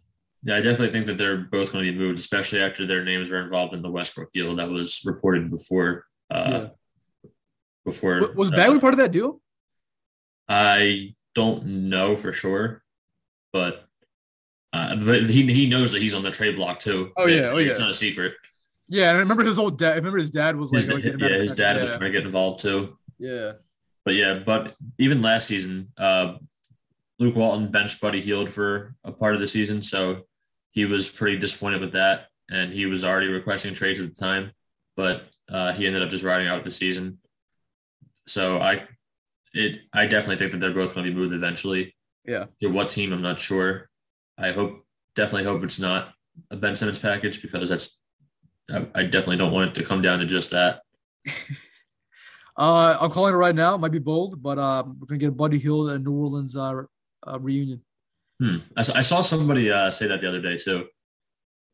Yeah, 0.43 0.57
I 0.57 0.61
definitely 0.61 0.91
think 0.91 1.07
that 1.07 1.19
they're 1.19 1.37
both 1.37 1.73
going 1.73 1.85
to 1.85 1.93
be 1.93 1.99
moved, 1.99 2.19
especially 2.19 2.61
after 2.61 2.87
their 2.87 3.05
names 3.05 3.31
were 3.31 3.43
involved 3.43 3.75
in 3.75 3.83
the 3.83 3.91
Westbrook 3.91 4.33
deal 4.33 4.57
that 4.57 4.69
was 4.69 5.03
reported 5.05 5.51
before. 5.51 6.07
Uh, 6.33 6.49
yeah. 6.51 7.31
Before 7.85 8.21
W- 8.21 8.39
Was 8.39 8.51
uh, 8.51 8.57
Bagley 8.57 8.79
part 8.79 8.95
of 8.95 8.99
that 8.99 9.13
deal? 9.13 9.41
I 10.49 11.15
don't 11.35 11.89
know 11.91 12.17
for 12.17 12.33
sure, 12.33 12.83
but 13.53 13.85
uh, 14.73 14.97
but 14.97 15.25
he 15.25 15.53
he 15.53 15.69
knows 15.69 15.93
that 15.93 16.01
he's 16.01 16.15
on 16.15 16.23
the 16.23 16.31
trade 16.31 16.57
block 16.57 16.79
too. 16.79 17.13
Oh, 17.17 17.27
yeah, 17.27 17.51
oh, 17.51 17.59
yeah, 17.59 17.71
it's 17.71 17.79
not 17.79 17.91
a 17.91 17.95
secret. 17.95 18.35
Yeah, 18.89 19.09
and 19.09 19.17
I 19.17 19.21
remember 19.21 19.45
his 19.45 19.59
old 19.59 19.79
dad. 19.79 19.93
I 19.93 19.97
remember 19.97 20.19
his 20.19 20.31
dad 20.31 20.57
was 20.57 20.73
like, 20.73 20.85
His, 20.85 20.93
like, 20.93 21.05
yeah, 21.05 21.29
his 21.29 21.53
dad 21.53 21.77
yeah. 21.77 21.81
was 21.81 21.91
trying 21.91 22.01
to 22.01 22.11
get 22.11 22.25
involved 22.25 22.61
too. 22.61 22.97
Yeah, 23.19 23.53
But 24.05 24.15
yeah, 24.15 24.41
but 24.45 24.75
even 24.99 25.23
last 25.23 25.47
season, 25.47 25.93
uh, 25.97 26.35
Luke 27.19 27.37
Walton 27.37 27.71
benched 27.71 28.01
Buddy 28.01 28.21
Hield 28.21 28.51
for 28.51 28.95
a 29.05 29.13
part 29.13 29.35
of 29.35 29.41
the 29.41 29.47
season, 29.47 29.83
so 29.83 30.23
he 30.73 30.85
was 30.85 31.09
pretty 31.09 31.39
disappointed 31.39 31.81
with 31.81 31.93
that, 31.93 32.27
and 32.51 32.73
he 32.73 32.87
was 32.87 33.05
already 33.05 33.29
requesting 33.29 33.75
trades 33.75 34.01
at 34.01 34.15
the 34.15 34.21
time, 34.21 34.53
but 34.97 35.29
uh, 35.51 35.73
he 35.73 35.87
ended 35.87 36.03
up 36.03 36.11
just 36.11 36.25
riding 36.25 36.49
out 36.49 36.65
the 36.65 36.71
season. 36.71 37.19
So 38.27 38.59
I, 38.59 38.85
it, 39.53 39.81
I 39.93 40.07
definitely 40.07 40.37
think 40.37 40.53
that 40.53 40.59
they're 40.59 40.75
both 40.75 40.95
going 40.95 41.07
to 41.07 41.13
be 41.13 41.17
moved 41.17 41.35
eventually. 41.35 41.95
yeah, 42.25 42.47
To 42.61 42.69
what 42.69 42.89
team, 42.89 43.13
I'm 43.13 43.23
not 43.23 43.41
sure. 43.41 43.89
I 44.39 44.53
hope, 44.53 44.85
definitely 45.15 45.45
hope 45.45 45.63
it's 45.65 45.81
not 45.81 46.13
a 46.51 46.57
Ben 46.57 46.77
Simmons 46.77 46.99
package 46.99 47.43
because 47.43 47.69
that's, 47.69 48.01
I, 48.71 48.87
I 48.95 49.03
definitely 49.03 49.37
don't 49.37 49.53
want 49.53 49.71
it 49.71 49.75
to 49.81 49.87
come 49.87 50.03
down 50.03 50.21
to 50.21 50.27
just 50.27 50.51
that. 50.51 50.81
Uh, 52.57 52.99
I'm 53.01 53.11
calling 53.11 53.33
it 53.33 53.39
right 53.39 53.55
now. 53.55 53.75
It 53.75 53.79
might 53.79 53.93
be 53.93 53.99
bold, 53.99 54.43
but 54.43 54.59
um, 54.59 54.99
we're 55.01 55.07
gonna 55.07 55.19
get 55.19 55.31
a 55.31 55.33
Buddy 55.33 55.59
Hield 55.59 55.91
and 55.91 56.05
New 56.05 56.13
Orleans 56.13 56.55
uh, 56.55 56.83
uh 57.27 57.39
reunion. 57.41 57.81
Hmm. 58.41 58.57
I, 58.77 58.81
I 58.81 59.03
saw 59.03 59.21
somebody 59.23 59.71
uh, 59.71 59.91
say 59.91 60.07
that 60.09 60.21
the 60.21 60.29
other 60.29 60.41
day 60.43 60.57
too. 60.59 60.81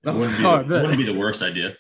It 0.05 0.09
Oh, 0.09 0.17
wouldn't 0.17 0.39
be, 0.39 0.45
it 0.45 0.69
wouldn't 0.69 0.97
be 0.97 1.05
the 1.05 1.19
worst 1.19 1.43
idea. 1.43 1.77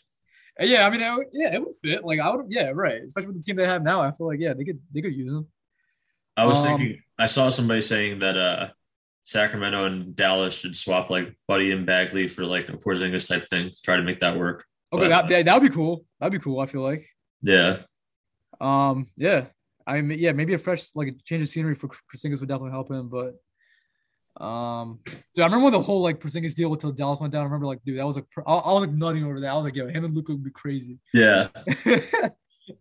Yeah, 0.60 0.86
I 0.86 0.90
mean, 0.90 1.00
it 1.00 1.14
would- 1.16 1.26
yeah, 1.32 1.54
it 1.54 1.60
would 1.64 1.74
fit. 1.82 2.04
Like 2.04 2.20
I 2.20 2.34
would, 2.34 2.46
yeah, 2.48 2.70
right. 2.74 3.02
Especially 3.02 3.28
with 3.28 3.36
the 3.36 3.42
team 3.42 3.56
they 3.56 3.64
have 3.66 3.82
now, 3.82 4.00
I 4.02 4.10
feel 4.12 4.26
like 4.26 4.40
yeah, 4.40 4.54
they 4.54 4.64
could 4.64 4.80
they 4.92 5.00
could 5.00 5.14
use 5.14 5.30
them. 5.32 5.46
I 6.36 6.44
was 6.46 6.58
Um, 6.58 6.64
thinking, 6.64 7.00
I 7.18 7.26
saw 7.26 7.48
somebody 7.48 7.80
saying 7.82 8.20
that 8.20 8.36
uh, 8.36 8.68
Sacramento 9.24 9.84
and 9.86 10.14
Dallas 10.16 10.58
should 10.60 10.76
swap 10.76 11.10
like 11.10 11.36
Buddy 11.46 11.70
and 11.72 11.84
Bagley 11.86 12.28
for 12.28 12.44
like 12.44 12.68
a 12.68 12.72
Porzingis 12.72 13.28
type 13.28 13.46
thing, 13.48 13.70
try 13.84 13.96
to 13.96 14.02
make 14.02 14.20
that 14.20 14.36
work. 14.38 14.64
Okay, 14.92 15.04
But- 15.04 15.08
that 15.08 15.28
that 15.28 15.44
that'd 15.44 15.62
be 15.68 15.74
cool. 15.74 16.04
That'd 16.20 16.32
be 16.38 16.42
cool. 16.42 16.60
I 16.60 16.66
feel 16.66 16.82
like. 16.82 17.06
Yeah, 17.42 17.82
Um, 18.60 19.06
yeah, 19.16 19.46
I 19.86 20.00
mean, 20.00 20.18
yeah, 20.18 20.32
maybe 20.32 20.54
a 20.54 20.58
fresh 20.58 20.90
like 20.96 21.08
a 21.08 21.12
change 21.24 21.42
of 21.42 21.48
scenery 21.48 21.74
for 21.76 21.88
Porzingis 21.88 22.40
would 22.40 22.48
definitely 22.48 22.72
help 22.72 22.90
him. 22.90 23.08
But, 23.08 23.34
um, 24.38 25.00
dude, 25.04 25.42
I 25.42 25.44
remember 25.44 25.64
when 25.64 25.72
the 25.72 25.82
whole 25.82 26.00
like 26.00 26.20
Porzingis 26.20 26.54
deal 26.54 26.72
until 26.72 26.92
Dallas 26.92 27.20
went 27.20 27.32
down. 27.32 27.40
I 27.42 27.44
remember 27.44 27.66
like, 27.66 27.82
dude, 27.84 27.98
that 27.98 28.06
was 28.06 28.16
like, 28.16 28.26
I, 28.46 28.54
I 28.54 28.72
was 28.72 28.82
like 28.82 28.92
nutting 28.92 29.24
over 29.24 29.40
that. 29.40 29.48
I 29.48 29.54
was 29.54 29.64
like, 29.64 29.76
yo, 29.76 29.88
him 29.88 30.04
and 30.04 30.14
Luka 30.14 30.32
would 30.32 30.44
be 30.44 30.50
crazy. 30.50 30.98
yeah. 31.12 31.48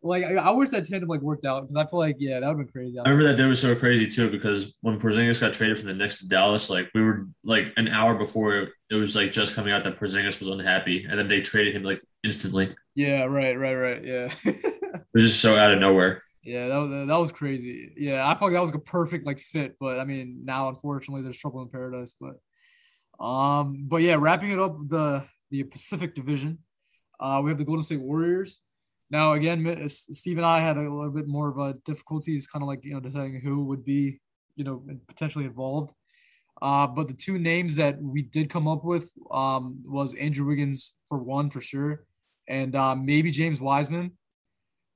like, 0.04 0.24
I, 0.24 0.36
I 0.36 0.50
wish 0.52 0.70
that 0.70 0.88
tandem 0.88 1.10
like 1.10 1.22
worked 1.22 1.46
out 1.46 1.62
because 1.62 1.76
I 1.76 1.88
feel 1.88 2.00
like, 2.00 2.18
yeah, 2.20 2.40
that 2.40 2.48
would 2.48 2.58
have 2.58 2.68
been 2.68 2.72
crazy. 2.72 3.00
I 3.00 3.10
remember 3.10 3.28
that 3.30 3.38
they 3.38 3.48
were 3.48 3.56
so 3.56 3.76
crazy 3.76 4.08
too 4.08 4.30
because 4.30 4.76
when 4.82 5.00
Porzingis 5.00 5.40
got 5.42 5.54
traded 5.54 5.80
from 5.80 5.88
the 5.88 5.94
Knicks 5.96 6.20
to 6.20 6.28
Dallas, 6.28 6.70
like 6.70 6.90
we 6.94 7.02
were 7.02 7.28
like 7.44 7.74
an 7.78 7.88
hour 7.88 8.14
before 8.14 8.68
it 8.90 8.96
was 8.96 9.16
like 9.16 9.32
just 9.32 9.56
coming 9.56 9.74
out 9.74 9.84
that 9.84 10.00
Porzingis 10.00 10.40
was 10.40 10.50
unhappy, 10.50 11.06
and 11.10 11.18
then 11.18 11.28
they 11.28 11.42
traded 11.42 11.76
him 11.76 11.84
like 11.84 12.02
instantly. 12.24 12.76
Yeah, 12.96 13.24
right, 13.24 13.58
right, 13.58 13.76
right. 13.76 14.04
Yeah, 14.04 14.34
It 14.46 15.06
was 15.14 15.26
just 15.26 15.42
so 15.42 15.56
out 15.56 15.74
of 15.74 15.80
nowhere. 15.80 16.24
Yeah, 16.44 16.68
that 16.68 16.78
was 16.78 17.08
that 17.08 17.20
was 17.20 17.32
crazy. 17.32 17.94
Yeah, 17.98 18.24
I 18.24 18.30
like 18.30 18.54
that 18.54 18.62
was 18.62 18.70
like 18.70 18.76
a 18.76 18.80
perfect 18.80 19.26
like 19.26 19.40
fit, 19.40 19.76
but 19.80 20.00
I 20.00 20.06
mean, 20.06 20.42
now 20.44 20.70
unfortunately 20.70 21.24
there's 21.24 21.40
trouble 21.40 21.62
in 21.62 21.70
paradise. 21.70 22.14
But, 22.20 23.24
um, 23.24 23.86
but 23.88 23.98
yeah, 23.98 24.16
wrapping 24.18 24.52
it 24.52 24.60
up 24.60 24.78
the 24.88 25.24
the 25.52 25.64
Pacific 25.64 26.16
Division, 26.16 26.60
uh, 27.20 27.42
we 27.44 27.52
have 27.52 27.58
the 27.58 27.66
Golden 27.66 27.84
State 27.84 28.02
Warriors. 28.02 28.60
Now 29.10 29.34
again, 29.34 29.88
Steve 29.90 30.38
and 30.38 30.46
I 30.46 30.60
had 30.60 30.78
a 30.78 30.82
little 30.82 31.10
bit 31.10 31.28
more 31.28 31.50
of 31.50 31.58
a 31.58 31.74
difficulties, 31.86 32.48
kind 32.48 32.64
of 32.64 32.68
like 32.68 32.84
you 32.84 32.94
know 32.94 33.00
deciding 33.00 33.40
who 33.40 33.66
would 33.66 33.84
be 33.84 34.20
you 34.56 34.64
know 34.64 34.84
potentially 35.08 35.46
involved. 35.46 35.94
Uh, 36.62 36.88
but 36.88 37.08
the 37.08 37.14
two 37.14 37.38
names 37.38 37.76
that 37.76 38.02
we 38.02 38.22
did 38.22 38.50
come 38.50 38.68
up 38.68 38.84
with 38.84 39.12
um, 39.32 39.80
was 39.86 40.16
Andrew 40.16 40.46
Wiggins 40.46 40.94
for 41.08 41.18
one 41.20 41.50
for 41.50 41.62
sure, 41.62 42.06
and 42.48 42.76
uh, 42.76 42.96
maybe 42.96 43.32
James 43.32 43.62
Wiseman. 43.62 44.18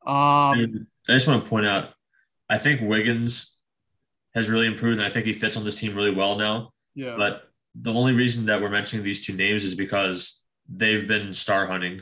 Um, 0.05 0.87
I 1.07 1.13
just 1.13 1.27
want 1.27 1.43
to 1.43 1.49
point 1.49 1.65
out, 1.65 1.93
I 2.49 2.57
think 2.57 2.81
Wiggins 2.81 3.57
has 4.33 4.49
really 4.49 4.67
improved, 4.67 4.99
and 4.99 5.07
I 5.07 5.11
think 5.11 5.25
he 5.25 5.33
fits 5.33 5.57
on 5.57 5.63
this 5.63 5.79
team 5.79 5.95
really 5.95 6.13
well 6.13 6.37
now. 6.37 6.71
yeah, 6.95 7.15
But 7.17 7.43
the 7.75 7.93
only 7.93 8.13
reason 8.13 8.45
that 8.47 8.61
we're 8.61 8.69
mentioning 8.69 9.03
these 9.05 9.25
two 9.25 9.33
names 9.35 9.63
is 9.63 9.75
because 9.75 10.41
they've 10.69 11.07
been 11.07 11.33
star 11.33 11.67
hunting. 11.67 12.01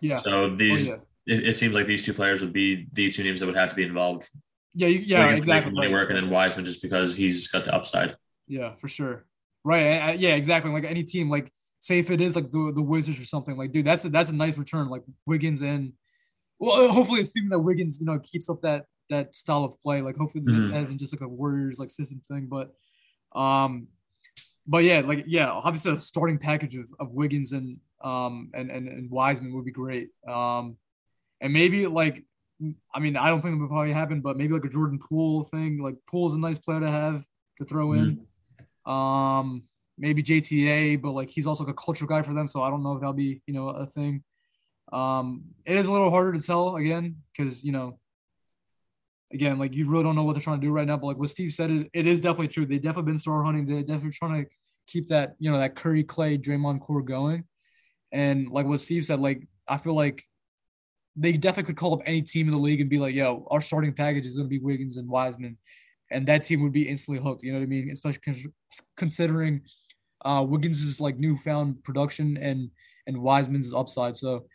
yeah, 0.00 0.16
So 0.16 0.44
oh, 0.44 0.56
these, 0.56 0.88
yeah, 0.88 0.96
it, 1.26 1.48
it 1.48 1.52
seems 1.54 1.74
like 1.74 1.86
these 1.86 2.04
two 2.04 2.14
players 2.14 2.40
would 2.40 2.52
be 2.52 2.86
the 2.92 3.10
two 3.10 3.24
names 3.24 3.40
that 3.40 3.46
would 3.46 3.56
have 3.56 3.70
to 3.70 3.76
be 3.76 3.82
involved. 3.84 4.28
yeah, 4.74 4.88
you- 4.88 4.98
yeah, 5.00 5.24
Wiggins 5.26 5.44
exactly. 5.44 5.72
money 5.72 5.92
work, 5.92 6.10
and 6.10 6.16
then 6.18 6.30
Wiseman 6.30 6.64
just 6.64 6.82
because 6.82 7.16
he's 7.16 7.48
got 7.48 7.64
the 7.64 7.74
upside. 7.74 8.14
Yeah, 8.46 8.74
for 8.76 8.88
sure. 8.88 9.24
Right. 9.64 9.86
I- 9.86 10.08
I- 10.10 10.12
yeah, 10.12 10.34
exactly. 10.34 10.70
Like 10.70 10.84
any 10.84 11.02
team, 11.04 11.28
like 11.30 11.50
say 11.80 11.98
if 11.98 12.10
it 12.10 12.20
is 12.20 12.34
like 12.36 12.50
the 12.50 12.72
the 12.74 12.82
Wizards 12.82 13.20
or 13.20 13.24
something, 13.24 13.56
like 13.56 13.72
dude, 13.72 13.86
that's 13.86 14.04
a, 14.04 14.08
that's 14.08 14.30
a 14.30 14.34
nice 14.34 14.56
return. 14.58 14.88
Like 14.88 15.02
Wiggins 15.26 15.60
and 15.62 15.92
well, 16.58 16.88
hopefully 16.92 17.20
assuming 17.20 17.50
that 17.50 17.58
Wiggins, 17.60 17.98
you 18.00 18.06
know, 18.06 18.18
keeps 18.18 18.48
up 18.48 18.60
that 18.62 18.86
that 19.10 19.34
style 19.34 19.64
of 19.64 19.80
play. 19.80 20.02
Like 20.02 20.16
hopefully 20.16 20.44
Mhm. 20.44 20.70
that 20.72 20.82
isn't 20.84 20.98
just 20.98 21.12
like 21.14 21.22
a 21.22 21.28
Warriors 21.28 21.78
like 21.78 21.90
system 21.90 22.20
thing, 22.28 22.46
but 22.46 22.74
um, 23.38 23.88
but 24.66 24.84
yeah, 24.84 25.00
like 25.00 25.24
yeah, 25.26 25.50
obviously 25.50 25.92
a 25.92 26.00
starting 26.00 26.38
package 26.38 26.74
of, 26.76 26.86
of 27.00 27.12
Wiggins 27.12 27.52
and 27.52 27.78
um 28.02 28.50
and, 28.54 28.70
and 28.70 28.86
and 28.88 29.10
Wiseman 29.10 29.52
would 29.54 29.64
be 29.64 29.70
great. 29.72 30.10
Um, 30.28 30.76
and 31.40 31.52
maybe 31.52 31.86
like 31.86 32.24
I 32.94 32.98
mean 32.98 33.16
I 33.16 33.28
don't 33.28 33.40
think 33.40 33.56
it 33.56 33.60
would 33.60 33.68
probably 33.70 33.92
happen, 33.92 34.20
but 34.20 34.36
maybe 34.36 34.52
like 34.54 34.64
a 34.64 34.68
Jordan 34.68 34.98
Poole 34.98 35.44
thing. 35.44 35.78
Like 35.82 35.96
Poole's 36.10 36.34
a 36.34 36.38
nice 36.38 36.58
player 36.58 36.80
to 36.80 36.90
have 36.90 37.24
to 37.58 37.64
throw 37.64 37.92
in. 37.94 38.26
Um, 38.86 39.62
maybe 39.96 40.22
JTA, 40.22 41.00
but 41.00 41.12
like 41.12 41.28
he's 41.30 41.46
also 41.46 41.64
like 41.64 41.72
a 41.72 41.76
culture 41.76 42.06
guy 42.06 42.22
for 42.22 42.34
them, 42.34 42.46
so 42.48 42.62
I 42.62 42.70
don't 42.70 42.82
know 42.82 42.92
if 42.94 43.00
that'll 43.00 43.12
be 43.14 43.42
you 43.46 43.54
know 43.54 43.68
a 43.70 43.86
thing. 43.86 44.22
Um, 44.92 45.44
it 45.64 45.76
is 45.76 45.86
a 45.86 45.92
little 45.92 46.10
harder 46.10 46.32
to 46.32 46.40
tell 46.40 46.76
again 46.76 47.16
because 47.36 47.62
you 47.62 47.72
know, 47.72 47.98
again, 49.32 49.58
like 49.58 49.74
you 49.74 49.88
really 49.88 50.04
don't 50.04 50.16
know 50.16 50.24
what 50.24 50.34
they're 50.34 50.42
trying 50.42 50.60
to 50.60 50.66
do 50.66 50.72
right 50.72 50.86
now. 50.86 50.96
But 50.96 51.08
like 51.08 51.18
what 51.18 51.30
Steve 51.30 51.52
said, 51.52 51.70
it, 51.70 51.90
it 51.92 52.06
is 52.06 52.20
definitely 52.20 52.48
true. 52.48 52.66
They 52.66 52.78
definitely 52.78 53.12
been 53.12 53.18
star 53.18 53.42
hunting. 53.42 53.66
They're 53.66 53.82
definitely 53.82 54.12
trying 54.12 54.44
to 54.44 54.50
keep 54.86 55.08
that 55.08 55.34
you 55.38 55.50
know 55.50 55.58
that 55.58 55.76
Curry, 55.76 56.04
Clay, 56.04 56.38
Draymond 56.38 56.80
core 56.80 57.02
going. 57.02 57.44
And 58.12 58.48
like 58.48 58.66
what 58.66 58.80
Steve 58.80 59.04
said, 59.04 59.20
like 59.20 59.46
I 59.68 59.76
feel 59.76 59.94
like 59.94 60.24
they 61.14 61.32
definitely 61.32 61.66
could 61.68 61.76
call 61.76 61.94
up 61.94 62.00
any 62.06 62.22
team 62.22 62.46
in 62.46 62.54
the 62.54 62.60
league 62.60 62.80
and 62.80 62.88
be 62.88 62.98
like, 62.98 63.14
"Yo, 63.14 63.46
our 63.50 63.60
starting 63.60 63.92
package 63.92 64.26
is 64.26 64.34
going 64.34 64.46
to 64.46 64.50
be 64.50 64.60
Wiggins 64.60 64.96
and 64.96 65.08
Wiseman," 65.08 65.58
and 66.10 66.26
that 66.28 66.44
team 66.44 66.62
would 66.62 66.72
be 66.72 66.88
instantly 66.88 67.22
hooked. 67.22 67.42
You 67.42 67.52
know 67.52 67.58
what 67.58 67.64
I 67.64 67.68
mean? 67.68 67.90
Especially 67.90 68.52
considering 68.96 69.62
uh, 70.24 70.44
Wiggins' 70.48 71.00
like 71.00 71.18
newfound 71.18 71.82
production 71.84 72.36
and 72.36 72.70
and 73.06 73.18
Wiseman's 73.18 73.74
upside. 73.74 74.16
So, 74.16 74.46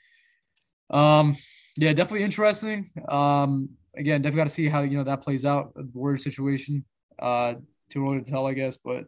um, 0.93 1.35
yeah, 1.75 1.91
definitely 1.93 2.23
interesting. 2.23 2.89
Um, 3.09 3.69
again, 3.97 4.21
definitely 4.21 4.37
got 4.37 4.47
to 4.47 4.53
see 4.53 4.69
how 4.69 4.81
you 4.81 4.97
know 4.97 5.03
that 5.03 5.21
plays 5.21 5.45
out 5.45 5.73
the 5.73 5.89
Warriors 5.93 6.23
situation. 6.23 6.85
Uh, 7.19 7.55
too 7.89 8.07
early 8.07 8.23
to 8.23 8.29
tell, 8.29 8.47
I 8.47 8.53
guess, 8.53 8.77
but 8.77 9.05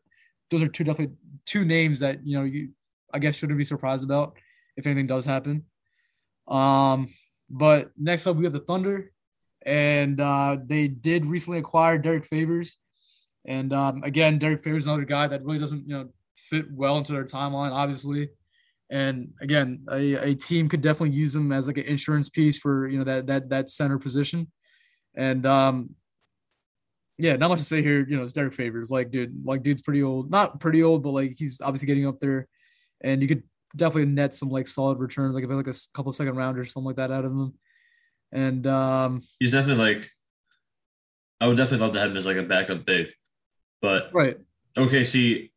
those 0.50 0.62
are 0.62 0.68
two 0.68 0.84
definitely 0.84 1.16
two 1.46 1.66
names 1.66 2.00
that 2.00 2.26
you 2.26 2.38
know 2.38 2.44
you 2.44 2.70
I 3.14 3.20
guess 3.20 3.36
shouldn't 3.36 3.58
be 3.58 3.64
surprised 3.64 4.04
about 4.04 4.38
if 4.78 4.86
anything 4.86 5.08
does 5.08 5.26
happen. 5.26 5.64
Um, 6.48 7.08
but 7.50 7.92
next 7.98 8.28
up 8.28 8.36
we 8.36 8.44
have 8.44 8.54
the 8.54 8.60
Thunder, 8.60 9.12
and 9.66 10.20
uh, 10.20 10.58
they 10.64 10.88
did 10.88 11.26
recently 11.26 11.60
acquire 11.60 11.98
Derrick 11.98 12.26
Favors, 12.26 12.78
and 13.46 13.72
um, 13.74 14.04
again 14.04 14.40
Derrick 14.40 14.64
Favors 14.64 14.88
another 14.88 15.06
guy 15.06 15.28
that 15.28 15.44
really 15.44 15.60
doesn't 15.60 15.88
you 15.88 15.96
know 15.96 16.10
fit 16.36 16.66
well 16.72 16.98
into 16.98 17.14
their 17.14 17.26
timeline, 17.26 17.72
obviously. 17.72 18.30
And 18.90 19.34
again, 19.42 19.86
a, 19.92 20.14
a 20.14 20.36
team 20.36 20.70
could 20.70 20.82
definitely 20.82 21.16
use 21.16 21.36
him 21.36 21.52
as 21.52 21.68
like 21.68 21.78
an 21.78 21.86
insurance 21.86 22.30
piece 22.30 22.58
for 22.58 22.88
you 22.88 23.00
know 23.00 23.04
that 23.04 23.28
that 23.28 23.50
that 23.50 23.70
center 23.70 23.98
position. 23.98 24.52
And 25.16 25.46
um, 25.46 25.96
yeah, 27.18 27.36
not 27.36 27.50
much 27.50 27.60
to 27.60 27.66
say 27.66 27.82
here. 27.82 28.06
You 28.08 28.18
know, 28.18 28.24
it's 28.24 28.34
Derrick 28.34 28.54
Favors. 28.54 28.92
Like, 28.92 29.10
dude, 29.10 29.46
like 29.46 29.64
dude's 29.64 29.82
pretty 29.82 30.04
old. 30.04 30.30
Not 30.30 30.60
pretty 30.60 30.84
old, 30.84 31.02
but 31.02 31.12
like 31.12 31.34
he's 31.36 31.62
obviously 31.62 31.88
getting 31.88 32.08
up 32.08 32.20
there, 32.20 32.48
and 33.02 33.22
you 33.22 33.28
could 33.28 33.44
definitely 33.76 34.12
net 34.12 34.34
some 34.34 34.50
like 34.50 34.68
solid 34.68 35.00
returns, 35.00 35.36
like 35.36 35.44
if 35.44 35.50
like 35.50 35.68
a 35.68 35.76
couple 35.94 36.12
second 36.14 36.36
rounders, 36.36 36.72
something 36.72 36.88
like 36.88 36.96
that 36.98 37.12
out 37.12 37.26
of 37.26 37.32
him. 37.32 37.54
And 38.32 38.68
um, 38.68 39.22
He's 39.40 39.52
definitely 39.52 39.84
like, 39.84 40.10
I 41.40 41.48
would 41.48 41.58
definitely 41.58 41.86
love 41.86 41.94
to 41.94 42.00
have 42.00 42.12
him 42.12 42.18
as 42.18 42.26
like 42.26 42.38
a 42.38 42.44
backup 42.44 42.86
big, 42.86 43.08
but 43.82 44.10
right, 44.14 44.38
OKC 44.78 45.52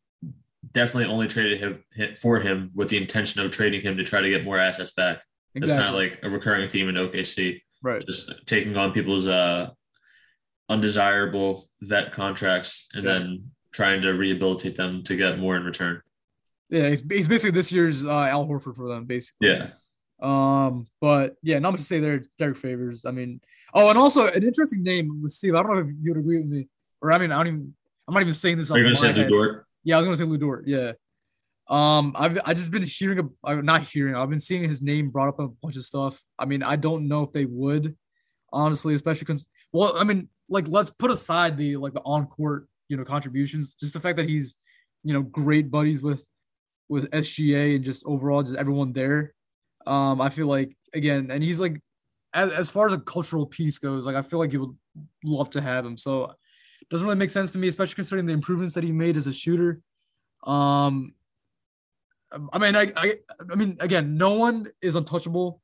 definitely 0.72 1.12
only 1.12 1.28
traded 1.28 1.60
him 1.60 2.14
for 2.20 2.40
him 2.40 2.70
with 2.74 2.88
the 2.88 2.96
intention 2.96 3.40
of 3.42 3.50
trading 3.50 3.80
him 3.80 3.96
to 3.96 4.04
try 4.04 4.20
to 4.20 4.28
get 4.30 4.44
more 4.44 4.58
assets 4.58 4.90
back. 4.92 5.18
That's 5.54 5.72
kind 5.72 5.88
of 5.88 5.94
like 5.94 6.18
a 6.22 6.30
recurring 6.30 6.68
theme 6.68 6.88
in 6.88 6.94
OKC, 6.94 7.60
right, 7.82 8.04
just 8.06 8.32
taking 8.46 8.76
on 8.76 8.92
people's 8.92 9.26
uh, 9.26 9.70
undesirable 10.68 11.64
vet 11.80 12.12
contracts 12.12 12.86
and 12.92 13.04
Yeah. 13.04 13.12
then 13.12 13.50
trying 13.72 14.02
to 14.02 14.12
rehabilitate 14.12 14.76
them 14.76 15.02
to 15.04 15.16
get 15.16 15.38
more 15.38 15.56
in 15.56 15.64
return. 15.64 16.00
yeah, 16.70 16.88
he's, 16.90 17.02
he's 17.10 17.26
basically 17.28 17.50
this 17.52 17.72
year's 17.72 18.04
uh, 18.04 18.10
Al 18.24 18.46
Horford 18.46 18.76
for 18.76 18.88
them, 18.88 19.04
basically. 19.06 19.48
Yeah, 19.48 19.70
Um, 20.20 20.86
but 21.00 21.36
yeah, 21.42 21.58
not 21.58 21.70
much 21.72 21.80
to 21.80 21.86
say 21.86 21.98
there. 21.98 22.22
Derrick 22.38 22.58
Favors. 22.58 23.06
I 23.06 23.10
mean, 23.10 23.40
oh, 23.72 23.88
and 23.88 23.98
also 23.98 24.26
an 24.26 24.42
interesting 24.42 24.82
name 24.82 25.22
with 25.22 25.32
Steve. 25.32 25.54
I 25.54 25.62
don't 25.62 25.72
know 25.74 25.80
if 25.80 25.86
you 26.02 26.12
would 26.12 26.18
agree 26.20 26.36
with 26.38 26.46
me, 26.46 26.68
or 27.00 27.10
I 27.12 27.18
mean, 27.18 27.32
I 27.32 27.38
don't 27.38 27.46
even. 27.54 27.74
I'm 28.06 28.14
not 28.14 28.20
even 28.22 28.34
saying 28.34 28.56
this. 28.58 28.70
are 28.70 28.78
you 28.78 28.84
going 28.84 28.96
to 28.96 29.00
say 29.02 29.12
Lu. 29.12 29.28
Dort? 29.28 29.66
Yeah, 29.88 29.96
I 29.96 30.00
was 30.00 30.04
gonna 30.04 30.16
say 30.18 30.24
Lu 30.24 30.36
Dort. 30.36 30.68
Yeah. 30.68 30.92
Um, 31.66 32.12
I've 32.14 32.38
I 32.44 32.52
just 32.52 32.70
been 32.70 32.82
hearing, 32.82 33.30
I'm 33.42 33.64
not 33.64 33.84
hearing, 33.84 34.14
I've 34.14 34.28
been 34.28 34.38
seeing 34.38 34.62
his 34.62 34.82
name 34.82 35.08
brought 35.08 35.30
up 35.30 35.38
a 35.38 35.48
bunch 35.48 35.76
of 35.76 35.84
stuff. 35.86 36.22
I 36.38 36.44
mean, 36.44 36.62
I 36.62 36.76
don't 36.76 37.08
know 37.08 37.22
if 37.22 37.32
they 37.32 37.46
would, 37.46 37.96
honestly, 38.52 38.94
especially 38.94 39.20
because, 39.20 39.48
well, 39.72 39.96
I 39.96 40.04
mean, 40.04 40.28
like 40.50 40.68
let's 40.68 40.90
put 40.90 41.10
aside 41.10 41.56
the 41.56 41.78
like 41.78 41.94
the 41.94 42.02
on 42.02 42.26
court, 42.26 42.68
you 42.90 42.98
know, 42.98 43.04
contributions, 43.04 43.76
just 43.76 43.94
the 43.94 44.00
fact 44.00 44.18
that 44.18 44.28
he's, 44.28 44.56
you 45.04 45.14
know, 45.14 45.22
great 45.22 45.70
buddies 45.70 46.02
with 46.02 46.22
with 46.90 47.10
SGA 47.10 47.76
and 47.76 47.84
just 47.84 48.04
overall 48.04 48.42
just 48.42 48.56
everyone 48.56 48.92
there. 48.92 49.32
Um, 49.86 50.20
I 50.20 50.28
feel 50.28 50.48
like 50.48 50.76
again, 50.92 51.30
and 51.30 51.42
he's 51.42 51.60
like, 51.60 51.80
as, 52.34 52.52
as 52.52 52.68
far 52.68 52.88
as 52.88 52.92
a 52.92 52.98
cultural 52.98 53.46
piece 53.46 53.78
goes, 53.78 54.04
like 54.04 54.16
I 54.16 54.22
feel 54.22 54.38
like 54.38 54.52
you 54.52 54.60
would 54.60 54.76
love 55.24 55.48
to 55.52 55.62
have 55.62 55.86
him. 55.86 55.96
So 55.96 56.34
doesn't 56.90 57.06
really 57.06 57.18
make 57.18 57.30
sense 57.30 57.50
to 57.52 57.58
me, 57.58 57.68
especially 57.68 57.94
considering 57.94 58.26
the 58.26 58.32
improvements 58.32 58.74
that 58.74 58.84
he 58.84 58.92
made 58.92 59.16
as 59.16 59.26
a 59.26 59.32
shooter. 59.32 59.80
Um, 60.44 61.14
I 62.52 62.58
mean, 62.58 62.76
I, 62.76 62.92
I, 62.96 63.14
I 63.50 63.54
mean, 63.54 63.76
again, 63.80 64.16
no 64.16 64.34
one 64.34 64.68
is 64.82 64.96
untouchable 64.96 65.60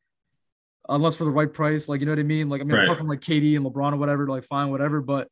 unless 0.88 1.16
for 1.16 1.24
the 1.24 1.30
right 1.30 1.52
price. 1.52 1.88
Like, 1.88 2.00
you 2.00 2.06
know 2.06 2.12
what 2.12 2.18
I 2.18 2.24
mean? 2.24 2.48
Like, 2.48 2.60
I 2.60 2.64
mean, 2.64 2.76
right. 2.76 2.84
apart 2.84 2.98
from 2.98 3.08
like 3.08 3.20
KD 3.20 3.56
and 3.56 3.64
LeBron 3.64 3.92
or 3.92 3.96
whatever, 3.96 4.26
like, 4.26 4.44
fine, 4.44 4.70
whatever. 4.70 5.00
But 5.00 5.28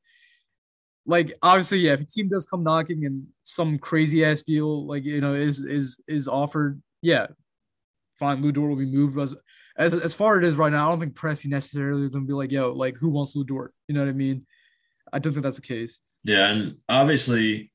like, 1.07 1.33
obviously, 1.43 1.79
yeah, 1.79 1.93
if 1.93 2.01
a 2.01 2.05
team 2.05 2.29
does 2.29 2.47
come 2.47 2.63
knocking 2.63 3.05
and 3.07 3.27
some 3.43 3.79
crazy 3.79 4.25
ass 4.25 4.43
deal, 4.43 4.87
like, 4.87 5.05
you 5.05 5.21
know, 5.21 5.35
is 5.35 5.61
is 5.61 5.99
is 6.07 6.29
offered, 6.29 6.81
yeah, 7.01 7.27
fine. 8.19 8.43
Lu 8.43 8.53
Dort 8.53 8.71
will 8.71 8.77
be 8.77 8.87
moved. 8.87 9.19
As 9.19 9.35
as 9.77 9.95
as 9.95 10.15
far 10.15 10.39
as 10.39 10.45
it 10.45 10.49
is 10.49 10.57
right 10.57 10.71
now, 10.71 10.87
I 10.87 10.91
don't 10.91 11.01
think 11.01 11.15
Presti 11.15 11.47
necessarily 11.47 12.05
is 12.05 12.11
gonna 12.11 12.25
be 12.25 12.35
like, 12.35 12.53
yo, 12.53 12.73
like, 12.73 12.97
who 12.97 13.11
wants 13.11 13.35
Lu 13.35 13.45
Dort? 13.45 13.75
You 13.89 13.95
know 13.95 14.01
what 14.01 14.11
I 14.11 14.13
mean? 14.13 14.47
I 15.13 15.19
don't 15.19 15.33
think 15.33 15.43
that's 15.43 15.57
the 15.57 15.63
case. 15.63 16.01
Yeah, 16.25 16.51
and 16.51 16.77
obviously, 16.89 17.73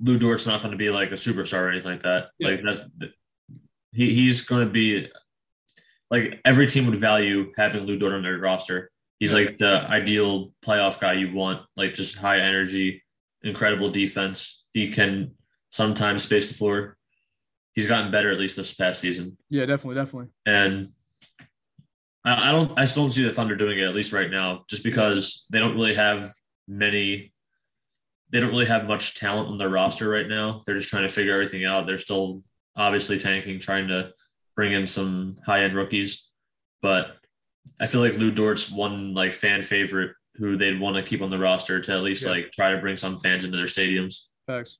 Lu 0.00 0.18
Dort's 0.18 0.46
not 0.46 0.60
going 0.60 0.72
to 0.72 0.78
be 0.78 0.90
like 0.90 1.10
a 1.10 1.14
superstar 1.14 1.60
or 1.60 1.70
anything 1.70 1.92
like 1.92 2.02
that. 2.02 2.28
Yeah. 2.38 2.48
Like 2.48 2.62
that, 2.62 3.12
he 3.92 4.14
he's 4.14 4.42
going 4.42 4.66
to 4.66 4.72
be 4.72 5.08
like 6.10 6.40
every 6.44 6.66
team 6.66 6.86
would 6.86 6.98
value 6.98 7.52
having 7.56 7.84
Lu 7.84 7.98
Dort 7.98 8.14
on 8.14 8.22
their 8.22 8.38
roster. 8.38 8.90
He's 9.18 9.32
yeah. 9.32 9.38
like 9.38 9.58
the 9.58 9.86
ideal 9.88 10.52
playoff 10.64 11.00
guy 11.00 11.14
you 11.14 11.32
want, 11.32 11.62
like 11.76 11.94
just 11.94 12.16
high 12.16 12.40
energy, 12.40 13.02
incredible 13.42 13.90
defense. 13.90 14.64
He 14.72 14.90
can 14.90 15.32
sometimes 15.70 16.22
space 16.22 16.48
the 16.48 16.54
floor. 16.54 16.96
He's 17.74 17.86
gotten 17.86 18.10
better 18.10 18.30
at 18.30 18.38
least 18.38 18.56
this 18.56 18.74
past 18.74 19.00
season. 19.00 19.36
Yeah, 19.50 19.66
definitely, 19.66 19.96
definitely. 19.96 20.28
And 20.46 20.90
I, 22.24 22.48
I 22.48 22.52
don't, 22.52 22.72
I 22.76 22.86
still 22.86 23.04
don't 23.04 23.10
see 23.10 23.24
the 23.24 23.32
Thunder 23.32 23.56
doing 23.56 23.78
it 23.78 23.84
at 23.84 23.94
least 23.94 24.12
right 24.12 24.30
now, 24.30 24.64
just 24.68 24.82
because 24.82 25.46
they 25.50 25.58
don't 25.58 25.74
really 25.74 25.94
have 25.94 26.32
many 26.68 27.32
they 28.30 28.40
don't 28.40 28.50
really 28.50 28.66
have 28.66 28.86
much 28.86 29.14
talent 29.14 29.48
on 29.48 29.58
their 29.58 29.68
roster 29.68 30.08
right 30.08 30.28
now. 30.28 30.62
They're 30.66 30.76
just 30.76 30.88
trying 30.88 31.06
to 31.06 31.12
figure 31.12 31.32
everything 31.32 31.64
out. 31.64 31.86
They're 31.86 31.98
still 31.98 32.42
obviously 32.74 33.18
tanking, 33.18 33.60
trying 33.60 33.88
to 33.88 34.12
bring 34.56 34.72
in 34.72 34.86
some 34.86 35.36
high 35.46 35.62
end 35.62 35.76
rookies. 35.76 36.28
But 36.82 37.16
I 37.80 37.86
feel 37.86 38.00
like 38.00 38.14
Lu 38.14 38.30
Dort's 38.30 38.70
one 38.70 39.14
like 39.14 39.32
fan 39.32 39.62
favorite 39.62 40.12
who 40.34 40.56
they'd 40.56 40.80
want 40.80 40.96
to 40.96 41.02
keep 41.02 41.22
on 41.22 41.30
the 41.30 41.38
roster 41.38 41.80
to 41.80 41.92
at 41.92 42.02
least 42.02 42.24
yeah. 42.24 42.30
like 42.30 42.52
try 42.52 42.72
to 42.72 42.78
bring 42.78 42.96
some 42.96 43.18
fans 43.18 43.44
into 43.44 43.56
their 43.56 43.66
stadiums. 43.66 44.26
Thanks. 44.46 44.78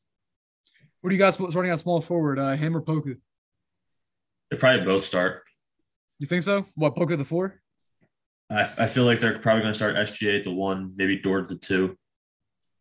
What 1.01 1.11
do 1.11 1.16
you 1.16 1.20
guys 1.20 1.34
starting 1.34 1.70
out 1.70 1.80
small 1.80 2.01
forward? 2.01 2.39
Uh, 2.39 2.57
him 2.57 2.76
or 2.76 2.82
Poku? 2.82 3.16
They 4.51 4.57
probably 4.57 4.84
both 4.84 5.05
start. 5.05 5.45
You 6.18 6.26
think 6.26 6.43
so? 6.43 6.66
What 6.74 6.97
Poku 6.97 7.16
the 7.16 7.24
four? 7.24 7.61
I, 8.51 8.62
I 8.78 8.86
feel 8.86 9.05
like 9.05 9.20
they're 9.20 9.38
probably 9.38 9.62
going 9.62 9.72
to 9.72 9.76
start 9.76 9.97
SGA 9.97 10.38
at 10.38 10.44
the 10.44 10.53
one, 10.53 10.92
maybe 10.97 11.18
Dort 11.18 11.44
at 11.44 11.49
the 11.49 11.57
two. 11.57 11.97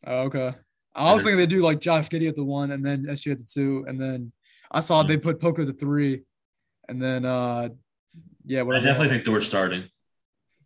Oh, 0.06 0.22
okay. 0.24 0.54
I 0.94 1.14
was 1.14 1.24
thinking 1.24 1.38
they 1.38 1.48
do 1.48 1.62
like 1.62 1.80
Josh 1.80 2.08
Giddey 2.08 2.30
at 2.30 2.36
the 2.36 2.44
one 2.44 2.72
and 2.72 2.86
then 2.86 3.06
SGA 3.06 3.34
at 3.34 3.38
the 3.40 3.44
two. 3.44 3.84
And 3.88 4.00
then 4.00 4.32
I 4.72 4.80
saw 4.80 5.04
they 5.04 5.18
put 5.18 5.40
Poku 5.40 5.60
at 5.60 5.68
the 5.68 5.74
three. 5.74 6.24
And 6.88 7.02
then, 7.02 7.26
uh 7.26 7.70
yeah, 8.46 8.64
I 8.64 8.80
definitely 8.80 9.10
think 9.10 9.26
Dort's 9.26 9.48
starting. 9.48 9.90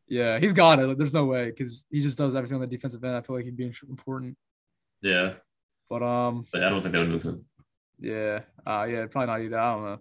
Yeah, 0.08 0.38
he's 0.38 0.54
got 0.54 0.80
it. 0.80 0.97
There's 0.97 1.14
no 1.14 1.26
way 1.26 1.45
because 1.45 1.86
he 1.89 2.02
just 2.02 2.18
does 2.18 2.36
everything 2.36 2.56
on 2.56 2.62
the 2.62 2.68
defensive 2.68 3.04
end. 3.04 3.16
I 3.16 3.22
feel 3.22 3.38
like 3.38 3.45
he'd 3.45 3.56
be 3.56 3.72
important. 3.88 4.38
Yeah. 5.02 5.36
But, 5.89 6.04
um, 6.04 6.45
but 6.52 6.64
I 6.64 6.70
don't 6.70 6.82
think 6.82 6.93
they 6.93 7.00
would 7.00 7.10
move 7.10 7.24
him. 7.24 7.45
Yeah. 8.00 8.41
Uh, 8.66 8.86
yeah, 8.89 9.06
probably 9.06 9.28
not 9.28 9.41
either. 9.41 9.60
I 9.60 9.74
don't 9.74 9.86
know. 9.86 10.00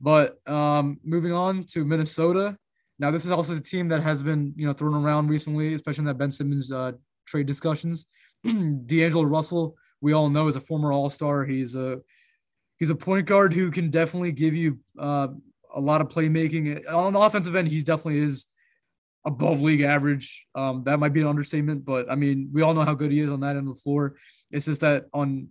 But 0.00 0.48
um, 0.48 1.00
moving 1.02 1.32
on 1.32 1.64
to 1.64 1.84
Minnesota. 1.84 2.56
Now, 2.98 3.10
this 3.10 3.24
is 3.24 3.30
also 3.30 3.54
a 3.54 3.60
team 3.60 3.88
that 3.88 4.02
has 4.02 4.22
been, 4.22 4.52
you 4.56 4.66
know, 4.66 4.72
thrown 4.72 4.94
around 4.94 5.28
recently, 5.28 5.74
especially 5.74 6.02
in 6.02 6.06
that 6.06 6.18
Ben 6.18 6.30
Simmons 6.30 6.70
uh, 6.70 6.92
trade 7.26 7.46
discussions. 7.46 8.06
D'Angelo 8.44 9.22
Russell, 9.22 9.76
we 10.00 10.12
all 10.12 10.28
know, 10.28 10.48
is 10.48 10.56
a 10.56 10.60
former 10.60 10.92
All 10.92 11.08
Star. 11.08 11.44
He's 11.44 11.76
a 11.76 12.00
he's 12.78 12.90
a 12.90 12.94
point 12.94 13.26
guard 13.26 13.52
who 13.52 13.70
can 13.70 13.90
definitely 13.90 14.32
give 14.32 14.54
you 14.54 14.78
uh, 14.98 15.28
a 15.74 15.80
lot 15.80 16.00
of 16.00 16.08
playmaking 16.08 16.90
on 16.92 17.12
the 17.12 17.20
offensive 17.20 17.54
end. 17.54 17.68
He's 17.68 17.84
definitely 17.84 18.20
is 18.20 18.46
above 19.24 19.60
league 19.60 19.82
average. 19.82 20.46
Um, 20.54 20.82
that 20.84 20.98
might 20.98 21.12
be 21.12 21.20
an 21.20 21.26
understatement, 21.26 21.84
but 21.84 22.10
I 22.10 22.14
mean, 22.14 22.50
we 22.52 22.62
all 22.62 22.74
know 22.74 22.84
how 22.84 22.94
good 22.94 23.12
he 23.12 23.20
is 23.20 23.30
on 23.30 23.40
that 23.40 23.56
end 23.56 23.68
of 23.68 23.74
the 23.76 23.80
floor. 23.80 24.16
It's 24.50 24.66
just 24.66 24.80
that 24.80 25.06
on 25.12 25.48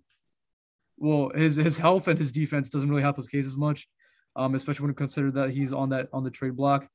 well, 0.97 1.31
his 1.33 1.55
his 1.55 1.77
health 1.77 2.07
and 2.07 2.17
his 2.17 2.31
defense 2.31 2.69
doesn't 2.69 2.89
really 2.89 3.03
help 3.03 3.17
his 3.17 3.27
case 3.27 3.45
as 3.45 3.55
much, 3.55 3.87
um, 4.35 4.55
especially 4.55 4.83
when 4.83 4.91
you 4.91 4.95
consider 4.95 5.31
that 5.31 5.51
he's 5.51 5.71
on 5.71 5.89
that 5.89 6.09
on 6.11 6.23
the 6.23 6.31
trade 6.31 6.55
block. 6.55 6.87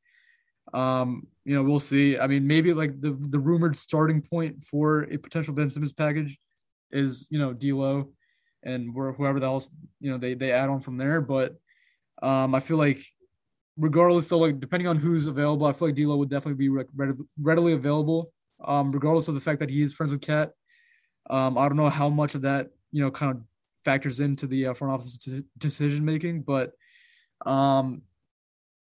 Um, 0.72 1.26
you 1.44 1.54
know, 1.54 1.62
we'll 1.62 1.80
see. 1.80 2.18
I 2.18 2.26
mean, 2.26 2.46
maybe 2.46 2.72
like 2.72 3.00
the 3.00 3.12
the 3.12 3.38
rumored 3.38 3.76
starting 3.76 4.22
point 4.22 4.64
for 4.64 5.02
a 5.04 5.16
potential 5.16 5.54
Ben 5.54 5.70
Simmons 5.70 5.92
package 5.92 6.38
is 6.90 7.26
you 7.30 7.38
know 7.38 7.52
D'Lo, 7.52 8.10
and 8.62 8.92
whoever 8.94 9.42
else 9.42 9.68
you 10.00 10.10
know 10.10 10.18
they 10.18 10.34
they 10.34 10.52
add 10.52 10.68
on 10.68 10.80
from 10.80 10.96
there. 10.96 11.20
But 11.20 11.56
um, 12.22 12.54
I 12.54 12.60
feel 12.60 12.76
like 12.76 13.04
regardless, 13.76 14.28
so 14.28 14.38
like 14.38 14.60
depending 14.60 14.86
on 14.86 14.96
who's 14.96 15.26
available, 15.26 15.66
I 15.66 15.72
feel 15.72 15.88
like 15.88 15.96
D'Lo 15.96 16.16
would 16.16 16.30
definitely 16.30 16.68
be 16.68 16.84
readily 17.40 17.72
available. 17.72 18.32
Um, 18.64 18.92
regardless 18.92 19.26
of 19.26 19.34
the 19.34 19.40
fact 19.40 19.58
that 19.58 19.70
he 19.70 19.82
is 19.82 19.92
friends 19.92 20.12
with 20.12 20.20
KAT. 20.20 20.52
Um, 21.28 21.58
I 21.58 21.68
don't 21.68 21.76
know 21.76 21.88
how 21.88 22.08
much 22.08 22.34
of 22.34 22.42
that 22.42 22.70
you 22.92 23.02
know 23.02 23.10
kind 23.10 23.32
of 23.32 23.42
factors 23.84 24.20
into 24.20 24.46
the 24.46 24.66
uh, 24.66 24.74
front 24.74 24.94
office 24.94 25.18
decision 25.58 26.04
making, 26.04 26.42
but 26.42 26.72
um, 27.44 28.02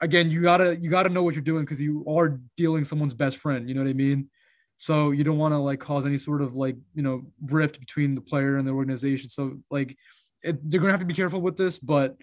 again, 0.04 0.30
you 0.30 0.42
gotta 0.42 0.76
you 0.76 0.90
gotta 0.90 1.10
know 1.10 1.24
what 1.24 1.34
you're 1.34 1.44
doing 1.44 1.64
because 1.64 1.82
you 1.82 2.06
are 2.08 2.40
dealing 2.58 2.84
someone's 2.84 3.14
best 3.14 3.38
friend. 3.38 3.68
You 3.68 3.76
know 3.76 3.82
what 3.82 3.90
I 3.90 3.94
mean? 3.94 4.30
So 4.76 5.12
you 5.12 5.24
don't 5.24 5.38
want 5.38 5.54
to 5.54 5.58
like 5.58 5.80
cause 5.80 6.06
any 6.06 6.18
sort 6.18 6.42
of 6.42 6.56
like 6.56 6.76
you 6.94 7.02
know 7.02 7.24
rift 7.42 7.80
between 7.80 8.16
the 8.16 8.22
player 8.22 8.58
and 8.58 8.68
the 8.68 8.72
organization. 8.72 9.30
So 9.30 9.60
like 9.72 9.96
it, 10.42 10.70
they're 10.70 10.80
gonna 10.80 10.92
have 10.92 11.00
to 11.00 11.06
be 11.06 11.14
careful 11.14 11.42
with 11.42 11.58
this. 11.58 11.80
But 11.80 12.18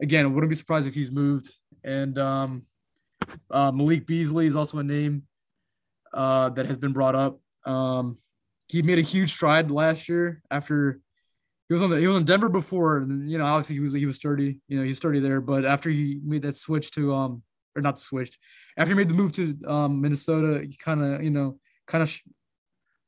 again, 0.00 0.24
I 0.24 0.28
wouldn't 0.28 0.50
be 0.50 0.56
surprised 0.56 0.86
if 0.86 0.94
he's 0.94 1.10
moved. 1.10 1.52
And 1.84 2.18
um, 2.18 2.62
uh, 3.50 3.72
Malik 3.72 4.06
Beasley 4.06 4.46
is 4.46 4.56
also 4.56 4.78
a 4.78 4.84
name 4.84 5.24
uh, 6.14 6.50
that 6.50 6.66
has 6.66 6.78
been 6.78 6.92
brought 6.92 7.14
up. 7.14 7.40
Um, 7.64 8.16
he 8.68 8.82
made 8.82 8.98
a 8.98 9.02
huge 9.02 9.32
stride 9.32 9.70
last 9.70 10.08
year 10.08 10.42
after 10.50 11.00
he 11.68 11.74
was 11.74 11.82
on 11.82 11.90
the 11.90 11.98
he 11.98 12.06
was 12.06 12.16
in 12.16 12.24
Denver 12.24 12.48
before, 12.48 12.98
and 12.98 13.30
you 13.30 13.38
know 13.38 13.46
obviously 13.46 13.74
he 13.76 13.80
was 13.80 13.92
he 13.92 14.06
was 14.06 14.16
sturdy, 14.16 14.60
you 14.68 14.78
know 14.78 14.84
he's 14.84 14.98
sturdy 14.98 15.20
there. 15.20 15.40
But 15.40 15.64
after 15.64 15.90
he 15.90 16.20
made 16.24 16.42
that 16.42 16.54
switch 16.54 16.90
to 16.92 17.14
um 17.14 17.42
or 17.74 17.82
not 17.82 17.98
switched, 17.98 18.38
after 18.76 18.90
he 18.90 18.96
made 18.96 19.08
the 19.08 19.14
move 19.14 19.32
to 19.32 19.56
um 19.66 20.00
Minnesota, 20.00 20.64
he 20.64 20.76
kind 20.76 21.02
of 21.02 21.22
you 21.22 21.30
know 21.30 21.58
kind 21.86 22.02
of 22.02 22.08
sh- 22.08 22.22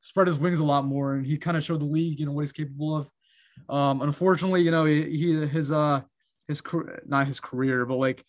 spread 0.01 0.27
his 0.27 0.39
wings 0.39 0.59
a 0.59 0.63
lot 0.63 0.85
more, 0.85 1.13
and 1.13 1.25
he 1.25 1.37
kind 1.37 1.57
of 1.57 1.63
showed 1.63 1.81
the 1.81 1.85
league 1.85 2.19
you 2.19 2.25
know 2.25 2.33
what 2.33 2.41
he's 2.41 2.51
capable 2.51 2.97
of. 2.97 3.09
Um, 3.73 4.01
unfortunately, 4.01 4.61
you 4.61 4.71
know 4.71 4.85
he, 4.85 5.03
he 5.03 5.47
his 5.47 5.71
uh 5.71 6.01
his 6.47 6.61
not 7.05 7.27
his 7.27 7.39
career, 7.39 7.85
but 7.85 7.95
like 7.95 8.25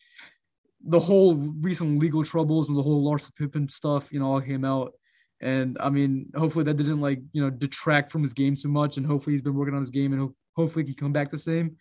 the 0.85 1.01
whole 1.01 1.35
recent 1.35 1.99
legal 1.99 2.25
troubles 2.25 2.69
and 2.69 2.79
the 2.79 2.83
whole 2.83 3.05
Larsa 3.05 3.35
Pippen 3.35 3.69
stuff, 3.69 4.13
you 4.13 4.21
know, 4.21 4.33
all 4.33 4.41
came 4.41 4.65
out. 4.65 4.93
And 5.41 5.77
I 5.81 5.89
mean, 5.89 6.31
hopefully 6.37 6.65
that 6.65 6.77
didn't 6.77 7.01
like, 7.01 7.21
you 7.33 7.43
know, 7.43 7.51
detract 7.51 8.13
from 8.13 8.23
his 8.23 8.35
game 8.35 8.57
too 8.57 8.69
much. 8.69 8.97
And 8.97 9.07
hopefully 9.07 9.35
he's 9.35 9.43
been 9.43 9.55
working 9.55 9.75
on 9.75 9.81
his 9.81 9.91
game 9.91 10.13
and 10.13 10.33
hopefully 10.55 10.85
he 10.85 10.93
can 10.93 11.07
come 11.07 11.13
back 11.13 11.31
the 11.31 11.39
same. 11.39 11.77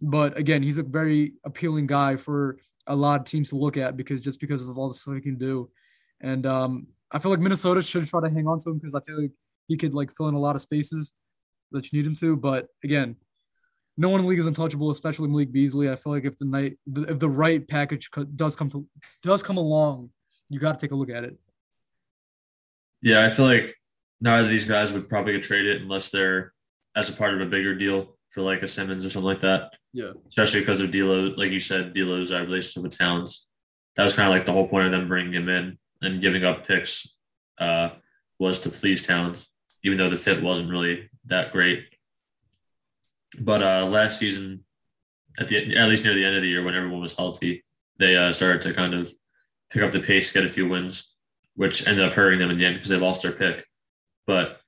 But 0.00 0.36
again, 0.36 0.62
he's 0.62 0.78
a 0.78 0.82
very 0.82 1.34
appealing 1.44 1.86
guy 1.86 2.16
for 2.16 2.58
a 2.86 2.94
lot 2.94 3.20
of 3.20 3.26
teams 3.26 3.50
to 3.50 3.56
look 3.56 3.76
at 3.76 3.96
because 3.96 4.20
just 4.20 4.40
because 4.40 4.66
of 4.66 4.76
all 4.76 4.88
the 4.88 4.94
stuff 4.94 5.14
he 5.14 5.20
can 5.20 5.38
do. 5.38 5.70
And 6.20 6.44
um, 6.44 6.88
I 7.12 7.18
feel 7.18 7.30
like 7.30 7.40
Minnesota 7.40 7.82
should 7.82 8.06
try 8.06 8.20
to 8.20 8.34
hang 8.34 8.46
on 8.46 8.58
to 8.60 8.70
him 8.70 8.78
because 8.78 8.94
I 8.94 9.00
feel 9.00 9.22
like 9.22 9.32
he 9.68 9.76
could 9.76 9.94
like 9.94 10.14
fill 10.14 10.28
in 10.28 10.34
a 10.34 10.40
lot 10.40 10.56
of 10.56 10.62
spaces 10.62 11.14
that 11.70 11.92
you 11.92 11.98
need 11.98 12.06
him 12.06 12.16
to. 12.16 12.36
But 12.36 12.66
again, 12.82 13.16
no 13.96 14.08
one 14.08 14.20
in 14.20 14.26
the 14.26 14.30
league 14.30 14.40
is 14.40 14.46
untouchable, 14.46 14.90
especially 14.90 15.28
Malik 15.28 15.52
Beasley. 15.52 15.90
I 15.90 15.96
feel 15.96 16.12
like 16.12 16.24
if 16.24 16.36
the 16.38 16.46
night, 16.46 16.78
if 16.86 17.18
the 17.18 17.28
right 17.28 17.66
package 17.66 18.10
does 18.34 18.56
come 18.56 18.70
to 18.70 18.86
does 19.22 19.42
come 19.42 19.56
along, 19.56 20.10
you 20.48 20.58
got 20.58 20.78
to 20.78 20.84
take 20.84 20.92
a 20.92 20.96
look 20.96 21.10
at 21.10 21.24
it. 21.24 21.38
Yeah, 23.04 23.22
I 23.22 23.28
feel 23.28 23.44
like 23.44 23.76
neither 24.22 24.44
of 24.44 24.50
these 24.50 24.64
guys 24.64 24.94
would 24.94 25.10
probably 25.10 25.34
get 25.34 25.42
traded 25.42 25.82
unless 25.82 26.08
they're 26.08 26.54
as 26.96 27.10
a 27.10 27.12
part 27.12 27.34
of 27.34 27.40
a 27.42 27.50
bigger 27.50 27.74
deal 27.74 28.16
for 28.30 28.40
like 28.40 28.62
a 28.62 28.68
Simmons 28.68 29.04
or 29.04 29.10
something 29.10 29.26
like 29.26 29.42
that. 29.42 29.72
Yeah. 29.92 30.12
Especially 30.26 30.60
because 30.60 30.80
of 30.80 30.90
D'Lo, 30.90 31.34
like 31.36 31.50
you 31.50 31.60
said, 31.60 31.92
D'Lo's 31.92 32.32
relationship 32.32 32.82
with 32.82 32.96
Towns. 32.96 33.46
That 33.96 34.04
was 34.04 34.14
kind 34.14 34.26
of 34.26 34.34
like 34.34 34.46
the 34.46 34.52
whole 34.52 34.68
point 34.68 34.86
of 34.86 34.92
them 34.92 35.06
bringing 35.06 35.34
him 35.34 35.50
in 35.50 35.78
and 36.00 36.22
giving 36.22 36.44
up 36.44 36.66
picks 36.66 37.14
uh, 37.58 37.90
was 38.38 38.58
to 38.60 38.70
please 38.70 39.06
Towns, 39.06 39.50
even 39.82 39.98
though 39.98 40.08
the 40.08 40.16
fit 40.16 40.42
wasn't 40.42 40.70
really 40.70 41.10
that 41.26 41.52
great. 41.52 41.84
But 43.38 43.62
uh, 43.62 43.84
last 43.84 44.18
season, 44.18 44.64
at 45.38 45.48
the 45.48 45.76
at 45.76 45.88
least 45.90 46.04
near 46.04 46.14
the 46.14 46.24
end 46.24 46.36
of 46.36 46.42
the 46.42 46.48
year 46.48 46.64
when 46.64 46.74
everyone 46.74 47.02
was 47.02 47.14
healthy, 47.14 47.64
they 47.98 48.16
uh, 48.16 48.32
started 48.32 48.62
to 48.62 48.72
kind 48.72 48.94
of 48.94 49.12
pick 49.70 49.82
up 49.82 49.92
the 49.92 50.00
pace, 50.00 50.32
get 50.32 50.46
a 50.46 50.48
few 50.48 50.66
wins, 50.66 51.13
which 51.56 51.86
ended 51.86 52.04
up 52.04 52.12
hurting 52.12 52.38
them 52.38 52.50
in 52.50 52.58
the 52.58 52.64
end 52.64 52.76
because 52.76 52.88
they 52.88 52.96
lost 52.96 53.22
their 53.22 53.32
pick. 53.32 53.64
But 54.26 54.60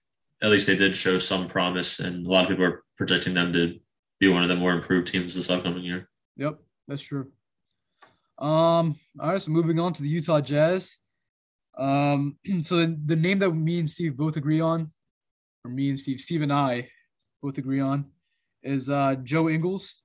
at 0.42 0.50
least 0.50 0.66
they 0.66 0.76
did 0.76 0.96
show 0.96 1.18
some 1.18 1.48
promise, 1.48 1.98
and 1.98 2.26
a 2.26 2.30
lot 2.30 2.44
of 2.44 2.50
people 2.50 2.64
are 2.64 2.84
projecting 2.96 3.34
them 3.34 3.52
to 3.52 3.78
be 4.20 4.28
one 4.28 4.42
of 4.42 4.48
the 4.48 4.56
more 4.56 4.72
improved 4.72 5.08
teams 5.08 5.34
this 5.34 5.50
upcoming 5.50 5.84
year. 5.84 6.08
Yep, 6.36 6.58
that's 6.88 7.02
true. 7.02 7.30
Um, 8.38 8.98
all 9.18 9.32
right, 9.32 9.40
so 9.40 9.50
moving 9.50 9.80
on 9.80 9.92
to 9.94 10.02
the 10.02 10.08
Utah 10.08 10.40
Jazz. 10.40 10.98
Um, 11.78 12.36
so 12.62 12.76
the, 12.76 13.16
name 13.16 13.38
that 13.40 13.50
me 13.50 13.78
and 13.78 13.88
Steve 13.88 14.16
both 14.16 14.36
agree 14.36 14.60
on, 14.60 14.92
or 15.64 15.70
me 15.70 15.88
and 15.88 15.98
Steve, 15.98 16.20
Steve 16.20 16.42
and 16.42 16.52
I 16.52 16.88
both 17.42 17.58
agree 17.58 17.80
on, 17.80 18.06
is 18.62 18.88
uh, 18.88 19.16
Joe 19.22 19.48
Ingles. 19.48 20.02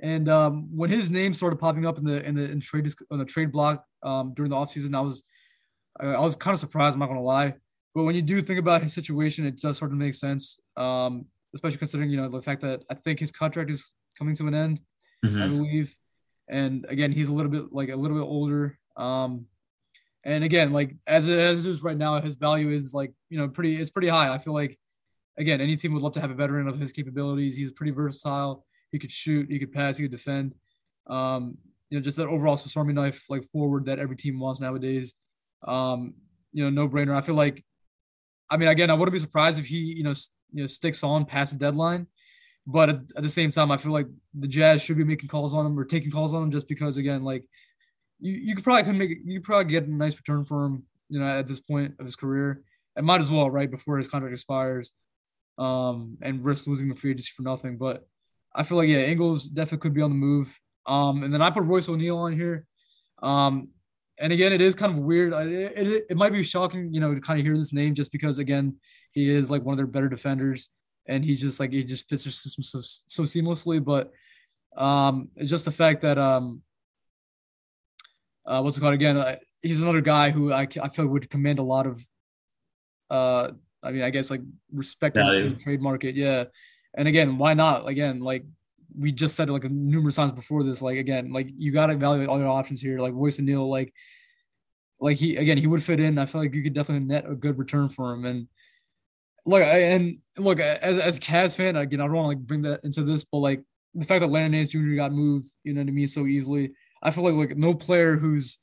And 0.00 0.28
um, 0.28 0.68
when 0.74 0.90
his 0.90 1.10
name 1.10 1.32
started 1.32 1.58
popping 1.58 1.86
up 1.86 1.96
in 1.96 2.04
the 2.04 2.22
in 2.22 2.34
the 2.34 2.44
in 2.44 2.60
trade 2.60 2.92
on 3.10 3.18
the 3.18 3.24
trade 3.24 3.50
block 3.50 3.82
um, 4.02 4.34
during 4.34 4.50
the 4.50 4.56
offseason, 4.56 4.94
I 4.94 5.00
was 5.00 5.24
I 6.00 6.20
was 6.20 6.36
kind 6.36 6.54
of 6.54 6.60
surprised. 6.60 6.94
I'm 6.94 7.00
not 7.00 7.08
gonna 7.08 7.22
lie, 7.22 7.54
but 7.94 8.04
when 8.04 8.14
you 8.14 8.22
do 8.22 8.42
think 8.42 8.58
about 8.58 8.82
his 8.82 8.92
situation, 8.92 9.46
it 9.46 9.60
does 9.60 9.78
sort 9.78 9.92
of 9.92 9.98
make 9.98 10.14
sense. 10.14 10.58
Um, 10.76 11.26
especially 11.54 11.78
considering 11.78 12.10
you 12.10 12.16
know 12.16 12.28
the 12.28 12.42
fact 12.42 12.62
that 12.62 12.82
I 12.90 12.94
think 12.94 13.18
his 13.20 13.32
contract 13.32 13.70
is 13.70 13.92
coming 14.18 14.34
to 14.36 14.46
an 14.46 14.54
end, 14.54 14.80
mm-hmm. 15.24 15.42
I 15.42 15.46
believe, 15.46 15.96
and 16.48 16.86
again 16.88 17.12
he's 17.12 17.28
a 17.28 17.32
little 17.32 17.50
bit 17.50 17.72
like 17.72 17.88
a 17.88 17.96
little 17.96 18.16
bit 18.16 18.24
older. 18.24 18.78
Um, 18.96 19.46
and 20.24 20.42
again, 20.42 20.72
like 20.72 20.94
as 21.06 21.28
it, 21.28 21.38
as 21.38 21.66
it 21.66 21.70
is 21.70 21.82
right 21.82 21.96
now, 21.96 22.20
his 22.20 22.36
value 22.36 22.70
is 22.70 22.92
like 22.92 23.12
you 23.30 23.38
know 23.38 23.48
pretty 23.48 23.76
it's 23.76 23.90
pretty 23.90 24.08
high. 24.08 24.32
I 24.32 24.38
feel 24.38 24.54
like 24.54 24.78
again 25.38 25.60
any 25.60 25.76
team 25.76 25.92
would 25.94 26.02
love 26.02 26.12
to 26.12 26.20
have 26.20 26.30
a 26.30 26.34
veteran 26.34 26.68
of 26.68 26.78
his 26.78 26.92
capabilities. 26.92 27.56
He's 27.56 27.72
pretty 27.72 27.92
versatile. 27.92 28.64
He 28.92 28.98
could 28.98 29.12
shoot, 29.12 29.50
he 29.50 29.58
could 29.58 29.72
pass, 29.72 29.96
he 29.96 30.04
could 30.04 30.12
defend. 30.12 30.54
Um, 31.06 31.58
you 31.90 31.98
know, 31.98 32.02
just 32.02 32.16
that 32.16 32.26
overall 32.26 32.56
Swiss 32.56 32.76
knife 32.76 33.24
like 33.28 33.44
forward 33.50 33.86
that 33.86 33.98
every 33.98 34.16
team 34.16 34.38
wants 34.38 34.60
nowadays. 34.60 35.14
Um, 35.62 36.14
you 36.52 36.64
know, 36.64 36.70
no 36.70 36.88
brainer. 36.88 37.16
I 37.16 37.20
feel 37.20 37.34
like, 37.34 37.64
I 38.50 38.56
mean, 38.56 38.68
again, 38.68 38.90
I 38.90 38.94
wouldn't 38.94 39.12
be 39.12 39.18
surprised 39.18 39.58
if 39.58 39.66
he, 39.66 39.76
you 39.76 40.02
know, 40.02 40.14
you 40.52 40.62
know, 40.62 40.66
sticks 40.66 41.02
on 41.02 41.24
past 41.24 41.52
the 41.52 41.58
deadline. 41.58 42.06
But 42.66 42.88
at, 42.88 42.96
at, 43.16 43.22
the 43.22 43.30
same 43.30 43.50
time, 43.50 43.70
I 43.70 43.76
feel 43.76 43.92
like 43.92 44.08
the 44.34 44.48
Jazz 44.48 44.82
should 44.82 44.96
be 44.96 45.04
making 45.04 45.28
calls 45.28 45.54
on 45.54 45.66
him 45.66 45.78
or 45.78 45.84
taking 45.84 46.10
calls 46.10 46.34
on 46.34 46.42
him 46.42 46.50
just 46.50 46.66
because, 46.66 46.96
again, 46.96 47.22
like 47.22 47.44
you, 48.18 48.32
you 48.32 48.54
could 48.54 48.64
probably 48.64 48.82
can 48.82 48.98
make 48.98 49.18
you 49.24 49.40
probably 49.40 49.70
get 49.70 49.84
a 49.84 49.90
nice 49.90 50.16
return 50.16 50.44
for 50.44 50.64
him, 50.64 50.84
you 51.08 51.20
know, 51.20 51.26
at 51.26 51.46
this 51.46 51.60
point 51.60 51.94
of 51.98 52.06
his 52.06 52.16
career. 52.16 52.62
And 52.96 53.06
might 53.06 53.20
as 53.20 53.30
well, 53.30 53.50
right 53.50 53.70
before 53.70 53.98
his 53.98 54.08
contract 54.08 54.32
expires, 54.32 54.92
um, 55.58 56.16
and 56.22 56.44
risk 56.44 56.66
losing 56.66 56.88
the 56.88 56.94
free 56.94 57.10
agency 57.10 57.32
for 57.36 57.42
nothing. 57.42 57.76
But 57.76 58.06
I 58.54 58.62
feel 58.62 58.78
like 58.78 58.88
yeah, 58.88 59.00
Ingles 59.00 59.44
definitely 59.44 59.82
could 59.82 59.94
be 59.94 60.02
on 60.02 60.10
the 60.10 60.16
move. 60.16 60.58
Um, 60.86 61.22
and 61.22 61.32
then 61.32 61.42
I 61.42 61.50
put 61.50 61.64
Royce 61.64 61.88
O'Neale 61.88 62.18
on 62.18 62.32
here. 62.32 62.66
Um, 63.22 63.68
and 64.18 64.32
again, 64.32 64.52
it 64.52 64.60
is 64.60 64.74
kind 64.74 64.92
of 64.92 64.98
weird. 64.98 65.32
It, 65.32 65.72
it, 65.76 66.06
it 66.10 66.16
might 66.16 66.32
be 66.32 66.42
shocking, 66.42 66.92
you 66.92 67.00
know, 67.00 67.14
to 67.14 67.20
kind 67.20 67.38
of 67.38 67.44
hear 67.44 67.56
this 67.56 67.72
name 67.72 67.94
just 67.94 68.10
because 68.12 68.38
again, 68.38 68.76
he 69.10 69.28
is 69.28 69.50
like 69.50 69.62
one 69.62 69.74
of 69.74 69.76
their 69.76 69.86
better 69.86 70.08
defenders, 70.08 70.70
and 71.06 71.24
he 71.24 71.36
just 71.36 71.60
like 71.60 71.72
he 71.72 71.84
just 71.84 72.08
fits 72.08 72.24
their 72.24 72.32
system 72.32 72.62
so, 72.62 72.80
so 72.82 73.22
seamlessly. 73.22 73.82
But 73.82 74.12
um, 74.80 75.28
it's 75.36 75.50
just 75.50 75.64
the 75.64 75.70
fact 75.70 76.02
that 76.02 76.18
um, 76.18 76.62
uh, 78.46 78.60
what's 78.62 78.76
it 78.76 78.80
called 78.80 78.94
again? 78.94 79.16
Uh, 79.16 79.36
he's 79.62 79.82
another 79.82 80.00
guy 80.00 80.30
who 80.30 80.52
I 80.52 80.66
I 80.82 80.88
feel 80.88 81.06
would 81.06 81.28
command 81.28 81.58
a 81.58 81.62
lot 81.62 81.86
of, 81.86 82.00
uh, 83.10 83.50
I 83.82 83.90
mean, 83.90 84.02
I 84.02 84.10
guess 84.10 84.30
like 84.30 84.42
respect 84.72 85.16
in 85.16 85.26
the 85.26 85.56
trade 85.62 85.82
market. 85.82 86.14
Yeah, 86.14 86.44
and 86.94 87.06
again, 87.06 87.38
why 87.38 87.54
not? 87.54 87.86
Again, 87.86 88.20
like 88.20 88.44
we 88.94 89.12
just 89.12 89.36
said 89.36 89.50
like 89.50 89.64
numerous 89.64 90.16
times 90.16 90.32
before 90.32 90.62
this, 90.62 90.82
like 90.82 90.98
again, 90.98 91.32
like 91.32 91.48
you 91.56 91.72
got 91.72 91.86
to 91.86 91.94
evaluate 91.94 92.28
all 92.28 92.38
your 92.38 92.48
options 92.48 92.80
here. 92.80 93.00
Like 93.00 93.14
Royce 93.14 93.38
O'Neale, 93.38 93.68
like 93.68 93.92
like 95.00 95.16
he 95.16 95.36
again, 95.36 95.58
he 95.58 95.66
would 95.66 95.82
fit 95.82 96.00
in. 96.00 96.18
I 96.18 96.26
feel 96.26 96.40
like 96.40 96.54
you 96.54 96.62
could 96.62 96.74
definitely 96.74 97.06
net 97.06 97.24
a 97.28 97.34
good 97.34 97.58
return 97.58 97.88
for 97.88 98.12
him. 98.12 98.24
And 98.24 98.48
look, 99.44 99.62
I, 99.62 99.80
and 99.82 100.18
look 100.38 100.60
as 100.60 100.98
as 100.98 101.20
Cavs 101.20 101.56
fan, 101.56 101.76
again, 101.76 102.00
I 102.00 102.04
don't 102.04 102.14
want 102.14 102.24
to 102.24 102.28
like 102.28 102.46
bring 102.46 102.62
that 102.62 102.80
into 102.84 103.02
this, 103.02 103.24
but 103.24 103.38
like 103.38 103.62
the 103.94 104.04
fact 104.04 104.20
that 104.20 104.28
Larry 104.28 104.48
Nance 104.48 104.70
Jr. 104.70 104.94
got 104.94 105.12
moved, 105.12 105.48
you 105.64 105.72
know, 105.72 105.84
to 105.84 105.92
me 105.92 106.06
so 106.06 106.26
easily, 106.26 106.72
I 107.02 107.10
feel 107.10 107.24
like 107.24 107.34
like 107.34 107.56
no 107.56 107.74
player 107.74 108.16
who's 108.16 108.58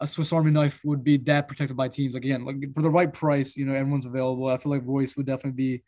a 0.00 0.06
Swiss 0.06 0.32
Army 0.32 0.50
knife 0.50 0.80
would 0.84 1.04
be 1.04 1.16
that 1.18 1.48
protected 1.48 1.76
by 1.76 1.88
teams. 1.88 2.14
Like 2.14 2.24
again, 2.24 2.44
like 2.44 2.74
for 2.74 2.82
the 2.82 2.90
right 2.90 3.12
price, 3.12 3.56
you 3.56 3.64
know, 3.64 3.74
everyone's 3.74 4.06
available. 4.06 4.48
I 4.48 4.58
feel 4.58 4.72
like 4.72 4.82
Royce 4.84 5.16
would 5.16 5.26
definitely 5.26 5.52
be 5.52 5.82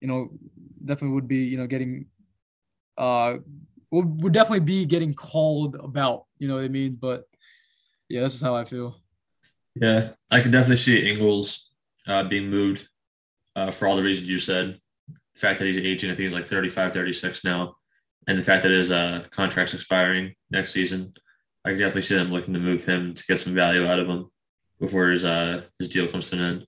you 0.00 0.08
know, 0.08 0.28
definitely 0.84 1.14
would 1.14 1.28
be, 1.28 1.44
you 1.44 1.58
know, 1.58 1.66
getting, 1.66 2.06
uh, 2.98 3.36
would 3.90 4.32
definitely 4.32 4.60
be 4.60 4.84
getting 4.84 5.14
called 5.14 5.76
about, 5.76 6.24
you 6.38 6.48
know 6.48 6.56
what 6.56 6.64
I 6.64 6.68
mean? 6.68 6.98
But 7.00 7.24
yeah, 8.08 8.22
this 8.22 8.34
is 8.34 8.40
how 8.40 8.54
I 8.54 8.64
feel. 8.64 9.00
Yeah, 9.74 10.10
I 10.30 10.40
can 10.40 10.50
definitely 10.50 10.76
see 10.76 11.10
Ingles 11.10 11.70
uh, 12.06 12.24
being 12.24 12.48
moved 12.50 12.88
uh, 13.54 13.70
for 13.70 13.86
all 13.86 13.96
the 13.96 14.02
reasons 14.02 14.28
you 14.28 14.38
said. 14.38 14.80
The 15.08 15.40
fact 15.40 15.58
that 15.58 15.66
he's 15.66 15.78
aging, 15.78 16.10
I 16.10 16.14
think 16.14 16.24
he's 16.24 16.32
like 16.32 16.46
35, 16.46 16.92
36 16.92 17.44
now. 17.44 17.76
And 18.26 18.38
the 18.38 18.42
fact 18.42 18.62
that 18.62 18.72
his 18.72 18.90
uh, 18.90 19.24
contract's 19.30 19.74
expiring 19.74 20.34
next 20.50 20.72
season, 20.72 21.14
I 21.64 21.70
can 21.70 21.78
definitely 21.78 22.02
see 22.02 22.16
them 22.16 22.32
looking 22.32 22.54
to 22.54 22.60
move 22.60 22.84
him 22.84 23.14
to 23.14 23.24
get 23.26 23.38
some 23.38 23.54
value 23.54 23.86
out 23.86 24.00
of 24.00 24.08
him 24.08 24.30
before 24.80 25.08
his 25.08 25.24
uh, 25.24 25.62
his 25.78 25.88
deal 25.88 26.08
comes 26.08 26.30
to 26.30 26.36
an 26.36 26.42
end. 26.42 26.66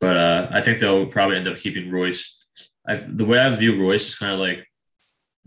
But 0.00 0.16
uh, 0.16 0.48
I 0.52 0.60
think 0.60 0.80
they'll 0.80 1.06
probably 1.06 1.36
end 1.36 1.48
up 1.48 1.56
keeping 1.56 1.90
Royce. 1.90 2.44
I, 2.86 2.96
the 2.96 3.24
way 3.24 3.38
I 3.38 3.54
view 3.54 3.80
Royce 3.80 4.08
is 4.08 4.14
kind 4.16 4.32
of 4.32 4.38
like 4.38 4.66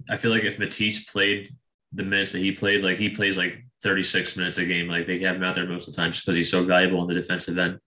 I 0.09 0.15
feel 0.15 0.31
like 0.31 0.43
if 0.43 0.59
Matisse 0.59 1.05
played 1.05 1.53
the 1.93 2.03
minutes 2.03 2.31
that 2.31 2.39
he 2.39 2.51
played, 2.51 2.83
like 2.83 2.97
he 2.97 3.09
plays 3.09 3.37
like 3.37 3.63
36 3.81 4.37
minutes 4.37 4.57
a 4.57 4.65
game, 4.65 4.87
like 4.87 5.07
they 5.07 5.19
have 5.19 5.35
him 5.35 5.43
out 5.43 5.55
there 5.55 5.65
most 5.65 5.87
of 5.87 5.93
the 5.93 6.01
time 6.01 6.11
just 6.11 6.25
because 6.25 6.37
he's 6.37 6.51
so 6.51 6.63
valuable 6.63 6.99
on 6.99 7.07
the 7.07 7.13
defensive 7.13 7.57
end. 7.57 7.79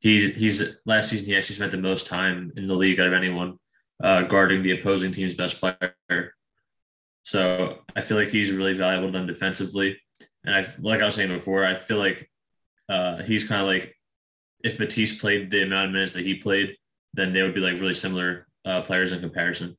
He's 0.00 0.34
he's 0.34 0.62
last 0.84 1.10
season 1.10 1.26
he 1.26 1.36
actually 1.36 1.56
spent 1.56 1.70
the 1.70 1.78
most 1.78 2.06
time 2.06 2.52
in 2.56 2.66
the 2.66 2.74
league 2.74 2.98
out 2.98 3.06
of 3.06 3.12
anyone 3.12 3.58
uh, 4.02 4.22
guarding 4.22 4.62
the 4.62 4.72
opposing 4.72 5.12
team's 5.12 5.34
best 5.34 5.60
player. 5.60 6.34
So 7.22 7.78
I 7.94 8.00
feel 8.00 8.16
like 8.16 8.28
he's 8.28 8.50
really 8.50 8.72
valuable 8.72 9.08
to 9.08 9.12
them 9.12 9.26
defensively. 9.26 9.96
And 10.44 10.54
I 10.54 10.64
like 10.80 11.02
I 11.02 11.06
was 11.06 11.14
saying 11.14 11.28
before, 11.28 11.64
I 11.64 11.76
feel 11.76 11.98
like 11.98 12.28
uh, 12.88 13.22
he's 13.22 13.46
kind 13.46 13.60
of 13.60 13.68
like 13.68 13.94
if 14.64 14.78
Matisse 14.78 15.18
played 15.18 15.50
the 15.50 15.62
amount 15.62 15.86
of 15.86 15.92
minutes 15.92 16.14
that 16.14 16.24
he 16.24 16.34
played, 16.34 16.76
then 17.14 17.32
they 17.32 17.42
would 17.42 17.54
be 17.54 17.60
like 17.60 17.80
really 17.80 17.94
similar 17.94 18.46
uh, 18.64 18.82
players 18.82 19.12
in 19.12 19.20
comparison. 19.20 19.76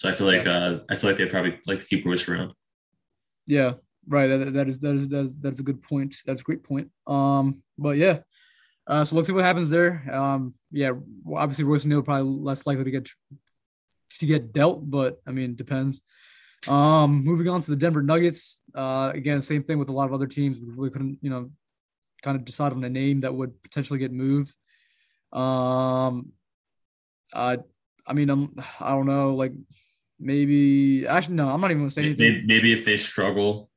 So 0.00 0.08
I 0.08 0.12
feel 0.12 0.26
like 0.26 0.46
uh, 0.46 0.78
I 0.88 0.96
feel 0.96 1.10
like 1.10 1.18
they 1.18 1.26
probably 1.26 1.58
like 1.66 1.78
to 1.78 1.84
keep 1.84 2.06
Royce 2.06 2.26
around. 2.26 2.54
Yeah, 3.46 3.74
right. 4.08 4.28
That, 4.28 4.54
that 4.54 4.66
is 4.66 4.78
that 4.78 4.94
is 4.94 5.08
that 5.10 5.24
is 5.24 5.36
that's 5.36 5.60
a 5.60 5.62
good 5.62 5.82
point. 5.82 6.16
That's 6.24 6.40
a 6.40 6.42
great 6.42 6.64
point. 6.64 6.88
Um, 7.06 7.62
but 7.76 7.98
yeah. 7.98 8.20
Uh, 8.86 9.04
so 9.04 9.14
let's 9.14 9.28
see 9.28 9.34
what 9.34 9.44
happens 9.44 9.68
there. 9.68 10.02
Um, 10.10 10.54
yeah, 10.70 10.92
obviously 11.30 11.64
Royce 11.64 11.84
O'Neale 11.84 12.00
probably 12.00 12.32
less 12.32 12.66
likely 12.66 12.84
to 12.84 12.90
get 12.90 13.10
to 14.20 14.26
get 14.26 14.54
dealt, 14.54 14.90
but 14.90 15.20
I 15.26 15.32
mean, 15.32 15.54
depends. 15.54 16.00
Um, 16.66 17.22
moving 17.22 17.48
on 17.48 17.60
to 17.60 17.70
the 17.70 17.76
Denver 17.76 18.02
Nuggets. 18.02 18.62
Uh, 18.74 19.12
again, 19.12 19.42
same 19.42 19.64
thing 19.64 19.78
with 19.78 19.90
a 19.90 19.92
lot 19.92 20.06
of 20.06 20.14
other 20.14 20.26
teams. 20.26 20.58
We 20.58 20.72
really 20.72 20.90
couldn't, 20.90 21.18
you 21.20 21.28
know, 21.28 21.50
kind 22.22 22.38
of 22.38 22.46
decide 22.46 22.72
on 22.72 22.82
a 22.84 22.88
name 22.88 23.20
that 23.20 23.34
would 23.34 23.62
potentially 23.62 23.98
get 23.98 24.12
moved. 24.12 24.54
Um, 25.30 26.32
uh, 27.34 27.58
I 28.06 28.14
mean, 28.14 28.30
I'm, 28.30 28.54
I 28.80 28.88
don't 28.92 29.06
know, 29.06 29.34
like 29.34 29.52
maybe 30.20 31.06
actually 31.06 31.36
no, 31.36 31.50
I'm 31.50 31.60
not 31.60 31.70
even 31.70 31.82
gonna 31.82 31.90
say 31.90 32.04
anything. 32.04 32.32
Maybe, 32.32 32.46
maybe 32.46 32.72
if 32.72 32.84
they 32.84 32.96
struggle, 32.96 33.70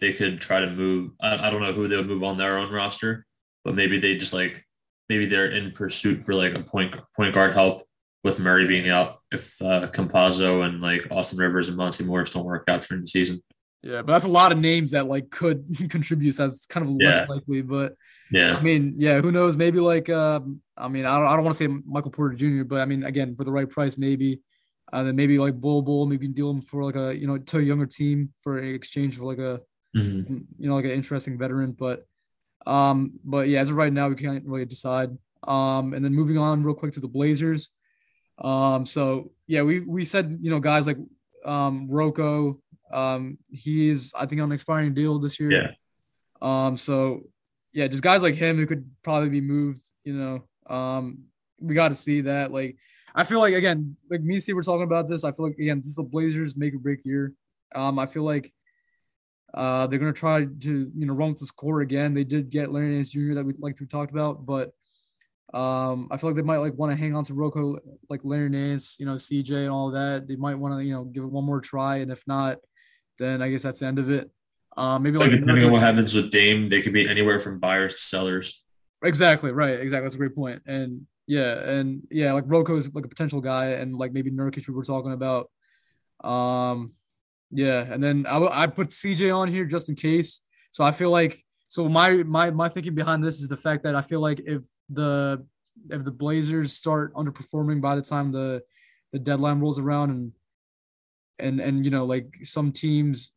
they 0.00 0.12
could 0.12 0.40
try 0.40 0.60
to 0.60 0.70
move. 0.70 1.12
I, 1.20 1.48
I 1.48 1.50
don't 1.50 1.62
know 1.62 1.72
who 1.72 1.88
they 1.88 1.96
would 1.96 2.06
move 2.06 2.22
on 2.22 2.38
their 2.38 2.58
own 2.58 2.72
roster, 2.72 3.26
but 3.64 3.74
maybe 3.74 3.98
they 3.98 4.16
just 4.16 4.32
like 4.32 4.64
maybe 5.08 5.26
they're 5.26 5.50
in 5.50 5.72
pursuit 5.72 6.22
for 6.22 6.34
like 6.34 6.54
a 6.54 6.62
point 6.62 6.96
point 7.16 7.34
guard 7.34 7.54
help 7.54 7.86
with 8.24 8.38
Murray 8.38 8.66
being 8.66 8.90
out 8.90 9.20
if 9.30 9.60
uh, 9.62 9.86
Campazzo 9.88 10.66
and 10.66 10.80
like 10.80 11.06
Austin 11.10 11.38
Rivers 11.38 11.68
and 11.68 11.76
Monte 11.76 12.04
Morris 12.04 12.30
don't 12.30 12.44
work 12.44 12.64
out 12.68 12.82
during 12.82 13.02
the 13.02 13.06
season. 13.08 13.42
Yeah, 13.82 14.02
but 14.02 14.08
that's 14.08 14.24
a 14.24 14.30
lot 14.30 14.52
of 14.52 14.58
names 14.58 14.92
that 14.92 15.06
like 15.06 15.30
could 15.30 15.64
contribute. 15.90 16.36
That's 16.36 16.66
kind 16.66 16.84
of 16.84 16.92
less 16.92 17.20
yeah. 17.20 17.34
likely, 17.34 17.62
but 17.62 17.94
yeah, 18.30 18.56
I 18.56 18.60
mean, 18.60 18.94
yeah, 18.96 19.20
who 19.20 19.30
knows? 19.30 19.56
Maybe 19.56 19.78
like, 19.78 20.10
um, 20.10 20.60
I 20.76 20.88
mean, 20.88 21.06
I 21.06 21.18
don't, 21.18 21.28
I 21.28 21.36
don't 21.36 21.44
want 21.44 21.56
to 21.56 21.64
say 21.64 21.82
Michael 21.86 22.10
Porter 22.10 22.34
Jr., 22.34 22.64
but 22.64 22.80
I 22.80 22.84
mean, 22.84 23.04
again, 23.04 23.36
for 23.36 23.44
the 23.44 23.52
right 23.52 23.68
price, 23.68 23.96
maybe. 23.96 24.40
Uh, 24.92 25.02
then 25.02 25.16
maybe 25.16 25.38
like 25.38 25.60
Bol 25.60 25.82
Bol, 25.82 26.06
maybe 26.06 26.28
deal 26.28 26.50
him 26.50 26.62
for 26.62 26.84
like 26.84 26.96
a 26.96 27.16
you 27.16 27.26
know 27.26 27.38
to 27.38 27.58
a 27.58 27.62
younger 27.62 27.86
team 27.86 28.32
for 28.40 28.58
exchange 28.58 29.16
for 29.16 29.24
like 29.24 29.38
a 29.38 29.60
mm-hmm. 29.96 30.38
you 30.58 30.68
know 30.68 30.74
like 30.74 30.84
an 30.84 30.92
interesting 30.92 31.38
veteran. 31.38 31.72
But 31.72 32.06
um, 32.66 33.12
but 33.24 33.48
yeah, 33.48 33.60
as 33.60 33.68
of 33.68 33.76
right 33.76 33.92
now, 33.92 34.08
we 34.08 34.16
can't 34.16 34.44
really 34.44 34.64
decide. 34.64 35.10
Um, 35.46 35.92
and 35.92 36.04
then 36.04 36.14
moving 36.14 36.38
on 36.38 36.62
real 36.62 36.74
quick 36.74 36.92
to 36.94 37.00
the 37.00 37.08
Blazers. 37.08 37.70
Um, 38.38 38.86
so 38.86 39.32
yeah, 39.46 39.62
we 39.62 39.80
we 39.80 40.04
said 40.04 40.38
you 40.40 40.50
know 40.50 40.60
guys 40.60 40.86
like 40.86 40.98
um 41.44 41.88
Rocco, 41.88 42.60
um, 42.92 43.38
he's 43.50 44.12
I 44.14 44.26
think 44.26 44.40
on 44.40 44.48
an 44.48 44.54
expiring 44.54 44.94
deal 44.94 45.18
this 45.18 45.40
year. 45.40 45.50
Yeah. 45.50 45.70
Um, 46.40 46.76
so 46.76 47.22
yeah, 47.72 47.86
just 47.88 48.02
guys 48.02 48.22
like 48.22 48.34
him 48.34 48.56
who 48.56 48.66
could 48.66 48.90
probably 49.02 49.28
be 49.28 49.40
moved. 49.40 49.90
You 50.04 50.14
know, 50.14 50.74
um, 50.74 51.24
we 51.60 51.74
got 51.74 51.88
to 51.88 51.94
see 51.94 52.22
that. 52.22 52.52
Like, 52.52 52.76
I 53.16 53.24
feel 53.24 53.40
like 53.40 53.54
again, 53.54 53.96
like 54.10 54.20
me 54.20 54.34
and 54.34 54.42
Steve 54.42 54.56
were 54.56 54.62
talking 54.62 54.82
about 54.82 55.08
this. 55.08 55.24
I 55.24 55.32
feel 55.32 55.46
like 55.46 55.58
again, 55.58 55.78
this 55.78 55.88
is 55.88 55.94
the 55.96 56.02
Blazers 56.02 56.54
make 56.54 56.74
or 56.74 56.78
break 56.78 57.00
year. 57.04 57.32
Um, 57.74 57.98
I 57.98 58.04
feel 58.04 58.22
like 58.22 58.52
uh, 59.54 59.86
they're 59.86 59.98
gonna 59.98 60.12
try 60.12 60.44
to 60.44 60.92
you 60.94 61.06
know 61.06 61.14
run 61.14 61.30
with 61.30 61.38
this 61.38 61.50
core 61.50 61.80
again. 61.80 62.12
They 62.12 62.24
did 62.24 62.50
get 62.50 62.70
Larry 62.70 62.94
Nance 62.94 63.10
Jr. 63.10 63.34
that 63.34 63.46
we 63.46 63.54
like 63.58 63.80
we 63.80 63.86
talked 63.86 64.12
about, 64.12 64.44
but 64.44 64.72
um, 65.54 66.08
I 66.10 66.18
feel 66.18 66.28
like 66.28 66.36
they 66.36 66.42
might 66.42 66.58
like 66.58 66.74
want 66.74 66.92
to 66.92 66.96
hang 66.96 67.14
on 67.14 67.24
to 67.24 67.34
Rocco, 67.34 67.78
like 68.10 68.20
Larry 68.22 68.50
Nance, 68.50 68.96
you 69.00 69.06
know, 69.06 69.14
CJ 69.14 69.62
and 69.62 69.70
all 69.70 69.92
that. 69.92 70.28
They 70.28 70.36
might 70.36 70.56
want 70.56 70.78
to 70.78 70.84
you 70.84 70.92
know 70.92 71.04
give 71.04 71.24
it 71.24 71.30
one 71.30 71.44
more 71.44 71.62
try, 71.62 71.96
and 71.96 72.12
if 72.12 72.22
not, 72.26 72.58
then 73.18 73.40
I 73.40 73.48
guess 73.48 73.62
that's 73.62 73.78
the 73.78 73.86
end 73.86 73.98
of 73.98 74.10
it. 74.10 74.30
Um, 74.76 75.02
maybe 75.02 75.16
Like 75.16 75.30
like 75.30 75.40
depending 75.40 75.64
on 75.64 75.72
what 75.72 75.80
happens 75.80 76.14
with 76.14 76.30
Dame, 76.30 76.68
they 76.68 76.82
could 76.82 76.92
be 76.92 77.08
anywhere 77.08 77.38
from 77.38 77.60
buyers 77.60 77.94
to 77.94 78.00
sellers. 78.00 78.62
Exactly 79.02 79.52
right. 79.52 79.80
Exactly. 79.80 80.04
That's 80.04 80.16
a 80.16 80.18
great 80.18 80.34
point. 80.34 80.60
And 80.66 81.06
yeah, 81.26 81.54
and 81.54 82.06
yeah, 82.10 82.32
like 82.32 82.44
Rocco 82.46 82.76
is 82.76 82.92
like 82.94 83.04
a 83.04 83.08
potential 83.08 83.40
guy, 83.40 83.70
and 83.70 83.96
like 83.96 84.12
maybe 84.12 84.30
Nurkic 84.30 84.68
we 84.68 84.74
were 84.74 84.84
talking 84.84 85.12
about. 85.12 85.50
Um, 86.22 86.92
yeah, 87.50 87.80
and 87.80 88.02
then 88.02 88.26
I 88.26 88.34
w- 88.34 88.52
I 88.52 88.66
put 88.66 88.88
CJ 88.88 89.36
on 89.36 89.48
here 89.48 89.64
just 89.64 89.88
in 89.88 89.94
case. 89.94 90.40
So 90.70 90.84
I 90.84 90.92
feel 90.92 91.10
like 91.10 91.42
so 91.68 91.88
my 91.88 92.22
my 92.22 92.50
my 92.50 92.68
thinking 92.68 92.94
behind 92.94 93.24
this 93.24 93.40
is 93.40 93.48
the 93.48 93.56
fact 93.56 93.82
that 93.84 93.94
I 93.94 94.02
feel 94.02 94.20
like 94.20 94.40
if 94.46 94.64
the 94.88 95.44
if 95.90 96.04
the 96.04 96.10
Blazers 96.10 96.72
start 96.72 97.14
underperforming 97.14 97.80
by 97.80 97.96
the 97.96 98.02
time 98.02 98.32
the 98.32 98.62
the 99.12 99.18
deadline 99.18 99.60
rolls 99.60 99.78
around 99.78 100.10
and 100.10 100.32
and 101.38 101.60
and 101.60 101.84
you 101.84 101.90
know 101.90 102.04
like 102.04 102.26
some 102.42 102.72
teams 102.72 103.32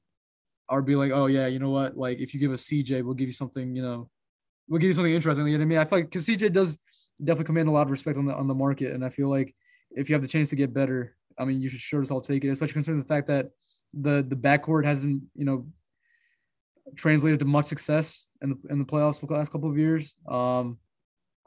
are 0.70 0.82
be 0.82 0.96
like 0.96 1.12
oh 1.12 1.26
yeah 1.26 1.48
you 1.48 1.60
know 1.60 1.70
what 1.70 1.98
like 1.98 2.20
if 2.20 2.34
you 2.34 2.40
give 2.40 2.52
us 2.52 2.66
CJ 2.66 3.04
we'll 3.04 3.16
give 3.16 3.28
you 3.28 3.34
something 3.34 3.76
you 3.76 3.82
know 3.82 4.10
we'll 4.68 4.80
give 4.80 4.88
you 4.88 4.94
something 4.94 5.14
interesting 5.14 5.46
you 5.48 5.54
know 5.54 5.60
what 5.60 5.66
I 5.66 5.68
mean 5.68 5.78
I 5.80 5.86
feel 5.86 6.00
like 6.00 6.06
because 6.06 6.28
CJ 6.28 6.54
does 6.54 6.80
definitely 7.20 7.46
command 7.46 7.70
a 7.70 7.72
lot 7.72 7.86
of 7.88 7.92
respect 7.92 8.18
on 8.18 8.26
the 8.26 8.34
on 8.34 8.48
the 8.48 8.56
market 8.56 8.94
and 8.94 9.04
I 9.04 9.10
feel 9.10 9.30
like 9.30 9.54
if 9.92 10.10
you 10.10 10.16
have 10.16 10.22
the 10.22 10.28
chance 10.28 10.50
to 10.50 10.56
get 10.56 10.74
better 10.74 11.16
I 11.38 11.46
mean 11.46 11.62
you 11.62 11.70
should 11.70 11.80
sure 11.80 12.02
as 12.02 12.10
hell 12.10 12.22
take 12.22 12.44
it 12.44 12.50
especially 12.50 12.74
considering 12.74 13.02
the 13.02 13.08
fact 13.08 13.28
that 13.28 13.50
the 13.94 14.26
the 14.28 14.36
backcourt 14.36 14.86
hasn't 14.86 15.24
you 15.36 15.46
know 15.46 15.66
translated 16.96 17.40
to 17.40 17.46
much 17.46 17.66
success 17.66 18.30
in 18.42 18.50
the 18.50 18.58
in 18.70 18.80
the 18.80 18.86
playoffs 18.86 19.26
the 19.26 19.34
last 19.34 19.52
couple 19.52 19.70
of 19.70 19.78
years. 19.78 20.16
Um, 20.28 20.78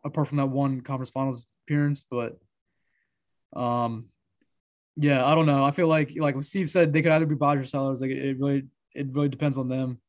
apart 0.05 0.29
from 0.29 0.39
that 0.39 0.47
one 0.47 0.81
conference 0.81 1.11
finals 1.11 1.47
appearance, 1.65 2.05
but 2.11 2.39
um, 3.55 4.07
yeah, 4.97 5.25
I 5.25 5.35
don't 5.35 5.47
know. 5.47 5.65
I 5.65 5.71
feel 5.71 5.89
like 5.89 6.13
like 6.17 6.35
what 6.35 6.45
Steve 6.45 6.69
said, 6.69 6.93
they 6.93 7.03
could 7.03 7.13
either 7.13 7.27
be 7.27 7.35
buyers 7.35 7.65
or 7.65 7.67
sellers. 7.67 8.01
Like 8.01 8.11
it, 8.11 8.19
it 8.19 8.39
really 8.39 8.65
it 8.95 9.13
really 9.13 9.29
depends 9.29 9.59
on 9.59 9.69
them. 9.69 10.01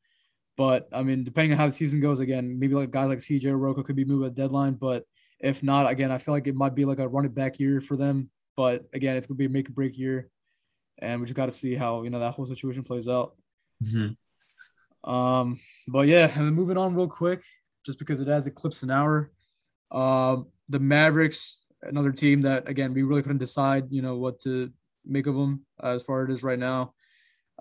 But 0.56 0.88
I 0.92 1.02
mean, 1.02 1.24
depending 1.24 1.52
on 1.52 1.58
how 1.58 1.66
the 1.66 1.72
season 1.72 2.00
goes, 2.00 2.20
again, 2.20 2.58
maybe 2.58 2.74
like 2.74 2.90
guys 2.90 3.08
like 3.08 3.18
CJ 3.18 3.60
Rocco 3.60 3.82
could 3.82 3.96
be 3.96 4.04
moved 4.04 4.26
at 4.26 4.34
deadline. 4.34 4.74
But 4.74 5.04
if 5.40 5.62
not, 5.62 5.90
again, 5.90 6.10
I 6.10 6.18
feel 6.18 6.34
like 6.34 6.46
it 6.46 6.54
might 6.54 6.74
be 6.74 6.84
like 6.84 6.98
a 6.98 7.08
run 7.08 7.24
it 7.24 7.34
back 7.34 7.58
year 7.58 7.80
for 7.80 7.96
them. 7.96 8.30
But 8.56 8.84
again, 8.92 9.16
it's 9.16 9.26
gonna 9.26 9.36
be 9.36 9.46
a 9.46 9.48
make 9.48 9.68
or 9.68 9.72
break 9.72 9.98
year, 9.98 10.28
and 10.98 11.20
we 11.20 11.26
just 11.26 11.36
got 11.36 11.46
to 11.46 11.50
see 11.50 11.74
how 11.74 12.02
you 12.02 12.10
know 12.10 12.20
that 12.20 12.32
whole 12.34 12.46
situation 12.46 12.84
plays 12.84 13.08
out. 13.08 13.34
Um, 15.04 15.60
but 15.88 16.06
yeah, 16.08 16.30
and 16.34 16.46
then 16.46 16.54
moving 16.54 16.78
on 16.78 16.94
real 16.94 17.08
quick, 17.08 17.42
just 17.84 17.98
because 17.98 18.20
it 18.20 18.28
has 18.28 18.46
eclipsed 18.46 18.82
an 18.82 18.90
hour. 18.90 19.30
Um, 19.90 20.46
the 20.68 20.78
Mavericks, 20.78 21.66
another 21.82 22.12
team 22.12 22.42
that 22.42 22.68
again 22.68 22.94
we 22.94 23.02
really 23.02 23.22
couldn't 23.22 23.38
decide, 23.38 23.86
you 23.90 24.02
know, 24.02 24.16
what 24.16 24.40
to 24.40 24.72
make 25.04 25.26
of 25.26 25.34
them 25.34 25.66
uh, 25.82 25.88
as 25.88 26.02
far 26.02 26.22
as 26.22 26.30
it 26.30 26.32
is 26.32 26.42
right 26.42 26.58
now. 26.58 26.94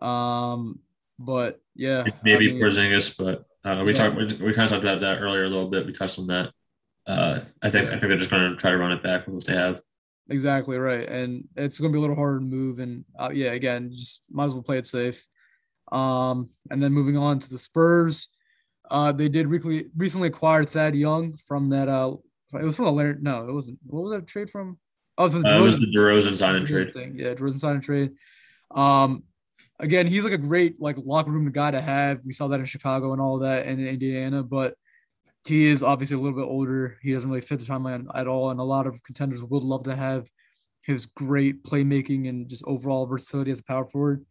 Um, 0.02 0.80
but 1.20 1.60
yeah, 1.76 2.06
Maybe 2.24 2.50
I 2.50 2.54
mean, 2.54 2.62
Porzingis, 2.62 3.18
but 3.18 3.46
uh, 3.66 3.84
we 3.84 3.92
Yeah. 3.92 3.98
talked. 3.98 4.16
We, 4.16 4.48
we 4.48 4.54
kind 4.54 4.66
of 4.66 4.70
talked 4.70 4.84
about 4.84 5.02
that 5.02 5.20
earlier 5.22 5.44
a 5.44 5.50
little 5.50 5.70
bit. 5.70 5.86
We 5.86 5.92
touched 5.92 6.20
on 6.20 6.28
that. 6.28 6.52
Uh, 7.06 7.42
I 7.62 7.70
think 7.70 7.88
I 7.88 7.98
think 7.98 8.10
they're 8.10 8.18
just 8.18 8.30
going 8.30 8.50
to 8.50 8.56
try 8.56 8.72
to 8.72 8.78
run 8.78 8.92
it 8.92 9.04
back 9.04 9.26
with 9.26 9.36
what 9.36 9.46
they 9.46 9.54
have. 9.54 9.82
Exactly 10.30 10.78
right, 10.78 11.08
and 11.08 11.48
it's 11.58 11.80
gonna 11.80 11.92
be 11.92 11.98
a 11.98 12.02
little 12.02 12.16
harder 12.16 12.40
to 12.40 12.46
move. 12.46 12.80
And 12.80 13.04
uh, 13.20 13.32
yeah, 13.34 13.52
again, 13.52 13.92
just 13.92 14.22
might 14.32 14.46
as 14.46 14.54
well 14.54 14.64
play 14.64 14.78
it 14.78 14.86
safe. 14.86 15.28
Um, 15.92 16.50
and 16.72 16.82
then 16.82 16.94
moving 16.94 17.18
on 17.18 17.40
to 17.40 17.50
the 17.50 17.58
Spurs, 17.58 18.30
uh, 18.90 19.12
they 19.12 19.28
did 19.28 19.48
recently 19.48 19.88
recently 19.98 20.30
acquired 20.30 20.70
Thad 20.70 20.96
Young 20.96 21.36
from 21.46 21.70
that. 21.72 21.90
Uh, 21.90 22.16
it 22.54 22.64
was 22.64 22.78
from 22.78 22.86
the 22.86 22.92
Leonard. 22.94 23.22
No, 23.22 23.50
it 23.50 23.52
wasn't. 23.52 23.80
What 23.86 24.04
was 24.04 24.12
that 24.14 24.26
trade 24.26 24.50
from? 24.50 24.80
Oh, 25.18 25.30
from 25.30 25.42
the 25.42 25.56
Uh, 25.56 25.60
it 25.60 25.62
was 25.62 25.80
the 25.80 25.94
DeRozan 25.94 26.38
sign 26.38 26.56
and 26.56 26.66
trade. 26.66 26.94
Thing. 26.94 27.16
Yeah, 27.18 27.34
DeRozan 27.34 27.60
sign 27.60 27.76
and 27.76 27.84
trade. 27.84 28.12
Um, 28.72 29.24
again, 29.78 30.08
he's 30.08 30.24
like 30.24 30.34
a 30.34 30.38
great 30.38 30.80
like 30.80 30.98
locker 30.98 31.32
room 31.32 31.52
guy 31.52 31.72
to 31.72 31.82
have. 31.82 32.22
We 32.24 32.32
saw 32.32 32.48
that 32.48 32.62
in 32.62 32.66
Chicago 32.66 33.12
and 33.12 33.22
all 33.22 33.40
that, 33.40 33.66
and 33.66 33.78
in 33.78 33.88
Indiana, 33.88 34.42
but 34.42 34.76
he 35.46 35.68
is 35.68 35.84
obviously 35.84 36.16
a 36.16 36.20
little 36.20 36.38
bit 36.38 36.50
older. 36.50 36.98
He 37.02 37.14
doesn't 37.14 37.30
really 37.30 37.42
fit 37.42 37.60
the 37.60 37.66
timeline 37.66 38.08
at 38.16 38.28
all, 38.28 38.50
and 38.50 38.60
a 38.60 38.64
lot 38.64 38.88
of 38.88 39.02
contenders 39.04 39.44
would 39.44 39.64
love 39.64 39.84
to 39.84 39.96
have 39.96 40.30
his 40.84 41.06
great 41.06 41.64
playmaking 41.64 42.30
and 42.30 42.48
just 42.48 42.64
overall 42.66 43.06
versatility 43.06 43.52
as 43.52 43.60
a 43.60 43.64
power 43.64 43.86
forward. 43.86 44.26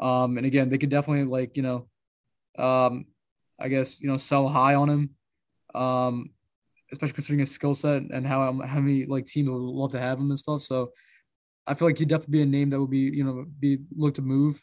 Um, 0.00 0.36
and 0.36 0.46
again, 0.46 0.68
they 0.68 0.78
could 0.78 0.90
definitely 0.90 1.24
like 1.24 1.56
you 1.56 1.62
know, 1.62 1.88
um, 2.58 3.06
I 3.58 3.68
guess 3.68 4.00
you 4.00 4.08
know 4.08 4.16
sell 4.16 4.48
high 4.48 4.74
on 4.74 4.88
him, 4.88 5.10
um, 5.80 6.30
especially 6.92 7.14
considering 7.14 7.40
his 7.40 7.52
skill 7.52 7.74
set 7.74 8.02
and 8.02 8.26
how 8.26 8.52
how 8.62 8.80
many 8.80 9.06
like 9.06 9.26
teams 9.26 9.48
would 9.48 9.58
love 9.58 9.92
to 9.92 10.00
have 10.00 10.18
him 10.18 10.30
and 10.30 10.38
stuff. 10.38 10.62
So 10.62 10.90
I 11.68 11.74
feel 11.74 11.86
like 11.86 11.98
he'd 11.98 12.08
definitely 12.08 12.38
be 12.38 12.42
a 12.42 12.46
name 12.46 12.70
that 12.70 12.80
would 12.80 12.90
be 12.90 12.98
you 12.98 13.24
know 13.24 13.46
be 13.60 13.78
looked 13.96 14.16
to 14.16 14.22
move. 14.22 14.60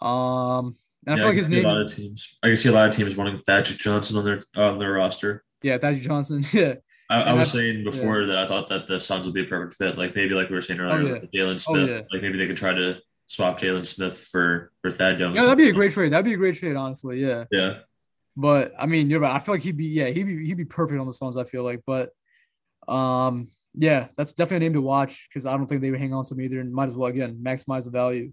Um, 0.00 0.76
and 1.06 1.14
I 1.14 1.16
Yeah, 1.18 1.22
feel 1.22 1.26
like 1.28 1.36
his 1.38 1.48
name, 1.48 1.64
A 1.64 1.68
lot 1.68 1.80
of 1.82 1.94
teams. 1.94 2.38
I 2.42 2.48
can 2.48 2.56
see 2.56 2.68
a 2.68 2.72
lot 2.72 2.88
of 2.88 2.94
teams 2.94 3.16
wanting 3.16 3.40
Magic 3.46 3.78
Johnson 3.78 4.16
on 4.16 4.24
their 4.24 4.40
on 4.56 4.78
their 4.78 4.92
roster. 4.92 5.44
yeah, 5.62 5.78
Thaddeus 5.78 6.04
Johnson, 6.06 6.44
yeah, 6.52 6.74
I, 7.08 7.22
I 7.22 7.32
was 7.34 7.48
I- 7.48 7.52
saying 7.52 7.84
before 7.84 8.26
that 8.26 8.38
I 8.38 8.46
thought 8.46 8.68
that 8.68 8.86
the 8.86 8.98
Suns 9.00 9.26
would 9.26 9.34
be 9.34 9.42
a 9.42 9.46
perfect 9.46 9.76
fit. 9.76 9.98
Like 9.98 10.14
maybe 10.14 10.34
like 10.34 10.48
we 10.48 10.54
were 10.54 10.62
saying 10.62 10.80
earlier, 10.80 11.14
yeah. 11.14 11.20
with 11.20 11.30
Jalen 11.32 11.54
Oh, 11.54 11.74
Smith. 11.74 11.90
yeah. 11.90 12.00
Like 12.12 12.22
maybe 12.22 12.38
they 12.38 12.46
could 12.46 12.56
try 12.56 12.72
to 12.74 12.96
swap 13.26 13.58
Jalen 13.60 13.86
Smith 13.86 14.18
for 14.18 14.72
for 14.82 14.90
Thad 14.90 15.18
Young. 15.20 15.34
yeah, 15.34 15.42
that'd 15.42 15.58
be 15.58 15.68
a 15.68 15.72
great 15.72 15.92
trade. 15.92 16.12
That'd 16.12 16.24
be 16.26 16.34
a 16.34 16.36
great 16.36 16.56
trade, 16.56 16.76
honestly, 16.76 17.20
yeah. 17.20 17.44
Yeah, 17.50 17.78
But 18.36 18.72
I 18.78 18.86
mean, 18.86 19.08
you're 19.10 19.20
right. 19.20 19.34
I 19.34 19.38
feel 19.38 19.54
like 19.54 19.62
he'd 19.62 19.76
be 19.76 19.86
yeah, 19.86 20.08
he'd 20.08 20.24
be 20.24 20.44
he'd 20.46 20.56
be 20.56 20.64
perfect 20.64 21.00
on 21.00 21.06
the 21.06 21.12
Suns. 21.12 21.36
I 21.36 21.44
feel 21.44 21.62
like, 21.64 21.80
but 21.86 22.10
um, 22.88 23.48
yeah, 23.74 24.08
that's 24.16 24.32
definitely 24.32 24.66
a 24.66 24.68
name 24.70 24.74
to 24.74 24.80
watch 24.82 25.28
because 25.28 25.46
I 25.46 25.56
don't 25.56 25.66
think 25.66 25.80
they 25.80 25.90
would 25.90 26.00
hang 26.00 26.12
on 26.12 26.24
to 26.24 26.34
him 26.34 26.40
either, 26.40 26.60
and 26.60 26.72
might 26.72 26.86
as 26.86 26.96
well 26.96 27.08
again 27.08 27.38
maximize 27.42 27.84
the 27.84 27.90
value. 27.90 28.32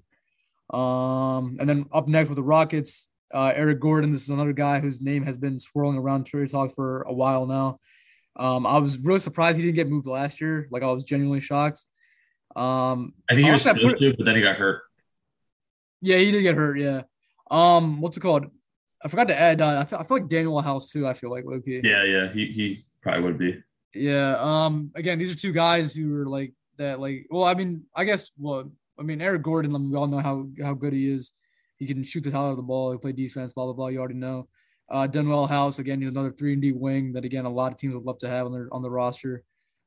Um, 0.72 1.58
and 1.60 1.68
then 1.68 1.86
up 1.94 2.08
next 2.08 2.30
with 2.30 2.36
the 2.36 2.44
Rockets, 2.44 3.10
uh, 3.34 3.52
Eric 3.56 3.80
Gordon. 3.80 4.12
This 4.12 4.24
is 4.24 4.30
another 4.30 4.54
guy 4.54 4.80
whose 4.80 5.02
name 5.02 5.24
has 5.24 5.38
been 5.38 5.60
swirling 5.60 5.98
around 5.98 6.26
trade 6.26 6.50
talk 6.50 6.74
for 6.76 7.04
a 7.04 7.14
while 7.14 7.46
now. 7.46 7.80
Um, 8.36 8.68
I 8.68 8.78
was 8.78 8.98
really 9.00 9.20
surprised 9.20 9.58
he 9.58 9.64
didn't 9.64 9.76
get 9.76 9.90
moved 9.90 10.08
last 10.08 10.40
year. 10.42 10.68
Like 10.72 10.84
I 10.84 10.92
was 10.92 11.04
genuinely 11.04 11.40
shocked. 11.40 11.82
Um, 12.56 13.14
I 13.30 13.36
think 13.36 13.46
he 13.46 13.52
was 13.52 13.66
I 13.66 13.74
put 13.74 13.82
supposed 13.82 13.98
to, 14.00 14.14
but 14.16 14.26
then 14.26 14.36
he 14.36 14.42
got 14.42 14.58
hurt. 14.58 14.82
yeah, 16.02 16.18
he 16.18 16.32
did 16.32 16.42
get 16.42 16.56
hurt. 16.56 16.80
Yeah. 16.80 17.04
Um, 17.50 18.02
what's 18.02 18.18
it 18.18 18.22
called? 18.22 18.48
I 19.04 19.08
forgot 19.10 19.28
to 19.30 19.40
add. 19.40 19.62
Uh, 19.62 19.80
I, 19.80 19.86
feel, 19.86 20.00
I 20.00 20.04
feel 20.04 20.18
like 20.18 20.28
Danuel 20.28 20.64
House 20.64 20.90
too. 20.90 21.08
I 21.08 21.14
feel 21.14 21.30
like 21.30 21.46
Loki. 21.46 21.82
Yeah, 21.84 22.04
yeah, 22.04 22.32
he 22.32 22.48
he 22.48 22.86
probably 23.02 23.24
would 23.24 23.38
be. 23.38 23.64
Yeah. 23.94 24.38
Um. 24.40 24.92
Again, 24.96 25.18
these 25.18 25.32
are 25.32 25.36
two 25.36 25.54
guys 25.54 25.94
who 25.94 26.16
are 26.22 26.26
like 26.26 26.54
that. 26.78 27.00
Like, 27.00 27.28
well, 27.30 27.44
I 27.44 27.54
mean, 27.54 27.86
I 27.96 28.04
guess. 28.06 28.32
Well, 28.38 28.72
I 29.00 29.04
mean, 29.04 29.22
Eric 29.22 29.44
Gordon. 29.44 29.90
We 29.90 29.98
all 29.98 30.08
know 30.08 30.20
how 30.20 30.48
how 30.62 30.74
good 30.74 30.94
he 30.94 31.10
is. 31.10 31.34
He 31.78 31.86
can 31.86 32.04
shoot 32.04 32.24
the 32.24 32.32
hell 32.32 32.48
out 32.48 32.52
of 32.52 32.58
the 32.58 32.64
ball. 32.64 32.92
He 32.92 32.98
play 32.98 33.12
defense. 33.12 33.54
Blah 33.54 33.66
blah 33.66 33.74
blah. 33.74 33.88
You 33.88 34.00
already 34.00 34.16
know. 34.16 34.48
Uh, 34.90 35.08
Danuel 35.08 35.50
House 35.50 35.80
again. 35.80 36.02
He's 36.02 36.10
another 36.10 36.32
three 36.32 36.54
and 36.54 36.62
D 36.62 36.72
wing 36.72 37.14
that 37.14 37.26
again 37.26 37.46
a 37.46 37.50
lot 37.50 37.72
of 37.72 37.78
teams 37.78 37.94
would 37.94 38.06
love 38.06 38.18
to 38.20 38.30
have 38.30 38.46
on 38.46 38.52
their 38.52 38.68
on 38.72 38.82
the 38.82 38.90
roster. 38.90 39.44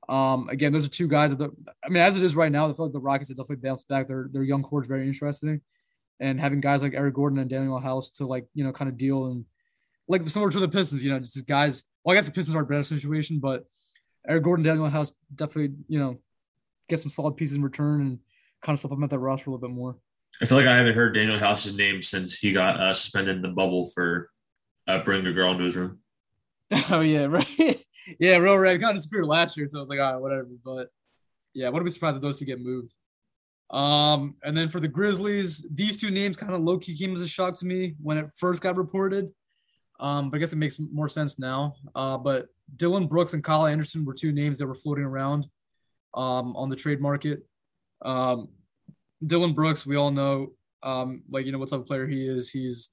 Um. 0.08 0.48
Again, 0.48 0.72
those 0.72 0.84
are 0.84 0.90
two 0.90 1.08
guys 1.08 1.30
that. 1.30 1.38
The, 1.38 1.50
I 1.84 1.88
mean, 1.88 2.02
as 2.02 2.16
it 2.16 2.22
is 2.22 2.36
right 2.36 2.52
now, 2.52 2.68
I 2.68 2.72
feel 2.72 2.86
like 2.86 2.92
the 2.92 3.00
Rockets 3.00 3.30
have 3.30 3.36
definitely 3.36 3.68
bounced 3.68 3.88
back. 3.88 4.08
Their 4.08 4.28
their 4.30 4.42
young 4.42 4.62
core 4.62 4.82
is 4.82 4.88
very 4.88 5.06
interesting, 5.06 5.60
and 6.20 6.40
having 6.40 6.60
guys 6.60 6.82
like 6.82 6.94
Eric 6.94 7.14
Gordon 7.14 7.38
and 7.38 7.50
Danuel 7.50 7.82
House 7.82 8.10
to 8.10 8.26
like 8.26 8.46
you 8.54 8.64
know 8.64 8.72
kind 8.72 8.88
of 8.88 8.96
deal 8.96 9.26
and 9.26 9.44
like 10.08 10.26
similar 10.28 10.50
to 10.50 10.60
the 10.60 10.68
Pistons. 10.68 11.02
You 11.02 11.10
know, 11.10 11.20
just 11.20 11.46
guys. 11.46 11.84
Well, 12.04 12.12
I 12.12 12.16
guess 12.16 12.26
the 12.26 12.32
Pistons 12.32 12.56
are 12.56 12.62
a 12.62 12.66
better 12.66 12.82
situation, 12.82 13.40
but 13.40 13.64
Eric 14.26 14.44
Gordon, 14.44 14.64
Danuel 14.64 14.90
House 14.90 15.12
definitely, 15.34 15.76
you 15.88 15.98
know, 15.98 16.18
get 16.88 16.98
some 16.98 17.10
solid 17.10 17.36
pieces 17.36 17.56
in 17.56 17.62
return 17.62 18.00
and 18.02 18.18
kind 18.62 18.76
of 18.76 18.80
supplement 18.80 19.10
that 19.10 19.18
roster 19.18 19.50
a 19.50 19.52
little 19.52 19.68
bit 19.68 19.74
more. 19.74 19.96
I 20.40 20.44
feel 20.44 20.58
like 20.58 20.66
I 20.66 20.76
haven't 20.76 20.94
heard 20.94 21.14
Danuel 21.14 21.38
House's 21.38 21.76
name 21.76 22.02
since 22.02 22.38
he 22.38 22.52
got 22.52 22.80
uh, 22.80 22.92
suspended 22.92 23.36
in 23.36 23.42
the 23.42 23.48
bubble 23.48 23.86
for 23.86 24.30
uh, 24.86 25.02
bringing 25.02 25.26
a 25.26 25.32
girl 25.32 25.52
into 25.52 25.64
his 25.64 25.76
room. 25.76 25.98
oh 26.90 27.00
yeah, 27.00 27.24
right. 27.24 27.46
yeah, 28.18 28.36
real 28.36 28.56
red 28.56 28.80
kind 28.80 28.90
of 28.90 28.96
disappeared 28.96 29.26
last 29.26 29.56
year, 29.56 29.66
so 29.66 29.78
I 29.78 29.80
was 29.80 29.88
like, 29.88 29.98
all 29.98 30.12
right, 30.12 30.20
whatever. 30.20 30.48
But 30.64 30.88
yeah, 31.52 31.68
wouldn't 31.68 31.84
be 31.84 31.90
surprised 31.90 32.16
if 32.16 32.22
those 32.22 32.38
two 32.38 32.44
get 32.44 32.60
moved. 32.60 32.92
Um, 33.70 34.36
and 34.42 34.56
then 34.56 34.68
for 34.68 34.80
the 34.80 34.88
Grizzlies, 34.88 35.66
these 35.72 36.00
two 36.00 36.10
names 36.10 36.36
kind 36.36 36.54
of 36.54 36.60
low 36.60 36.78
key 36.78 36.96
came 36.96 37.14
as 37.14 37.20
a 37.20 37.28
shock 37.28 37.58
to 37.58 37.66
me 37.66 37.94
when 38.02 38.18
it 38.18 38.30
first 38.36 38.62
got 38.62 38.76
reported. 38.76 39.30
Um, 40.00 40.30
but 40.30 40.36
I 40.36 40.40
guess 40.40 40.52
it 40.52 40.56
makes 40.56 40.78
more 40.78 41.08
sense 41.08 41.38
now. 41.38 41.74
Uh, 41.94 42.16
but 42.16 42.46
Dillon 42.76 43.06
Brooks 43.06 43.34
and 43.34 43.44
Kyle 43.44 43.66
Anderson 43.66 44.04
were 44.04 44.14
two 44.14 44.32
names 44.32 44.58
that 44.58 44.66
were 44.66 44.74
floating 44.74 45.04
around 45.04 45.46
um, 46.14 46.56
on 46.56 46.68
the 46.68 46.76
trade 46.76 47.00
market. 47.00 47.46
Um, 48.02 48.48
Dillon 49.24 49.52
Brooks, 49.52 49.84
we 49.84 49.96
all 49.96 50.10
know, 50.10 50.52
um, 50.82 51.22
like 51.30 51.46
you 51.46 51.52
know 51.52 51.58
what 51.58 51.68
type 51.68 51.80
of 51.80 51.86
player 51.86 52.06
he 52.06 52.26
is. 52.26 52.50
He's 52.50 52.90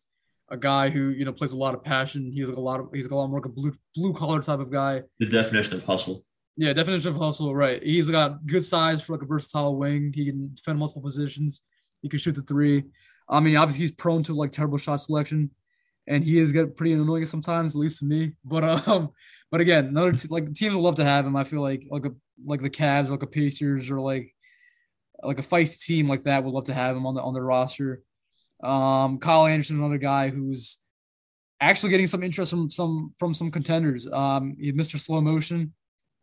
a 0.50 0.58
guy 0.58 0.90
who 0.90 1.10
you 1.10 1.26
know 1.26 1.34
plays 1.34 1.52
a 1.52 1.58
lot 1.58 1.74
of 1.74 1.84
passion. 1.84 2.32
He's 2.32 2.48
like 2.48 2.58
a 2.58 2.62
lot 2.62 2.80
of 2.80 2.90
he's 2.94 3.06
like 3.06 3.12
a 3.12 3.16
lot 3.16 3.30
more 3.30 3.40
like 3.40 3.46
a 3.46 3.50
blue 3.50 3.74
blue 3.96 4.14
collar 4.14 4.42
type 4.42 4.60
of 4.60 4.72
guy. 4.72 5.04
The 5.20 5.26
definition 5.26 5.76
of 5.76 5.84
hustle. 5.84 6.26
Yeah, 6.56 6.74
definition 6.74 7.10
of 7.10 7.18
hustle, 7.18 7.56
right? 7.56 7.82
He's 7.84 8.10
got 8.10 8.46
good 8.46 8.66
size 8.66 9.02
for 9.02 9.14
like 9.14 9.22
a 9.22 9.28
versatile 9.28 9.76
wing. 9.76 10.12
He 10.14 10.26
can 10.26 10.54
defend 10.56 10.80
multiple 10.80 11.04
positions. 11.04 11.62
He 12.02 12.10
can 12.10 12.20
shoot 12.20 12.34
the 12.34 12.42
three. 12.42 12.84
I 13.30 13.40
mean, 13.40 13.58
obviously 13.58 13.84
he's 13.84 13.92
prone 13.92 14.24
to 14.24 14.34
like 14.34 14.52
terrible 14.52 14.78
shot 14.78 14.98
selection, 14.98 15.52
and 16.08 16.24
he 16.24 16.40
is 16.40 16.52
get 16.52 16.76
pretty 16.76 16.94
annoying 16.94 17.26
sometimes, 17.26 17.76
at 17.76 17.80
least 17.80 18.00
to 18.00 18.06
me. 18.06 18.34
But 18.44 18.64
um, 18.88 19.12
but 19.52 19.62
again, 19.62 19.86
another 19.86 20.14
t- 20.14 20.28
like 20.30 20.54
teams 20.54 20.74
would 20.74 20.82
love 20.82 20.96
to 20.96 21.06
have 21.06 21.26
him. 21.26 21.36
I 21.36 21.44
feel 21.44 21.62
like 21.62 21.84
like 21.90 22.06
a 22.06 22.12
like 22.44 22.62
the 22.62 22.70
Cavs, 22.70 23.10
like 23.10 23.24
a 23.24 23.28
Pacers, 23.28 23.90
or 23.90 24.00
like 24.00 24.34
like 25.24 25.40
a 25.40 25.44
feisty 25.44 25.80
team 25.80 26.08
like 26.08 26.24
that 26.24 26.44
would 26.44 26.54
love 26.54 26.66
to 26.66 26.74
have 26.74 26.96
him 26.96 27.06
on 27.06 27.16
the 27.16 27.22
on 27.22 27.34
their 27.34 27.44
roster. 27.44 28.04
Um, 28.64 29.20
Kyle 29.20 29.46
Anderson, 29.46 29.78
another 29.78 29.98
guy 29.98 30.30
who's 30.30 30.80
actually 31.60 31.90
getting 31.90 32.08
some 32.08 32.24
interest 32.24 32.52
from 32.52 32.70
some 32.70 33.14
from 33.18 33.34
some 33.34 33.52
contenders. 33.52 34.08
Um, 34.08 34.56
he 34.60 34.72
Mr. 34.72 35.00
Slow 35.00 35.22
Motion. 35.22 35.74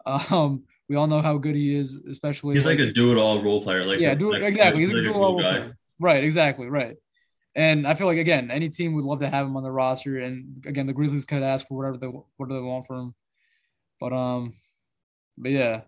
Um, 0.07 0.65
we 0.89 0.97
all 0.97 1.07
know 1.07 1.23
how 1.23 1.39
good 1.39 1.57
he 1.57 1.75
is, 1.75 1.95
especially 1.95 2.55
he's 2.57 2.67
like, 2.67 2.79
like 2.79 2.89
a 2.89 2.93
do-it-all 2.93 3.43
role 3.43 3.63
player. 3.63 3.87
Like 3.87 4.01
yeah, 4.01 4.15
do 4.15 4.33
like, 4.33 4.43
exactly. 4.43 4.83
He's 4.83 4.91
like 4.91 5.01
a 5.01 5.05
do-it-all 5.05 5.35
role 5.37 5.41
player. 5.41 5.79
Right, 5.99 6.23
exactly, 6.23 6.67
right. 6.67 6.97
And 7.57 7.87
I 7.87 7.95
feel 7.95 8.07
like 8.07 8.19
again, 8.19 8.51
any 8.51 8.69
team 8.69 8.95
would 8.95 9.05
love 9.05 9.21
to 9.21 9.29
have 9.29 9.47
him 9.47 9.57
on 9.57 9.63
the 9.63 9.71
roster. 9.71 10.19
And 10.19 10.63
again, 10.67 10.87
the 10.87 10.93
Grizzlies 10.93 11.25
could 11.25 11.43
ask 11.43 11.67
for 11.69 11.77
whatever 11.77 11.97
they 11.97 12.07
whatever 12.37 12.61
they 12.61 12.67
want 12.67 12.87
from 12.87 12.99
him. 12.99 13.15
But 14.01 14.13
um, 14.13 14.55
but 15.39 15.53
yeah, 15.53 15.83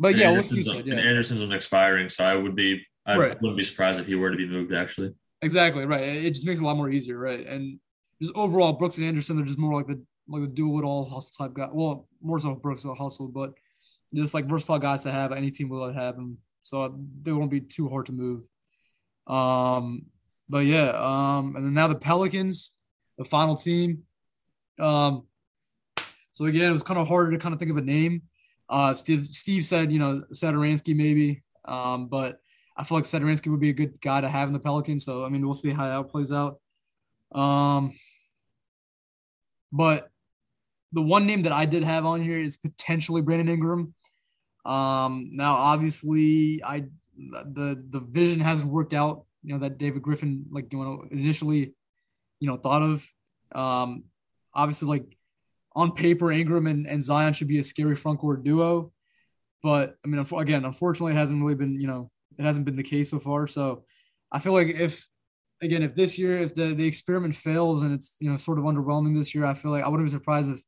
but 0.00 0.08
and 0.12 0.18
yeah, 0.18 0.30
Anderson's, 0.30 0.66
said, 0.66 0.86
yeah. 0.86 0.94
and 0.94 1.00
Anderson's 1.00 1.42
on 1.42 1.52
expiring, 1.52 2.08
so 2.08 2.24
I 2.24 2.34
would 2.34 2.56
be 2.56 2.84
I 3.06 3.16
Right. 3.16 3.40
wouldn't 3.40 3.56
be 3.56 3.62
surprised 3.62 4.00
if 4.00 4.06
he 4.06 4.14
were 4.16 4.30
to 4.30 4.36
be 4.36 4.48
moved. 4.48 4.72
Actually, 4.72 5.14
Exactly 5.42 5.86
right. 5.86 6.02
It 6.02 6.30
just 6.32 6.44
makes 6.46 6.60
it 6.60 6.64
a 6.64 6.66
lot 6.66 6.76
more 6.76 6.90
easier, 6.90 7.18
right? 7.18 7.46
And 7.46 7.78
just 8.20 8.34
overall, 8.34 8.72
Brooks 8.72 8.98
and 8.98 9.06
Anderson, 9.06 9.36
they're 9.36 9.46
just 9.46 9.58
more 9.58 9.74
like 9.74 9.86
the 9.86 10.02
like 10.28 10.42
the 10.42 10.48
do 10.48 10.78
it 10.78 10.84
all 10.84 11.04
hustle 11.08 11.32
type 11.46 11.54
guy. 11.54 11.68
Well, 11.72 12.08
more 12.20 12.38
so 12.40 12.54
Brooks 12.54 12.84
will 12.84 12.94
hustle, 12.94 13.28
but 13.28 13.52
just 14.14 14.34
like 14.34 14.46
versatile 14.46 14.78
guys 14.78 15.02
to 15.04 15.12
have. 15.12 15.32
Any 15.32 15.50
team 15.50 15.68
will 15.68 15.92
have 15.92 16.16
them, 16.16 16.38
so 16.62 16.98
they 17.22 17.32
won't 17.32 17.50
be 17.50 17.60
too 17.60 17.88
hard 17.88 18.06
to 18.06 18.12
move. 18.12 18.42
Um, 19.26 20.06
but 20.48 20.66
yeah, 20.66 20.90
um, 20.90 21.54
and 21.56 21.64
then 21.64 21.74
now 21.74 21.88
the 21.88 21.94
Pelicans, 21.94 22.74
the 23.18 23.24
final 23.24 23.56
team. 23.56 24.02
Um, 24.78 25.24
so 26.32 26.46
again, 26.46 26.70
it 26.70 26.72
was 26.72 26.82
kind 26.82 26.98
of 26.98 27.06
harder 27.08 27.30
to 27.32 27.38
kind 27.38 27.52
of 27.52 27.58
think 27.58 27.70
of 27.70 27.76
a 27.76 27.82
name. 27.82 28.22
Uh, 28.70 28.94
Steve 28.94 29.26
Steve 29.26 29.64
said, 29.64 29.92
you 29.92 29.98
know, 29.98 30.22
Satoransky 30.32 30.96
maybe, 30.96 31.42
um, 31.64 32.06
but 32.06 32.40
I 32.76 32.84
feel 32.84 32.98
like 32.98 33.04
Satoransky 33.04 33.48
would 33.48 33.60
be 33.60 33.70
a 33.70 33.74
good 33.74 34.00
guy 34.00 34.20
to 34.20 34.28
have 34.28 34.48
in 34.48 34.52
the 34.52 34.60
Pelicans. 34.60 35.04
So 35.04 35.24
I 35.24 35.28
mean, 35.28 35.44
we'll 35.44 35.54
see 35.54 35.70
how 35.70 35.86
that 35.86 36.08
plays 36.08 36.30
out. 36.30 36.60
Um, 37.32 37.92
but 39.72 40.08
the 40.92 41.02
one 41.02 41.26
name 41.26 41.42
that 41.42 41.52
I 41.52 41.66
did 41.66 41.82
have 41.82 42.06
on 42.06 42.22
here 42.22 42.40
is 42.40 42.56
potentially 42.56 43.22
Brandon 43.22 43.48
Ingram. 43.48 43.94
Um, 44.64 45.30
now 45.32 45.54
obviously 45.54 46.62
I 46.64 46.84
the 47.16 47.82
the 47.90 48.00
vision 48.00 48.40
hasn't 48.40 48.70
worked 48.70 48.94
out. 48.94 49.24
You 49.42 49.54
know 49.54 49.60
that 49.60 49.78
David 49.78 50.02
Griffin 50.02 50.46
like 50.50 50.72
you 50.72 50.78
know 50.78 51.04
initially, 51.10 51.74
you 52.38 52.48
know 52.48 52.56
thought 52.56 52.82
of. 52.82 53.06
Um, 53.52 54.04
obviously 54.54 54.88
like 54.88 55.16
on 55.74 55.92
paper 55.92 56.32
Ingram 56.32 56.66
and, 56.66 56.86
and 56.86 57.02
Zion 57.02 57.32
should 57.32 57.48
be 57.48 57.58
a 57.58 57.64
scary 57.64 57.94
front 57.96 58.18
court 58.18 58.42
duo, 58.42 58.92
but 59.62 59.96
I 60.04 60.08
mean 60.08 60.24
again 60.36 60.64
unfortunately 60.64 61.12
it 61.12 61.16
hasn't 61.16 61.42
really 61.42 61.54
been 61.54 61.80
you 61.80 61.86
know 61.86 62.10
it 62.38 62.44
hasn't 62.44 62.64
been 62.64 62.76
the 62.76 62.82
case 62.82 63.10
so 63.10 63.18
far. 63.18 63.46
So 63.46 63.84
I 64.32 64.38
feel 64.38 64.52
like 64.52 64.68
if 64.68 65.06
again 65.62 65.82
if 65.82 65.94
this 65.94 66.18
year 66.18 66.38
if 66.38 66.54
the 66.54 66.74
the 66.74 66.86
experiment 66.86 67.34
fails 67.34 67.82
and 67.82 67.92
it's 67.92 68.16
you 68.20 68.30
know 68.30 68.36
sort 68.36 68.58
of 68.58 68.64
underwhelming 68.64 69.16
this 69.16 69.34
year, 69.34 69.44
I 69.44 69.54
feel 69.54 69.70
like 69.70 69.84
I 69.84 69.88
wouldn't 69.88 70.08
be 70.08 70.12
surprised 70.12 70.50
if 70.50 70.62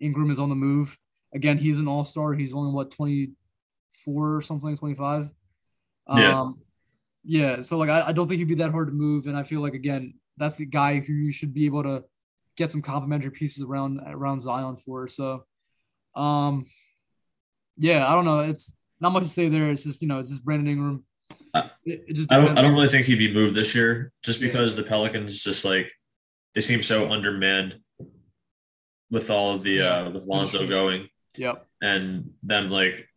Ingram 0.00 0.30
is 0.30 0.40
on 0.40 0.48
the 0.48 0.54
move. 0.54 0.96
Again, 1.34 1.58
he's 1.58 1.78
an 1.78 1.88
all 1.88 2.04
star. 2.04 2.32
He's 2.32 2.54
only 2.54 2.72
what 2.72 2.90
twenty 2.90 3.32
four 4.04 4.36
or 4.36 4.42
something, 4.42 4.76
twenty 4.76 4.94
five. 4.94 5.28
Yeah. 6.08 6.40
Um, 6.40 6.60
yeah. 7.24 7.60
So 7.60 7.76
like 7.76 7.90
I, 7.90 8.08
I 8.08 8.12
don't 8.12 8.26
think 8.26 8.38
he'd 8.38 8.48
be 8.48 8.54
that 8.56 8.70
hard 8.70 8.88
to 8.88 8.94
move, 8.94 9.26
and 9.26 9.36
I 9.36 9.42
feel 9.42 9.60
like 9.60 9.74
again 9.74 10.14
that's 10.36 10.56
the 10.56 10.66
guy 10.66 11.00
who 11.00 11.12
you 11.12 11.32
should 11.32 11.52
be 11.52 11.66
able 11.66 11.82
to 11.82 12.04
get 12.58 12.70
some 12.72 12.82
complementary 12.82 13.30
pieces 13.30 13.62
around 13.62 14.00
around 14.04 14.40
Zion 14.40 14.76
for. 14.84 15.06
So, 15.08 15.44
um, 16.14 16.66
yeah, 17.78 18.06
I 18.06 18.14
don't 18.14 18.24
know. 18.26 18.40
It's 18.40 18.74
not 19.00 19.12
much 19.12 19.22
to 19.22 19.28
say 19.28 19.48
there. 19.48 19.70
It's 19.70 19.84
just 19.84 20.02
you 20.02 20.08
know 20.08 20.18
it's 20.18 20.28
just 20.30 20.44
Brandon 20.44 20.68
Ingram. 20.68 21.04
I- 21.54 21.70
It, 21.84 22.04
it 22.08 22.12
just 22.14 22.30
I 22.32 22.36
don't 22.38 22.58
I 22.58 22.62
don't 22.62 22.74
really 22.74 22.88
think 22.88 23.06
he'd 23.06 23.14
be 23.18 23.32
moved 23.32 23.54
this 23.54 23.74
year, 23.74 24.12
just 24.22 24.40
Yeah. 24.40 24.48
because 24.48 24.76
the 24.76 24.82
Pelicans 24.82 25.42
just 25.42 25.64
like 25.64 25.90
they 26.54 26.60
seem 26.60 26.82
so 26.82 27.08
undermanned 27.10 27.80
with 29.10 29.30
all 29.30 29.54
of 29.54 29.62
the 29.62 29.80
uh 29.80 30.10
with 30.10 30.24
Lonzo 30.24 30.66
going 30.66 31.08
Yep. 31.38 31.64
and 31.80 32.32
them 32.42 32.68
like 32.70 33.08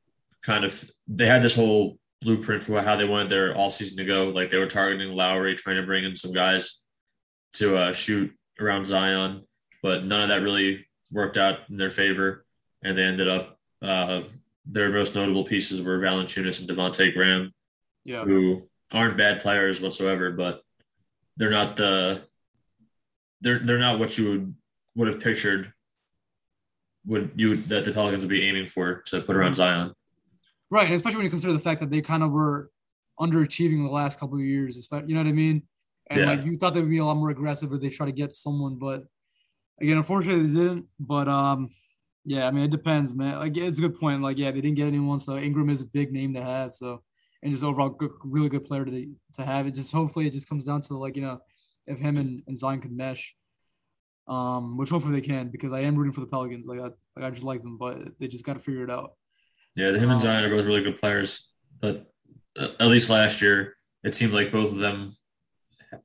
kind 0.43 0.63
of 0.63 0.89
they 1.07 1.25
had 1.25 1.41
this 1.41 1.55
whole 1.55 1.97
blueprint 2.21 2.63
for 2.63 2.81
how 2.81 2.95
they 2.95 3.05
wanted 3.05 3.29
their 3.29 3.55
all 3.55 3.71
season 3.71 3.97
to 3.97 4.05
go. 4.05 4.25
Like 4.29 4.51
they 4.51 4.57
were 4.57 4.67
targeting 4.67 5.09
Lowry, 5.15 5.55
trying 5.55 5.77
to 5.77 5.83
bring 5.85 6.03
in 6.05 6.15
some 6.15 6.31
guys 6.31 6.81
to 7.53 7.75
uh, 7.77 7.93
shoot 7.93 8.31
around 8.61 8.85
Zion, 8.85 9.43
but 9.81 10.05
none 10.05 10.21
of 10.23 10.29
that 10.29 10.41
really 10.41 10.85
worked 11.11 11.37
out 11.37 11.59
in 11.69 11.77
their 11.77 11.89
favor, 11.89 12.45
and 12.83 12.97
they 12.97 13.03
ended 13.03 13.27
up 13.27 13.57
uh, 13.81 14.21
their 14.65 14.89
most 14.89 15.15
notable 15.15 15.43
pieces 15.43 15.81
were 15.81 15.99
Valanciunas 15.99 16.59
and 16.59 16.69
Devonte' 16.69 17.13
Graham, 17.13 17.51
Yeah. 18.03 18.23
who 18.23 18.63
aren't 18.93 19.17
bad 19.17 19.41
players 19.41 19.81
whatsoever, 19.81 20.31
but 20.31 20.61
they're 21.37 21.49
not 21.49 21.77
the 21.77 22.21
they're 23.41 23.59
they're 23.59 23.79
not 23.79 23.97
what 23.97 24.17
you 24.17 24.29
would 24.29 24.55
would 24.95 25.07
have 25.07 25.19
pictured 25.19 25.73
would 27.07 27.31
you 27.35 27.55
that 27.55 27.85
the 27.85 27.91
Pelicans 27.91 28.23
would 28.23 28.29
be 28.29 28.43
aiming 28.47 28.67
for 28.67 29.01
to 29.07 29.21
put 29.21 29.35
around 29.35 29.55
Zion. 29.55 29.93
Right, 30.69 30.85
and 30.85 30.93
especially 30.95 31.17
when 31.17 31.25
you 31.25 31.31
consider 31.31 31.53
the 31.53 31.59
fact 31.59 31.79
that 31.79 31.89
they 31.89 32.01
kind 32.01 32.21
of 32.21 32.31
were 32.31 32.69
underachieving 33.19 33.83
the 33.83 33.91
last 33.91 34.19
couple 34.19 34.35
of 34.37 34.43
years. 34.43 34.75
You 34.91 35.15
know 35.15 35.19
what 35.21 35.27
I 35.27 35.31
mean? 35.31 35.63
And 36.11 36.19
Yeah. 36.21 36.27
like 36.31 36.43
you 36.43 36.57
thought 36.57 36.73
they 36.73 36.81
would 36.81 36.89
be 36.89 36.97
a 36.97 37.05
lot 37.05 37.15
more 37.17 37.29
aggressive 37.29 37.71
if 37.71 37.81
they 37.81 37.89
try 37.89 38.05
to 38.05 38.11
get 38.11 38.33
someone, 38.33 38.75
but 38.75 39.05
again, 39.79 39.97
unfortunately 39.97 40.47
they 40.47 40.59
didn't. 40.59 40.85
But 40.99 41.27
um, 41.27 41.69
yeah, 42.25 42.47
I 42.47 42.51
mean 42.51 42.65
it 42.65 42.71
depends, 42.71 43.15
man. 43.15 43.39
Like 43.39 43.55
it's 43.55 43.77
a 43.77 43.81
good 43.81 43.97
point. 43.99 44.21
Like 44.21 44.37
yeah, 44.37 44.51
they 44.51 44.61
didn't 44.61 44.75
get 44.75 44.87
anyone, 44.87 45.19
so 45.19 45.37
Ingram 45.37 45.69
is 45.69 45.81
a 45.81 45.85
big 45.85 46.11
name 46.11 46.33
to 46.33 46.43
have. 46.43 46.73
So 46.73 47.01
and 47.41 47.51
just 47.51 47.63
overall 47.63 47.89
good, 47.89 48.11
really 48.23 48.49
good 48.49 48.65
player 48.65 48.83
to 48.85 49.15
to 49.37 49.45
have. 49.45 49.67
It 49.67 49.73
just 49.75 49.91
hopefully 49.91 50.27
it 50.27 50.33
just 50.33 50.49
comes 50.49 50.65
down 50.65 50.81
to 50.83 50.97
like 50.97 51.15
you 51.15 51.21
know 51.23 51.39
if 51.87 51.97
him 51.97 52.17
and, 52.17 52.43
and 52.47 52.57
Zion 52.57 52.81
could 52.81 52.91
mesh. 52.91 53.33
Um, 54.27 54.77
which 54.77 54.89
hopefully 54.91 55.15
they 55.19 55.27
can 55.27 55.49
because 55.49 55.73
I 55.73 55.79
am 55.81 55.95
rooting 55.95 56.13
for 56.13 56.21
the 56.21 56.27
Pelicans. 56.27 56.65
Like 56.65 56.79
I, 56.79 56.83
like 57.15 57.25
I 57.25 57.29
just 57.31 57.43
like 57.43 57.61
them, 57.63 57.77
but 57.77 57.97
they 58.19 58.27
just 58.27 58.45
got 58.45 58.53
to 58.53 58.59
figure 58.59 58.83
it 58.83 58.91
out. 58.91 59.13
Yeah, 59.75 59.91
the 59.91 59.97
him 59.99 60.09
Um, 60.09 60.13
and 60.13 60.21
Zion 60.21 60.43
are 60.45 60.49
both 60.49 60.65
really 60.65 60.83
good 60.83 60.99
players, 60.99 61.51
but 61.81 62.11
uh, 62.57 62.69
at 62.79 62.87
least 62.87 63.09
last 63.09 63.41
year 63.41 63.75
it 64.03 64.13
seemed 64.13 64.31
like 64.33 64.51
both 64.51 64.71
of 64.71 64.77
them 64.77 65.15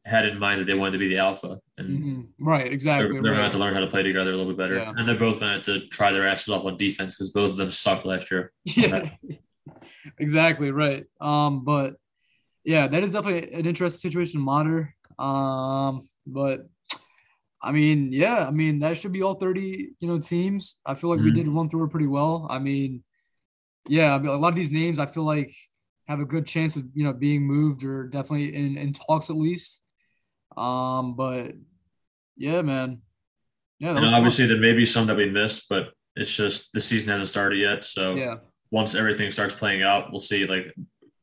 had 0.05 0.25
in 0.27 0.39
mind 0.39 0.61
that 0.61 0.65
they 0.65 0.75
wanted 0.75 0.93
to 0.93 0.99
be 0.99 1.09
the 1.09 1.19
alpha, 1.19 1.61
and 1.79 1.89
Mhm. 1.89 2.29
Right, 2.41 2.65
they're, 2.65 2.73
exactly. 2.73 3.13
they're 3.21 3.23
gonna 3.33 3.43
have 3.43 3.53
to 3.53 3.59
learn 3.59 3.75
how 3.75 3.81
to 3.81 3.87
play 3.87 4.03
together 4.03 4.33
a 4.33 4.37
little 4.37 4.51
bit 4.53 4.59
better. 4.59 4.77
Yeah. 4.77 4.93
And 4.97 5.07
they're 5.09 5.19
both 5.19 5.39
gonna 5.41 5.55
have 5.55 5.63
to 5.65 5.87
try 5.89 6.13
their 6.13 6.27
asses 6.27 6.49
off 6.49 6.65
on 6.65 6.77
defense 6.77 7.17
because 7.17 7.31
both 7.31 7.51
of 7.53 7.57
them 7.57 7.71
sucked 7.71 8.05
last 8.05 8.31
year. 8.31 8.53
Yeah, 8.77 9.11
exactly 10.19 10.71
right. 10.71 11.05
Um, 11.21 11.65
but 11.65 11.97
yeah, 12.65 12.87
that 12.89 13.03
is 13.05 13.13
definitely 13.13 13.53
an 13.53 13.67
interesting 13.67 14.11
situation 14.11 14.41
to 14.41 14.45
monitor. 14.45 14.95
Um, 15.19 16.09
but 16.27 16.69
I 17.63 17.73
mean, 17.73 18.13
yeah, 18.13 18.47
I 18.47 18.51
mean 18.51 18.81
that 18.81 18.97
should 18.99 19.13
be 19.13 19.23
all 19.23 19.35
thirty, 19.35 19.91
you 20.01 20.09
know, 20.09 20.19
teams. 20.19 20.79
I 20.85 20.95
feel 20.95 21.11
like 21.11 21.21
we 21.21 21.31
Mhm. 21.31 21.35
did 21.35 21.49
run 21.49 21.69
through 21.69 21.85
it 21.85 21.91
pretty 21.91 22.07
well. 22.07 22.47
I 22.51 22.59
mean, 22.59 23.03
yeah, 23.89 24.15
I 24.15 24.19
mean, 24.19 24.29
a 24.31 24.37
lot 24.37 24.49
of 24.49 24.57
these 24.57 24.71
names 24.73 24.99
I 24.99 25.07
feel 25.07 25.25
like 25.25 25.55
have 26.09 26.21
a 26.21 26.25
good 26.25 26.47
chance 26.47 26.77
of 26.77 26.85
you 26.95 27.05
know 27.05 27.13
being 27.13 27.43
moved 27.47 27.85
or 27.85 28.07
definitely 28.09 28.55
in 28.55 28.77
in 28.77 28.93
talks 28.93 29.31
at 29.31 29.37
least. 29.37 29.81
Um, 30.57 31.17
but 31.17 31.53
yeah, 32.37 32.63
man, 32.63 33.03
yeah, 33.79 33.91
And 33.91 34.01
was 34.01 34.11
fun. 34.11 34.15
obviously 34.15 34.47
there 34.47 34.61
may 34.61 34.73
be 34.73 34.87
some 34.87 35.07
that 35.09 35.17
we 35.17 35.29
missed, 35.31 35.69
but 35.69 35.91
it's 36.15 36.35
just 36.35 36.73
the 36.73 36.81
season 36.81 37.09
hasn't 37.11 37.29
started 37.29 37.59
yet. 37.59 37.85
So 37.85 38.15
yeah, 38.15 38.37
once 38.71 38.95
everything 38.95 39.31
starts 39.31 39.55
playing 39.55 39.83
out, 39.83 40.11
we'll 40.11 40.21
see. 40.21 40.47
Like 40.47 40.75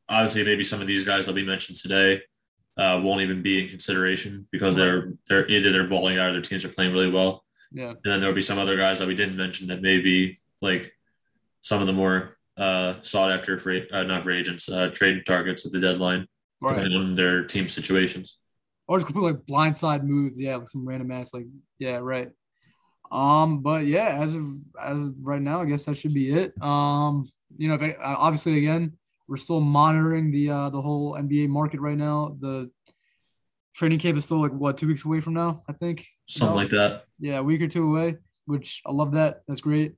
obviously 0.08 0.44
maybe 0.44 0.62
some 0.64 0.80
of 0.80 0.86
these 0.86 1.04
guys 1.04 1.26
that 1.26 1.34
we 1.34 1.44
mentioned 1.44 1.78
today 1.78 2.20
uh, 2.76 3.00
won't 3.02 3.22
even 3.22 3.42
be 3.42 3.62
in 3.62 3.68
consideration 3.68 4.46
because 4.52 4.76
they're 4.76 5.14
they're 5.28 5.48
either 5.48 5.72
they're 5.72 5.88
balling 5.88 6.18
out 6.18 6.28
or 6.30 6.32
their 6.32 6.42
teams 6.42 6.64
are 6.64 6.68
playing 6.68 6.92
really 6.92 7.10
well. 7.10 7.44
yeah, 7.72 7.90
And 7.90 7.98
then 8.04 8.20
there'll 8.20 8.34
be 8.34 8.40
some 8.42 8.58
other 8.58 8.76
guys 8.76 8.98
that 8.98 9.08
we 9.08 9.14
didn't 9.14 9.36
mention 9.36 9.68
that 9.68 9.80
maybe 9.82 10.40
like 10.60 10.92
some 11.62 11.80
of 11.80 11.86
the 11.86 11.92
more 11.92 12.36
uh, 12.56 12.94
sought 13.02 13.32
after 13.32 13.58
free, 13.58 13.88
uh, 13.92 14.02
not 14.04 14.22
free 14.22 14.38
agents, 14.38 14.68
uh, 14.68 14.88
trade 14.92 15.24
targets 15.26 15.66
at 15.66 15.72
the 15.72 15.80
deadline, 15.80 16.26
right. 16.60 16.74
depending 16.76 16.98
on 16.98 17.14
their 17.14 17.44
team 17.44 17.68
situations. 17.68 18.38
or 18.86 18.98
just 18.98 19.06
completely 19.06 19.32
like 19.32 19.46
blindside 19.46 20.04
moves. 20.04 20.38
Yeah, 20.38 20.56
like 20.56 20.68
some 20.68 20.86
random 20.86 21.10
ass 21.10 21.32
like 21.34 21.46
yeah, 21.78 21.96
right. 21.96 22.30
Um, 23.12 23.60
but 23.60 23.86
yeah, 23.86 24.18
as 24.22 24.34
of 24.34 24.44
as 24.82 24.96
of 24.98 25.14
right 25.20 25.40
now, 25.42 25.60
I 25.60 25.64
guess 25.66 25.84
that 25.84 25.96
should 25.96 26.14
be 26.14 26.32
it. 26.32 26.52
Um, 26.62 27.28
you 27.56 27.68
know, 27.68 27.74
if 27.74 27.82
it, 27.82 27.96
uh, 27.98 28.16
obviously 28.18 28.58
again, 28.58 28.92
we're 29.28 29.36
still 29.36 29.60
monitoring 29.60 30.30
the 30.30 30.50
uh 30.50 30.70
the 30.70 30.80
whole 30.82 31.14
NBA 31.14 31.48
market 31.48 31.80
right 31.80 31.96
now. 31.96 32.36
The 32.40 32.70
training 33.74 33.98
camp 33.98 34.16
is 34.18 34.24
still 34.24 34.40
like 34.40 34.52
what 34.52 34.78
two 34.78 34.86
weeks 34.86 35.04
away 35.04 35.20
from 35.20 35.34
now, 35.34 35.62
I 35.68 35.72
think. 35.72 36.06
Something 36.26 36.54
No? 36.56 36.62
like 36.62 36.70
that. 36.70 37.04
yeah, 37.18 37.38
a 37.38 37.42
week 37.42 37.60
or 37.62 37.68
two 37.68 37.88
away, 37.90 38.16
which 38.46 38.82
I 38.86 38.92
love 38.92 39.12
that. 39.12 39.42
That's 39.48 39.60
great. 39.60 39.94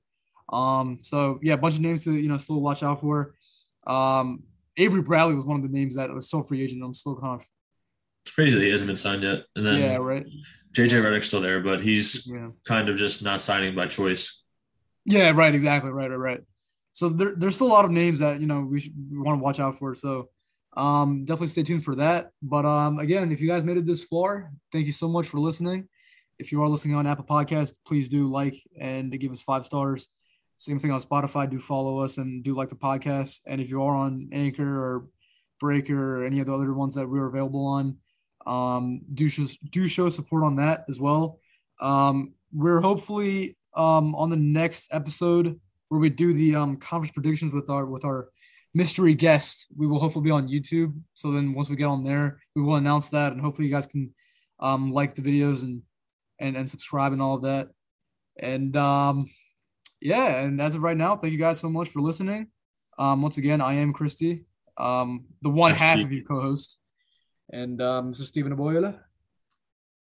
Um, 0.51 0.99
so 1.01 1.39
yeah, 1.41 1.53
a 1.53 1.57
bunch 1.57 1.75
of 1.75 1.81
names 1.81 2.03
to 2.05 2.13
you 2.13 2.29
know 2.29 2.37
still 2.37 2.61
watch 2.61 2.83
out 2.83 3.01
for. 3.01 3.35
Um, 3.85 4.43
Avery 4.77 5.01
Bradley 5.01 5.33
was 5.33 5.45
one 5.45 5.57
of 5.57 5.63
the 5.63 5.75
names 5.75 5.95
that 5.95 6.09
was 6.13 6.27
still 6.27 6.43
free 6.43 6.63
agent. 6.63 6.83
I'm 6.83 6.93
still 6.93 7.15
kind 7.15 7.41
of 7.41 7.47
It's 8.25 8.33
crazy 8.33 8.57
that 8.57 8.63
he 8.63 8.69
hasn't 8.71 8.87
been 8.87 8.95
signed 8.97 9.23
yet. 9.23 9.43
And 9.55 9.65
then 9.65 9.81
yeah, 9.81 9.95
right. 9.95 10.25
JJ 10.73 11.01
Redick's 11.01 11.27
still 11.27 11.41
there, 11.41 11.61
but 11.61 11.81
he's 11.81 12.27
Yeah. 12.27 12.49
kind 12.65 12.87
of 12.89 12.97
just 12.97 13.23
not 13.23 13.41
signing 13.41 13.73
by 13.75 13.87
choice. 13.87 14.43
Yeah, 15.05 15.31
right, 15.31 15.55
exactly, 15.55 15.89
right, 15.89 16.09
right, 16.09 16.17
right. 16.17 16.41
So 16.91 17.09
there, 17.09 17.33
there's 17.35 17.55
still 17.55 17.67
a 17.67 17.75
lot 17.77 17.85
of 17.85 17.91
names 17.91 18.19
that 18.19 18.39
you 18.41 18.47
know 18.47 18.61
we, 18.61 18.81
should, 18.81 18.93
we 19.11 19.17
want 19.19 19.39
to 19.39 19.43
watch 19.43 19.59
out 19.59 19.79
for. 19.79 19.95
So 19.95 20.29
um, 20.75 21.25
definitely 21.25 21.47
stay 21.47 21.63
tuned 21.63 21.83
for 21.83 21.95
that. 21.95 22.29
But 22.41 22.65
um, 22.65 22.99
again, 22.99 23.31
if 23.31 23.41
you 23.41 23.47
guys 23.47 23.63
made 23.63 23.77
it 23.77 23.85
this 23.87 24.03
far, 24.03 24.51
thank 24.71 24.85
you 24.85 24.91
so 24.91 25.07
much 25.07 25.27
for 25.27 25.39
listening. 25.39 25.87
If 26.37 26.51
you 26.51 26.61
are 26.61 26.67
listening 26.69 26.95
on 26.95 27.07
Apple 27.07 27.25
Podcast, 27.25 27.71
please 27.87 28.07
do 28.09 28.29
like 28.29 28.55
and 28.79 29.17
give 29.19 29.31
us 29.31 29.41
five 29.41 29.65
stars. 29.65 30.07
Same 30.57 30.79
thing 30.79 30.91
on 30.91 30.99
Spotify. 30.99 31.49
Do 31.49 31.59
follow 31.59 31.99
us 31.99 32.17
and 32.17 32.43
do 32.43 32.55
like 32.55 32.69
the 32.69 32.75
podcast. 32.75 33.41
And 33.45 33.61
if 33.61 33.69
you 33.69 33.81
are 33.83 33.95
on 33.95 34.29
Anchor 34.33 34.83
or 34.83 35.07
Breaker 35.59 36.17
or 36.21 36.25
any 36.25 36.39
of 36.39 36.47
the 36.47 36.53
other 36.53 36.73
ones 36.73 36.95
that 36.95 37.07
we're 37.07 37.27
available 37.27 37.65
on, 37.65 37.97
um, 38.47 39.01
do 39.13 39.29
show, 39.29 39.45
do 39.71 39.87
show 39.87 40.09
support 40.09 40.43
on 40.43 40.55
that 40.55 40.85
as 40.89 40.99
well. 40.99 41.39
Um, 41.79 42.33
we're 42.51 42.81
hopefully 42.81 43.57
um, 43.75 44.15
on 44.15 44.29
the 44.29 44.35
next 44.35 44.89
episode 44.91 45.59
where 45.89 45.99
we 45.99 46.09
do 46.09 46.33
the 46.33 46.55
um, 46.55 46.77
conference 46.77 47.11
predictions 47.11 47.53
with 47.53 47.69
our 47.69 47.85
with 47.85 48.03
our 48.03 48.29
mystery 48.73 49.13
guest. 49.13 49.67
We 49.75 49.87
will 49.87 49.99
hopefully 49.99 50.25
be 50.25 50.31
on 50.31 50.47
YouTube. 50.47 50.99
So 51.13 51.31
then 51.31 51.53
once 51.53 51.69
we 51.69 51.75
get 51.75 51.85
on 51.85 52.03
there, 52.03 52.39
we 52.55 52.61
will 52.61 52.75
announce 52.75 53.09
that, 53.09 53.31
and 53.31 53.41
hopefully 53.41 53.67
you 53.67 53.73
guys 53.73 53.85
can 53.85 54.13
um, 54.59 54.91
like 54.91 55.13
the 55.13 55.21
videos 55.21 55.63
and 55.63 55.83
and 56.39 56.57
and 56.57 56.69
subscribe 56.69 57.13
and 57.13 57.21
all 57.21 57.35
of 57.35 57.43
that. 57.43 57.69
And 58.39 58.75
um, 58.75 59.29
yeah, 60.01 60.37
and 60.37 60.61
as 60.61 60.75
of 60.75 60.81
right 60.81 60.97
now, 60.97 61.15
thank 61.15 61.33
you 61.33 61.39
guys 61.39 61.59
so 61.59 61.69
much 61.69 61.89
for 61.89 62.01
listening. 62.01 62.47
Um, 62.99 63.21
once 63.21 63.37
again, 63.37 63.61
I 63.61 63.73
am 63.75 63.93
Christy, 63.93 64.45
um, 64.77 65.25
the 65.41 65.49
one 65.49 65.71
That's 65.71 65.81
half 65.81 65.97
me. 65.97 66.03
of 66.03 66.11
your 66.11 66.23
co-host, 66.23 66.77
and 67.51 67.81
um, 67.81 68.11
this 68.11 68.19
is 68.19 68.27
Stephen 68.27 68.55
Aboyola. 68.55 68.99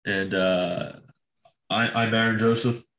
And 0.04 0.34
uh, 0.34 0.92
I, 1.70 1.88
I'm 1.88 2.14
Aaron 2.14 2.38
Joseph. 2.38 2.82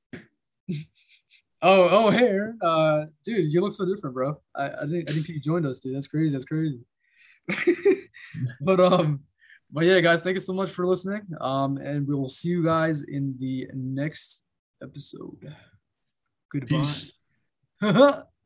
Oh, 1.65 1.87
oh, 1.89 2.11
hey, 2.11 2.27
Aaron. 2.27 2.59
Uh, 2.61 3.05
dude, 3.23 3.47
you 3.47 3.61
look 3.61 3.71
so 3.71 3.85
different, 3.85 4.13
bro. 4.13 4.37
I, 4.53 4.65
I 4.65 4.81
didn't, 4.81 5.09
I 5.09 5.13
didn't 5.13 5.23
think 5.23 5.29
you 5.29 5.39
joined 5.39 5.65
us, 5.65 5.79
dude. 5.79 5.95
That's 5.95 6.07
crazy. 6.07 6.29
That's 6.29 6.43
crazy. 6.43 6.81
but 8.61 8.81
um, 8.81 9.21
but 9.71 9.85
yeah, 9.85 10.01
guys, 10.01 10.21
thank 10.21 10.33
you 10.33 10.41
so 10.41 10.51
much 10.51 10.71
for 10.71 10.85
listening. 10.85 11.21
Um, 11.39 11.77
and 11.77 12.05
we 12.05 12.15
will 12.15 12.27
see 12.27 12.49
you 12.49 12.65
guys 12.65 13.03
in 13.03 13.37
the 13.39 13.69
next 13.73 14.41
episode. 14.81 15.55
Goodbye. 16.53 16.77
Peace. 16.77 17.11